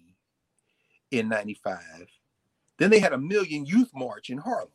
in 1.12 1.30
95, 1.30 1.80
then 2.78 2.90
they 2.90 2.99
had 2.99 3.14
a 3.14 3.18
Million 3.18 3.66
Youth 3.66 3.91
March 3.94 4.30
in 4.30 4.38
Harlem. 4.38 4.70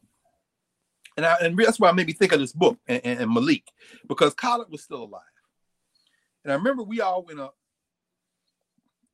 And, 1.16 1.24
I, 1.24 1.36
and 1.40 1.56
that's 1.59 1.80
why 1.80 1.88
I 1.88 1.93
made 1.93 2.06
me 2.06 2.12
think 2.12 2.32
of 2.32 2.40
this 2.40 2.52
book 2.52 2.78
and, 2.86 3.01
and, 3.05 3.20
and 3.20 3.32
Malik, 3.32 3.72
because 4.06 4.34
Khalid 4.34 4.70
was 4.70 4.82
still 4.82 5.05
alive. 5.05 5.22
And 6.44 6.52
I 6.52 6.56
remember 6.56 6.82
we 6.82 7.01
all 7.01 7.24
went 7.24 7.40
up, 7.40 7.56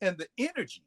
and 0.01 0.19
the 0.19 0.27
energy 0.37 0.85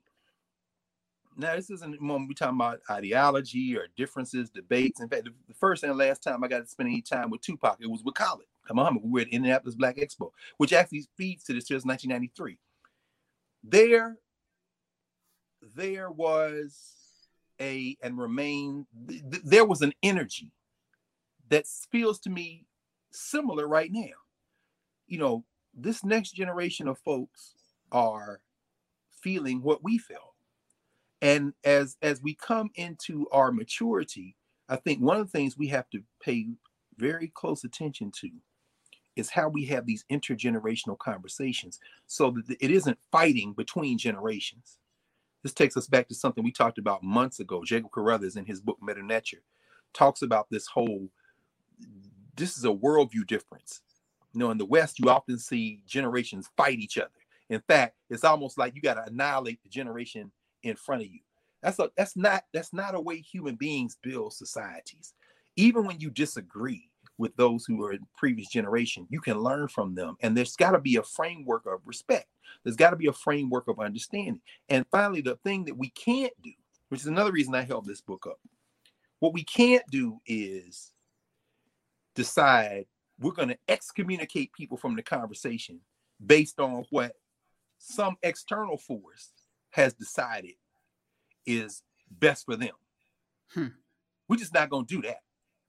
now 1.38 1.56
this 1.56 1.70
isn't 1.70 2.02
when 2.02 2.28
we're 2.28 2.34
talking 2.34 2.56
about 2.56 2.80
ideology 2.90 3.76
or 3.76 3.88
differences, 3.96 4.50
debates. 4.50 5.02
In 5.02 5.10
fact, 5.10 5.26
the 5.26 5.54
first 5.54 5.84
and 5.84 5.98
last 5.98 6.24
time 6.24 6.44
I 6.44 6.48
got 6.48 6.62
to 6.62 6.68
spend 6.68 6.90
any 6.90 7.02
time 7.02 7.30
with 7.30 7.42
Tupac, 7.42 7.78
it 7.82 7.90
was 7.90 8.04
with 8.04 8.16
Khalid. 8.16 8.48
Come 8.68 8.80
on, 8.80 9.00
We 9.04 9.10
were 9.10 9.20
at 9.22 9.28
Indianapolis 9.28 9.76
Black 9.76 9.98
Expo, 9.98 10.32
which 10.58 10.74
actually 10.74 11.06
feeds 11.18 11.44
to 11.46 11.54
this 11.54 11.66
just 11.66 11.86
1993. 11.86 12.58
There, 13.64 14.18
there 15.76 16.10
was 16.10 16.80
a 17.62 17.98
and 18.02 18.18
remain 18.18 18.86
th- 19.08 19.24
there 19.44 19.66
was 19.66 19.82
an 19.82 19.94
energy 20.04 20.52
that 21.56 21.66
feels 21.92 22.20
to 22.20 22.30
me 22.30 22.66
similar 23.12 23.68
right 23.68 23.92
now. 23.92 24.16
You 25.08 25.20
know, 25.20 25.46
this 25.74 26.04
next 26.04 26.32
generation 26.32 26.88
of 26.88 27.00
folks 27.00 27.56
are 27.92 28.42
feeling 29.22 29.62
what 29.62 29.84
we 29.84 29.98
felt 29.98 30.36
and 31.22 31.54
as 31.64 31.98
as 32.02 32.22
we 32.22 32.36
come 32.36 32.70
into 32.76 33.28
our 33.32 33.52
maturity 33.52 34.36
i 34.70 34.76
think 34.76 35.02
one 35.02 35.20
of 35.20 35.26
the 35.26 35.32
things 35.32 35.58
we 35.58 35.68
have 35.68 35.90
to 35.90 36.04
pay 36.22 36.46
very 36.98 37.32
close 37.34 37.64
attention 37.64 38.12
to 38.12 38.30
is 39.16 39.32
how 39.32 39.50
we 39.50 39.66
have 39.66 39.86
these 39.86 40.06
intergenerational 40.12 40.98
conversations 40.98 41.80
so 42.08 42.32
that 42.32 42.58
it 42.60 42.72
isn't 42.72 43.00
fighting 43.12 43.54
between 43.54 43.98
generations. 43.98 44.78
This 45.44 45.54
takes 45.54 45.78
us 45.78 45.88
back 45.88 46.08
to 46.10 46.16
something 46.16 46.44
we 46.44 46.52
talked 46.52 46.78
about 46.78 47.04
months 47.04 47.40
ago. 47.40 47.64
Jacob 47.64 47.92
carruthers 47.92 48.36
in 48.36 48.46
his 48.46 48.62
book 48.62 48.78
Mdw 48.82 49.10
Ntr 49.10 49.40
talks 49.94 50.22
about 50.22 50.48
this 50.50 50.68
whole 50.68 51.10
this 52.36 52.58
is 52.58 52.66
a 52.66 52.70
worldview 52.70 53.26
difference 53.28 53.82
you 54.34 54.40
know 54.40 54.52
in 54.52 54.58
the 54.58 54.66
west 54.66 55.00
you 55.00 55.10
often 55.10 55.38
see 55.40 55.82
generations 55.86 56.50
fight 56.58 56.80
each 56.80 56.98
other 56.98 57.10
in 57.50 57.62
fact 57.62 57.96
it's 58.10 58.24
almost 58.24 58.58
like 58.58 58.76
you 58.76 58.82
got 58.82 58.96
to 58.96 59.06
annihilate 59.06 59.62
the 59.64 59.70
generation 59.70 60.32
in 60.66 60.76
front 60.76 61.04
of 61.04 61.08
you. 61.08 61.20
That's 61.62 61.80
a 61.80 61.90
that's 61.96 62.18
not 62.18 62.44
that's 62.54 62.74
not 62.74 62.96
a 62.96 63.00
way 63.00 63.22
human 63.22 63.56
beings 63.56 63.98
build 64.02 64.34
societies. 64.34 65.14
Even 65.56 65.86
when 65.86 66.00
you 66.00 66.10
disagree 66.10 66.90
with 67.18 67.36
those 67.38 67.66
who 67.66 67.82
are 67.84 67.94
in 67.94 68.06
previous 68.18 68.50
generation, 68.50 69.08
you 69.10 69.22
can 69.22 69.40
learn 69.40 69.70
from 69.70 69.96
them. 69.96 70.18
And 70.22 70.36
there's 70.36 70.56
got 70.58 70.72
to 70.72 70.82
be 70.82 70.98
a 70.98 71.04
framework 71.04 71.66
of 71.66 71.80
respect. 71.86 72.28
There's 72.64 72.76
got 72.76 72.90
to 72.90 72.98
be 72.98 73.08
a 73.08 73.14
framework 73.14 73.68
of 73.70 73.80
understanding. 73.80 74.42
And 74.68 74.86
finally, 74.92 75.22
the 75.22 75.38
thing 75.38 75.64
that 75.66 75.78
we 75.78 75.90
can't 75.92 76.34
do, 76.44 76.52
which 76.90 77.02
is 77.02 77.08
another 77.08 77.32
reason 77.32 77.56
I 77.56 77.62
held 77.62 77.86
this 77.86 78.02
book 78.02 78.28
up, 78.28 78.40
what 79.20 79.34
we 79.34 79.44
can't 79.44 79.86
do 79.90 80.20
is 80.28 80.92
decide 82.16 82.86
we're 83.20 83.32
going 83.32 83.50
to 83.50 83.58
excommunicate 83.68 84.54
people 84.54 84.78
from 84.78 84.96
the 84.96 85.04
conversation 85.04 85.80
based 86.26 86.60
on 86.60 86.86
what 86.90 87.14
some 87.78 88.18
external 88.24 88.78
force 88.78 89.32
has 89.70 89.94
decided 89.94 90.56
is 91.46 91.84
best 92.10 92.46
for 92.46 92.56
them. 92.56 92.74
Hmm. 93.50 93.68
We're 94.28 94.38
just 94.38 94.54
not 94.54 94.70
gonna 94.70 94.86
do 94.86 95.02
that. 95.04 95.20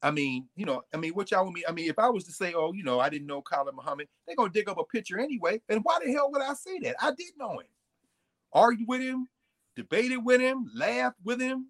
I 0.03 0.11
mean, 0.11 0.49
you 0.55 0.65
know, 0.65 0.83
I 0.95 0.97
mean, 0.97 1.13
what 1.13 1.31
y'all 1.31 1.45
want 1.45 1.55
me? 1.55 1.65
I 1.69 1.73
mean, 1.73 1.91
if 1.91 1.99
I 1.99 2.09
was 2.09 2.25
to 2.25 2.33
say, 2.33 2.55
oh, 2.55 2.73
you 2.73 2.85
know, 2.85 3.01
I 3.01 3.09
didn't 3.09 3.27
know 3.27 3.43
Khalid 3.43 3.75
Muhammad, 3.75 4.09
they're 4.27 4.37
gonna 4.37 4.53
dig 4.53 4.69
up 4.69 4.79
a 4.79 4.85
picture 4.85 5.19
anyway. 5.19 5.61
And 5.69 5.81
why 5.83 5.99
the 6.05 6.13
hell 6.13 6.31
would 6.31 6.43
I 6.43 6.55
say 6.55 6.79
that? 6.81 6.97
I 7.01 7.11
did 7.11 7.33
know 7.37 7.59
him, 7.59 7.67
argued 8.53 8.89
with 8.89 9.01
him, 9.01 9.29
debated 9.75 10.19
with 10.19 10.41
him, 10.41 10.71
laughed 10.75 11.19
with 11.25 11.41
him, 11.41 11.67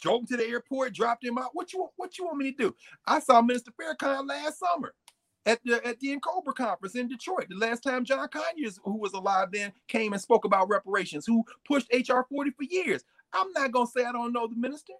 drove 0.00 0.22
him 0.22 0.26
to 0.28 0.36
the 0.36 0.46
airport, 0.46 0.94
dropped 0.94 1.24
him 1.24 1.38
out. 1.38 1.50
What 1.52 1.72
you 1.72 1.88
what 1.96 2.18
you 2.18 2.26
want 2.26 2.38
me 2.38 2.52
to 2.52 2.56
do? 2.56 2.76
I 3.06 3.20
saw 3.20 3.40
Minister 3.42 3.72
Farrakhan 3.72 4.28
last 4.28 4.58
summer 4.58 4.94
at 5.46 5.60
the 5.64 5.84
at 5.86 6.00
the 6.00 6.16
N'COBRA 6.16 6.54
conference 6.54 6.94
in 6.94 7.08
Detroit. 7.08 7.46
The 7.48 7.56
last 7.56 7.82
time 7.82 8.04
John 8.04 8.28
Conyers, 8.28 8.78
who 8.84 8.98
was 8.98 9.12
alive 9.12 9.48
then, 9.52 9.72
came 9.88 10.12
and 10.12 10.20
spoke 10.20 10.44
about 10.44 10.68
reparations, 10.68 11.26
who 11.26 11.44
pushed 11.64 11.88
HR 11.92 12.20
40 12.28 12.50
for 12.50 12.64
years. 12.64 13.04
I'm 13.32 13.52
not 13.52 13.72
gonna 13.72 13.86
say 13.86 14.04
I 14.04 14.12
don't 14.12 14.32
know 14.32 14.46
the 14.46 14.56
minister. 14.56 14.94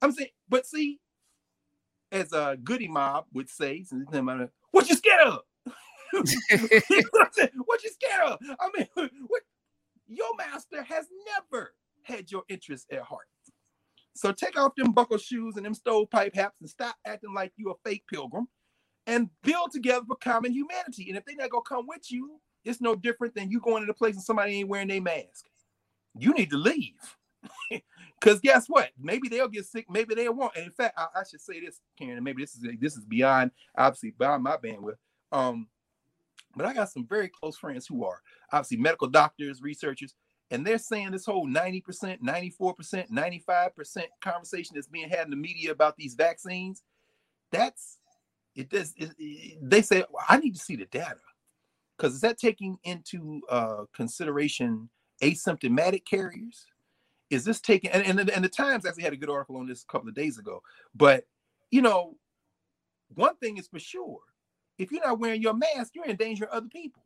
I'm 0.00 0.12
saying, 0.12 0.30
but 0.48 0.66
see, 0.66 0.98
as 2.10 2.32
a 2.32 2.58
Goodie 2.62 2.88
Mob 2.88 3.26
would 3.32 3.48
say, 3.48 3.84
what 4.70 4.88
you 4.88 4.96
scared 4.96 5.28
of? 5.28 5.40
what 6.12 7.82
you 7.82 7.90
scared 7.90 8.22
of? 8.26 8.38
I 8.60 8.70
mean, 8.76 8.88
what 9.28 9.42
your 10.06 10.34
master 10.36 10.82
has 10.82 11.06
never 11.26 11.74
had 12.02 12.30
your 12.30 12.42
interest 12.48 12.86
at 12.92 13.00
heart. 13.00 13.26
So 14.14 14.32
take 14.32 14.58
off 14.58 14.74
them 14.76 14.92
buckle 14.92 15.18
shoes 15.18 15.56
and 15.56 15.64
them 15.64 15.74
stovepipe 15.74 16.34
hats 16.34 16.56
and 16.60 16.68
stop 16.68 16.96
acting 17.06 17.34
like 17.34 17.52
you 17.56 17.70
a 17.70 17.88
fake 17.88 18.04
pilgrim 18.10 18.48
and 19.06 19.30
build 19.42 19.72
together 19.72 20.04
for 20.06 20.16
common 20.16 20.52
humanity. 20.52 21.06
And 21.08 21.16
if 21.16 21.24
they're 21.24 21.36
not 21.36 21.50
gonna 21.50 21.62
come 21.66 21.86
with 21.86 22.10
you, 22.10 22.40
it's 22.64 22.80
no 22.80 22.94
different 22.94 23.34
than 23.34 23.50
you 23.50 23.60
going 23.60 23.82
into 23.82 23.92
a 23.92 23.96
place 23.96 24.14
and 24.14 24.22
somebody 24.22 24.58
ain't 24.58 24.68
wearing 24.68 24.88
their 24.88 25.00
mask. 25.00 25.46
You 26.16 26.32
need 26.34 26.50
to 26.50 26.56
leave. 26.56 27.16
Because 28.20 28.38
guess 28.38 28.66
what? 28.68 28.90
Maybe 28.96 29.28
they'll 29.28 29.48
get 29.48 29.66
sick. 29.66 29.86
Maybe 29.90 30.14
they 30.14 30.28
won't. 30.28 30.54
And 30.54 30.66
in 30.66 30.70
fact, 30.70 30.94
I, 30.96 31.06
I, 31.16 31.22
should 31.28 31.40
say 31.40 31.58
this, 31.58 31.80
Karen. 31.98 32.22
Maybe 32.22 32.44
this 32.44 32.54
is 32.54 32.64
this 32.78 32.96
is 32.96 33.04
beyond 33.04 33.50
obviously 33.76 34.14
beyond 34.16 34.44
my 34.44 34.56
bandwidth. 34.56 34.94
Um, 35.32 35.66
but 36.54 36.66
I 36.66 36.72
got 36.72 36.92
some 36.92 37.04
very 37.04 37.28
close 37.28 37.56
friends 37.56 37.84
who 37.84 38.04
are 38.04 38.20
obviously 38.52 38.76
medical 38.76 39.08
doctors, 39.08 39.60
researchers, 39.60 40.14
and 40.52 40.66
they're 40.66 40.78
saying 40.78 41.10
this 41.12 41.24
whole 41.24 41.48
90%, 41.48 42.20
94%, 42.20 43.10
95% 43.10 44.02
conversation 44.20 44.74
that's 44.74 44.86
being 44.86 45.08
had 45.08 45.24
in 45.24 45.30
the 45.30 45.36
media 45.36 45.72
about 45.72 45.96
these 45.96 46.14
vaccines. 46.14 46.82
That's 47.50 47.98
it 48.54 48.68
does. 48.68 48.92
It, 48.98 49.12
it, 49.18 49.58
they 49.62 49.80
say 49.80 50.04
well, 50.10 50.24
I 50.28 50.36
need 50.36 50.54
to 50.54 50.60
see 50.60 50.76
the 50.76 50.84
data 50.84 51.16
because 51.96 52.14
is 52.14 52.20
that 52.20 52.38
taking 52.38 52.76
into 52.84 53.40
uh, 53.48 53.84
consideration 53.94 54.90
asymptomatic 55.22 56.04
carriers? 56.04 56.66
Is 57.30 57.44
this 57.44 57.60
taking 57.60 57.90
and, 57.90 58.20
and 58.20 58.28
and 58.28 58.44
the 58.44 58.48
Times 58.48 58.84
actually 58.84 59.04
had 59.04 59.14
a 59.14 59.16
good 59.16 59.30
article 59.30 59.56
on 59.56 59.66
this 59.66 59.82
a 59.82 59.86
couple 59.86 60.08
of 60.08 60.14
days 60.14 60.38
ago. 60.38 60.62
But 60.94 61.24
you 61.70 61.80
know, 61.80 62.16
one 63.14 63.36
thing 63.36 63.56
is 63.56 63.68
for 63.68 63.78
sure: 63.78 64.18
if 64.78 64.92
you're 64.92 65.04
not 65.04 65.18
wearing 65.18 65.40
your 65.40 65.54
mask, 65.54 65.94
you're 65.94 66.04
endangering 66.04 66.50
other 66.52 66.68
people. 66.68 67.02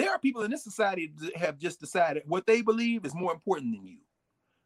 There 0.00 0.10
are 0.10 0.18
people 0.18 0.44
in 0.44 0.50
this 0.50 0.64
society 0.64 1.12
that 1.18 1.36
have 1.36 1.58
just 1.58 1.78
decided 1.78 2.22
what 2.26 2.46
they 2.46 2.62
believe 2.62 3.04
is 3.04 3.14
more 3.14 3.34
important 3.34 3.74
than 3.76 3.86
you. 3.86 3.98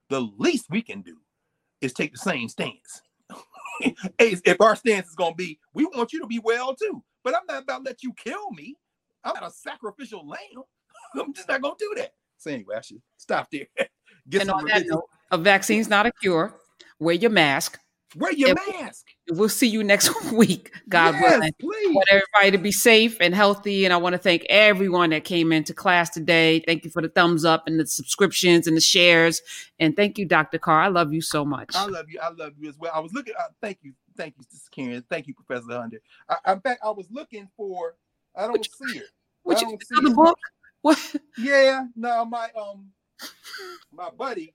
The 0.09 0.21
least 0.39 0.67
we 0.71 0.81
can 0.81 1.03
do 1.03 1.17
is 1.81 1.93
take 1.93 2.13
the 2.13 2.19
same 2.19 2.49
stance. 2.49 3.03
if 4.21 4.61
our 4.61 4.77
stance 4.77 5.09
is 5.09 5.17
gonna 5.17 5.35
be, 5.35 5.59
we 5.73 5.87
want 5.87 6.13
you 6.13 6.21
to 6.21 6.29
be 6.29 6.39
well 6.39 6.73
too. 6.77 7.03
But 7.25 7.35
I'm 7.35 7.47
not 7.49 7.65
about 7.65 7.79
to 7.79 7.91
let 7.91 8.05
you 8.05 8.13
kill 8.13 8.53
me. 8.53 8.77
I'm 9.25 9.35
not 9.35 9.49
a 9.49 9.51
sacrificial 9.51 10.25
lamb. 10.25 10.63
I'm 11.17 11.35
just 11.35 11.49
not 11.49 11.61
gonna 11.61 11.75
do 11.81 11.95
that. 11.97 12.13
So 12.39 12.53
anyway, 12.53 12.77
I 12.77 12.81
should 12.83 13.03
stop 13.17 13.51
there. 13.51 13.67
Get 14.29 14.43
and 14.43 14.53
on 14.53 14.65
that 14.67 14.87
note, 14.87 15.09
a 15.33 15.39
vaccine's 15.39 15.89
not 15.89 16.07
a 16.07 16.13
cure. 16.13 16.55
Wear 17.01 17.17
your 17.17 17.31
mask. 17.31 17.81
Wear 18.17 18.33
your 18.33 18.51
and 18.51 18.59
mask. 18.81 19.07
We'll 19.31 19.49
see 19.49 19.67
you 19.67 19.83
next 19.83 20.11
week. 20.33 20.73
God 20.89 21.15
yes, 21.15 21.23
willing. 21.23 21.53
Please. 21.61 21.89
I 21.89 21.93
want 21.93 22.09
everybody 22.11 22.51
to 22.57 22.63
be 22.63 22.73
safe 22.73 23.17
and 23.21 23.35
healthy. 23.35 23.85
And 23.85 23.93
I 23.93 23.97
want 23.97 24.13
to 24.15 24.19
thank 24.19 24.45
everyone 24.49 25.11
that 25.11 25.25
came 25.25 25.53
into 25.53 25.75
class 25.75 26.11
today. 26.11 26.61
Thank 26.67 26.85
you 26.85 26.91
for 26.91 27.03
the 27.03 27.09
thumbs 27.09 27.45
up 27.45 27.65
and 27.67 27.79
the 27.79 27.87
subscriptions 27.87 28.67
and 28.67 28.77
the 28.77 28.81
shares. 28.81 29.43
And 29.79 29.97
thank 29.97 30.19
you, 30.19 30.27
Dr. 30.27 30.59
Carr. 30.59 30.83
I 30.83 30.89
love 30.89 31.13
you 31.13 31.21
so 31.21 31.45
much. 31.45 31.75
I 31.75 31.87
love 31.87 32.09
you. 32.09 32.21
I 32.23 32.31
love 32.31 32.53
you 32.59 32.69
as 32.69 32.79
well. 32.79 32.93
I 32.95 33.01
was 33.01 33.13
looking. 33.13 33.35
Uh, 33.39 33.49
thank 33.61 33.79
you. 33.83 33.93
Thank 34.17 34.35
you, 34.39 34.45
Karen. 34.71 35.05
Thank 35.11 35.27
you, 35.27 35.35
Professor 35.35 35.73
Hunter. 35.73 36.01
I, 36.29 36.53
in 36.53 36.61
fact, 36.61 36.81
I 36.85 36.91
was 36.91 37.07
looking 37.11 37.49
for. 37.57 37.97
I 38.37 38.43
don't 38.43 38.53
what 38.53 38.65
see 38.67 38.99
it. 38.99 39.07
What 39.43 39.59
I 39.59 39.61
you 39.69 39.79
see 39.83 40.01
the 40.03 40.11
book? 40.11 40.39
What? 40.83 41.17
Yeah. 41.39 41.87
No, 41.97 42.27
my 42.27 42.51
um, 42.55 42.91
my 43.91 44.11
buddy 44.11 44.53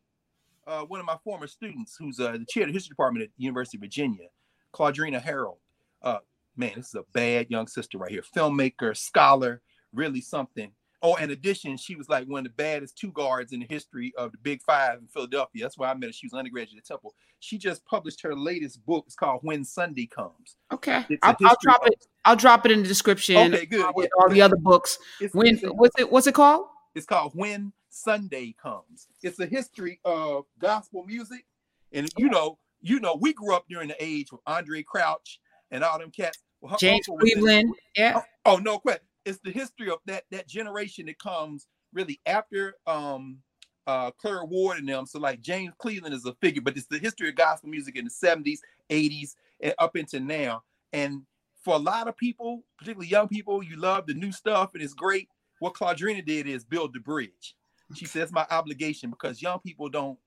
uh, 0.70 0.86
one 0.86 1.00
of 1.00 1.06
my 1.06 1.18
former 1.24 1.48
students 1.48 1.96
who's 1.98 2.20
uh, 2.20 2.34
the 2.34 2.46
chair 2.46 2.64
of 2.64 2.70
the 2.70 2.74
history 2.74 2.90
department 2.90 3.24
at 3.24 3.30
the 3.38 3.44
University 3.44 3.78
of 3.78 3.82
Virginia, 3.82 4.28
Claudrena 4.74 5.22
Harold. 5.22 5.58
Uh, 6.02 6.20
man, 6.56 6.74
this 6.76 6.90
is 6.90 6.96
a 6.96 7.04
bad 7.12 7.48
young 7.50 7.68
sister 7.68 7.98
right 7.98 8.12
here. 8.12 8.24
Filmmaker, 8.36 8.96
scholar, 8.96 9.62
really 9.94 10.22
something. 10.22 10.72
Oh, 11.02 11.16
in 11.16 11.32
addition, 11.32 11.78
she 11.78 11.96
was 11.96 12.10
like 12.10 12.28
one 12.28 12.40
of 12.40 12.44
the 12.44 12.62
baddest 12.62 12.98
two 12.98 13.12
guards 13.14 13.54
in 13.54 13.62
the 13.62 13.66
history 13.70 14.14
of 14.18 14.34
the 14.34 14.38
Big 14.38 14.62
Five 14.62 15.00
in 15.00 15.08
Philadelphia. 15.08 15.64
That's 15.64 15.78
why 15.78 15.90
I 15.90 15.94
met 15.94 16.08
her. 16.08 16.14
She 16.14 16.28
was 16.28 16.34
undergraduate 16.34 16.78
at 16.78 16.86
Temple. 16.86 17.16
She 17.40 17.58
just 17.58 17.86
published 17.86 18.22
her 18.22 18.36
latest 18.36 18.86
book. 18.86 19.06
It's 19.08 19.16
called 19.16 19.40
When 19.42 19.64
Sunday 19.64 20.08
Comes. 20.08 20.58
Okay, 20.74 21.06
I'll, 21.24 21.38
I'll, 21.42 21.58
drop 21.62 21.82
of- 21.84 21.88
it. 21.88 22.06
I'll 22.26 22.36
drop 22.36 22.66
it 22.66 22.74
in 22.74 22.82
the 22.82 22.88
description. 22.88 23.54
Okay, 23.54 23.66
good. 23.66 23.90
With 23.96 24.10
yeah. 24.14 24.22
all 24.22 24.30
the 24.30 24.42
other 24.42 24.58
books. 24.58 25.00
It's, 25.22 25.34
when 25.34 25.48
it's, 25.48 25.64
what's 25.64 25.98
it? 25.98 26.12
What's 26.12 26.28
it 26.28 26.36
called? 26.36 26.66
It's 26.96 27.06
called 27.06 27.32
When 27.34 27.72
Sunday 27.90 28.56
comes. 28.62 29.08
It's 29.24 29.40
a 29.40 29.46
history 29.46 30.00
of 30.06 30.46
gospel 30.60 31.04
music, 31.06 31.46
and 31.92 32.10
you 32.18 32.30
know, 32.30 32.60
you 32.82 33.00
know, 33.00 33.18
we 33.20 33.34
grew 33.34 33.56
up 33.56 33.66
during 33.70 33.90
the 33.90 34.04
age 34.04 34.30
of 34.32 34.40
Andraé 34.48 34.86
Crouch 34.86 35.40
and 35.72 35.84
all 35.84 36.00
them 36.00 36.12
cats. 36.12 36.40
Well, 36.62 36.78
James 36.78 37.08
Cleveland, 37.08 37.74
yeah. 37.96 38.22
Oh, 38.46 38.54
oh, 38.54 38.58
no 38.58 38.80
question. 38.80 39.04
It's 39.26 39.40
the 39.44 39.52
history 39.52 39.90
of 39.90 40.00
that 40.06 40.24
that 40.32 40.48
generation 40.48 41.06
that 41.08 41.20
comes 41.20 41.68
really 41.94 42.20
after 42.26 42.76
um 42.88 43.40
uh 43.88 44.12
Clara 44.12 44.46
Ward 44.46 44.80
and 44.80 44.90
them. 44.90 45.06
So 45.06 45.20
like 45.20 45.42
James 45.42 45.74
Cleveland 45.78 46.14
is 46.14 46.26
a 46.26 46.34
figure, 46.36 46.62
but 46.62 46.78
it's 46.78 46.88
the 46.88 47.00
history 47.00 47.30
of 47.30 47.36
gospel 47.36 47.70
music 47.70 47.96
in 47.96 48.06
the 48.06 48.12
70s, 48.12 48.60
80s, 48.90 49.36
and 49.62 49.74
up 49.78 49.96
into 49.96 50.20
now. 50.20 50.64
And 50.94 51.24
for 51.64 51.76
a 51.76 51.80
lot 51.80 52.08
of 52.08 52.18
people, 52.18 52.64
particularly 52.78 53.10
young 53.10 53.28
people, 53.28 53.62
you 53.62 53.78
love 53.78 54.08
the 54.08 54.14
new 54.14 54.32
stuff 54.32 54.72
and 54.74 54.82
it's 54.82 54.94
great. 54.94 55.28
What 55.60 55.74
Claudrena 55.74 56.26
did 56.26 56.48
is 56.48 56.64
build 56.64 56.94
the 56.94 57.00
bridge. 57.00 57.56
She 57.96 58.06
says 58.06 58.32
my 58.32 58.46
obligation 58.50 59.10
because 59.10 59.42
young 59.42 59.60
people 59.60 59.90
don't 59.90 60.18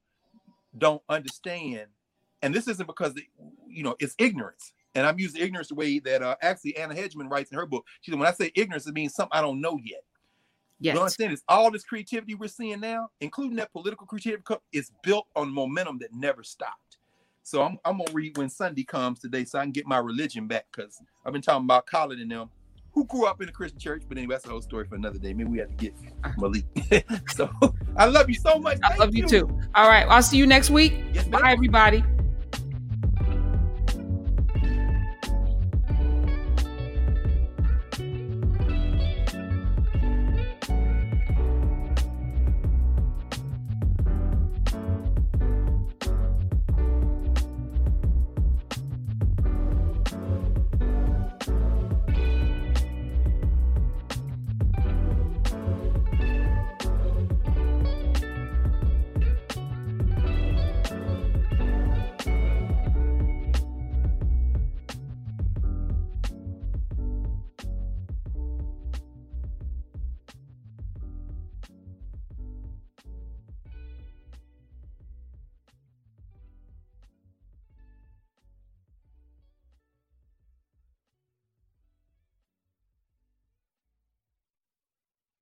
don't 0.76 1.02
understand, 1.09 1.86
and 2.43 2.55
this 2.55 2.66
isn't 2.66 2.86
because 2.86 3.14
they, 3.14 3.28
you 3.68 3.82
know 3.82 3.97
it's 4.01 4.14
ignorance. 4.18 4.72
And 4.94 5.06
I'm 5.06 5.18
using 5.18 5.40
ignorance 5.40 5.68
the 5.68 5.74
way 5.74 5.98
that 6.01 6.22
uh, 6.22 6.36
actually 6.43 6.76
Anna 6.76 6.94
Hedgeman 6.94 7.30
writes 7.30 7.51
in 7.51 7.56
her 7.56 7.64
book. 7.64 7.86
She 8.02 8.10
said, 8.10 8.20
when 8.20 8.28
I 8.28 8.32
say 8.32 8.52
ignorance, 8.55 8.86
it 8.86 8.93
means 8.93 9.14
something 9.14 9.36
I 9.36 9.40
don't 9.40 9.60
know 9.60 9.78
yet. 9.82 10.02
Yes. 10.80 10.94
You 10.94 11.01
understand? 11.01 11.32
Is 11.32 11.43
all 11.48 11.70
this 11.70 11.84
creativity 11.84 12.34
we're 12.34 12.48
seeing 12.48 12.80
now, 12.80 13.09
including 13.20 13.56
that 13.56 13.72
political 13.72 14.06
creativity, 14.06 14.43
is 14.72 14.90
built 15.02 15.28
on 15.36 15.51
momentum 15.51 15.98
that 16.01 16.12
never 16.12 16.43
stopped. 16.43 16.98
So 17.44 17.62
I'm, 17.62 17.78
I'm 17.84 17.98
gonna 17.98 18.12
read 18.12 18.36
when 18.36 18.51
Sunday 18.51 18.84
comes 18.84 19.20
today, 19.20 19.44
so 19.44 19.59
I 19.59 19.62
can 19.62 19.72
get 19.72 19.86
my 19.86 19.98
religion 19.98 20.47
back. 20.47 20.66
Cause 20.72 21.01
I've 21.24 21.32
been 21.32 21.43
talking 21.43 21.64
about 21.64 21.86
Colin 21.86 22.20
and 22.20 22.30
them, 22.30 22.51
who 22.93 23.05
grew 23.06 23.27
up 23.27 23.40
in 23.40 23.48
a 23.48 23.52
Christian 23.52 23.81
church. 23.81 24.02
But 24.09 24.19
anyway, 24.19 24.35
that's 24.35 24.47
a 24.47 24.51
whole 24.51 24.62
story 24.62 24.86
for 24.86 24.94
another 24.94 25.19
day. 25.19 25.32
Maybe 25.32 25.51
we 25.51 25.59
have 25.59 25.69
to 25.69 25.74
get 25.74 25.94
Malik. 26.39 26.64
so 27.35 27.51
I 27.97 28.06
love 28.06 28.28
you 28.28 28.36
so 28.36 28.59
much. 28.59 28.78
I 28.85 28.89
Thank 28.89 29.01
love 29.01 29.14
you 29.14 29.27
too. 29.27 29.48
All 29.74 29.89
right, 29.89 30.06
I'll 30.09 30.23
see 30.23 30.36
you 30.36 30.47
next 30.47 30.70
week. 30.70 30.94
Yes. 31.12 31.27
Bye, 31.28 31.52
everybody. 31.52 32.05